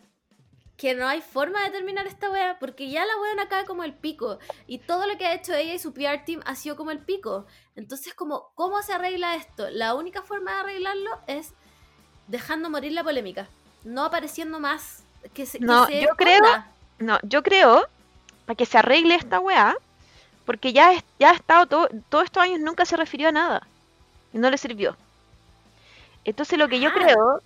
que 0.77 0.95
no 0.95 1.07
hay 1.07 1.21
forma 1.21 1.63
de 1.63 1.69
terminar 1.69 2.07
esta 2.07 2.31
wea, 2.31 2.57
porque 2.59 2.89
ya 2.89 3.05
la 3.05 3.17
wea 3.19 3.43
acaba 3.43 3.65
como 3.65 3.83
el 3.83 3.93
pico, 3.93 4.39
y 4.65 4.79
todo 4.79 5.05
lo 5.05 5.15
que 5.15 5.27
ha 5.27 5.33
hecho 5.35 5.53
ella 5.53 5.75
y 5.75 5.79
su 5.79 5.93
PR 5.93 6.25
team 6.25 6.41
ha 6.43 6.55
sido 6.55 6.75
como 6.75 6.89
el 6.89 7.05
pico. 7.05 7.45
Entonces, 7.75 8.15
como, 8.15 8.51
¿cómo 8.55 8.81
se 8.81 8.93
arregla 8.93 9.35
esto? 9.35 9.69
La 9.69 9.93
única 9.93 10.23
forma 10.23 10.53
de 10.55 10.59
arreglarlo 10.61 11.19
es 11.27 11.53
dejando 12.27 12.71
morir 12.71 12.93
la 12.93 13.03
polémica, 13.03 13.47
no 13.83 14.05
apareciendo 14.05 14.59
más. 14.59 15.03
Que 15.33 15.45
se, 15.45 15.59
que 15.59 15.65
No, 15.65 15.85
se 15.85 16.01
yo 16.01 16.09
creo-. 16.15 16.63
No, 16.99 17.17
yo 17.23 17.41
creo, 17.43 17.87
para 18.45 18.55
que 18.55 18.65
se 18.65 18.77
arregle 18.77 19.15
esta 19.15 19.39
weá, 19.39 19.75
porque 20.45 20.73
ya, 20.73 20.93
es- 20.93 21.03
ya 21.19 21.31
ha 21.31 21.33
estado 21.35 21.65
todo, 21.67 21.89
todos 22.09 22.25
estos 22.25 22.43
años 22.43 22.59
nunca 22.59 22.85
se 22.85 22.97
refirió 22.97 23.29
a 23.29 23.31
nada. 23.31 23.67
Y 24.33 24.37
no 24.37 24.49
le 24.49 24.57
sirvió. 24.57 24.95
Entonces 26.23 26.57
lo 26.59 26.67
que 26.67 26.79
yo 26.79 26.89
Ah. 26.89 26.93
creo, 26.93 27.41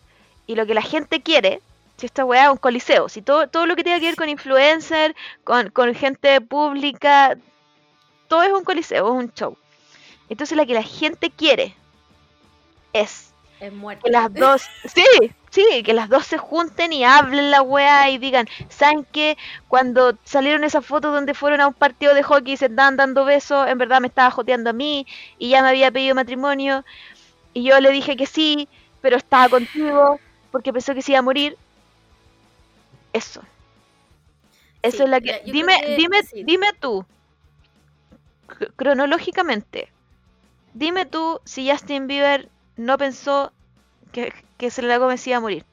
y 0.47 0.55
lo 0.55 0.65
que 0.65 0.73
la 0.73 0.81
gente 0.81 1.21
quiere, 1.21 1.61
si 1.97 2.05
esta 2.05 2.25
weá 2.25 2.45
es 2.45 2.51
un 2.51 2.57
coliseo, 2.57 3.07
si 3.09 3.21
todo, 3.21 3.47
todo 3.47 3.65
lo 3.65 3.75
que 3.75 3.83
tenga 3.83 3.99
que 3.99 4.05
ver 4.07 4.15
con 4.15 4.29
influencer, 4.29 5.15
con, 5.43 5.69
con 5.69 5.93
gente 5.95 6.41
pública, 6.41 7.37
todo 8.27 8.43
es 8.43 8.51
un 8.51 8.63
coliseo, 8.63 9.07
es 9.07 9.23
un 9.25 9.33
show. 9.33 9.57
Entonces 10.29 10.57
lo 10.57 10.65
que 10.65 10.73
la 10.73 10.83
gente 10.83 11.29
quiere 11.29 11.75
es 12.93 13.31
Es 13.59 13.71
que 14.03 14.09
las 14.11 14.33
dos, 14.33 14.63
sí, 14.93 15.05
sí, 15.55 15.83
que 15.83 15.93
las 15.93 16.09
dos 16.09 16.25
se 16.25 16.37
junten 16.37 16.93
y 16.93 17.03
hablen 17.03 17.51
la 17.51 17.61
weá 17.61 18.09
y 18.09 18.17
digan, 18.17 18.47
¿saben 18.69 19.05
qué? 19.11 19.37
Cuando 19.67 20.17
salieron 20.23 20.63
esas 20.63 20.85
fotos 20.85 21.13
donde 21.13 21.33
fueron 21.33 21.61
a 21.61 21.67
un 21.67 21.73
partido 21.73 22.13
de 22.13 22.23
hockey 22.23 22.53
y 22.53 22.57
se 22.57 22.65
estaban 22.67 22.97
dando 22.97 23.25
besos, 23.25 23.67
en 23.67 23.77
verdad 23.77 24.01
me 24.01 24.07
estaba 24.07 24.31
joteando 24.31 24.69
a 24.71 24.73
mí 24.73 25.05
y 25.37 25.49
ya 25.49 25.61
me 25.63 25.69
había 25.69 25.91
pedido 25.91 26.15
matrimonio 26.15 26.83
y 27.53 27.63
yo 27.65 27.79
le 27.81 27.91
dije 27.91 28.17
que 28.17 28.27
sí, 28.27 28.69
pero 29.01 29.17
estaba 29.17 29.49
contigo 29.49 30.21
porque 30.51 30.73
pensó 30.73 30.93
que 30.95 31.01
se 31.03 31.13
iba 31.13 31.19
a 31.19 31.23
morir. 31.23 31.59
Eso. 33.13 33.41
Eso 34.81 35.03
Sí, 35.03 35.03
es 35.03 35.09
la 35.09 35.19
que... 35.21 35.41
Dime, 35.45 35.73
que 35.81 35.97
dime, 35.97 36.21
sí. 36.23 36.49
dime 36.49 36.67
tú, 36.79 37.05
cr- 38.47 38.73
cronológicamente, 38.75 39.93
dime 40.73 41.05
tú 41.07 41.41
si 41.45 41.69
Justin 41.71 42.07
Bieber 42.07 42.51
no 42.77 42.97
pensó 42.99 43.54
que, 44.11 44.33
que 44.57 44.69
Selena 44.71 44.97
Gómez 44.97 45.25
iba 45.27 45.37
a 45.37 45.41
morir. 45.41 45.65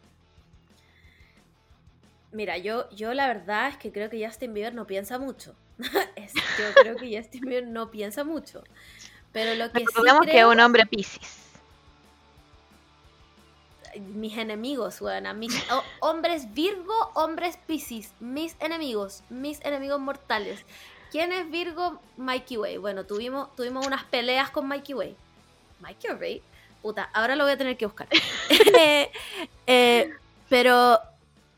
Mira, 2.32 2.56
yo, 2.56 2.88
yo 2.90 3.12
la 3.14 3.26
verdad 3.26 3.68
es 3.68 3.76
que 3.76 3.92
creo 3.92 4.08
que 4.08 4.24
Justin 4.26 4.54
Bieber 4.54 4.74
no 4.74 4.86
piensa 4.86 5.18
mucho. 5.18 5.54
Es- 6.16 6.32
yo 6.34 6.72
creo 6.82 6.96
que 6.96 7.16
Justin 7.16 7.42
Bieber 7.42 7.66
no 7.66 7.90
piensa 7.90 8.24
mucho. 8.24 8.64
Pero 9.32 9.54
lo 9.54 9.70
que 9.72 9.80
sí 9.80 9.84
Recordemos 9.86 10.26
que 10.26 10.38
es 10.40 10.44
un 10.44 10.60
hombre 10.60 10.86
Piscis. 10.86 11.20
mis 14.14 14.36
enemigos, 14.38 15.00
weona, 15.02 15.34
mis 15.34 15.54
ho- 15.70 15.84
hombres 16.00 16.52
Virgo, 16.54 16.94
hombres 17.14 17.58
Piscis, 17.66 18.12
mis 18.20 18.56
enemigos, 18.60 19.22
mis 19.28 19.60
enemigos 19.64 20.00
mortales. 20.00 20.64
¿Quién 21.10 21.32
es 21.32 21.50
Virgo? 21.50 22.00
Mikey 22.16 22.56
Way. 22.56 22.76
Bueno, 22.78 23.04
tuvimos, 23.04 23.54
tuvimos 23.56 23.86
unas 23.86 24.04
peleas 24.04 24.50
con 24.50 24.66
Mikey 24.66 24.94
Way. 24.94 25.16
Mikey 25.80 26.12
Way. 26.14 26.42
Puta, 26.82 27.08
ahora 27.14 27.36
lo 27.36 27.44
voy 27.44 27.52
a 27.52 27.58
tener 27.58 27.76
que 27.76 27.86
buscar. 27.86 28.08
Eh, 28.74 29.10
eh, 29.66 30.10
pero 30.48 30.98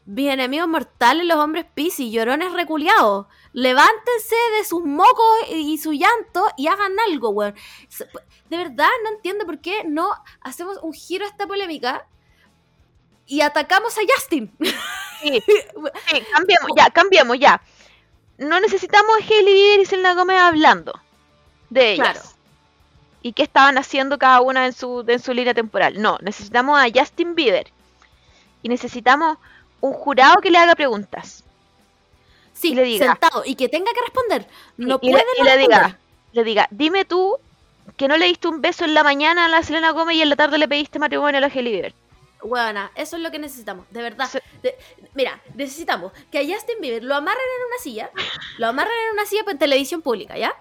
mis 0.07 0.31
enemigos 0.31 0.69
mortales, 0.69 1.25
los 1.25 1.39
hombres 1.39 1.65
Piscis, 1.75 2.13
llorones 2.13 2.53
reculeados. 2.53 3.27
Levántense 3.53 4.37
de 4.59 4.65
sus 4.65 4.85
mocos 4.85 5.49
y 5.49 5.79
su 5.79 5.93
llanto 5.93 6.47
y 6.57 6.67
hagan 6.67 6.93
algo, 7.09 7.31
weón. 7.31 7.55
De 8.51 8.57
verdad, 8.57 8.89
no 9.05 9.11
entiendo 9.11 9.47
por 9.47 9.61
qué 9.61 9.85
no 9.85 10.11
hacemos 10.41 10.79
un 10.83 10.93
giro 10.93 11.25
a 11.25 11.29
esta 11.29 11.47
polémica 11.47 12.07
y 13.27 13.41
atacamos 13.41 13.97
a 13.97 14.03
Justin. 14.15 14.53
Sí, 15.23 15.43
sí, 15.47 16.23
cambiamos, 16.33 16.71
ya, 16.77 16.91
cambiamos, 16.91 17.39
ya. 17.39 17.63
No 18.39 18.61
necesitamos 18.61 19.17
a 19.17 19.25
Hailey 19.25 19.55
Bieber 19.55 19.81
y 19.81 19.87
Selena 19.87 20.15
Gómez 20.15 20.39
hablando 20.39 21.01
de 21.71 21.93
ellas. 21.93 22.13
Claro. 22.13 22.34
Y 23.27 23.33
qué 23.33 23.43
estaban 23.43 23.79
haciendo 23.79 24.19
cada 24.19 24.41
una 24.43 24.67
en 24.67 24.75
su, 24.75 25.03
en 25.09 25.19
su 25.19 25.33
línea 25.33 25.55
temporal. 25.55 26.01
No, 26.01 26.19
necesitamos 26.21 26.79
a 26.79 26.87
Justin 26.95 27.35
Bieber. 27.35 27.69
Y 28.63 28.69
necesitamos 28.69 29.39
un 29.81 29.95
jurado 29.95 30.43
que 30.43 30.51
le 30.51 30.59
haga 30.59 30.75
preguntas. 30.75 31.43
Sí, 32.53 32.73
Y 32.73 32.75
le 32.75 32.83
diga. 32.85 33.07
sentado 33.07 33.43
y 33.47 33.55
que 33.55 33.69
tenga 33.71 33.91
que 33.95 34.01
responder. 34.03 34.47
No 34.77 34.99
y, 35.01 35.11
puede 35.11 35.25
le, 35.25 35.31
y 35.37 35.39
no 35.39 35.45
le 35.45 35.57
responder. 35.57 35.87
diga, 35.87 35.99
le 36.33 36.45
diga, 36.45 36.69
dime 36.71 37.05
tú 37.07 37.37
que 37.97 38.09
no 38.09 38.17
le 38.19 38.27
diste 38.27 38.47
un 38.49 38.61
beso 38.61 38.85
en 38.85 38.93
la 38.95 39.03
mañana 39.03 39.47
a 39.47 39.49
la 39.49 39.63
Selena 39.63 39.91
Gómez 39.93 40.17
y 40.17 40.23
en 40.23 40.29
la 40.29 40.37
tarde 40.37 40.59
le 40.59 40.69
pediste 40.69 40.99
matrimonio 40.99 41.39
a 41.39 41.41
la 41.41 41.47
Hailey 41.49 41.73
Bieber. 41.73 41.95
Huevona, 42.43 42.91
eso 42.95 43.17
es 43.17 43.23
lo 43.23 43.31
que 43.31 43.39
necesitamos, 43.39 43.87
de 43.91 44.03
verdad. 44.03 44.29
De- 44.63 44.77
mira, 45.15 45.41
necesitamos 45.55 46.13
que 46.31 46.39
a 46.39 46.43
Justin 46.43 46.77
Bieber 46.81 47.03
lo 47.03 47.15
amarren 47.15 47.41
en 47.59 47.67
una 47.67 47.83
silla, 47.83 48.11
lo 48.59 48.67
amarren 48.67 48.93
en 49.09 49.15
una 49.15 49.25
silla 49.27 49.43
en 49.51 49.59
televisión 49.59 50.03
pública, 50.03 50.37
¿ya? 50.37 50.55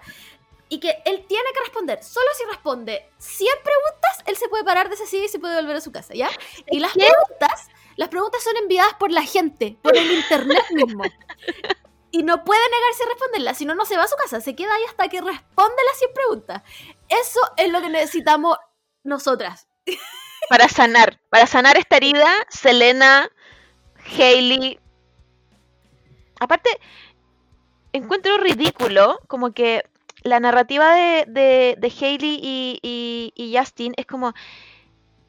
Y 0.74 0.80
que 0.80 0.90
él 1.04 1.24
tiene 1.28 1.52
que 1.54 1.60
responder. 1.60 2.02
Solo 2.02 2.26
si 2.36 2.44
responde 2.46 3.08
100 3.18 3.48
preguntas, 3.62 4.24
él 4.26 4.36
se 4.36 4.48
puede 4.48 4.64
parar 4.64 4.88
de 4.88 4.96
esa 4.96 5.06
silla 5.06 5.26
y 5.26 5.28
se 5.28 5.38
puede 5.38 5.54
volver 5.54 5.76
a 5.76 5.80
su 5.80 5.92
casa, 5.92 6.14
¿ya? 6.14 6.28
Y 6.68 6.80
las 6.80 6.92
¿Qué? 6.92 7.06
preguntas, 7.06 7.68
las 7.94 8.08
preguntas 8.08 8.42
son 8.42 8.56
enviadas 8.56 8.92
por 8.94 9.12
la 9.12 9.22
gente, 9.22 9.78
por 9.82 9.96
el 9.96 10.10
internet 10.10 10.64
mismo. 10.72 11.04
Y 12.10 12.24
no 12.24 12.42
puede 12.42 12.60
negarse 12.70 13.04
a 13.04 13.06
responderlas, 13.06 13.56
si 13.56 13.66
no, 13.66 13.76
no 13.76 13.84
se 13.84 13.96
va 13.96 14.02
a 14.02 14.08
su 14.08 14.16
casa, 14.16 14.40
se 14.40 14.56
queda 14.56 14.74
ahí 14.74 14.82
hasta 14.88 15.08
que 15.08 15.20
responde 15.20 15.82
las 15.86 15.98
100 15.98 16.12
preguntas. 16.12 16.62
Eso 17.08 17.40
es 17.56 17.70
lo 17.70 17.80
que 17.80 17.90
necesitamos 17.90 18.58
nosotras. 19.04 19.68
Para 20.48 20.68
sanar, 20.68 21.20
para 21.30 21.46
sanar 21.46 21.78
esta 21.78 21.98
herida, 21.98 22.34
Selena, 22.48 23.30
Hailey. 24.18 24.80
Aparte, 26.40 26.80
encuentro 27.92 28.38
ridículo, 28.38 29.20
como 29.28 29.54
que 29.54 29.84
la 30.24 30.40
narrativa 30.40 30.94
de, 30.94 31.24
de, 31.28 31.76
de 31.78 31.88
Hailey 32.00 32.40
y, 32.42 32.80
y, 32.82 33.32
y 33.36 33.56
Justin 33.58 33.94
es 33.96 34.06
como, 34.06 34.34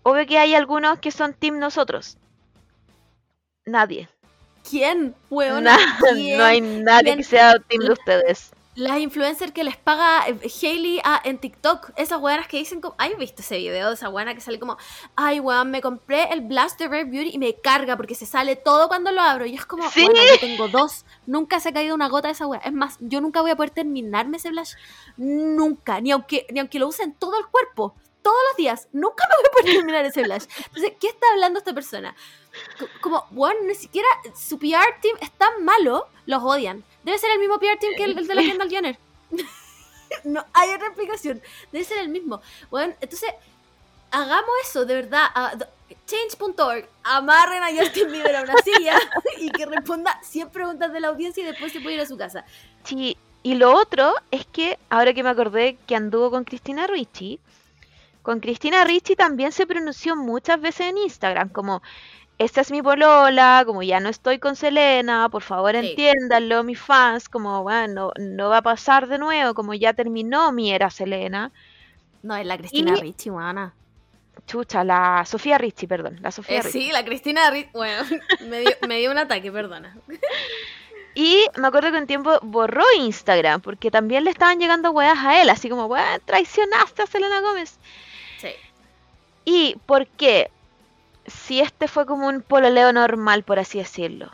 obvio 0.04 0.26
que 0.28 0.40
hay 0.40 0.56
algunos 0.56 1.00
que 1.00 1.12
son 1.12 1.34
team 1.34 1.60
nosotros. 1.60 2.18
Nadie. 3.66 4.10
¿Quién? 4.70 5.16
Weona, 5.30 5.78
Na- 6.00 6.14
¿quién? 6.14 6.38
no 6.38 6.44
hay 6.46 6.62
nadie 6.62 7.16
¿Quién? 7.16 7.18
que 7.18 7.24
sea 7.24 7.60
team 7.60 7.84
de 7.84 7.94
ustedes. 7.94 8.55
Las 8.76 9.00
influencers 9.00 9.54
que 9.54 9.64
les 9.64 9.78
paga 9.78 10.28
eh, 10.28 10.38
Hailey 10.62 11.00
ah, 11.06 11.22
en 11.24 11.38
TikTok, 11.38 11.92
esas 11.96 12.20
weonas 12.20 12.48
que 12.48 12.58
dicen 12.58 12.82
como, 12.82 12.94
¿hay 12.98 13.16
visto 13.16 13.42
ese 13.42 13.58
video 13.58 13.88
de 13.88 13.94
esa 13.94 14.10
weona 14.10 14.36
que 14.36 14.42
sale 14.42 14.60
como, 14.60 14.78
ay 15.16 15.40
weón, 15.40 15.72
me 15.72 15.82
compré 15.82 16.32
el 16.34 16.42
Blast 16.42 16.78
de 16.78 16.88
Rare 16.90 17.06
Beauty 17.06 17.30
y 17.34 17.38
me 17.38 17.56
carga 17.56 17.96
porque 17.96 18.16
se 18.16 18.26
sale 18.26 18.58
todo 18.58 18.90
cuando 18.90 19.14
lo 19.14 19.22
abro? 19.22 19.46
Y 19.46 19.56
es 19.56 19.66
como, 19.66 19.90
Sí. 19.92 20.02
"Weona, 20.04 20.20
yo 20.30 20.40
tengo 20.42 20.68
dos, 20.68 21.06
nunca 21.26 21.62
se 21.62 21.70
ha 21.70 21.74
caído 21.74 21.96
una 21.96 22.10
gota 22.10 22.28
de 22.28 22.34
esa 22.34 22.48
wea. 22.48 22.60
Es 22.66 22.74
más, 22.74 22.98
yo 23.00 23.22
nunca 23.22 23.42
voy 23.42 23.52
a 23.52 23.56
poder 23.56 23.70
terminarme 23.70 24.38
ese 24.38 24.50
blush, 24.50 24.74
nunca, 25.16 26.02
ni 26.02 26.12
aunque, 26.12 26.46
ni 26.52 26.60
aunque 26.60 26.78
lo 26.80 26.88
use 26.90 27.04
en 27.04 27.14
todo 27.14 27.40
el 27.40 27.46
cuerpo, 27.48 27.96
todos 28.22 28.38
los 28.50 28.58
días, 28.58 28.88
nunca 28.92 29.24
me 29.30 29.36
voy 29.36 29.46
a 29.46 29.52
poder 29.52 29.76
terminar 29.78 30.06
ese 30.06 30.24
blush. 30.24 30.46
Entonces, 30.66 30.94
¿qué 31.00 31.08
está 31.08 31.28
hablando 31.32 31.60
esta 31.60 31.74
persona? 31.74 32.16
Co- 32.80 32.88
Como, 33.02 33.26
bueno, 33.32 33.60
ni 33.64 33.76
siquiera 33.76 34.08
su 34.36 34.58
PR 34.60 35.00
team 35.02 35.18
es 35.22 35.32
tan 35.32 35.64
malo, 35.64 36.08
los 36.26 36.42
odian. 36.44 36.84
Debe 37.04 37.18
ser 37.18 37.32
el 37.32 37.40
mismo 37.40 37.60
PR 37.60 37.78
team 37.80 37.94
que 37.96 38.04
el, 38.04 38.18
el 38.18 38.28
de 38.28 38.36
la 38.36 38.42
Kendall 38.42 38.70
Jenner. 38.70 38.98
no 40.24 40.46
hay 40.54 40.70
otra 40.74 40.88
explicación. 40.88 41.42
Debe 41.72 41.86
ser 41.86 42.00
el 42.00 42.10
mismo. 42.10 42.42
Bueno, 42.70 42.94
entonces, 43.02 43.30
hagamos 44.12 44.50
eso, 44.64 44.86
de 44.86 44.96
verdad. 44.96 45.70
Change.org, 46.08 46.88
amarren 47.04 47.64
a 47.64 47.70
Justin 47.72 48.12
Bieber 48.12 48.36
a 48.36 48.42
una 48.44 48.56
silla 48.64 49.00
y 49.40 49.50
que 49.50 49.66
responda 49.66 50.20
100 50.24 50.50
preguntas 50.50 50.92
de 50.94 51.00
la 51.00 51.10
audiencia 51.10 51.44
y 51.44 51.46
después 51.46 51.72
se 51.72 51.80
puede 51.80 51.96
ir 51.96 52.02
a 52.02 52.06
su 52.06 52.18
casa. 52.18 52.46
Sí, 52.84 53.18
y 53.44 53.56
lo 53.56 53.74
otro 53.76 54.14
es 54.32 54.46
que, 54.48 54.80
ahora 54.90 55.14
que 55.14 55.24
me 55.24 55.30
acordé 55.30 55.78
que 55.88 55.96
anduvo 55.96 56.32
con 56.32 56.44
Cristina 56.44 56.88
Ricci, 56.88 57.40
con 58.24 58.40
Cristina 58.40 58.84
Ricci 58.84 59.16
también 59.16 59.52
se 59.52 59.68
pronunció 59.68 60.16
muchas 60.16 60.60
veces 60.60 60.88
en 60.88 60.98
Instagram, 60.98 61.50
como, 61.50 61.84
esta 62.38 62.62
es 62.62 62.72
mi 62.72 62.82
polola, 62.82 63.64
como 63.66 63.82
ya 63.84 64.00
no 64.00 64.10
estoy 64.10 64.40
con 64.40 64.56
Selena, 64.56 65.30
por 65.30 65.42
favor 65.42 65.72
Sí. 65.80 65.90
entiéndanlo, 65.90 66.64
mis 66.64 66.80
fans, 66.80 67.30
como, 67.30 67.64
bueno, 67.64 68.12
no 68.20 68.50
va 68.50 68.58
a 68.58 68.62
pasar 68.62 69.08
de 69.08 69.18
nuevo, 69.18 69.54
como 69.54 69.74
ya 69.74 69.94
terminó 69.94 70.52
mi 70.52 70.72
era 70.72 70.90
Selena. 70.90 71.52
No, 72.24 72.36
es 72.36 72.46
la 72.46 72.58
Cristina 72.58 72.94
Y- 72.98 73.02
Ricci, 73.02 73.30
weona. 73.30 73.74
Chucha, 74.48 74.84
la 74.84 75.24
Sofía 75.26 75.58
Ricci, 75.58 75.88
perdón, 75.88 76.20
la 76.22 76.30
Sofía 76.32 76.58
Eh, 76.60 76.62
Ricci. 76.64 76.82
sí, 76.86 76.92
la 76.92 77.06
Cristina 77.06 77.50
Ricci. 77.50 77.70
Bueno, 77.74 78.04
me 78.50 78.60
dio, 78.60 78.72
me 78.88 78.98
dio 79.00 79.12
un 79.12 79.18
ataque, 79.18 79.52
perdona. 79.52 79.96
Y 81.18 81.46
me 81.56 81.68
acuerdo 81.68 81.92
que 81.94 81.98
un 82.00 82.08
tiempo 82.08 82.38
borró 82.42 82.84
Instagram, 82.98 83.62
porque 83.62 83.90
también 83.90 84.26
le 84.26 84.32
estaban 84.32 84.60
llegando 84.60 84.92
weas 84.92 85.18
a 85.18 85.42
él, 85.42 85.50
así 85.50 85.70
como, 85.70 85.86
weón, 85.86 86.20
traicionaste 86.26 87.04
a 87.04 87.08
Selena 87.08 87.40
Gómez. 87.40 87.80
Sí. 88.38 88.50
¿Y 89.46 89.78
por 89.86 90.08
qué? 90.08 90.52
Si 91.26 91.60
este 91.60 91.88
fue 91.88 92.06
como 92.06 92.28
un 92.28 92.42
pololeo 92.42 92.94
normal, 92.94 93.44
por 93.44 93.60
así 93.60 93.80
decirlo, 93.80 94.32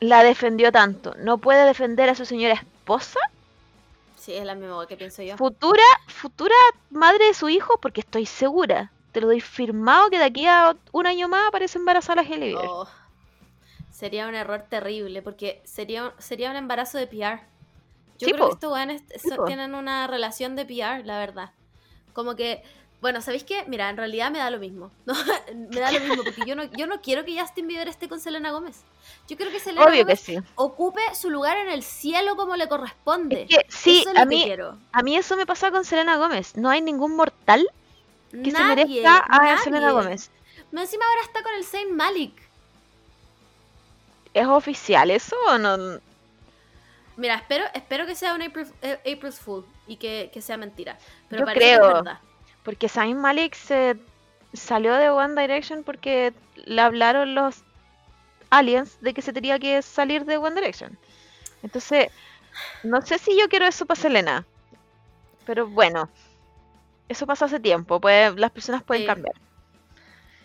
la 0.00 0.22
defendió 0.22 0.72
tanto, 0.72 1.14
¿no 1.18 1.38
puede 1.38 1.64
defender 1.64 2.08
a 2.08 2.14
su 2.14 2.24
señora 2.24 2.54
esposa? 2.54 3.20
Sí, 4.16 4.34
es 4.34 4.44
la 4.44 4.54
misma 4.54 4.86
que 4.86 4.96
pienso 4.96 5.22
yo. 5.22 5.36
Futura, 5.36 5.84
futura 6.08 6.54
madre 6.90 7.26
de 7.26 7.34
su 7.34 7.48
hijo, 7.48 7.78
porque 7.80 8.00
estoy 8.00 8.26
segura, 8.26 8.90
te 9.12 9.20
lo 9.20 9.28
doy 9.28 9.40
firmado 9.40 10.10
que 10.10 10.18
de 10.18 10.24
aquí 10.24 10.46
a 10.46 10.76
un 10.92 11.06
año 11.06 11.28
más 11.28 11.48
aparece 11.48 11.78
embarazada 11.78 12.22
la. 12.22 12.60
Oh, 12.60 12.88
sería 13.90 14.26
un 14.26 14.34
error 14.34 14.66
terrible 14.68 15.22
porque 15.22 15.62
sería, 15.64 16.12
sería 16.18 16.50
un 16.50 16.56
embarazo 16.56 16.98
de 16.98 17.06
PR. 17.06 17.40
Yo 18.18 18.28
creo 18.28 18.48
que 18.48 18.54
estos 18.54 18.72
weones 18.72 19.02
tienen 19.46 19.74
una 19.74 20.06
relación 20.06 20.56
de 20.56 20.64
PR, 20.64 21.04
la 21.04 21.18
verdad. 21.18 21.52
Como 22.12 22.34
que, 22.34 22.62
bueno, 23.06 23.20
¿sabéis 23.22 23.44
qué? 23.44 23.64
Mira, 23.68 23.88
en 23.88 23.96
realidad 23.96 24.30
me 24.30 24.38
da 24.38 24.50
lo 24.50 24.58
mismo. 24.58 24.90
No, 25.06 25.14
me 25.54 25.80
da 25.80 25.92
lo 25.92 26.00
mismo 26.00 26.24
porque 26.24 26.42
yo 26.44 26.56
no, 26.56 26.64
yo 26.64 26.86
no 26.86 27.00
quiero 27.00 27.24
que 27.24 27.40
Justin 27.40 27.68
Bieber 27.68 27.88
esté 27.88 28.08
con 28.08 28.20
Selena 28.20 28.50
Gómez. 28.50 28.82
Yo 29.28 29.36
quiero 29.36 29.52
que 29.52 29.60
Selena 29.60 29.82
Obvio 29.86 29.98
que 29.98 30.02
Gómez 30.04 30.20
sí. 30.20 30.38
ocupe 30.56 31.00
su 31.14 31.30
lugar 31.30 31.56
en 31.56 31.68
el 31.68 31.82
cielo 31.82 32.36
como 32.36 32.56
le 32.56 32.68
corresponde. 32.68 33.42
Es 33.42 33.48
que 33.48 33.66
sí, 33.68 34.00
Eso 34.00 34.10
es 34.10 34.14
lo 34.14 34.20
a 34.20 34.24
que 34.24 34.28
mí, 34.28 34.42
quiero. 34.44 34.76
a 34.92 35.02
mí 35.02 35.16
eso 35.16 35.36
me 35.36 35.46
pasa 35.46 35.70
con 35.70 35.84
Selena 35.84 36.16
Gómez. 36.16 36.56
No 36.56 36.68
hay 36.68 36.80
ningún 36.82 37.14
mortal 37.16 37.66
que 38.30 38.50
se 38.50 38.52
Nadie, 38.52 38.84
merezca 38.86 39.24
a 39.28 39.38
nadie. 39.38 39.58
Selena 39.62 39.92
Gómez. 39.92 40.30
Más 40.72 40.84
Encima 40.84 41.04
ahora 41.06 41.22
está 41.22 41.42
con 41.42 41.54
el 41.54 41.64
Saint 41.64 41.90
Malik. 41.92 42.32
¿Es 44.34 44.46
oficial 44.46 45.10
eso 45.10 45.36
o 45.48 45.58
no? 45.58 46.00
Mira, 47.16 47.36
espero, 47.36 47.64
espero 47.72 48.04
que 48.06 48.14
sea 48.14 48.34
un 48.34 48.42
April, 48.42 48.66
eh, 48.82 48.98
April's 49.14 49.38
Fool 49.40 49.64
y 49.86 49.96
que, 49.96 50.30
que 50.34 50.42
sea 50.42 50.56
mentira. 50.58 50.98
Pero 51.30 51.40
Yo 51.40 51.46
parece 51.46 51.64
que 51.64 51.72
es 51.72 51.78
creo. 51.78 51.94
verdad. 51.94 52.18
Porque 52.66 52.88
Zayn 52.88 53.16
Malik 53.16 53.54
se 53.54 53.96
salió 54.52 54.94
de 54.96 55.08
One 55.08 55.40
Direction 55.40 55.84
porque 55.84 56.34
le 56.56 56.80
hablaron 56.82 57.36
los 57.36 57.62
aliens 58.50 58.98
de 59.00 59.14
que 59.14 59.22
se 59.22 59.32
tenía 59.32 59.60
que 59.60 59.80
salir 59.82 60.24
de 60.24 60.36
One 60.36 60.56
Direction. 60.56 60.98
Entonces, 61.62 62.08
no 62.82 63.00
sé 63.02 63.18
si 63.18 63.38
yo 63.38 63.48
quiero 63.48 63.66
eso 63.66 63.86
para 63.86 64.00
Selena. 64.00 64.44
Pero 65.46 65.68
bueno, 65.68 66.10
eso 67.08 67.24
pasó 67.24 67.44
hace 67.44 67.60
tiempo. 67.60 68.00
Pues 68.00 68.34
las 68.34 68.50
personas 68.50 68.82
pueden 68.82 69.04
Sí. 69.04 69.06
cambiar. 69.06 69.34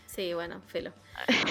Sí, 0.06 0.34
bueno, 0.36 0.62
filo. 0.68 0.94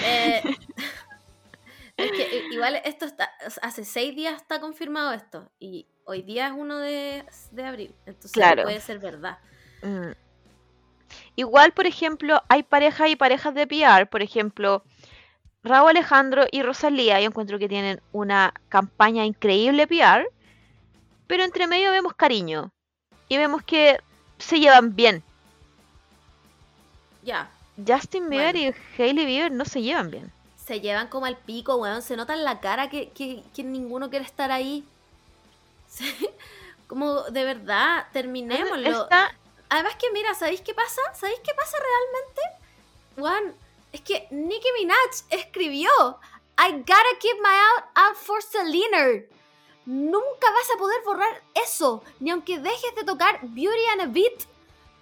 Eh, 0.04 0.40
es 1.96 2.12
que 2.12 2.44
igual 2.52 2.80
esto 2.84 3.06
está, 3.06 3.28
hace 3.60 3.84
seis 3.84 4.14
días 4.14 4.36
está 4.40 4.60
confirmado 4.60 5.12
esto 5.14 5.50
y 5.58 5.88
hoy 6.04 6.22
día 6.22 6.46
es 6.46 6.52
1 6.52 6.78
de, 6.78 7.24
de 7.50 7.64
abril, 7.64 7.94
entonces 8.06 8.30
Claro. 8.32 8.62
puede 8.62 8.80
ser 8.80 9.00
verdad. 9.00 9.38
Mm. 9.82 10.12
Igual, 11.36 11.72
por 11.72 11.86
ejemplo, 11.86 12.42
hay 12.48 12.62
parejas 12.62 13.08
y 13.08 13.16
parejas 13.16 13.54
de 13.54 13.66
PR. 13.66 14.06
Por 14.06 14.22
ejemplo, 14.22 14.82
Raúl 15.62 15.90
Alejandro 15.90 16.44
y 16.50 16.62
Rosalía, 16.62 17.20
yo 17.20 17.26
encuentro 17.26 17.58
que 17.58 17.68
tienen 17.68 18.00
una 18.12 18.52
campaña 18.68 19.24
increíble 19.24 19.86
PR, 19.86 20.26
pero 21.26 21.44
entre 21.44 21.66
medio 21.66 21.90
vemos 21.92 22.14
cariño 22.14 22.70
y 23.28 23.36
vemos 23.38 23.62
que 23.62 23.98
se 24.38 24.58
llevan 24.58 24.94
bien. 24.96 25.22
Ya, 27.22 27.48
Justin 27.86 28.28
Bieber 28.30 28.56
y 28.56 28.74
Hailey 28.98 29.26
Bieber 29.26 29.52
no 29.52 29.64
se 29.64 29.82
llevan 29.82 30.10
bien. 30.10 30.32
se 30.56 30.80
llevan 30.80 31.08
como 31.08 31.26
al 31.26 31.36
pico, 31.36 31.76
weón, 31.76 32.00
se 32.02 32.16
nota 32.16 32.32
en 32.34 32.44
la 32.44 32.60
cara 32.60 32.88
que, 32.88 33.10
que, 33.10 33.42
que 33.54 33.62
ninguno 33.64 34.08
quiere 34.08 34.24
estar 34.24 34.50
ahí. 34.52 34.84
Como 36.86 37.22
de 37.22 37.44
verdad, 37.44 38.06
terminémoslo. 38.12 39.02
Esta- 39.02 39.32
Además 39.70 39.94
que 39.96 40.10
mira, 40.10 40.34
¿sabéis 40.34 40.60
qué 40.60 40.74
pasa? 40.74 41.00
¿Sabéis 41.14 41.40
qué 41.40 41.54
pasa 41.54 41.78
realmente? 41.78 42.42
Juan, 43.16 43.54
es 43.92 44.00
que 44.02 44.26
Nicki 44.30 44.68
Minaj 44.78 45.24
escribió 45.30 45.90
I 46.58 46.72
gotta 46.72 47.16
keep 47.20 47.38
my 47.40 47.54
out 47.54 47.84
out 47.94 48.16
for 48.16 48.42
Selena. 48.42 49.24
Nunca 49.86 50.50
vas 50.50 50.70
a 50.74 50.78
poder 50.78 51.00
borrar 51.04 51.42
eso, 51.54 52.02
ni 52.18 52.30
aunque 52.30 52.58
dejes 52.58 52.94
de 52.96 53.04
tocar 53.04 53.40
Beauty 53.42 53.86
and 53.92 54.02
a 54.02 54.06
Beat. 54.06 54.46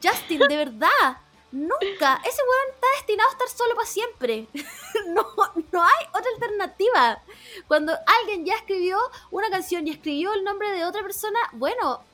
Justin, 0.02 0.38
de 0.38 0.56
verdad, 0.56 1.16
nunca. 1.50 2.20
Ese 2.24 2.42
weón 2.42 2.74
está 2.74 2.86
destinado 2.96 3.28
a 3.28 3.32
estar 3.32 3.48
solo 3.48 3.74
para 3.74 3.86
siempre. 3.86 4.46
no, 5.08 5.26
no 5.72 5.82
hay 5.82 6.06
otra 6.10 6.30
alternativa. 6.34 7.22
Cuando 7.66 7.92
alguien 8.06 8.44
ya 8.44 8.54
escribió 8.54 8.98
una 9.30 9.50
canción 9.50 9.86
y 9.86 9.90
escribió 9.90 10.32
el 10.34 10.44
nombre 10.44 10.70
de 10.70 10.84
otra 10.84 11.02
persona, 11.02 11.40
bueno, 11.52 12.04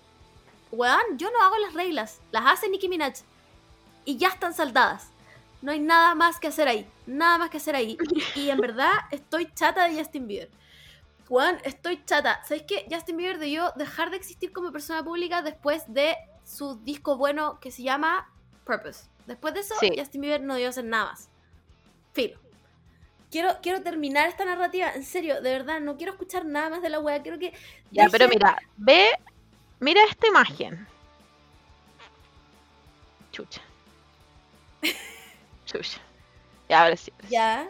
weón, 0.75 1.19
yo 1.19 1.31
no 1.31 1.43
hago 1.43 1.57
las 1.59 1.75
reglas, 1.75 2.21
las 2.31 2.45
hace 2.47 2.69
Nicki 2.69 2.89
Minaj. 2.89 3.15
Y 4.05 4.19
ya 4.19 4.29
están 4.29 4.53
saldadas. 4.53 5.09
No 5.63 5.73
hay 5.73 5.81
nada 5.81 6.15
más 6.15 6.39
que 6.39 6.49
hacer 6.49 6.69
ahí. 6.69 6.87
Nada 7.07 7.39
más 7.39 7.49
que 7.49 7.57
hacer 7.57 7.75
ahí. 7.75 7.97
Y 8.35 8.51
en 8.51 8.59
verdad 8.61 8.93
estoy 9.11 9.51
chata 9.55 9.89
de 9.89 9.97
Justin 9.97 10.27
Bieber. 10.27 10.51
Weón, 11.31 11.59
estoy 11.65 12.05
chata. 12.05 12.43
¿Sabéis 12.43 12.65
qué? 12.69 12.87
Justin 12.91 13.17
Bieber 13.17 13.39
debió 13.39 13.73
dejar 13.77 14.11
de 14.11 14.19
existir 14.19 14.53
como 14.53 14.73
persona 14.73 15.03
pública 15.03 15.41
después 15.41 15.83
de 15.87 16.17
su 16.45 16.77
disco 16.81 17.17
bueno 17.17 17.59
que 17.61 17.71
se 17.71 17.83
llama 17.83 18.31
Purpose. 18.65 19.07
Después 19.27 19.55
de 19.55 19.61
eso, 19.61 19.75
Sí. 19.81 19.91
Justin 19.97 20.21
Bieber 20.21 20.43
no 20.43 20.55
debió 20.55 20.69
hacer 20.69 20.85
nada 20.85 21.13
más. 21.13 21.31
Filo. 22.13 22.39
Quiero, 23.31 23.57
quiero 23.63 23.83
terminar 23.83 24.29
esta 24.29 24.45
narrativa. 24.45 24.93
En 24.93 25.05
serio, 25.05 25.41
de 25.41 25.51
verdad, 25.51 25.81
no 25.81 25.97
quiero 25.97 26.13
escuchar 26.13 26.45
nada 26.45 26.71
más 26.71 26.83
de 26.83 26.91
la 26.91 27.01
wea. 27.01 27.23
Quiero 27.23 27.39
que. 27.39 27.53
Ya, 27.91 28.07
pero 28.11 28.29
mira, 28.29 28.59
ve, 28.77 29.09
mira 29.81 30.03
esta 30.05 30.27
imagen. 30.27 30.87
Chucha. 33.33 33.61
Chucha. 35.67 36.01
Ya, 36.69 36.83
ahora 36.83 36.97
sí. 36.97 37.13
Ya. 37.29 37.69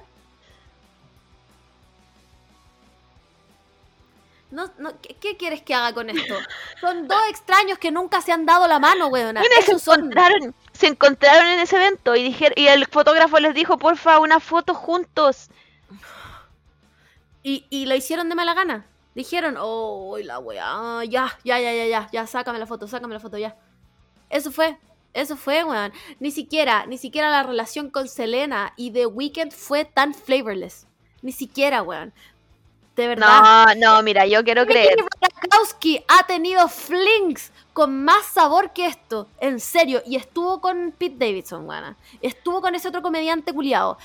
No, 4.55 4.71
no, 4.79 5.01
¿qué, 5.01 5.17
qué 5.17 5.37
quieres 5.37 5.63
que 5.63 5.75
haga 5.75 5.93
con 5.93 6.09
esto? 6.11 6.35
Son 6.81 7.09
dos 7.09 7.21
extraños 7.29 7.77
que 7.79 7.91
nunca 7.91 8.21
se 8.21 8.31
han 8.31 8.47
dado 8.47 8.69
la 8.69 8.79
mano. 8.79 9.11
Bueno, 9.11 9.41
se 9.43 9.73
encontraron, 9.73 10.55
se 10.73 10.87
encontraron 10.87 11.49
en 11.49 11.59
ese 11.59 11.75
evento 11.75 12.15
y 12.15 12.23
dijeron, 12.23 12.55
y 12.57 12.69
el 12.69 12.87
fotógrafo 12.87 13.41
les 13.41 13.53
dijo, 13.53 13.79
porfa, 13.79 14.21
una 14.21 14.39
foto 14.39 14.73
juntos. 14.75 15.49
¿Y, 17.43 17.67
y 17.69 17.87
lo 17.87 17.97
hicieron 17.97 18.29
de 18.29 18.37
mala 18.37 18.55
gana. 18.55 18.87
Dijeron, 19.15 19.57
oh, 19.59 20.19
la 20.19 20.39
weá, 20.41 21.05
ya, 21.05 21.39
ya, 21.45 21.61
ya, 21.61 21.73
ya, 21.73 21.87
ya, 21.87 22.09
ya, 22.13 22.27
sácame 22.27 22.59
la 22.59 22.67
foto, 22.67 22.89
sácame 22.89 23.15
la 23.15 23.21
foto, 23.21 23.39
ya. 23.39 23.57
Eso 24.29 24.51
fue, 24.51 24.77
eso 25.13 25.37
fue, 25.37 25.63
weón. 25.63 25.93
Ni 26.19 26.33
siquiera, 26.33 26.87
ni 26.87 26.99
siquiera 26.99 27.31
la 27.31 27.45
relación 27.45 27.91
con 27.91 28.09
Selena 28.09 28.73
y 28.77 28.91
The 28.91 29.07
Weeknd 29.07 29.53
fue 29.53 29.85
tan 29.85 30.15
flavorless. 30.15 30.89
Ni 31.23 31.31
siquiera, 31.31 31.83
weón. 31.83 32.13
De 32.97 33.09
verdad. 33.09 33.75
No, 33.77 33.97
no, 33.97 34.03
mira, 34.03 34.27
yo 34.27 34.43
quiero 34.45 34.67
creer. 34.67 34.97
Rakowski 35.21 36.05
ha 36.09 36.27
tenido 36.27 36.69
flings 36.69 37.53
con 37.73 38.05
más 38.05 38.27
sabor 38.27 38.73
que 38.73 38.87
esto, 38.87 39.29
en 39.41 39.61
serio. 39.61 40.03
Y 40.07 40.17
estuvo 40.17 40.61
con 40.61 40.93
Pete 40.97 41.17
Davidson, 41.27 41.69
weón. 41.69 41.97
Estuvo 42.21 42.61
con 42.61 42.75
ese 42.75 42.89
otro 42.89 43.03
comediante 43.03 43.53
culiado. 43.53 43.99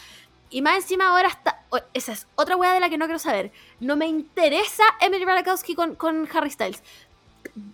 Y 0.49 0.61
más 0.61 0.75
encima 0.77 1.07
ahora 1.09 1.27
está. 1.27 1.59
Esa 1.93 2.13
es 2.13 2.27
otra 2.35 2.55
weá 2.55 2.73
de 2.73 2.79
la 2.79 2.89
que 2.89 2.97
no 2.97 3.05
quiero 3.05 3.19
saber. 3.19 3.51
No 3.79 3.95
me 3.95 4.07
interesa 4.07 4.83
Emily 4.99 5.23
Ratajkowski 5.25 5.75
con, 5.75 5.95
con 5.95 6.27
Harry 6.33 6.49
Styles. 6.49 6.81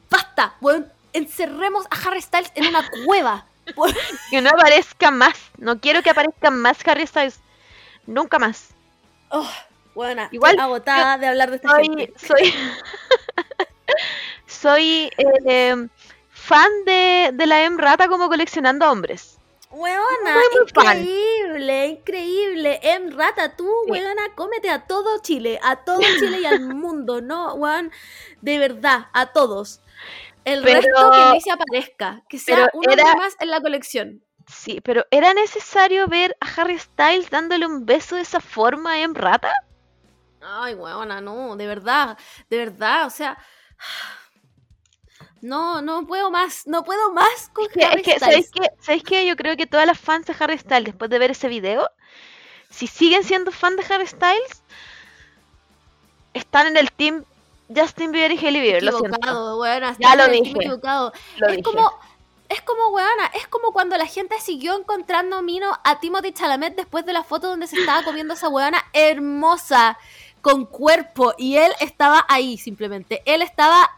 Basta, 0.10 0.56
weón. 0.62 0.92
Encerremos 1.14 1.86
a 1.90 1.96
Harry 2.08 2.22
Styles 2.22 2.52
en 2.56 2.68
una 2.68 2.84
cueva. 3.06 3.46
Que 4.30 4.42
no 4.42 4.50
aparezca 4.50 5.12
más. 5.12 5.34
No 5.58 5.80
quiero 5.80 6.02
que 6.04 6.10
aparezca 6.10 6.52
más 6.52 6.86
Harry 6.86 7.08
Styles. 7.08 7.40
Nunca 8.06 8.38
más. 8.38 8.70
Oh, 9.30 9.50
weona, 9.96 10.28
Igual, 10.32 10.60
agotada 10.60 11.18
de 11.18 11.28
hablar 11.28 11.50
de 11.50 11.56
esta 11.56 11.70
Soy. 11.70 11.86
gente. 11.86 12.14
Soy. 12.18 12.54
soy 14.46 15.10
eh, 15.18 15.88
fan 16.30 16.72
de, 16.86 17.32
de 17.34 17.46
la 17.48 17.64
M 17.64 17.78
Rata 17.82 18.08
como 18.10 18.28
coleccionando 18.28 18.92
hombres. 18.92 19.35
Fan. 20.74 21.02
increíble, 21.02 21.88
increíble. 21.88 22.80
En 22.84 23.12
rata, 23.18 23.56
tú, 23.56 23.70
weona, 23.88 24.34
cómete 24.36 24.70
a 24.70 24.86
todo 24.88 25.22
Chile, 25.22 25.60
a 25.64 25.78
todo 25.84 26.00
Chile 26.20 26.40
y 26.42 26.46
al 26.46 26.62
mundo, 26.76 27.22
¿no, 27.22 27.54
weón? 27.56 27.92
De 28.42 28.58
verdad, 28.58 29.08
a 29.14 29.28
todos. 29.34 29.82
El 30.46 30.64
Pero- 30.64 30.82
resto 30.82 31.12
que 31.12 31.32
ni 31.34 31.42
se 31.42 31.52
aparezca, 31.52 32.22
que 32.30 32.38
sea 32.40 32.70
uno 32.74 32.92
era- 32.92 33.16
más 33.16 33.36
en 33.40 33.50
la 33.50 33.62
colección. 33.62 34.22
Sí, 34.48 34.80
pero 34.82 35.06
¿era 35.10 35.34
necesario 35.34 36.08
ver 36.08 36.38
a 36.40 36.62
Harry 36.62 36.78
Styles 36.78 37.32
dándole 37.32 37.66
un 37.66 37.86
beso 37.86 38.16
de 38.16 38.22
esa 38.22 38.40
forma 38.40 38.92
a 38.94 39.00
M 39.00 39.14
Rata? 39.18 39.52
Ay, 40.40 40.76
weona, 40.76 41.20
no, 41.20 41.56
de 41.56 41.66
verdad, 41.66 42.18
de 42.50 42.58
verdad, 42.60 43.08
o 43.08 43.10
sea. 43.10 43.38
No, 45.46 45.82
no 45.82 46.08
puedo 46.08 46.32
más, 46.32 46.66
no 46.66 46.84
puedo 46.84 47.14
más 47.14 47.50
con 47.54 47.68
Harry 47.84 48.02
que, 48.02 48.18
Styles. 48.18 48.50
¿sabéis 48.82 49.04
qué? 49.04 49.26
Yo 49.28 49.36
creo 49.36 49.56
que 49.56 49.68
todas 49.68 49.86
las 49.86 50.00
fans 50.00 50.26
de 50.26 50.36
Harry 50.40 50.58
Styles, 50.58 50.86
después 50.86 51.10
de 51.12 51.20
ver 51.20 51.32
ese 51.32 51.48
video, 51.48 51.90
si 52.72 52.88
siguen 52.88 53.24
siendo 53.24 53.52
fans 53.52 53.78
de 53.78 53.94
Harry 53.94 54.08
Styles, 54.08 54.64
están 56.34 56.68
en 56.68 56.78
el 56.78 56.92
team 56.92 57.24
Justin 57.74 58.12
Bieber 58.12 58.32
y 58.32 58.38
Hailey 58.44 58.62
Bieber. 58.62 58.84
Lo 58.84 58.98
siento. 59.00 59.60
weona, 59.60 59.96
Ya 60.00 60.16
lo 60.16 60.28
dije. 60.28 60.50
equivocado. 60.52 61.14
Lo 61.38 61.48
es 61.48 61.58
dije. 61.58 61.64
como 61.64 61.92
es 62.50 62.62
como 62.62 62.90
weona, 62.90 63.26
es 63.34 63.48
como 63.48 63.72
cuando 63.72 63.98
la 63.98 64.06
gente 64.06 64.40
siguió 64.40 64.78
encontrando 64.78 65.42
Mino 65.42 65.78
a 65.84 66.00
Timothy 66.00 66.32
Chalamet 66.32 66.76
después 66.76 67.06
de 67.06 67.14
la 67.14 67.24
foto 67.24 67.48
donde 67.48 67.68
se 67.68 67.78
estaba 67.80 68.04
comiendo 68.04 68.34
esa 68.36 68.50
weona 68.50 68.84
hermosa 68.94 69.98
con 70.46 70.68
cuerpo 70.68 71.34
y 71.40 71.58
él 71.58 71.72
estaba 71.80 72.24
ahí 72.30 72.60
simplemente. 72.60 73.24
Él 73.26 73.42
estaba 73.42 73.90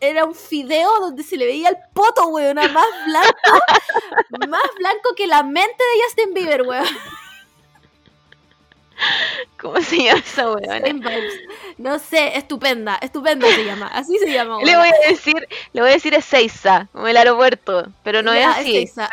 era 0.00 0.24
un 0.24 0.34
fideo 0.34 0.90
donde 0.98 1.22
se 1.22 1.36
le 1.36 1.46
veía 1.46 1.68
el 1.68 1.76
poto, 1.92 2.26
weona, 2.26 2.66
más 2.66 2.86
blanco, 3.06 3.64
más 4.48 4.62
blanco 4.76 5.14
que 5.16 5.28
la 5.28 5.44
mente 5.44 5.84
de 5.84 6.02
Justin 6.02 6.34
Bieber, 6.34 6.62
weón. 6.62 6.84
¿Cómo 9.60 9.80
se 9.80 10.02
llama 10.02 10.18
esa 10.18 10.50
weona? 10.50 11.12
No 11.78 12.00
sé, 12.00 12.38
estupenda, 12.38 12.98
estupenda 13.00 13.46
se 13.46 13.64
llama, 13.64 13.86
así 13.86 14.18
se 14.18 14.32
llama. 14.32 14.58
Le 14.64 14.72
weona. 14.72 14.78
voy 14.78 14.88
a 14.88 15.10
decir, 15.10 15.48
le 15.72 15.80
voy 15.80 15.90
a 15.90 15.94
decir 15.94 16.12
Ezeiza, 16.12 16.88
como 16.90 17.06
el 17.06 17.16
aeropuerto, 17.16 17.86
pero 18.02 18.20
no 18.20 18.34
Ya, 18.34 18.50
es 18.50 18.56
así. 18.56 18.76
Ezeiza, 18.78 19.10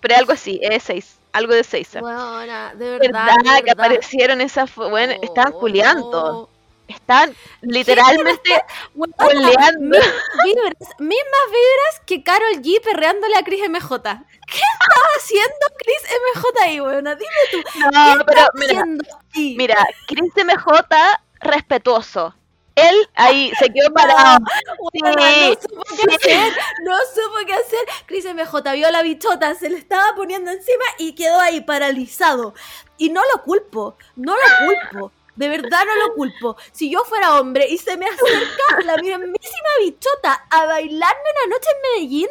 pero 0.00 0.16
algo 0.16 0.32
así, 0.32 0.58
es 0.62 0.76
Ezeiza, 0.76 1.16
algo 1.32 1.54
de 1.54 1.60
Ezeiza. 1.60 2.02
Weona, 2.02 2.74
de 2.74 2.90
verdad, 2.98 3.26
verdad, 3.26 3.56
de 3.56 3.62
que 3.64 3.72
verdad. 3.74 3.86
aparecieron 3.86 4.40
esas, 4.40 4.74
bueno, 4.74 5.14
estaban 5.22 5.52
Oh, 5.52 5.58
culeando, 5.58 6.50
estaban 6.88 7.36
literalmente 7.62 8.64
Weona, 8.94 9.14
Oleando. 9.16 9.78
mismas 9.78 10.24
vibras, 10.32 10.74
mismas 10.98 11.46
vibras 11.48 12.00
que 12.06 12.22
Carol 12.22 12.62
G 12.62 12.80
perreándole 12.82 13.36
a 13.36 13.44
Chris 13.44 13.60
MJ. 13.68 14.02
¿Qué 14.46 14.58
estaba 14.58 15.08
haciendo 15.18 15.66
Chris 15.78 16.02
MJ 16.34 16.62
ahí, 16.62 16.80
weona? 16.80 17.14
Dime 17.16 17.40
tú, 17.50 17.64
¿qué 17.72 17.80
No, 17.92 18.14
estaba 18.14 18.24
pero 18.24 18.42
mira, 18.54 18.84
haciendo 18.84 19.04
mira, 19.52 19.76
Chris 20.06 20.32
MJ 20.36 21.20
respetuoso. 21.40 22.34
Él 22.74 22.94
ahí 23.14 23.52
se 23.58 23.72
quedó 23.72 23.92
parado. 23.92 24.38
Sí, 24.92 25.00
no 25.00 25.54
supo 25.56 25.84
qué 26.06 26.14
hacer, 26.14 26.52
no 26.84 26.96
supo 27.14 27.46
qué 27.46 27.54
hacer. 27.54 27.78
Chris 28.06 28.24
MJ 28.24 28.72
vio 28.74 28.90
la 28.90 29.02
bichota, 29.02 29.54
se 29.54 29.70
le 29.70 29.78
estaba 29.78 30.14
poniendo 30.14 30.50
encima 30.50 30.84
y 30.98 31.14
quedó 31.14 31.40
ahí 31.40 31.60
paralizado. 31.60 32.54
Y 32.98 33.10
no 33.10 33.22
lo 33.32 33.42
culpo, 33.42 33.96
no 34.16 34.34
lo 34.34 34.66
culpo. 34.66 35.12
De 35.36 35.48
verdad 35.48 35.84
no 35.86 36.06
lo 36.06 36.14
culpo. 36.14 36.56
Si 36.72 36.90
yo 36.90 37.04
fuera 37.04 37.40
hombre 37.40 37.66
y 37.68 37.78
se 37.78 37.96
me 37.96 38.06
acerca 38.06 38.84
la 38.84 38.96
mismísima 38.96 39.68
bichota 39.80 40.44
a 40.50 40.66
bailarme 40.66 41.22
una 41.46 41.54
noche 41.56 41.68
en 41.70 41.82
Medellín, 41.82 42.28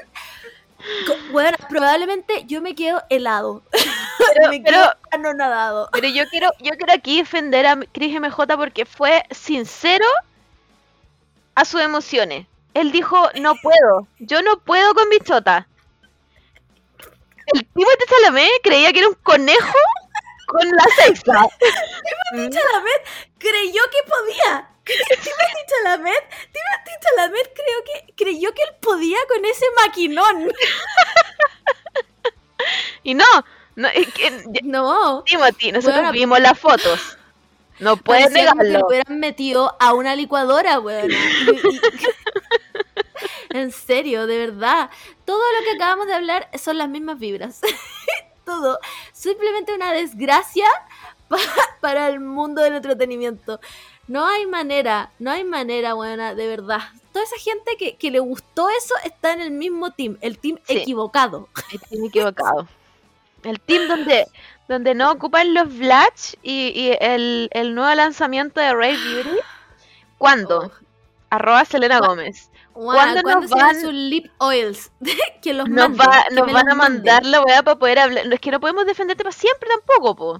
bueno, 1.31 1.57
probablemente 1.69 2.45
yo 2.45 2.61
me 2.61 2.75
quedo 2.75 3.01
helado. 3.09 3.63
Pero, 4.33 4.49
me 4.49 4.61
pero, 4.61 4.77
quedo 4.77 4.93
anonadado. 5.09 5.89
pero 5.91 6.07
yo 6.07 6.23
quiero, 6.29 6.51
yo 6.59 6.71
quiero 6.77 6.93
aquí 6.93 7.17
defender 7.17 7.65
a 7.65 7.77
Chris 7.91 8.17
MJ 8.19 8.55
porque 8.55 8.85
fue 8.85 9.23
sincero 9.31 10.05
a 11.61 11.65
sus 11.65 11.81
emociones. 11.81 12.47
Él 12.73 12.91
dijo, 12.91 13.29
no 13.39 13.53
puedo, 13.55 14.07
yo 14.19 14.41
no 14.41 14.59
puedo 14.59 14.93
con 14.95 15.09
bichota. 15.09 15.67
El 17.53 17.59
tipo 17.65 17.89
de 17.89 18.05
Chalamet 18.07 18.49
creía 18.63 18.91
que 18.91 18.99
era 18.99 19.09
un 19.09 19.15
conejo 19.15 19.77
con 20.47 20.67
la 20.69 20.83
seiza. 20.95 21.47
Chalamet 22.33 23.01
creyó 23.37 23.81
que 23.91 24.09
podía. 24.09 24.67
Timothy 24.85 25.63
Chalamet, 25.69 26.29
Timothy 26.29 26.91
Chalamet 27.01 27.53
creo 27.53 27.83
que, 27.85 28.13
creyó 28.15 28.53
que 28.53 28.63
él 28.63 28.75
podía 28.81 29.17
con 29.27 29.45
ese 29.45 29.65
maquinón. 29.83 30.51
Y 33.03 33.15
no, 33.15 33.25
no 33.75 33.87
es 33.87 34.13
que, 34.13 34.29
No. 34.63 35.23
Timothy, 35.23 35.71
nosotros 35.71 35.95
Bueno, 35.95 36.11
vimos 36.11 36.39
las 36.39 36.59
fotos. 36.59 37.17
No 37.81 37.97
puedes 37.97 38.25
como 38.25 38.35
que 38.37 38.43
lo 38.45 38.53
negarlo. 38.63 38.87
hubieran 38.87 39.19
metido 39.19 39.75
a 39.79 39.93
una 39.93 40.15
licuadora, 40.15 40.79
weón. 40.79 41.09
en 43.49 43.71
serio, 43.71 44.27
de 44.27 44.37
verdad. 44.37 44.89
Todo 45.25 45.41
lo 45.57 45.63
que 45.65 45.71
acabamos 45.75 46.07
de 46.07 46.13
hablar 46.13 46.49
son 46.57 46.77
las 46.77 46.89
mismas 46.89 47.19
vibras. 47.19 47.61
Todo. 48.45 48.79
Simplemente 49.13 49.73
una 49.73 49.91
desgracia 49.91 50.65
pa- 51.27 51.37
para 51.79 52.07
el 52.07 52.19
mundo 52.19 52.61
del 52.61 52.75
entretenimiento. 52.75 53.59
No 54.07 54.27
hay 54.27 54.45
manera, 54.45 55.11
no 55.19 55.31
hay 55.31 55.43
manera, 55.43 55.93
buena, 55.93 56.35
de 56.35 56.47
verdad. 56.47 56.79
Toda 57.13 57.23
esa 57.25 57.37
gente 57.37 57.77
que, 57.77 57.95
que 57.97 58.11
le 58.11 58.19
gustó 58.19 58.69
eso 58.69 58.93
está 59.05 59.33
en 59.33 59.41
el 59.41 59.51
mismo 59.51 59.91
team, 59.91 60.17
el 60.21 60.37
team 60.37 60.57
Sí. 60.65 60.77
equivocado. 60.79 61.47
Estoy 61.71 62.07
equivocado. 62.07 62.67
El 63.43 63.59
team 63.59 63.87
donde, 63.87 64.27
donde 64.71 64.95
no 64.95 65.11
ocupan 65.11 65.53
los 65.53 65.77
Blatch 65.77 66.33
y, 66.41 66.69
y 66.69 66.97
el, 66.99 67.49
el 67.51 67.75
nuevo 67.75 67.93
lanzamiento 67.93 68.59
de 68.59 68.73
Ray 68.73 68.95
Beauty. 68.97 69.37
¿Cuándo? 70.17 70.59
Oh. 70.59 70.71
Arroba 71.29 71.63
Selena 71.65 71.99
Gómez. 71.99 72.49
Buena, 72.73 73.01
¿Cuándo 73.03 73.21
¿Cuándo 73.21 73.41
nos 73.41 73.49
se 73.49 73.55
van 73.55 73.81
sus 73.81 73.93
lip 73.93 74.31
oils? 74.39 74.91
que 75.41 75.53
los 75.53 75.67
Nos, 75.69 75.89
manden, 75.89 75.99
va, 76.09 76.25
que 76.29 76.35
nos 76.35 76.51
van 76.51 76.69
a 76.69 76.75
manden. 76.75 76.77
mandar 77.03 77.25
la 77.25 77.41
weá 77.41 77.63
para 77.63 77.77
poder 77.79 77.99
hablar. 77.99 78.25
No, 78.27 78.33
es 78.35 78.39
que 78.41 78.51
no 78.51 78.59
podemos 78.59 78.85
defenderte 78.85 79.23
para 79.23 79.33
siempre 79.35 79.69
tampoco, 79.69 80.15
po. 80.15 80.39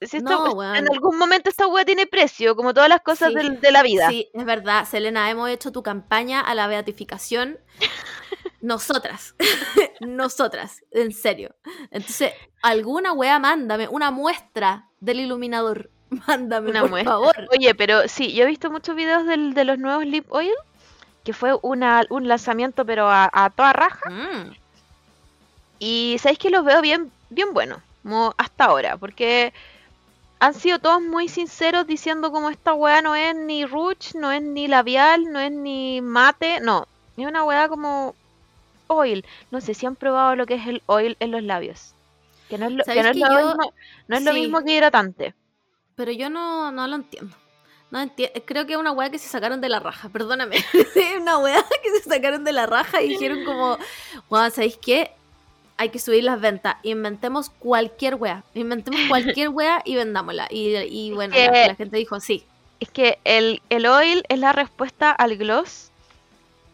Si 0.00 0.16
esto- 0.16 0.54
No, 0.54 0.74
en 0.74 0.88
algún 0.90 1.16
momento 1.16 1.48
esta 1.50 1.68
weá 1.68 1.84
tiene 1.84 2.08
precio, 2.08 2.56
como 2.56 2.74
todas 2.74 2.88
las 2.88 3.00
cosas 3.02 3.28
Sí. 3.28 3.34
del- 3.36 3.60
de 3.60 3.70
la 3.70 3.82
vida. 3.84 4.08
Sí, 4.08 4.28
es 4.34 4.44
verdad, 4.44 4.84
Selena, 4.84 5.30
hemos 5.30 5.48
hecho 5.50 5.70
tu 5.70 5.82
campaña 5.84 6.40
a 6.40 6.54
la 6.56 6.66
beatificación. 6.66 7.58
Nosotras, 8.62 9.34
nosotras, 10.00 10.82
en 10.92 11.12
serio. 11.12 11.54
Entonces, 11.90 12.32
alguna 12.62 13.12
wea, 13.12 13.38
mándame 13.38 13.88
una 13.88 14.10
muestra 14.10 14.88
del 15.00 15.20
iluminador. 15.20 15.90
Mándame, 16.28 16.70
Una 16.70 16.80
por 16.80 16.90
muestra. 16.90 17.12
favor. 17.12 17.34
Oye, 17.50 17.74
pero 17.74 18.06
sí, 18.08 18.32
yo 18.32 18.44
he 18.44 18.46
visto 18.46 18.70
muchos 18.70 18.94
videos 18.96 19.26
del- 19.26 19.52
de 19.54 19.64
los 19.64 19.78
nuevos 19.78 20.06
Lip 20.06 20.26
Oil, 20.32 20.52
que 21.24 21.32
fue 21.32 21.58
una, 21.62 22.02
un 22.10 22.28
lanzamiento 22.28 22.84
pero 22.86 23.08
a, 23.10 23.28
a 23.32 23.50
toda 23.50 23.72
raja. 23.72 24.08
Mm, 24.10 24.52
Y 25.78 26.16
sabéis 26.20 26.38
que 26.38 26.50
los 26.50 26.64
veo 26.64 26.80
bien, 26.80 27.10
bien 27.30 27.52
buenos, 27.52 27.80
como 28.02 28.34
hasta 28.38 28.66
ahora, 28.66 28.96
porque 28.96 29.52
han 30.38 30.54
sido 30.54 30.78
todos 30.78 31.00
muy 31.02 31.28
sinceros 31.28 31.86
diciendo 31.86 32.30
como 32.30 32.50
esta 32.50 32.72
weá 32.74 33.02
no 33.02 33.14
es 33.16 33.34
ni 33.34 33.64
rouge, 33.64 34.16
no 34.18 34.30
es 34.32 34.42
ni 34.42 34.68
labial, 34.68 35.32
no 35.32 35.38
es 35.40 35.50
ni 35.52 36.00
mate, 36.00 36.60
no, 36.60 36.86
es 37.16 37.26
una 37.26 37.42
weá 37.44 37.68
como 37.68 38.14
oil. 38.94 39.24
No 39.50 39.60
sé 39.60 39.74
si 39.74 39.86
han 39.86 39.96
probado 39.96 40.36
lo 40.36 40.46
que 40.46 40.54
es 40.54 40.66
el 40.66 40.82
oil 40.86 41.16
en 41.20 41.30
los 41.30 41.42
labios. 41.42 41.94
Que 42.48 42.58
no 42.58 42.66
es 42.66 42.72
lo, 42.72 42.84
que 42.84 42.84
¿Sabéis 42.84 43.04
no 43.04 43.10
es 43.10 43.14
que 43.16 43.20
lo 43.20 43.28
yo- 43.40 43.46
mismo, 43.46 43.72
no 44.08 44.16
es 44.16 44.22
lo 44.24 44.32
mismo 44.32 44.62
que 44.64 44.72
hidratante. 44.76 45.34
Pero 45.96 46.12
yo 46.12 46.30
no, 46.30 46.70
no 46.72 46.86
lo 46.86 46.96
entiendo. 46.96 47.36
No 47.90 48.00
enti- 48.00 48.30
creo 48.46 48.66
que 48.66 48.72
es 48.72 48.78
una 48.78 48.92
weá 48.92 49.10
que 49.10 49.18
se 49.18 49.28
sacaron 49.28 49.60
de 49.60 49.68
la 49.68 49.78
raja, 49.78 50.08
perdóname. 50.08 50.56
Es 50.94 51.20
una 51.20 51.36
weá 51.38 51.62
que 51.82 51.90
se 52.00 52.08
sacaron 52.08 52.42
de 52.42 52.52
la 52.52 52.64
raja 52.66 53.02
y 53.02 53.08
dijeron 53.08 53.44
como, 53.44 53.76
weón, 54.30 54.50
¿sabéis 54.50 54.78
qué? 54.78 55.10
Hay 55.76 55.90
que 55.90 55.98
subir 55.98 56.24
las 56.24 56.40
ventas. 56.40 56.76
Inventemos 56.84 57.50
cualquier 57.50 58.14
weá. 58.14 58.44
Inventemos 58.54 59.00
cualquier 59.08 59.48
weá 59.50 59.82
y 59.84 59.94
vendámosla. 59.96 60.46
Y, 60.50 60.74
y 60.76 61.12
bueno, 61.12 61.34
que- 61.34 61.46
la, 61.46 61.66
la 61.68 61.74
gente 61.74 61.98
dijo, 61.98 62.18
sí. 62.20 62.46
Es 62.80 62.90
que 62.90 63.18
el, 63.24 63.62
el 63.68 63.86
oil 63.86 64.24
es 64.28 64.38
la 64.38 64.52
respuesta 64.52 65.10
al 65.12 65.36
gloss. 65.36 65.91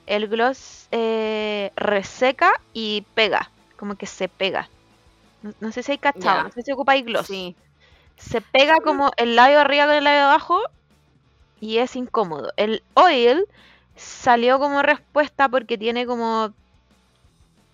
El 0.08 0.28
gloss 0.28 0.88
eh, 0.90 1.70
reseca 1.76 2.52
y 2.72 3.04
pega. 3.14 3.50
Como 3.76 3.94
que 3.96 4.06
se 4.06 4.28
pega. 4.28 4.68
No, 5.42 5.52
no 5.60 5.72
sé 5.72 5.82
si 5.82 5.92
hay 5.92 5.98
cachado, 5.98 6.44
no 6.44 6.50
sé 6.50 6.62
si 6.62 6.72
ocupáis 6.72 7.04
gloss. 7.04 7.26
Sí. 7.26 7.54
Se 8.16 8.40
pega 8.40 8.78
como 8.82 9.12
el 9.16 9.36
labio 9.36 9.60
arriba 9.60 9.86
con 9.86 9.94
el 9.94 10.04
labio 10.04 10.24
abajo 10.24 10.60
y 11.60 11.78
es 11.78 11.94
incómodo. 11.94 12.52
El 12.56 12.82
oil 12.94 13.46
salió 13.96 14.58
como 14.58 14.82
respuesta 14.82 15.48
porque 15.48 15.78
tiene 15.78 16.06
como 16.06 16.52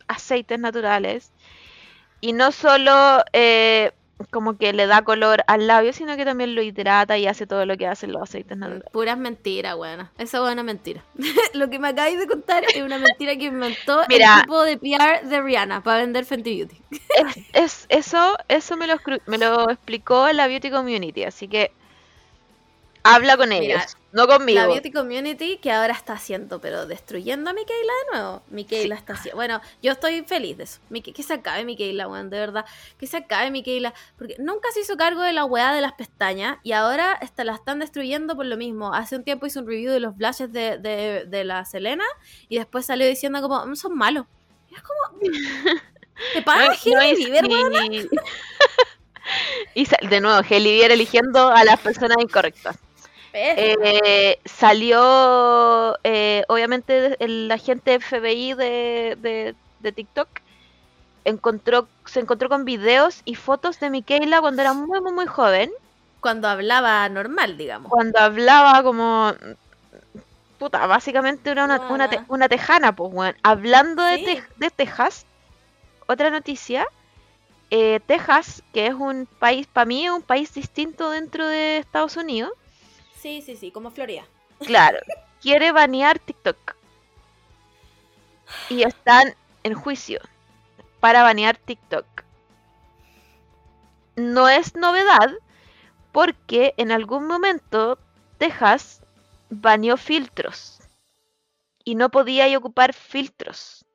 aceites 0.08 0.58
naturales 0.58 1.30
y 2.20 2.32
no 2.32 2.52
solo 2.52 3.24
eh, 3.32 3.92
como 4.30 4.56
que 4.56 4.72
le 4.72 4.86
da 4.86 5.02
color 5.02 5.42
al 5.46 5.66
labio, 5.66 5.92
sino 5.92 6.16
que 6.16 6.24
también 6.24 6.54
lo 6.54 6.62
hidrata 6.62 7.16
y 7.18 7.26
hace 7.26 7.46
todo 7.46 7.66
lo 7.66 7.76
que 7.76 7.86
hacen 7.86 8.12
los 8.12 8.22
aceites 8.22 8.56
naturales. 8.58 8.88
Puras 8.92 9.18
mentiras, 9.18 9.74
weón. 9.76 10.08
Esa 10.18 10.46
es 10.46 10.52
una 10.52 10.62
mentira. 10.62 11.02
Lo 11.54 11.70
que 11.70 11.78
me 11.78 11.88
acabáis 11.88 12.18
de 12.18 12.26
contar 12.26 12.64
es 12.74 12.82
una 12.82 12.98
mentira 12.98 13.36
que 13.36 13.44
inventó 13.44 14.02
Mira. 14.08 14.34
el 14.36 14.40
tipo 14.42 14.62
de 14.62 14.76
PR 14.78 15.26
de 15.28 15.40
Rihanna 15.42 15.82
para 15.82 15.98
vender 15.98 16.24
Fenty 16.24 16.56
Beauty. 16.56 16.76
Es, 16.90 17.36
es- 17.52 17.86
eso 17.88 18.36
eso 18.48 18.76
me 18.76 18.86
lo, 18.86 18.96
me 19.26 19.38
lo 19.38 19.70
explicó 19.70 20.30
la 20.32 20.46
beauty 20.46 20.70
community, 20.70 21.24
así 21.24 21.48
que 21.48 21.70
habla 23.04 23.36
con 23.36 23.50
Mira, 23.50 23.76
ellos, 23.76 23.96
no 24.12 24.26
conmigo. 24.26 24.60
La 24.60 24.66
Beauty 24.66 24.90
Community 24.90 25.58
que 25.58 25.70
ahora 25.70 25.92
está 25.92 26.14
haciendo, 26.14 26.60
pero 26.60 26.86
destruyendo 26.86 27.50
a 27.50 27.52
Michaela 27.52 27.92
de 28.10 28.18
nuevo. 28.18 28.42
Michaela 28.48 28.94
está 28.96 29.12
haciendo. 29.12 29.36
Bueno, 29.36 29.60
yo 29.82 29.92
estoy 29.92 30.22
feliz 30.22 30.56
de 30.56 30.64
eso. 30.64 30.80
Que 31.02 31.22
se 31.22 31.34
acabe 31.34 31.64
Michaela, 31.64 32.08
weón, 32.08 32.30
de 32.30 32.38
verdad. 32.38 32.64
Que 32.98 33.06
se 33.06 33.18
acabe 33.18 33.50
Michaela. 33.50 33.94
Porque 34.18 34.36
nunca 34.38 34.70
se 34.72 34.80
hizo 34.80 34.96
cargo 34.96 35.22
de 35.22 35.32
la 35.32 35.44
weá 35.44 35.72
de 35.72 35.80
las 35.80 35.92
pestañas 35.92 36.58
y 36.62 36.72
ahora 36.72 37.18
está, 37.20 37.44
la 37.44 37.54
están 37.54 37.78
destruyendo 37.78 38.34
por 38.36 38.46
lo 38.46 38.56
mismo. 38.56 38.94
Hace 38.94 39.16
un 39.16 39.24
tiempo 39.24 39.46
hizo 39.46 39.60
un 39.60 39.68
review 39.68 39.92
de 39.92 40.00
los 40.00 40.16
blushes 40.16 40.50
de, 40.52 40.78
de, 40.78 41.24
de 41.26 41.44
la 41.44 41.64
Selena 41.64 42.04
y 42.48 42.56
después 42.56 42.86
salió 42.86 43.06
diciendo 43.06 43.40
como, 43.42 43.66
"Mm, 43.66 43.76
son 43.76 43.96
malos. 43.96 44.26
Y 44.70 44.74
es 44.74 44.82
como. 44.82 45.20
¿Te 46.32 46.38
No, 46.38 46.44
pagas, 46.44 46.86
no 46.86 47.04
y 49.74 49.86
de 50.08 50.20
nuevo, 50.20 50.42
Bieber 50.48 50.92
eligiendo 50.92 51.48
a 51.48 51.64
las 51.64 51.80
personas 51.80 52.16
incorrectas. 52.20 52.76
Eh, 53.36 54.38
salió, 54.44 55.96
eh, 56.04 56.44
obviamente, 56.48 57.16
el 57.24 57.50
agente 57.50 57.94
FBI 57.94 58.54
de, 58.54 59.16
de, 59.20 59.56
de 59.80 59.92
TikTok 59.92 60.28
encontró, 61.24 61.88
se 62.06 62.20
encontró 62.20 62.48
con 62.48 62.64
videos 62.64 63.22
y 63.24 63.34
fotos 63.34 63.80
de 63.80 63.90
Michaela 63.90 64.40
cuando 64.40 64.62
era 64.62 64.74
muy, 64.74 65.00
muy, 65.00 65.12
muy 65.12 65.26
joven, 65.26 65.70
Cuando 66.20 66.48
hablaba 66.48 67.08
normal, 67.08 67.56
digamos. 67.58 67.90
cuando 67.90 68.18
hablaba 68.20 68.82
como... 68.82 69.32
Puta, 70.58 70.86
básicamente 70.86 71.50
era 71.50 71.64
una, 71.64 71.80
una, 71.90 72.08
te- 72.08 72.22
una 72.28 72.48
tejana, 72.48 72.94
pues, 72.94 73.12
weón. 73.12 73.36
Hablando 73.42 74.02
de, 74.02 74.42
de 74.56 74.70
Texas, 74.70 75.26
otra 76.06 76.30
noticia, 76.30 76.86
eh, 77.70 78.00
Texas, 78.06 78.62
que 78.72 78.86
es 78.88 78.94
un 78.94 79.26
país, 79.38 79.66
para 79.66 79.86
mí 79.86 80.06
es 80.06 80.12
un 80.12 80.22
país 80.22 80.52
distinto 80.54 81.10
dentro 81.10 81.46
de 81.46 81.78
Estados 81.78 82.16
Unidos, 82.16 82.52
Sí, 83.24 83.40
sí, 83.40 83.56
sí, 83.56 83.70
como 83.70 83.90
Florida. 83.90 84.26
claro, 84.58 84.98
quiere 85.40 85.72
banear 85.72 86.18
TikTok. 86.18 86.76
Y 88.68 88.82
están 88.82 89.34
en 89.62 89.72
juicio 89.72 90.20
para 91.00 91.22
banear 91.22 91.56
TikTok. 91.56 92.04
No 94.16 94.50
es 94.50 94.74
novedad 94.74 95.32
porque 96.12 96.74
en 96.76 96.92
algún 96.92 97.26
momento 97.26 97.98
Texas 98.36 99.00
baneó 99.48 99.96
filtros 99.96 100.82
y 101.82 101.94
no 101.94 102.10
podía 102.10 102.54
ocupar 102.58 102.92
filtros 102.92 103.86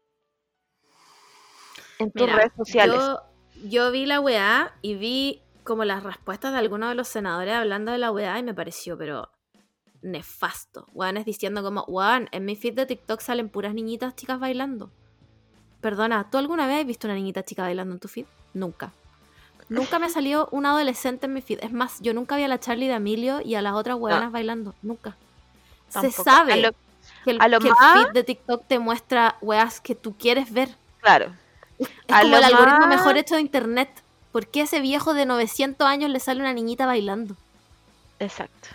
en 1.99 2.11
tus 2.11 2.25
Mira, 2.25 2.35
redes 2.35 2.53
sociales. 2.57 2.97
Yo, 2.97 3.21
yo 3.69 3.91
vi 3.91 4.07
la 4.07 4.21
weá 4.21 4.75
y 4.81 4.95
vi 4.95 5.43
como 5.69 5.85
las 5.85 6.01
respuestas 6.01 6.51
de 6.51 6.57
algunos 6.57 6.89
de 6.89 6.95
los 6.95 7.07
senadores 7.07 7.53
hablando 7.53 7.91
de 7.91 7.99
la 7.99 8.11
weá 8.11 8.39
y 8.39 8.43
me 8.43 8.55
pareció, 8.55 8.97
pero 8.97 9.29
nefasto. 10.01 10.87
Weones 10.93 11.25
diciendo 11.25 11.61
como, 11.63 11.83
weón, 11.87 12.27
en 12.31 12.43
mi 12.45 12.55
feed 12.55 12.73
de 12.73 12.85
TikTok 12.87 13.21
salen 13.21 13.49
puras 13.49 13.73
niñitas 13.75 14.15
chicas 14.15 14.39
bailando. 14.39 14.89
Perdona, 15.81 16.27
¿tú 16.31 16.37
alguna 16.39 16.65
vez 16.67 16.81
has 16.81 16.85
visto 16.87 17.05
una 17.07 17.13
niñita 17.15 17.43
chica 17.43 17.61
bailando 17.61 17.93
en 17.93 17.99
tu 17.99 18.07
feed? 18.07 18.25
Nunca. 18.55 18.91
Nunca 19.69 19.99
me 19.99 20.09
salió 20.17 20.49
un 20.51 20.65
adolescente 20.65 21.27
en 21.27 21.33
mi 21.33 21.41
feed. 21.41 21.59
Es 21.63 21.71
más, 21.71 21.99
yo 22.01 22.13
nunca 22.13 22.35
vi 22.35 22.43
a 22.43 22.47
la 22.47 22.59
Charlie 22.59 22.87
de 22.87 22.95
Emilio 22.95 23.39
y 23.41 23.53
a 23.55 23.61
las 23.61 23.73
otras 23.73 23.97
weonas 23.97 24.31
bailando. 24.31 24.73
Nunca. 24.81 25.15
Se 25.89 26.11
sabe 26.11 26.53
A 26.53 26.57
lo- 26.57 26.71
que, 27.23 27.31
el, 27.31 27.41
a 27.41 27.47
lo 27.47 27.59
que 27.59 27.67
el 27.69 27.73
feed 27.75 28.11
de 28.13 28.23
TikTok 28.23 28.65
te 28.67 28.79
muestra 28.79 29.37
weas 29.41 29.79
que 29.81 29.93
tú 29.95 30.15
quieres 30.17 30.51
ver. 30.51 30.69
Claro. 31.01 31.33
Es 31.77 31.87
A 32.09 32.21
como 32.21 32.31
lo 32.33 32.37
el 32.39 32.43
algoritmo 32.45 32.79
más- 32.79 32.89
mejor 32.89 33.17
hecho 33.17 33.35
de 33.35 33.41
internet. 33.41 33.89
¿Por 34.31 34.47
qué 34.47 34.61
a 34.61 34.63
ese 34.65 34.79
viejo 34.79 35.13
de 35.13 35.25
900 35.25 35.85
años 35.87 36.09
le 36.09 36.19
sale 36.19 36.39
una 36.41 36.53
niñita 36.53 36.85
bailando? 36.85 37.35
Exacto. 38.19 38.69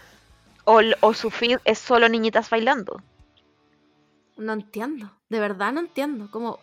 O, 0.64 0.80
o 1.00 1.14
su 1.14 1.30
feed 1.30 1.58
es 1.64 1.78
solo 1.78 2.08
niñitas 2.08 2.50
bailando. 2.50 3.00
No 4.36 4.52
entiendo. 4.52 5.10
De 5.28 5.38
verdad 5.38 5.72
no 5.72 5.80
entiendo. 5.80 6.28
Como 6.30 6.58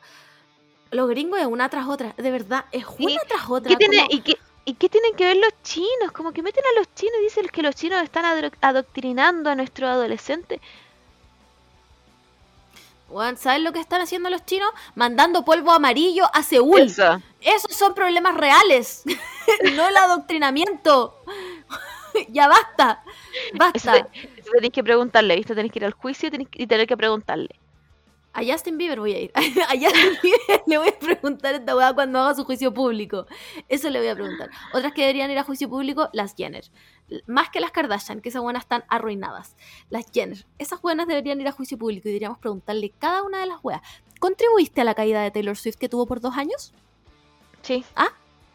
los 0.91 1.07
gringos 1.09 1.39
es 1.39 1.45
una 1.45 1.69
tras 1.69 1.87
otra. 1.87 2.13
De 2.17 2.31
verdad, 2.31 2.65
es 2.71 2.85
una 2.99 3.21
tras 3.27 3.49
otra. 3.49 3.69
¿Qué 3.69 3.77
tiene, 3.77 3.97
como- 3.97 4.09
y, 4.11 4.21
qué, 4.21 4.37
¿Y 4.65 4.73
qué 4.73 4.89
tienen 4.89 5.15
que 5.15 5.25
ver 5.25 5.37
los 5.37 5.53
chinos? 5.63 6.11
Como 6.13 6.33
que 6.33 6.43
meten 6.43 6.63
a 6.75 6.79
los 6.79 6.93
chinos 6.95 7.15
y 7.21 7.23
dicen 7.23 7.47
que 7.47 7.61
los 7.61 7.75
chinos 7.75 8.01
están 8.03 8.25
adoctrinando 8.61 9.49
a 9.49 9.55
nuestros 9.55 9.89
adolescentes. 9.89 10.59
Weón, 13.09 13.37
¿Sabes 13.37 13.61
lo 13.61 13.73
que 13.73 13.79
están 13.79 14.01
haciendo 14.01 14.29
los 14.29 14.45
chinos? 14.45 14.69
Mandando 14.95 15.43
polvo 15.43 15.71
amarillo 15.71 16.25
a 16.33 16.43
Seúl. 16.43 16.79
Eso. 16.81 17.21
Esos 17.41 17.75
son 17.75 17.93
problemas 17.93 18.35
reales. 18.37 19.03
no 19.75 19.87
el 19.87 19.97
adoctrinamiento. 19.97 21.15
ya 22.29 22.47
basta. 22.47 23.03
Eso, 23.05 23.57
Basta. 23.57 23.97
eso 23.97 24.51
tenéis 24.53 24.73
que 24.73 24.83
preguntarle, 24.83 25.35
¿viste? 25.35 25.55
Tenéis 25.55 25.71
que 25.71 25.79
ir 25.79 25.85
al 25.85 25.93
juicio 25.93 26.27
y 26.27 26.31
tenéis 26.31 26.49
que- 26.49 26.63
y 26.63 26.67
tener 26.67 26.87
que 26.87 26.97
preguntarle. 26.97 27.49
A 28.33 28.43
Justin 28.45 28.77
Bieber 28.77 28.99
voy 29.01 29.13
a 29.13 29.19
ir. 29.19 29.31
A 29.35 29.73
Justin 29.73 30.17
Bieber 30.23 30.63
le 30.65 30.77
voy 30.77 30.87
a 30.87 30.97
preguntar 30.99 31.55
esta 31.55 31.75
weá 31.75 31.93
cuando 31.93 32.19
haga 32.19 32.33
su 32.35 32.45
juicio 32.45 32.73
público. 32.73 33.25
Eso 33.67 33.89
le 33.89 33.99
voy 33.99 34.07
a 34.07 34.15
preguntar. 34.15 34.49
Otras 34.73 34.93
que 34.93 35.01
deberían 35.01 35.29
ir 35.31 35.37
a 35.37 35.43
juicio 35.43 35.69
público, 35.69 36.09
las 36.13 36.33
Jenner. 36.35 36.63
Más 37.27 37.49
que 37.49 37.59
las 37.59 37.71
Kardashian, 37.71 38.21
que 38.21 38.29
esas 38.29 38.41
buenas 38.41 38.63
están 38.63 38.85
arruinadas. 38.87 39.57
Las 39.89 40.05
Jenner. 40.13 40.45
Esas 40.59 40.81
buenas 40.81 41.07
deberían 41.07 41.41
ir 41.41 41.47
a 41.49 41.51
juicio 41.51 41.77
público 41.77 42.07
y 42.07 42.11
deberíamos 42.11 42.37
preguntarle 42.37 42.93
cada 42.99 43.21
una 43.23 43.39
de 43.41 43.47
las 43.47 43.57
weas. 43.63 43.81
¿Contribuiste 44.19 44.79
a 44.79 44.85
la 44.85 44.93
caída 44.93 45.21
de 45.23 45.31
Taylor 45.31 45.57
Swift 45.57 45.75
que 45.75 45.89
tuvo 45.89 46.05
por 46.05 46.21
dos 46.21 46.37
años? 46.37 46.73
Sí. 47.63 47.85
¿Ah? 47.95 48.09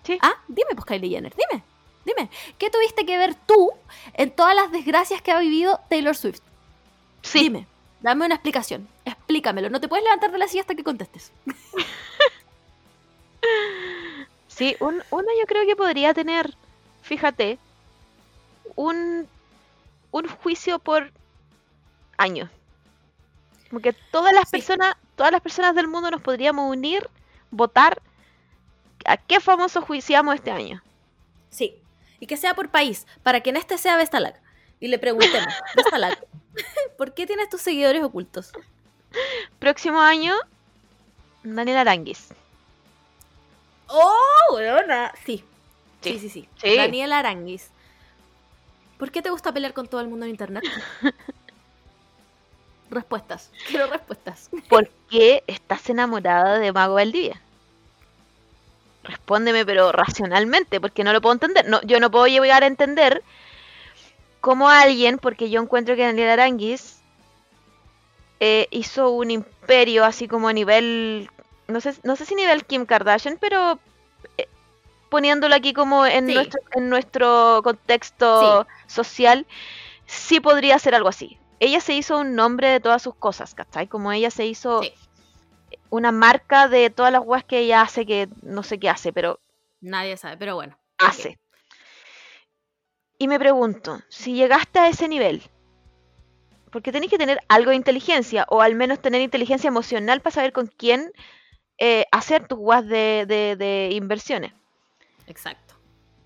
Sí. 0.05 0.19
Ah, 0.23 0.35
dime, 0.49 0.71
pues 0.75 0.85
Kylie 0.87 1.11
Jenner, 1.11 1.35
dime. 1.35 1.63
Dime. 2.05 2.31
¿Qué 2.59 2.71
tuviste 2.71 3.05
que 3.05 3.19
ver 3.19 3.35
tú 3.35 3.73
en 4.15 4.31
todas 4.31 4.55
las 4.55 4.71
desgracias 4.71 5.21
que 5.23 5.33
ha 5.33 5.41
vivido 5.41 5.81
Taylor 5.91 6.15
Swift? 6.17 6.41
Sí. 7.23 7.41
Dime, 7.41 7.67
dame 8.01 8.25
una 8.27 8.37
explicación. 8.37 8.87
Explícamelo. 9.05 9.71
No 9.71 9.81
te 9.81 9.89
puedes 9.89 10.05
levantar 10.05 10.31
de 10.31 10.39
la 10.39 10.47
silla 10.47 10.61
hasta 10.61 10.75
que 10.77 10.85
contestes. 10.85 11.33
Sí, 14.49 14.75
un, 14.81 15.03
uno 15.11 15.27
yo 15.39 15.47
creo 15.47 15.67
que 15.67 15.77
podría 15.77 16.15
tener, 16.15 16.55
fíjate, 17.03 17.59
un, 18.75 19.29
un 20.11 20.29
juicio 20.29 20.79
por 20.79 21.13
año. 22.17 22.49
Como 23.69 23.81
que 23.83 23.93
todas 23.93 24.33
las 24.33 24.45
Sí. 24.49 24.53
personas, 24.57 24.97
todas 25.15 25.31
las 25.33 25.43
personas 25.43 25.75
del 25.75 25.89
mundo 25.89 26.11
nos 26.11 26.23
podríamos 26.23 26.71
unir, 26.71 27.09
votar 27.51 28.01
a 29.07 29.17
qué 29.17 29.41
famoso 29.41 29.83
juiciamos 29.83 30.35
este 30.35 30.51
año. 30.51 30.83
Sí. 31.51 31.77
Y 32.21 32.27
que 32.27 32.37
sea 32.37 32.55
por 32.55 32.71
país, 32.71 33.07
para 33.23 33.41
que 33.41 33.51
en 33.51 33.57
este 33.57 33.79
sea 33.79 33.97
Vestalag. 33.97 34.41
Y 34.81 34.89
le 34.89 34.99
preguntemos, 34.99 35.53
Vestalag, 35.77 36.19
¿por 36.97 37.15
qué 37.15 37.27
tienes 37.27 37.49
tus 37.49 37.63
seguidores 37.63 38.03
ocultos? 38.03 38.53
Próximo 39.59 40.01
año, 40.01 40.35
Daniel 41.43 41.79
Aranguis. 41.79 42.29
¡Oh, 43.89 44.55
weona! 44.55 45.13
Sí. 45.25 45.45
Sí. 46.01 46.13
Sí, 46.13 46.19
sí, 46.19 46.29
sí. 46.29 46.49
Sí. 46.57 46.77
Daniel 46.77 47.13
Aranguis. 47.13 47.71
¿Por 48.99 49.11
qué 49.11 49.23
te 49.23 49.31
gusta 49.31 49.53
pelear 49.53 49.75
con 49.75 49.87
todo 49.89 50.01
el 50.01 50.09
mundo 50.09 50.25
en 50.25 50.31
internet? 50.31 50.65
respuestas. 52.91 53.51
Quiero 53.69 53.87
respuestas. 53.87 54.51
¿Por 54.69 54.89
qué 55.11 55.43
estás 55.47 55.89
enamorada 55.91 56.59
de 56.59 56.73
Mago 56.73 56.95
Valdivia? 56.95 57.41
Respóndeme, 59.07 59.65
pero 59.65 59.93
racionalmente, 59.93 60.81
porque 60.81 61.05
no 61.05 61.13
lo 61.13 61.21
puedo 61.21 61.35
entender. 61.35 61.69
No, 61.69 61.81
yo 61.83 62.01
no 62.01 62.11
puedo 62.11 62.27
llegar 62.27 62.63
a 62.63 62.67
entender 62.67 63.23
como 64.41 64.69
alguien, 64.69 65.19
porque 65.19 65.51
yo 65.51 65.61
encuentro 65.61 65.97
que 65.97 66.03
Daniel 66.03 66.31
Aranguis 66.31 67.01
eh, 68.41 68.69
hizo 68.71 69.11
un 69.11 69.31
imperio 69.31 70.05
así 70.05 70.29
como 70.29 70.49
a 70.49 70.53
nivel, 70.53 71.31
no 71.69 71.81
sé, 71.81 71.95
no 72.03 72.17
sé 72.17 72.27
si 72.27 72.35
nivel 72.35 72.65
Kim 72.65 72.85
Kardashian, 72.87 73.39
pero 73.41 73.79
eh, 74.39 74.49
poniéndolo 75.09 75.55
aquí 75.55 75.73
como 75.73 76.05
en, 76.07 76.27
Sí. 76.27 76.35
nuestro, 76.35 76.61
en 76.73 76.89
nuestro 76.91 77.61
contexto 77.65 78.67
social, 78.87 79.47
sí 80.07 80.41
podría 80.41 80.79
ser 80.79 80.95
algo 80.95 81.09
así. 81.09 81.39
Ella 81.59 81.81
se 81.81 81.95
hizo 81.95 82.19
un 82.19 82.35
nombre 82.35 82.69
de 82.69 82.81
todas 82.81 83.03
sus 83.03 83.15
cosas, 83.15 83.55
¿cachai? 83.55 83.87
Como 83.87 84.13
ella 84.13 84.31
se 84.31 84.45
hizo 84.47 84.83
Sí. 84.83 84.93
Una 85.91 86.13
marca 86.13 86.69
de 86.69 86.91
todas 86.91 87.13
las 87.13 87.23
weas 87.25 87.45
que 87.45 87.59
ella 87.61 87.83
hace, 87.83 88.05
que 88.07 88.29
no 88.43 88.63
sé 88.63 88.79
qué 88.79 88.89
hace, 88.91 89.13
pero 89.13 89.41
Nadie 89.81 90.17
sabe, 90.17 90.37
pero 90.37 90.55
bueno. 90.57 90.79
hace. 90.99 91.39
Y 93.19 93.29
me 93.29 93.39
pregunto, 93.39 94.01
si 94.09 94.35
llegaste 94.35 94.79
a 94.79 94.89
ese 94.89 95.09
nivel, 95.09 95.43
porque 96.71 96.93
tenés 96.93 97.09
que 97.11 97.19
tener 97.19 97.41
algo 97.49 97.71
de 97.71 97.77
inteligencia, 97.77 98.47
o 98.51 98.61
al 98.61 98.75
menos 98.75 99.01
tener 99.01 99.21
inteligencia 99.23 99.69
emocional 99.69 100.21
para 100.21 100.35
saber 100.35 100.53
con 100.53 100.67
quién 100.67 101.13
eh, 101.79 102.05
hacer 102.13 102.47
tus 102.47 102.59
guas 102.59 102.87
de, 102.87 103.25
de- 103.27 103.57
de 103.57 103.91
inversiones. 103.93 104.53
Exacto. 105.27 105.75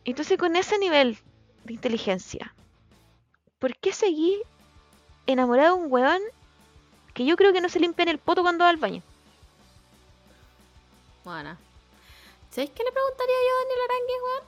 Entonces, 0.04 0.38
con 0.38 0.56
ese 0.56 0.78
nivel 0.78 1.18
de 1.64 1.74
inteligencia, 1.74 2.54
¿por 3.58 3.76
qué 3.76 3.92
seguí 3.92 4.40
enamorado 5.26 5.76
de 5.76 5.82
un 5.84 5.92
weón 5.92 6.22
que 7.14 7.24
yo 7.24 7.36
creo 7.36 7.52
que 7.52 7.60
no 7.60 7.68
se 7.68 7.78
limpia 7.80 8.04
en 8.04 8.08
el 8.08 8.18
poto 8.18 8.42
cuando 8.42 8.64
va 8.64 8.70
al 8.70 8.76
baño? 8.78 9.02
¿Sabéis 12.50 12.70
qué 12.74 12.82
le 12.82 12.92
preguntaría 12.92 13.34
yo 13.34 13.54
a 13.54 13.58
Daniel 13.62 13.80
Aranguis, 13.88 14.22
weón? 14.24 14.44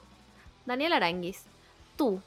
Daniel 0.65 0.93
Aranguis, 0.93 1.43
tú. 1.97 2.21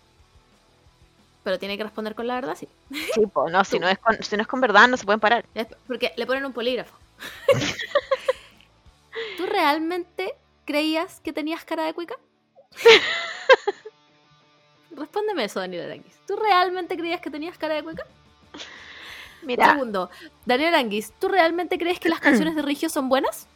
Pero 1.44 1.58
tiene 1.58 1.76
que 1.76 1.84
responder 1.84 2.14
con 2.14 2.26
la 2.26 2.34
verdad, 2.34 2.56
sí. 2.56 2.68
Sí, 3.14 3.26
pues 3.32 3.52
no, 3.52 3.64
si 3.64 3.78
no, 3.78 3.88
es 3.88 3.98
con, 3.98 4.22
si 4.22 4.36
no 4.36 4.42
es 4.42 4.48
con 4.48 4.60
verdad, 4.60 4.88
no 4.88 4.96
se 4.96 5.04
pueden 5.04 5.20
parar. 5.20 5.44
Es 5.54 5.68
Porque 5.86 6.12
le 6.16 6.26
ponen 6.26 6.44
un 6.44 6.52
polígrafo. 6.52 6.96
¿Tú 9.36 9.46
realmente 9.46 10.34
creías 10.64 11.20
que 11.20 11.32
tenías 11.32 11.64
cara 11.64 11.84
de 11.84 11.94
cuica? 11.94 12.16
Respóndeme 14.90 15.44
eso, 15.44 15.60
Daniel 15.60 15.84
Aranguis. 15.84 16.18
¿Tú 16.26 16.36
realmente 16.36 16.96
creías 16.96 17.20
que 17.20 17.30
tenías 17.30 17.56
cara 17.58 17.74
de 17.74 17.84
cuica? 17.84 18.06
Mira, 19.42 19.72
Segundo, 19.72 20.10
Daniel 20.46 20.74
Aranguis, 20.74 21.12
¿tú 21.20 21.28
realmente 21.28 21.78
crees 21.78 22.00
que 22.00 22.08
las 22.08 22.20
canciones 22.20 22.56
de 22.56 22.62
Rigio 22.62 22.88
son 22.88 23.08
buenas? 23.08 23.46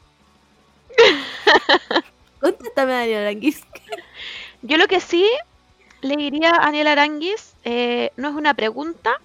Contéstame, 2.41 2.93
Daniel 2.93 3.23
Aranguis. 3.23 3.63
Yo 4.63 4.77
lo 4.77 4.87
que 4.89 5.01
sí 5.01 5.29
le 6.01 6.17
diría 6.17 6.51
a 6.51 6.67
Daniel 6.67 6.89
Aranguis 6.89 7.55
eh, 7.65 8.13
no 8.17 8.29
es 8.29 8.35
una 8.35 8.55
pregunta, 8.55 9.21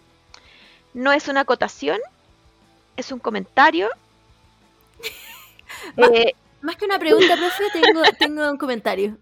no 0.93 1.11
es 1.11 1.27
una 1.27 1.41
acotación, 1.41 1.99
es 2.97 3.11
un 3.11 3.19
comentario. 3.19 3.89
Eh, 5.97 6.33
Más 6.61 6.77
que 6.77 6.85
una 6.85 6.97
pregunta, 6.97 7.35
profe, 7.35 7.63
tengo, 7.73 8.01
tengo 8.17 8.49
un 8.49 8.57
comentario. 8.57 9.17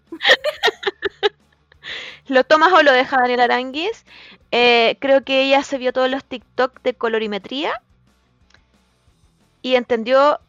lo 2.26 2.44
tomas 2.44 2.72
o 2.72 2.82
lo 2.82 2.92
deja 2.92 3.16
Daniel 3.18 3.40
Aranguis. 3.40 4.04
Eh, 4.50 4.96
creo 5.00 5.24
que 5.24 5.42
ella 5.42 5.62
se 5.62 5.78
vio 5.78 5.92
todos 5.92 6.10
los 6.10 6.24
TikTok 6.24 6.80
de 6.82 6.94
colorimetría 6.94 7.82
y 9.62 9.74
entendió 9.76 10.40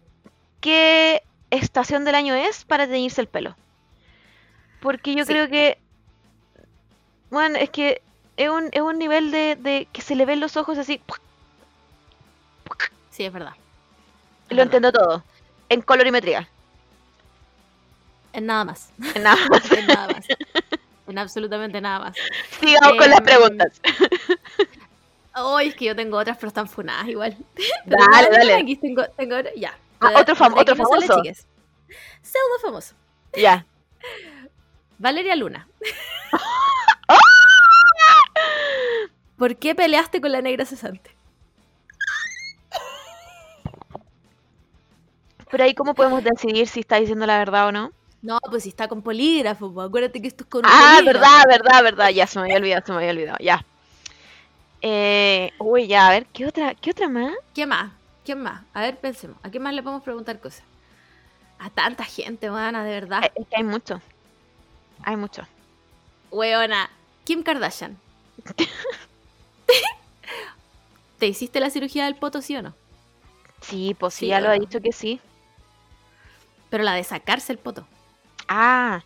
qué 0.62 1.24
estación 1.52 2.06
del 2.06 2.16
año 2.16 2.34
es 2.36 2.66
para 2.66 2.88
teñirse 2.88 3.22
el 3.22 3.28
pelo. 3.28 3.56
Porque 4.82 5.16
yo 5.16 5.26
Sí. 5.26 5.34
creo 5.34 5.48
que, 5.50 5.80
bueno, 7.30 7.58
es 7.58 7.70
que 7.70 8.02
es 8.38 8.50
un, 8.50 8.70
es 8.72 8.82
un 8.82 8.98
nivel 9.00 9.32
de, 9.32 9.56
de 9.56 9.88
que 9.92 10.02
se 10.02 10.16
le 10.16 10.26
ven 10.26 10.40
los 10.40 10.58
ojos 10.58 10.78
así. 10.78 11.02
Sí, 13.12 13.24
es 13.24 13.32
verdad. 13.34 13.54
Es 14.50 14.58
Lo 14.58 14.58
verdad. 14.58 14.64
entiendo 14.64 14.92
todo. 14.92 15.24
En 15.70 15.82
colorimetría. 15.82 16.48
En 18.34 18.46
nada 18.46 18.66
más. 18.66 18.90
En 19.16 19.24
nada 19.24 19.38
más. 19.50 19.72
En 19.72 19.88
nada 19.88 20.08
más. 20.10 20.26
En 21.08 21.18
absolutamente 21.18 21.80
nada 21.82 22.00
más. 22.00 22.18
Sigamos 22.60 22.98
con 22.98 23.10
las 23.10 23.20
Em, 23.20 23.26
preguntas. 23.26 23.82
Hoy 25.36 25.68
es 25.68 25.76
que 25.76 25.86
yo 25.86 25.96
tengo 25.96 26.18
otras, 26.18 26.38
pero 26.38 26.48
están 26.48 26.68
funadas 26.68 27.08
igual. 27.08 27.36
Dale, 27.86 28.30
dale. 28.32 28.54
Aquí 28.56 28.76
tengo, 28.78 29.04
tengo 29.18 29.36
ya. 29.56 29.74
Ah, 30.14 30.20
otro 30.22 30.36
fam- 30.36 30.54
famoso. 30.76 31.24
Pseudo 32.22 32.60
famoso. 32.62 32.96
Ya. 33.36 33.66
Valeria 35.00 35.36
Luna. 35.36 35.68
¿Por 39.38 39.58
qué 39.58 39.76
peleaste 39.76 40.22
con 40.22 40.32
la 40.32 40.42
negra 40.42 40.66
cesante? 40.66 41.12
Pero 45.52 45.64
ahí, 45.64 45.74
¿cómo 45.74 45.94
podemos 45.94 46.24
decidir 46.24 46.68
si 46.68 46.82
está 46.82 46.98
diciendo 46.98 47.26
la 47.26 47.38
verdad 47.38 47.68
o 47.68 47.72
no? 47.72 47.92
No, 48.22 48.40
pues 48.50 48.64
si 48.64 48.70
está 48.70 48.88
con 48.88 49.02
polígrafo, 49.04 49.72
pues 49.72 49.88
acuérdate 49.88 50.22
que 50.22 50.28
esto 50.28 50.44
es 50.44 50.50
con 50.50 50.66
un 50.66 50.72
Ah, 50.72 50.96
polígrafo. 50.96 51.20
verdad, 51.20 51.44
verdad, 51.48 51.84
verdad. 51.84 52.10
Ya 52.10 52.28
se 52.28 52.40
me 52.40 52.46
había 52.46 52.58
olvidado, 52.58 52.86
se 52.86 52.92
me 52.92 52.98
había 52.98 53.12
olvidado. 53.12 53.38
Ya. 53.40 53.64
Eh, 54.82 55.52
uy, 55.60 55.88
ya, 55.88 56.08
a 56.08 56.12
ver, 56.12 56.26
¿qué 56.28 56.46
otra, 56.48 56.74
qué 56.76 56.92
otra 56.92 57.08
más? 57.10 57.34
¿Qué 57.54 57.66
más? 57.66 57.92
¿Quién 58.26 58.42
más? 58.42 58.64
A 58.74 58.82
ver, 58.82 58.98
pensemos. 59.00 59.38
¿A 59.44 59.50
quién 59.50 59.64
más 59.64 59.74
le 59.74 59.84
podemos 59.84 60.04
preguntar 60.04 60.40
cosas? 60.40 60.64
A 61.60 61.70
tanta 61.70 62.04
gente, 62.04 62.50
weona, 62.52 62.84
de 62.84 62.92
verdad. 62.92 63.24
Eh, 63.24 63.32
Es 63.36 63.48
que 63.48 63.56
hay 63.56 63.64
mucho. 63.64 64.02
Hay 65.04 65.16
mucho. 65.16 65.44
Weona, 66.32 66.90
Kim 67.24 67.44
Kardashian. 67.44 67.98
¿Te 71.20 71.28
hiciste 71.28 71.60
la 71.60 71.70
cirugía 71.70 72.06
del 72.06 72.16
poto, 72.16 72.42
sí 72.42 72.56
o 72.58 72.62
no? 72.62 72.74
Sí, 73.62 73.96
pues 73.98 74.14
sí, 74.16 74.28
ya 74.28 74.42
lo 74.42 74.50
ha 74.50 74.54
dicho 74.54 74.82
que 74.82 74.92
sí. 74.92 75.22
Pero 76.70 76.84
la 76.84 76.94
de 76.94 77.04
sacarse 77.04 77.54
el 77.54 77.58
poto. 77.58 77.88
Ah, 78.48 79.02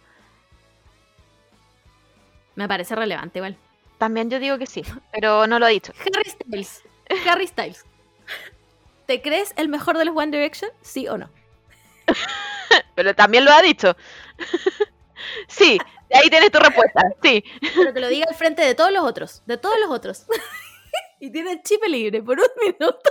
Me 2.55 2.67
parece 2.67 2.95
relevante 2.95 3.39
igual. 3.39 3.57
también 3.99 4.29
yo 4.29 4.39
digo 4.39 4.57
que 4.57 4.65
sí, 4.65 4.83
pero 5.13 5.45
no 5.47 5.59
lo 5.59 5.65
ha 5.65 5.69
dicho. 5.69 5.93
Harry 6.01 6.29
Styles. 6.29 6.83
Harry 7.27 7.47
Styles. 7.47 7.85
¿Te 9.10 9.23
crees 9.23 9.56
el 9.56 9.69
mejor 9.69 9.98
de 9.98 10.06
los 10.06 10.15
One 10.15 10.30
Direction? 10.30 10.69
¿Sí 10.84 11.07
o 11.07 11.18
no? 11.18 11.31
Pero 12.95 13.15
también 13.15 13.44
lo 13.44 13.52
ha 13.52 13.60
dicho. 13.60 13.98
sí, 15.48 15.80
ahí 16.14 16.30
tienes 16.30 16.52
tu 16.52 16.60
respuesta. 16.60 17.02
Sí. 17.23 17.44
Pero 17.76 17.91
que 17.91 18.02
lo 18.02 18.07
diga 18.07 18.27
al 18.30 18.36
frente 18.36 18.61
de 18.61 18.76
todos 18.76 18.91
los 18.91 19.03
otros. 19.03 19.41
De 19.48 19.57
todos 19.57 19.80
los 19.80 19.90
otros. 19.90 20.27
y 21.19 21.31
tiene 21.31 21.53
el 21.53 21.64
chip 21.64 21.84
libre 21.88 22.22
por 22.22 22.38
un 22.40 22.49
minuto. 22.64 23.10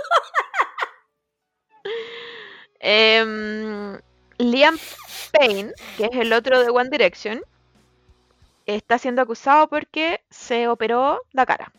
Em, 2.79 3.99
Liam 4.37 4.79
Payne, 5.33 5.73
que 5.97 6.05
es 6.05 6.13
el 6.13 6.31
otro 6.31 6.63
de 6.63 6.69
One 6.69 6.91
Direction, 6.91 7.41
está 8.65 8.97
siendo 8.97 9.21
acusado 9.21 9.67
porque 9.67 10.23
se 10.29 10.69
operó 10.69 11.21
la 11.33 11.45
cara. 11.45 11.73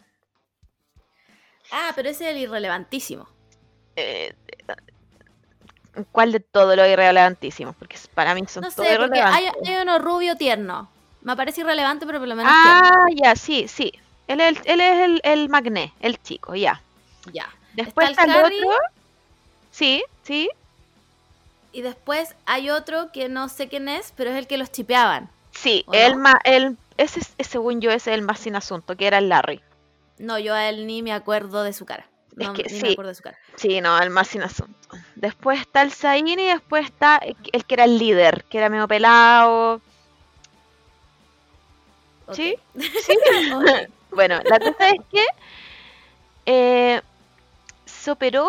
Ah, 1.72 1.92
pero 1.96 2.10
ese 2.10 2.24
es 2.24 2.36
el 2.36 2.42
irrelevantísimo. 2.42 3.39
Eh, 4.00 4.34
¿Cuál 6.12 6.32
de 6.32 6.40
todos 6.40 6.76
los 6.76 6.86
irrelevantísimos? 6.88 7.74
Porque 7.76 7.98
para 8.14 8.34
mí 8.34 8.42
son 8.48 8.62
No 8.62 8.70
sé, 8.70 8.96
porque 8.98 9.20
hay, 9.20 9.46
uno 9.82 9.98
rubio 9.98 10.36
tierno. 10.36 10.88
Me 11.22 11.36
parece 11.36 11.60
irrelevante, 11.60 12.06
pero 12.06 12.18
por 12.18 12.28
lo 12.28 12.34
menos. 12.36 12.52
Ah, 12.56 13.06
ya, 13.14 13.34
sí, 13.36 13.68
sí. 13.68 13.92
Él 14.28 14.40
es, 14.40 14.56
el, 14.56 14.62
él 14.64 14.80
es 14.80 14.98
el, 15.00 15.20
el 15.24 15.48
magné, 15.48 15.92
el 16.00 16.22
chico, 16.22 16.54
ya. 16.54 16.80
Ya. 17.32 17.48
Después 17.74 18.10
Está 18.10 18.24
está, 18.24 18.48
el 18.48 18.58
otro. 18.60 18.78
Sí, 19.70 20.02
sí. 20.22 20.48
Y 21.72 21.82
después 21.82 22.34
hay 22.46 22.70
otro 22.70 23.12
que 23.12 23.28
no 23.28 23.48
sé 23.48 23.68
quién 23.68 23.88
es, 23.88 24.12
pero 24.16 24.30
es 24.30 24.36
el 24.36 24.46
que 24.46 24.56
los 24.58 24.72
chipeaban. 24.72 25.30
Sí, 25.52 25.84
¿O 25.88 25.94
el 25.94 26.14
no? 26.14 26.22
más, 26.22 26.36
el, 26.44 26.76
ese, 26.96 27.20
es- 27.20 27.48
según 27.48 27.80
yo, 27.80 27.90
ese 27.90 28.12
es 28.12 28.18
el 28.18 28.22
más 28.22 28.40
sin 28.40 28.56
asunto, 28.56 28.96
que 28.96 29.06
era 29.06 29.18
el 29.18 29.28
Larry. 29.28 29.60
No, 30.18 30.38
yo 30.38 30.54
a 30.54 30.68
él 30.68 30.86
ni 30.86 31.02
me 31.02 31.12
acuerdo 31.12 31.62
de 31.62 31.72
su 31.72 31.86
cara. 31.86 32.09
Es 32.38 32.48
que 32.50 32.68
sí. 32.68 32.82
me 32.82 32.92
acuerdo 32.92 33.08
de 33.10 33.14
su 33.14 33.22
cara. 33.22 33.38
Sí, 33.56 33.80
no, 33.80 33.98
el 34.00 34.10
más 34.10 34.28
sin 34.28 34.42
asunto. 34.42 34.74
Después 35.16 35.60
está 35.60 35.82
el 35.82 35.92
Zayn 35.92 36.28
y 36.28 36.36
después 36.36 36.84
está 36.86 37.18
el 37.18 37.36
que- 37.36 37.74
era 37.74 37.84
el 37.84 37.98
líder, 37.98 38.44
que 38.44 38.58
era 38.58 38.68
medio 38.68 38.88
pelado. 38.88 39.80
Sí, 42.32 42.56
sí. 42.78 43.18
Bueno, 44.12 44.40
la 44.44 44.58
cosa 44.58 44.88
es 44.90 45.00
que 45.12 45.24
eh, 46.46 47.00
se 47.86 48.10
operó. 48.10 48.48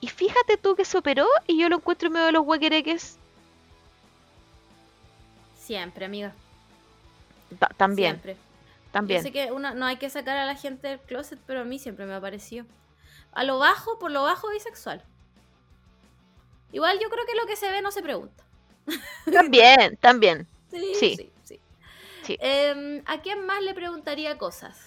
Y 0.00 0.08
fíjate 0.08 0.56
tú 0.56 0.74
que 0.76 0.86
se 0.86 0.96
operó 0.96 1.26
y 1.46 1.58
yo 1.60 1.68
lo 1.68 1.76
encuentro 1.76 2.08
medio 2.08 2.24
de 2.26 2.32
los 2.32 2.46
huequereques 2.46 3.18
Siempre, 5.62 6.06
amiga. 6.06 6.32
ta- 7.58 7.68
también, 7.76 8.12
Siempre. 8.20 8.36
También. 8.92 9.20
Yo 9.20 9.24
sé 9.24 9.32
que 9.32 9.52
uno, 9.52 9.74
no 9.74 9.86
hay 9.86 9.96
que 9.96 10.10
sacar 10.10 10.36
a 10.36 10.46
la 10.46 10.54
gente 10.54 10.88
del 10.88 11.00
closet, 11.00 11.38
pero 11.46 11.60
a 11.60 11.64
mí 11.64 11.78
siempre 11.78 12.06
me 12.06 12.14
ha 12.14 12.20
parecido. 12.20 12.66
A 13.32 13.44
lo 13.44 13.58
bajo, 13.58 13.98
por 13.98 14.10
lo 14.10 14.22
bajo, 14.22 14.50
bisexual. 14.50 15.04
Igual 16.72 16.98
yo 17.00 17.08
creo 17.10 17.26
que 17.26 17.34
lo 17.34 17.46
que 17.46 17.56
se 17.56 17.70
ve 17.70 17.82
no 17.82 17.90
se 17.90 18.02
pregunta. 18.02 18.44
También, 19.32 19.96
también. 19.96 20.46
Sí, 20.70 20.94
Sí. 20.94 21.16
sí, 21.16 21.16
sí. 21.16 21.30
Sí, 21.44 21.60
Sí. 22.22 22.38
Em, 22.40 23.02
¿A 23.06 23.20
quién 23.22 23.44
más 23.44 23.60
le 23.60 23.74
preguntaría 23.74 24.38
cosas? 24.38 24.78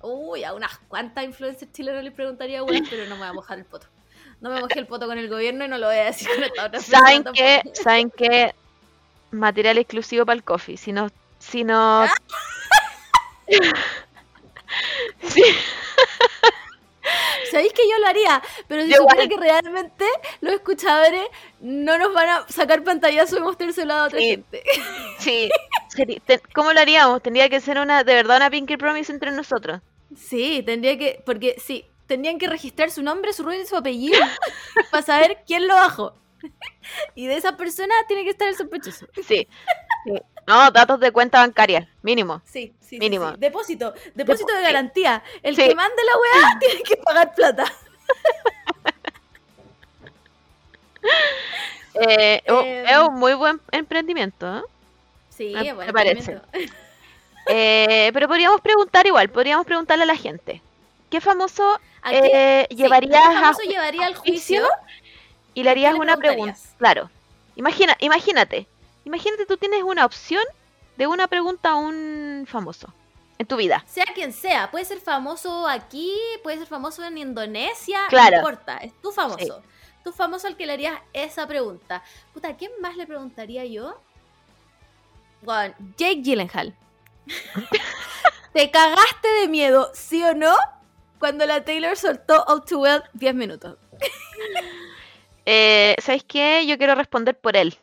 Uy, 0.00 0.42
a 0.42 0.54
unas 0.54 0.76
cuantas 0.88 1.24
influencers 1.24 1.70
chilenas 1.72 2.02
les 2.02 2.12
preguntaría 2.12 2.64
weas, 2.64 2.88
pero 2.90 3.04
no 3.04 3.14
me 3.14 3.20
voy 3.20 3.28
a 3.28 3.32
mojar 3.32 3.58
el 3.58 3.64
poto. 3.64 3.86
No 4.40 4.50
me 4.50 4.60
mojé 4.60 4.80
el 4.80 4.88
poto 4.88 5.06
con 5.06 5.18
el 5.18 5.28
gobierno 5.28 5.64
y 5.64 5.68
no 5.68 5.78
lo 5.78 5.86
voy 5.86 5.98
a 5.98 6.06
decir 6.06 6.28
con 6.34 6.42
esta 6.42 6.66
otra 6.66 6.80
¿Saben 6.80 7.24
qué? 7.32 7.62
¿Saben 7.74 8.10
qué? 8.10 8.52
Material 9.30 9.78
exclusivo 9.78 10.26
para 10.26 10.34
el 10.34 10.42
coffee. 10.42 10.76
Si 10.76 10.90
no... 10.90 11.10
Si 11.38 11.62
no... 11.62 12.06
Sí. 15.22 15.42
Sabéis 17.50 17.72
que 17.72 17.82
yo 17.90 17.98
lo 17.98 18.06
haría, 18.06 18.40
pero 18.68 18.82
supiera 18.82 19.24
igual. 19.24 19.28
que 19.28 19.36
realmente 19.36 20.04
los 20.40 20.54
escuchadores 20.54 21.26
no 21.60 21.98
nos 21.98 22.14
van 22.14 22.28
a 22.28 22.46
sacar 22.48 22.82
pantallazo 22.84 23.36
y 23.36 23.40
mostrárselo 23.40 23.92
a 23.92 24.04
otra 24.06 24.18
Sí. 24.20 24.28
gente. 24.30 24.62
Sí. 25.18 25.50
¿Cómo 26.54 26.72
lo 26.72 26.80
haríamos? 26.80 27.20
Tendría 27.22 27.48
que 27.50 27.60
ser 27.60 27.78
una, 27.78 28.04
de 28.04 28.14
verdad, 28.14 28.36
una 28.38 28.50
Pinky 28.50 28.76
Promise 28.78 29.12
entre 29.12 29.32
nosotros. 29.32 29.80
Sí, 30.16 30.62
tendría 30.64 30.96
que, 30.96 31.22
porque 31.26 31.56
sí, 31.62 31.84
tendrían 32.06 32.38
que 32.38 32.46
registrar 32.46 32.90
su 32.90 33.02
nombre, 33.02 33.32
su 33.32 33.42
rostro 33.42 33.62
y 33.62 33.66
su 33.66 33.76
apellido 33.76 34.18
para 34.90 35.02
saber 35.02 35.38
quién 35.46 35.68
lo 35.68 35.74
bajó. 35.74 36.14
Y 37.14 37.26
de 37.26 37.36
esa 37.36 37.56
persona 37.56 37.94
tiene 38.08 38.24
que 38.24 38.30
estar 38.30 38.48
el 38.48 38.56
sospechoso. 38.56 39.06
Sí. 39.14 39.46
sí. 40.04 40.14
No, 40.46 40.70
datos 40.70 40.98
de 41.00 41.12
cuenta 41.12 41.38
bancaria, 41.40 41.88
mínimo. 42.02 42.42
Sí, 42.44 42.72
sí, 42.80 42.98
Mínimo. 42.98 43.30
sí. 43.30 43.36
Depósito, 43.38 43.94
depósito 44.14 44.52
de 44.54 44.62
garantía. 44.62 45.22
El 45.42 45.54
Sí. 45.56 45.68
que 45.68 45.74
mande 45.74 46.02
la 46.04 46.18
weá 46.18 46.58
tiene 46.58 46.82
que 46.82 46.96
pagar 46.96 47.34
plata. 47.34 47.64
Eh, 51.94 52.42
oh, 52.48 52.60
Em. 52.62 52.86
es 52.86 52.98
un 52.98 53.14
muy 53.18 53.34
buen 53.34 53.60
emprendimiento, 53.70 54.58
¿eh? 54.58 54.62
Sí, 55.28 55.52
Me- 55.54 55.72
bueno, 55.74 55.86
me 55.88 55.92
parece. 55.92 56.40
Eh, 57.48 58.12
pero 58.14 58.28
podríamos 58.28 58.60
preguntar 58.60 59.04
igual, 59.04 59.28
podríamos 59.28 59.66
preguntarle 59.66 60.04
a 60.04 60.06
la 60.06 60.14
gente. 60.14 60.62
¿Qué 61.10 61.20
famoso 61.20 61.76
¿A 62.00 62.10
qué- 62.10 62.30
eh, 62.32 62.66
sí, 62.70 62.76
llevarías 62.76 63.20
¿a 63.20 63.52
llevaría 63.68 64.06
al 64.06 64.14
juicio? 64.14 64.62
y 65.52 65.64
le 65.64 65.70
harías 65.70 65.94
una 65.96 66.16
pregunta? 66.16 66.56
Claro. 66.78 67.10
Imagina, 67.56 67.96
imagínate, 67.98 68.68
imagínate 69.04 69.46
tú 69.46 69.56
tienes 69.56 69.82
una 69.82 70.04
opción 70.04 70.44
de 70.96 71.06
una 71.06 71.26
pregunta 71.28 71.70
a 71.70 71.76
un 71.76 72.44
famoso 72.48 72.92
en 73.38 73.46
tu 73.46 73.56
vida. 73.56 73.84
Sea 73.88 74.04
quien 74.14 74.32
sea, 74.32 74.70
puede 74.70 74.84
ser 74.84 75.00
famoso 75.00 75.66
aquí, 75.68 76.14
puede 76.42 76.58
ser 76.58 76.66
famoso 76.66 77.04
en 77.04 77.18
Indonesia, 77.18 78.00
Claro. 78.08 78.30
no 78.32 78.36
importa, 78.48 78.76
es 78.78 78.92
tu 79.00 79.10
famoso. 79.12 79.62
Tu 80.04 80.12
famoso 80.12 80.46
al 80.48 80.56
que 80.56 80.66
le 80.66 80.72
harías 80.72 81.00
esa 81.12 81.46
pregunta. 81.46 82.02
Puta, 82.34 82.48
¿a 82.48 82.56
quién 82.56 82.72
más 82.80 82.96
le 82.96 83.06
preguntaría 83.06 83.64
yo? 83.64 84.00
Bueno, 85.42 85.74
Jake 85.96 86.22
Gyllenhaal. 86.22 86.74
¿Te 88.52 88.70
cagaste 88.70 89.28
de 89.40 89.48
miedo, 89.48 89.90
sí 89.94 90.22
o 90.24 90.34
no? 90.34 90.54
Cuando 91.18 91.46
la 91.46 91.64
Taylor 91.64 91.96
soltó 91.96 92.44
All 92.48 92.64
Too 92.64 92.80
Well 92.80 93.02
10 93.14 93.34
minutos. 93.34 93.78
Eh, 95.46 95.94
¿Sabes 96.00 96.24
qué? 96.24 96.64
Yo 96.66 96.76
quiero 96.78 96.94
responder 96.94 97.38
por 97.38 97.56
él. 97.56 97.76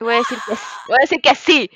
Voy 0.00 0.14
a 0.14 0.18
decir 0.18 0.38
que, 0.46 0.56
sí. 0.56 0.62
voy 0.88 0.96
a 0.98 1.02
decir 1.02 1.20
que 1.20 1.34
sí. 1.34 1.70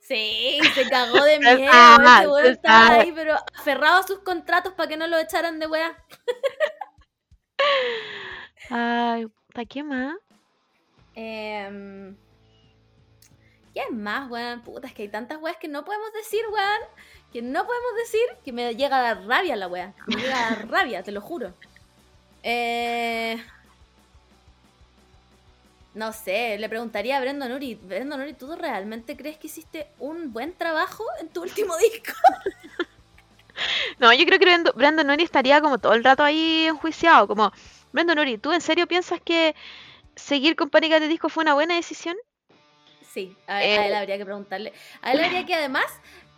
Sí, 0.00 0.60
se 0.74 0.88
cagó 0.88 1.22
de 1.22 1.38
miedo. 1.38 1.70
sabes, 1.70 2.18
Ese 2.20 2.28
weón 2.28 2.46
estaba 2.46 2.92
ahí, 2.94 3.12
pero 3.14 3.36
aferrado 3.54 3.98
a 3.98 4.06
sus 4.06 4.20
contratos 4.20 4.72
para 4.72 4.88
que 4.88 4.96
no 4.96 5.06
lo 5.06 5.18
echaran 5.18 5.58
de 5.58 5.66
weá. 5.66 5.96
Ay, 8.70 9.26
¿para 9.52 9.66
qué 9.66 9.82
más? 9.82 10.16
Em, 11.14 12.16
¿Quién 13.74 14.02
más, 14.02 14.30
weón? 14.30 14.62
Puta, 14.62 14.86
es 14.86 14.94
que 14.94 15.02
hay 15.02 15.08
tantas 15.08 15.38
weas 15.40 15.56
que 15.58 15.68
no 15.68 15.84
podemos 15.84 16.12
decir, 16.14 16.40
weón. 16.50 16.80
Que 17.32 17.42
no 17.42 17.66
podemos 17.66 17.94
decir 17.98 18.22
que 18.44 18.52
me 18.52 18.74
llega 18.76 18.98
a 18.98 19.02
dar 19.02 19.26
rabia 19.26 19.56
la 19.56 19.68
wea. 19.68 19.92
Me 20.06 20.16
llega 20.16 20.34
a 20.46 20.50
dar 20.50 20.68
rabia, 20.70 21.02
te 21.02 21.12
lo 21.12 21.20
juro. 21.20 21.52
Eh, 22.42 23.36
no 25.98 26.12
sé, 26.12 26.56
le 26.58 26.68
preguntaría 26.68 27.16
a 27.18 27.20
Brandon 27.20 27.50
Uri. 27.52 27.74
Brandon 27.74 28.20
Uri, 28.20 28.32
¿tú 28.34 28.54
realmente 28.54 29.16
crees 29.16 29.36
que 29.36 29.48
hiciste 29.48 29.88
un 29.98 30.32
buen 30.32 30.54
trabajo 30.56 31.04
en 31.20 31.28
tu 31.28 31.42
último 31.42 31.76
disco? 31.92 32.12
No, 33.98 34.12
yo 34.12 34.24
creo 34.24 34.38
que 34.38 34.72
Brandon 34.76 35.10
Uri 35.10 35.24
estaría 35.24 35.60
como 35.60 35.78
todo 35.78 35.92
el 35.94 36.04
rato 36.04 36.22
ahí 36.22 36.66
enjuiciado, 36.66 37.26
como, 37.26 37.52
Brandon 37.92 38.20
Uri, 38.20 38.38
¿tú 38.38 38.52
en 38.52 38.60
serio 38.60 38.86
piensas 38.86 39.20
que 39.20 39.56
seguir 40.14 40.54
con 40.54 40.70
Pánica 40.70 41.00
de 41.00 41.08
Disco 41.08 41.28
fue 41.28 41.42
una 41.42 41.54
buena 41.54 41.74
decisión? 41.74 42.16
Sí, 43.02 43.36
a, 43.48 43.56
a 43.56 43.64
Eh. 43.64 43.86
él 43.88 43.94
habría 43.94 44.18
que 44.18 44.24
preguntarle. 44.24 44.72
A 45.02 45.12
él 45.12 45.20
habría 45.20 45.44
que 45.44 45.54
además, 45.54 45.86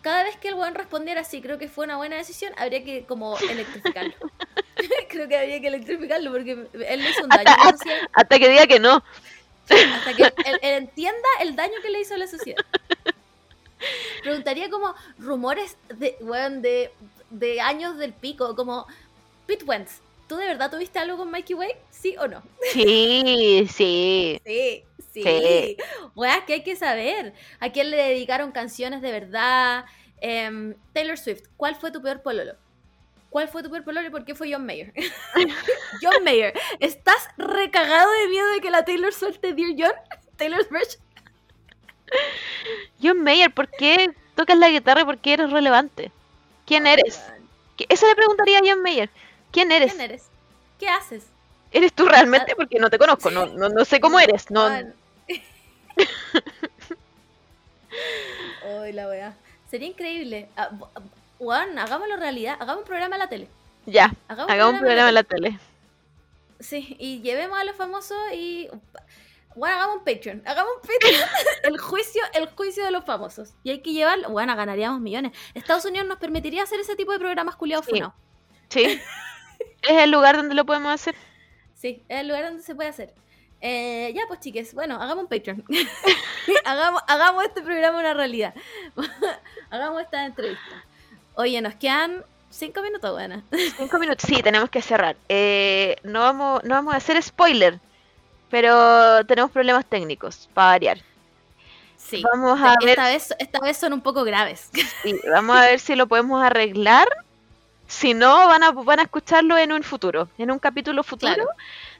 cada 0.00 0.22
vez 0.22 0.36
que 0.38 0.48
el 0.48 0.54
weón 0.54 0.74
respondiera 0.74 1.22
sí, 1.24 1.42
creo 1.42 1.58
que 1.58 1.68
fue 1.68 1.84
una 1.84 1.98
buena 1.98 2.16
decisión, 2.16 2.54
habría 2.56 2.82
que 2.82 3.04
como 3.04 3.36
electrificarlo. 3.38 4.14
creo 5.08 5.28
que 5.28 5.36
habría 5.36 5.60
que 5.60 5.68
electrificarlo 5.68 6.30
porque 6.32 6.52
él 6.72 7.02
le 7.02 7.10
hizo 7.10 7.24
un 7.24 7.28
daño 7.28 7.50
a 7.50 7.58
la 7.66 7.70
sociedad 7.72 7.98
Hasta 8.14 8.38
que 8.38 8.48
diga 8.48 8.66
que 8.66 8.80
no. 8.80 9.02
Hasta 9.70 10.14
que 10.14 10.22
él, 10.22 10.58
él 10.62 10.74
entienda 10.74 11.28
el 11.40 11.56
daño 11.56 11.74
que 11.82 11.90
le 11.90 12.00
hizo 12.00 12.14
a 12.14 12.18
la 12.18 12.26
sociedad. 12.26 12.64
Preguntaría 14.22 14.68
como 14.70 14.94
rumores 15.18 15.76
de, 15.96 16.16
weón, 16.20 16.62
de, 16.62 16.90
de 17.30 17.60
años 17.60 17.96
del 17.98 18.12
pico, 18.12 18.54
como 18.54 18.86
Pete 19.46 19.64
Wentz, 19.64 20.00
¿tú 20.28 20.36
de 20.36 20.46
verdad 20.46 20.70
tuviste 20.70 20.98
algo 20.98 21.16
con 21.16 21.30
Mikey 21.30 21.54
Way? 21.56 21.72
¿Sí 21.90 22.14
o 22.18 22.28
no? 22.28 22.42
Sí, 22.72 23.66
sí. 23.72 24.40
Sí, 24.44 24.84
sí. 25.12 25.22
Sí. 25.22 25.76
Weas 26.14 26.44
que 26.44 26.54
hay 26.54 26.62
que 26.62 26.76
saber. 26.76 27.34
¿A 27.58 27.70
quién 27.70 27.90
le 27.90 27.96
dedicaron 27.96 28.52
canciones 28.52 29.02
de 29.02 29.10
verdad? 29.10 29.86
Em, 30.20 30.74
Taylor 30.92 31.18
Swift, 31.18 31.48
¿cuál 31.56 31.74
fue 31.76 31.90
tu 31.90 32.02
peor 32.02 32.22
pololo? 32.22 32.54
¿Cuál 33.30 33.48
fue 33.48 33.62
tu 33.62 33.70
peor 33.70 33.84
pololo 33.84 34.06
y 34.06 34.10
por 34.10 34.24
qué 34.24 34.34
fue 34.34 34.52
John 34.52 34.66
Mayer? 34.66 34.92
John 36.02 36.24
Mayer, 36.24 36.52
¿estás 36.80 37.28
recagado 37.38 38.10
de 38.10 38.28
miedo 38.28 38.50
de 38.52 38.60
que 38.60 38.70
la 38.70 38.84
Taylor 38.84 39.12
suelte 39.14 39.52
Dear 39.54 39.70
John? 39.78 39.92
Taylor's 40.36 40.68
version. 40.68 41.00
John 43.00 43.22
Mayer, 43.22 43.52
¿por 43.54 43.68
qué 43.68 44.10
tocas 44.34 44.58
la 44.58 44.68
guitarra 44.68 45.02
y 45.02 45.04
por 45.04 45.18
qué 45.18 45.34
eres 45.34 45.50
relevante? 45.50 46.10
¿Quién 46.66 46.86
eres? 46.88 47.22
¿Qué- 47.76 47.86
Eso 47.88 48.06
le 48.08 48.16
preguntaría 48.16 48.58
a 48.58 48.62
John 48.66 48.82
Mayer. 48.82 49.08
¿Quién 49.52 49.70
eres? 49.70 49.92
¿Quién 49.92 50.00
eres? 50.02 50.24
¿Qué 50.78 50.88
haces? 50.88 51.26
¿Eres 51.72 51.92
tú 51.92 52.06
realmente? 52.06 52.56
Porque 52.56 52.80
no 52.80 52.90
te 52.90 52.98
conozco, 52.98 53.30
no, 53.30 53.46
no, 53.46 53.68
no 53.68 53.84
sé 53.84 54.00
cómo 54.00 54.18
eres. 54.18 54.50
No, 54.50 54.62
Juan. 54.62 54.94
Ay, 58.82 58.92
la 58.92 59.08
wea. 59.08 59.36
Sería 59.70 59.88
increíble. 59.88 60.48
Juan, 61.40 61.78
hagámoslo 61.78 62.18
realidad. 62.18 62.58
Hagamos 62.60 62.82
un 62.82 62.86
programa 62.86 63.16
en 63.16 63.18
la 63.18 63.28
tele. 63.30 63.48
ya, 63.86 64.12
Hagamos, 64.28 64.52
hagamos 64.52 64.74
un 64.74 64.80
programa 64.80 65.08
en 65.08 65.14
la 65.14 65.22
tele. 65.22 65.58
Sí, 66.60 66.96
y 66.98 67.22
llevemos 67.22 67.58
a 67.58 67.64
los 67.64 67.74
famosos 67.76 68.18
y. 68.34 68.68
Bueno, 69.56 69.76
hagamos 69.76 69.96
un 69.96 70.04
Patreon. 70.04 70.42
Hagamos 70.44 70.70
un 70.76 70.82
Patreon. 70.82 71.28
el 71.62 71.78
juicio, 71.78 72.20
el 72.34 72.46
juicio 72.50 72.84
de 72.84 72.90
los 72.90 73.06
famosos. 73.06 73.54
Y 73.64 73.70
hay 73.70 73.80
que 73.80 73.94
llevarlo. 73.94 74.28
Bueno, 74.28 74.54
ganaríamos 74.54 75.00
millones. 75.00 75.32
Estados 75.54 75.86
Unidos 75.86 76.06
nos 76.06 76.18
permitiría 76.18 76.62
hacer 76.62 76.78
ese 76.78 76.94
tipo 76.94 77.10
de 77.10 77.18
programas 77.18 77.56
culiados 77.56 77.86
Sí. 77.86 78.02
Sí. 78.68 78.84
es 79.82 79.98
el 79.98 80.10
lugar 80.10 80.36
donde 80.36 80.54
lo 80.54 80.66
podemos 80.66 80.92
hacer. 80.92 81.14
Sí, 81.72 82.04
es 82.10 82.20
el 82.20 82.28
lugar 82.28 82.44
donde 82.44 82.62
se 82.62 82.74
puede 82.74 82.90
hacer. 82.90 83.14
Eh, 83.62 84.12
ya, 84.14 84.24
pues 84.28 84.40
chiques, 84.40 84.74
bueno, 84.74 84.96
hagamos 85.00 85.24
un 85.24 85.30
Patreon. 85.30 85.64
hagamos, 86.66 87.00
hagamos 87.06 87.44
este 87.44 87.62
programa 87.62 87.98
una 87.98 88.12
realidad. 88.12 88.54
hagamos 89.70 90.02
esta 90.02 90.26
entrevista. 90.26 90.84
Oye, 91.34 91.60
nos 91.60 91.74
quedan 91.74 92.24
cinco 92.50 92.82
minutos, 92.82 93.10
buena. 93.12 93.42
Cinco 93.76 93.98
minutos. 93.98 94.24
Sí, 94.28 94.42
tenemos 94.42 94.70
que 94.70 94.82
cerrar. 94.82 95.16
Eh, 95.28 95.96
no, 96.02 96.20
vamos, 96.20 96.64
no 96.64 96.74
vamos 96.74 96.94
a 96.94 96.98
hacer 96.98 97.22
spoiler, 97.22 97.78
pero 98.50 99.24
tenemos 99.26 99.50
problemas 99.50 99.86
técnicos, 99.86 100.48
para 100.54 100.68
variar. 100.68 100.98
Sí. 101.96 102.22
Vamos 102.32 102.60
a 102.60 102.74
ver 102.80 102.90
esta, 102.90 103.04
vez, 103.04 103.34
esta 103.38 103.60
vez 103.60 103.76
son 103.76 103.92
un 103.92 104.00
poco 104.00 104.24
graves. 104.24 104.70
Sí, 105.02 105.18
vamos 105.30 105.56
a 105.56 105.62
ver 105.62 105.80
si 105.80 105.94
lo 105.94 106.06
podemos 106.06 106.42
arreglar. 106.42 107.08
Si 107.86 108.14
no, 108.14 108.46
van 108.46 108.62
a, 108.62 108.70
van 108.70 109.00
a 109.00 109.02
escucharlo 109.02 109.58
en 109.58 109.72
un 109.72 109.82
futuro, 109.82 110.28
en 110.38 110.50
un 110.50 110.58
capítulo 110.58 111.02
futuro. 111.02 111.34
Claro. 111.34 111.50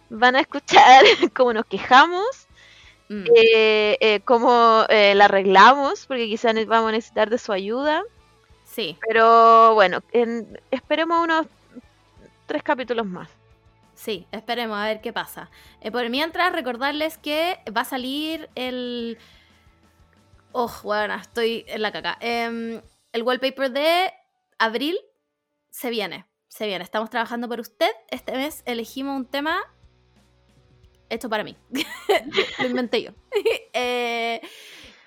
Van 0.08 0.36
a 0.36 0.40
escuchar 0.40 1.04
cómo 1.34 1.52
nos 1.52 1.66
quejamos, 1.66 2.46
Mm. 3.10 3.24
eh, 3.34 3.98
eh, 4.00 4.20
cómo 4.24 4.84
eh, 4.88 5.16
la 5.16 5.24
arreglamos, 5.24 6.06
porque 6.06 6.26
quizás 6.28 6.54
vamos 6.66 6.90
a 6.90 6.92
necesitar 6.92 7.28
de 7.28 7.38
su 7.38 7.52
ayuda. 7.52 8.04
Sí, 8.72 8.96
Pero 9.06 9.74
bueno, 9.74 10.00
en- 10.12 10.60
esperemos 10.70 11.24
unos 11.24 11.46
tres 12.46 12.62
capítulos 12.62 13.04
más. 13.06 13.28
sí, 13.94 14.26
esperemos 14.32 14.78
a 14.78 14.84
ver 14.86 15.00
qué 15.00 15.12
pasa. 15.12 15.50
Eh, 15.80 15.90
por 15.90 16.08
mientras, 16.08 16.52
recordarles 16.52 17.18
que 17.18 17.58
va 17.76 17.80
a 17.82 17.84
salir 17.84 18.48
el. 18.54 19.18
Oh, 20.52 20.70
bueno, 20.84 21.14
estoy 21.14 21.64
en 21.68 21.82
la 21.82 21.90
caca. 21.92 22.16
Em, 22.20 22.80
el 23.12 23.22
wallpaper 23.22 23.70
de 23.72 24.12
abril 24.58 24.98
se 25.70 25.90
viene. 25.90 26.24
Se 26.48 26.66
viene. 26.66 26.82
Estamos 26.84 27.10
trabajando 27.10 27.48
por 27.48 27.60
usted. 27.60 27.90
Este 28.08 28.32
mes 28.32 28.62
elegimos 28.66 29.16
un 29.16 29.26
tema 29.26 29.60
hecho 31.08 31.28
para 31.28 31.42
mí. 31.44 31.56
Lo 32.60 32.66
inventé 32.66 33.02
yo. 33.02 33.10
Eh, 33.72 34.40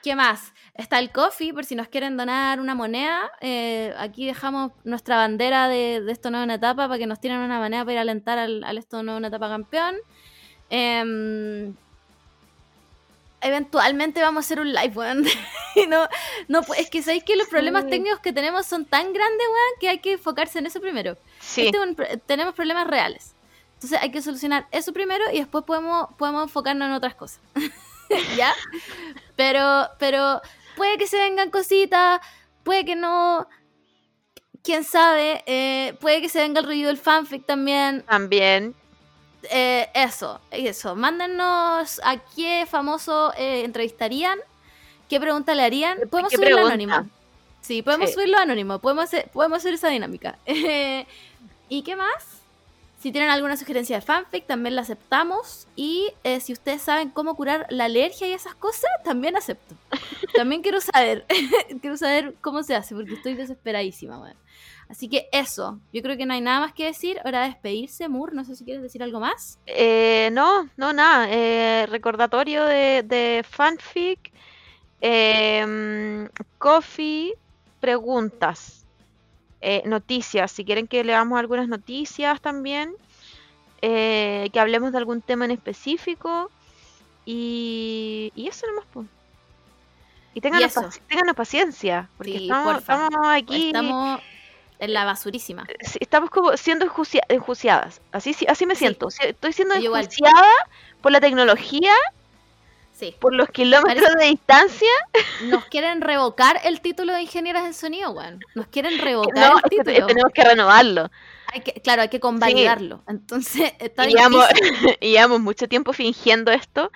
¿Qué 0.04 0.16
más? 0.18 0.52
Está 0.76 1.00
el 1.00 1.12
coffee, 1.12 1.54
por 1.54 1.64
si 1.66 1.76
nos 1.76 1.88
quieren 1.88 2.18
donar 2.18 2.60
una 2.60 2.76
moneda. 2.76 3.32
Eh, 3.40 3.94
aquí 3.98 4.26
dejamos 4.26 4.72
nuestra 4.84 5.16
bandera 5.16 5.70
de, 5.70 6.02
de 6.02 6.12
esto 6.12 6.30
no 6.30 6.40
es 6.40 6.44
una 6.44 6.56
etapa 6.56 6.88
para 6.90 6.98
que 6.98 7.08
nos 7.08 7.22
tiren 7.22 7.38
una 7.40 7.58
moneda 7.60 7.84
para 7.84 7.94
ir 7.94 7.98
a 8.00 8.02
alentar 8.02 8.38
al, 8.38 8.64
al 8.66 8.78
esto 8.78 9.02
no 9.02 9.14
es 9.14 9.18
una 9.20 9.30
etapa 9.30 9.48
campeón. 9.48 9.96
Em, 10.70 11.74
eventualmente 13.42 14.22
vamos 14.22 14.44
a 14.44 14.46
hacer 14.46 14.60
un 14.60 14.74
live, 14.74 14.94
weón. 14.96 15.26
No, 16.50 16.62
es 16.78 16.90
que 16.90 17.02
sabéis 17.02 17.24
que 17.24 17.36
los 17.36 17.48
problemas 17.48 17.86
Sí. 17.86 17.90
técnicos 17.92 18.20
que 18.20 18.32
tenemos 18.34 18.66
son 18.66 18.86
tan 18.86 19.12
grandes, 19.12 19.48
weón, 19.48 19.80
que 19.80 19.90
hay 19.90 20.00
que 20.00 20.14
enfocarse 20.14 20.60
en 20.60 20.66
eso 20.68 20.80
primero. 20.82 21.18
Sí, 21.40 21.66
Este 21.66 21.78
es 21.78 21.84
un 21.84 21.96
pro- 21.96 22.06
tenemos 22.28 22.54
problemas 22.54 22.86
reales. 22.88 23.34
Entonces 23.76 24.00
hay 24.02 24.12
que 24.12 24.22
solucionar 24.22 24.68
eso 24.72 24.94
primero 24.94 25.24
y 25.34 25.40
después 25.40 25.64
podemos, 25.66 26.10
podemos 26.18 26.44
enfocarnos 26.44 26.88
en 26.88 26.94
otras 26.94 27.16
cosas. 27.16 27.40
¿Ya? 28.38 28.54
Pero, 29.36 29.90
pero 30.00 30.42
puede 30.76 30.98
que 30.98 31.08
se 31.08 31.18
vengan 31.18 31.50
cositas, 31.50 32.20
puede 32.64 32.86
que 32.86 32.96
no. 32.96 33.48
Quién 34.64 34.84
sabe, 34.86 35.44
eh, 35.46 35.94
puede 36.00 36.22
que 36.22 36.30
se 36.30 36.40
venga 36.40 36.62
el 36.62 36.66
ruido 36.66 36.88
del 36.88 36.98
fanfic 36.98 37.46
también. 37.46 38.02
también. 38.04 38.74
Eh, 39.52 39.90
eso, 39.94 40.40
eso. 40.52 40.96
Mándenos 40.96 42.00
a 42.04 42.18
qué 42.34 42.66
famoso 42.70 43.34
eh, 43.36 43.64
entrevistarían, 43.66 44.40
qué 45.10 45.20
pregunta 45.20 45.54
le 45.54 45.64
harían. 45.64 45.98
Podemos 46.10 46.30
¿Qué 46.30 46.38
subirlo 46.38 46.56
pregunta? 46.56 46.74
anónimo. 46.76 47.10
Sí, 47.60 47.82
podemos 47.82 48.10
Sí. 48.10 48.14
subirlo 48.16 48.38
anónimo. 48.38 48.80
Podemos 48.80 49.04
hacer, 49.06 49.30
podemos 49.32 49.58
hacer 49.58 49.74
esa 49.74 49.90
dinámica. 49.90 50.38
¿Y 50.46 51.82
qué 51.84 51.96
más? 51.98 52.43
Si 53.04 53.12
tienen 53.12 53.32
alguna 53.32 53.58
sugerencia 53.58 53.98
de 53.98 54.02
fanfic, 54.02 54.48
también 54.48 54.78
la 54.78 54.84
aceptamos. 54.84 55.68
Y 55.76 56.08
eh, 56.24 56.40
si 56.40 56.54
ustedes 56.54 56.82
saben 56.82 57.10
cómo 57.10 57.36
curar 57.36 57.66
la 57.70 57.84
alergia 57.84 58.30
y 58.30 58.32
esas 58.32 58.56
cosas, 58.56 58.90
también 59.04 59.36
acepto. 59.36 59.76
También 60.34 60.62
quiero 60.62 60.80
saber. 60.80 61.26
quiero 61.82 61.98
saber 61.98 62.34
cómo 62.40 62.64
se 62.64 62.76
hace, 62.76 62.96
porque 62.96 63.16
estoy 63.16 63.34
desesperadísima, 63.34 64.18
weón. 64.20 64.38
Así 64.88 65.10
que 65.10 65.28
eso. 65.34 65.82
Yo 65.92 66.02
creo 66.02 66.16
que 66.16 66.26
no 66.26 66.34
hay 66.34 66.40
nada 66.40 66.62
más 66.62 66.74
que 66.74 66.86
decir. 66.86 67.20
Hora 67.26 67.42
de 67.42 67.48
despedirse. 67.50 68.08
Moore, 68.08 68.34
no 68.36 68.46
sé 68.46 68.56
si 68.56 68.64
quieres 68.64 68.82
decir 68.82 69.04
algo 69.04 69.20
más. 69.20 69.60
Eh, 69.66 70.30
no, 70.32 70.70
no, 70.78 70.94
nada. 70.94 71.28
eh, 71.30 71.86
recordatorio 71.88 72.64
de, 72.64 73.04
de 73.04 73.44
fanfic. 73.46 74.32
em, 75.02 76.30
coffee, 76.58 77.34
preguntas. 77.82 78.83
Eh, 79.64 79.82
noticias. 79.86 80.52
Si 80.52 80.64
quieren 80.66 80.88
que 80.88 81.04
leamos 81.04 81.40
algunas 81.40 81.68
noticias 81.68 82.40
también. 82.42 82.96
eh, 83.86 84.50
que 84.54 84.60
hablemos 84.62 84.92
de 84.94 84.98
algún 84.98 85.22
tema 85.22 85.46
en 85.46 85.52
específico. 85.52 86.50
Y, 87.26 88.32
y 88.36 88.48
eso 88.48 88.66
nomás, 88.68 88.86
pues. 88.94 89.08
Y 90.34 90.42
ténganos, 90.42 90.74
paci- 90.76 91.34
paciencia. 91.36 92.10
Porque 92.18 92.32
Sí, 92.38 92.44
estamos, 92.46 92.78
estamos 92.80 93.28
aquí. 93.30 93.68
Estamos 93.68 94.22
en 94.80 94.94
la 94.94 95.06
basurísima. 95.06 95.66
sí, 95.82 95.98
estamos 96.02 96.30
como 96.30 96.56
siendo 96.58 96.86
enjuiciadas. 97.30 98.02
Así, 98.12 98.34
sí- 98.34 98.46
así 98.48 98.66
me 98.66 98.76
siento. 98.76 99.10
Si- 99.12 99.24
Estoy 99.26 99.54
siendo 99.54 99.76
enjuiciada 99.76 100.44
por 101.02 101.12
la 101.12 101.20
tecnología, 101.22 101.94
Sí. 103.06 103.16
por 103.20 103.34
los 103.36 103.50
kilómetros 103.50 104.04
Parece- 104.04 104.18
de 104.20 104.26
distancia. 104.32 104.90
Nos 105.46 105.66
quieren 105.66 106.02
revocar 106.02 106.60
el 106.64 106.82
título 106.82 107.14
de 107.14 107.22
ingenieras 107.22 107.66
en 107.66 107.74
sonido, 107.74 108.12
weón. 108.12 108.40
Nos 108.56 108.68
quieren 108.68 108.98
revocar 109.00 109.36
No, 109.50 109.58
el 109.58 109.58
es 109.58 109.62
que 109.64 109.78
te- 109.84 109.92
título. 109.94 110.08
tenemos 110.08 110.32
que 110.34 110.44
renovarlo. 110.44 111.10
Hay 111.54 111.62
que, 111.62 111.74
claro, 111.82 112.02
hay 112.02 112.10
que 112.10 112.20
convalidarlo. 112.20 113.04
Entonces, 113.08 113.74
está 113.80 114.08
Y 114.10 114.14
llevamos, 114.14 114.48
difícil. 114.50 114.98
y 115.02 115.12
llevamos 115.12 115.40
mucho 115.40 115.68
tiempo 115.68 115.94
fingiendo 115.94 116.52
esto. 116.52 116.92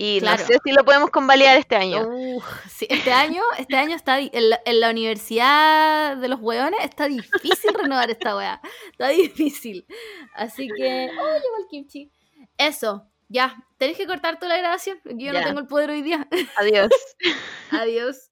Y 0.00 0.20
Claro. 0.20 0.40
no 0.40 0.46
sé 0.46 0.58
si 0.64 0.70
lo 0.70 0.84
podemos 0.84 1.10
convalidar 1.10 1.56
este 1.58 1.74
año. 1.74 2.08
Sí, 2.70 2.86
este 2.88 3.10
año, 3.12 3.42
este 3.58 3.76
año 3.76 3.96
está 3.96 4.20
en 4.20 4.50
la, 4.50 4.60
en 4.64 4.78
la 4.80 4.90
universidad 4.90 6.16
de 6.16 6.28
los 6.28 6.38
weones 6.40 6.78
está 6.84 7.08
difícil 7.08 7.74
renovar 7.74 8.08
esta 8.08 8.36
weá. 8.36 8.60
Está 8.92 9.08
difícil. 9.08 9.84
Así 10.34 10.68
que. 10.68 11.10
Oh, 11.18 11.34
llegó 11.34 11.56
el 11.58 11.66
kimchi. 11.68 12.12
Eso, 12.56 13.06
ya. 13.28 13.64
Tenés 13.78 13.96
que 13.96 14.06
cortar 14.06 14.38
toda 14.38 14.54
la 14.54 14.58
grabación. 14.58 14.98
porque 15.02 15.24
Yo 15.24 15.32
Ya. 15.32 15.40
no 15.40 15.46
tengo 15.46 15.60
el 15.60 15.66
poder 15.66 15.90
hoy 15.90 16.02
día. 16.02 16.26
Adiós. 16.56 16.90
Adiós. 17.70 18.30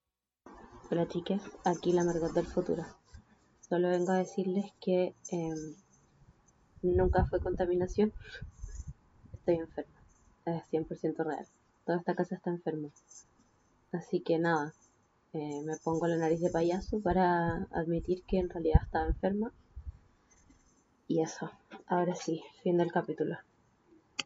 Hola 0.90 1.09
chicas, 1.09 1.43
aquí 1.64 1.93
la 1.93 2.05
Margot 2.05 2.32
del 2.32 2.47
futuro. 2.47 2.85
Solo 3.68 3.89
vengo 3.89 4.12
a 4.12 4.18
decirles 4.18 4.66
que 4.81 5.14
em, 5.31 5.74
nunca 6.82 7.24
fue 7.27 7.40
contaminación. 7.40 8.12
Estoy 9.32 9.56
enferma. 9.56 10.01
Es 10.44 10.62
100% 10.70 11.16
real. 11.24 11.47
Toda 11.85 11.98
esta 11.98 12.14
casa 12.14 12.36
está 12.36 12.51
enferma. 12.51 12.89
Así 13.93 14.20
que 14.20 14.39
nada, 14.39 14.74
eh, 15.32 15.60
me 15.64 15.77
pongo 15.78 16.06
la 16.06 16.16
nariz 16.16 16.40
de 16.40 16.51
payaso 16.51 17.01
para 17.01 17.66
admitir 17.73 18.23
que 18.24 18.39
en 18.39 18.48
realidad 18.48 18.82
estaba 18.85 19.06
enferma. 19.06 19.52
Y 21.09 21.20
eso, 21.23 21.51
ahora 21.86 22.14
sí, 22.14 22.43
fin 22.62 22.77
del 22.78 22.93
capítulo. 22.93 23.36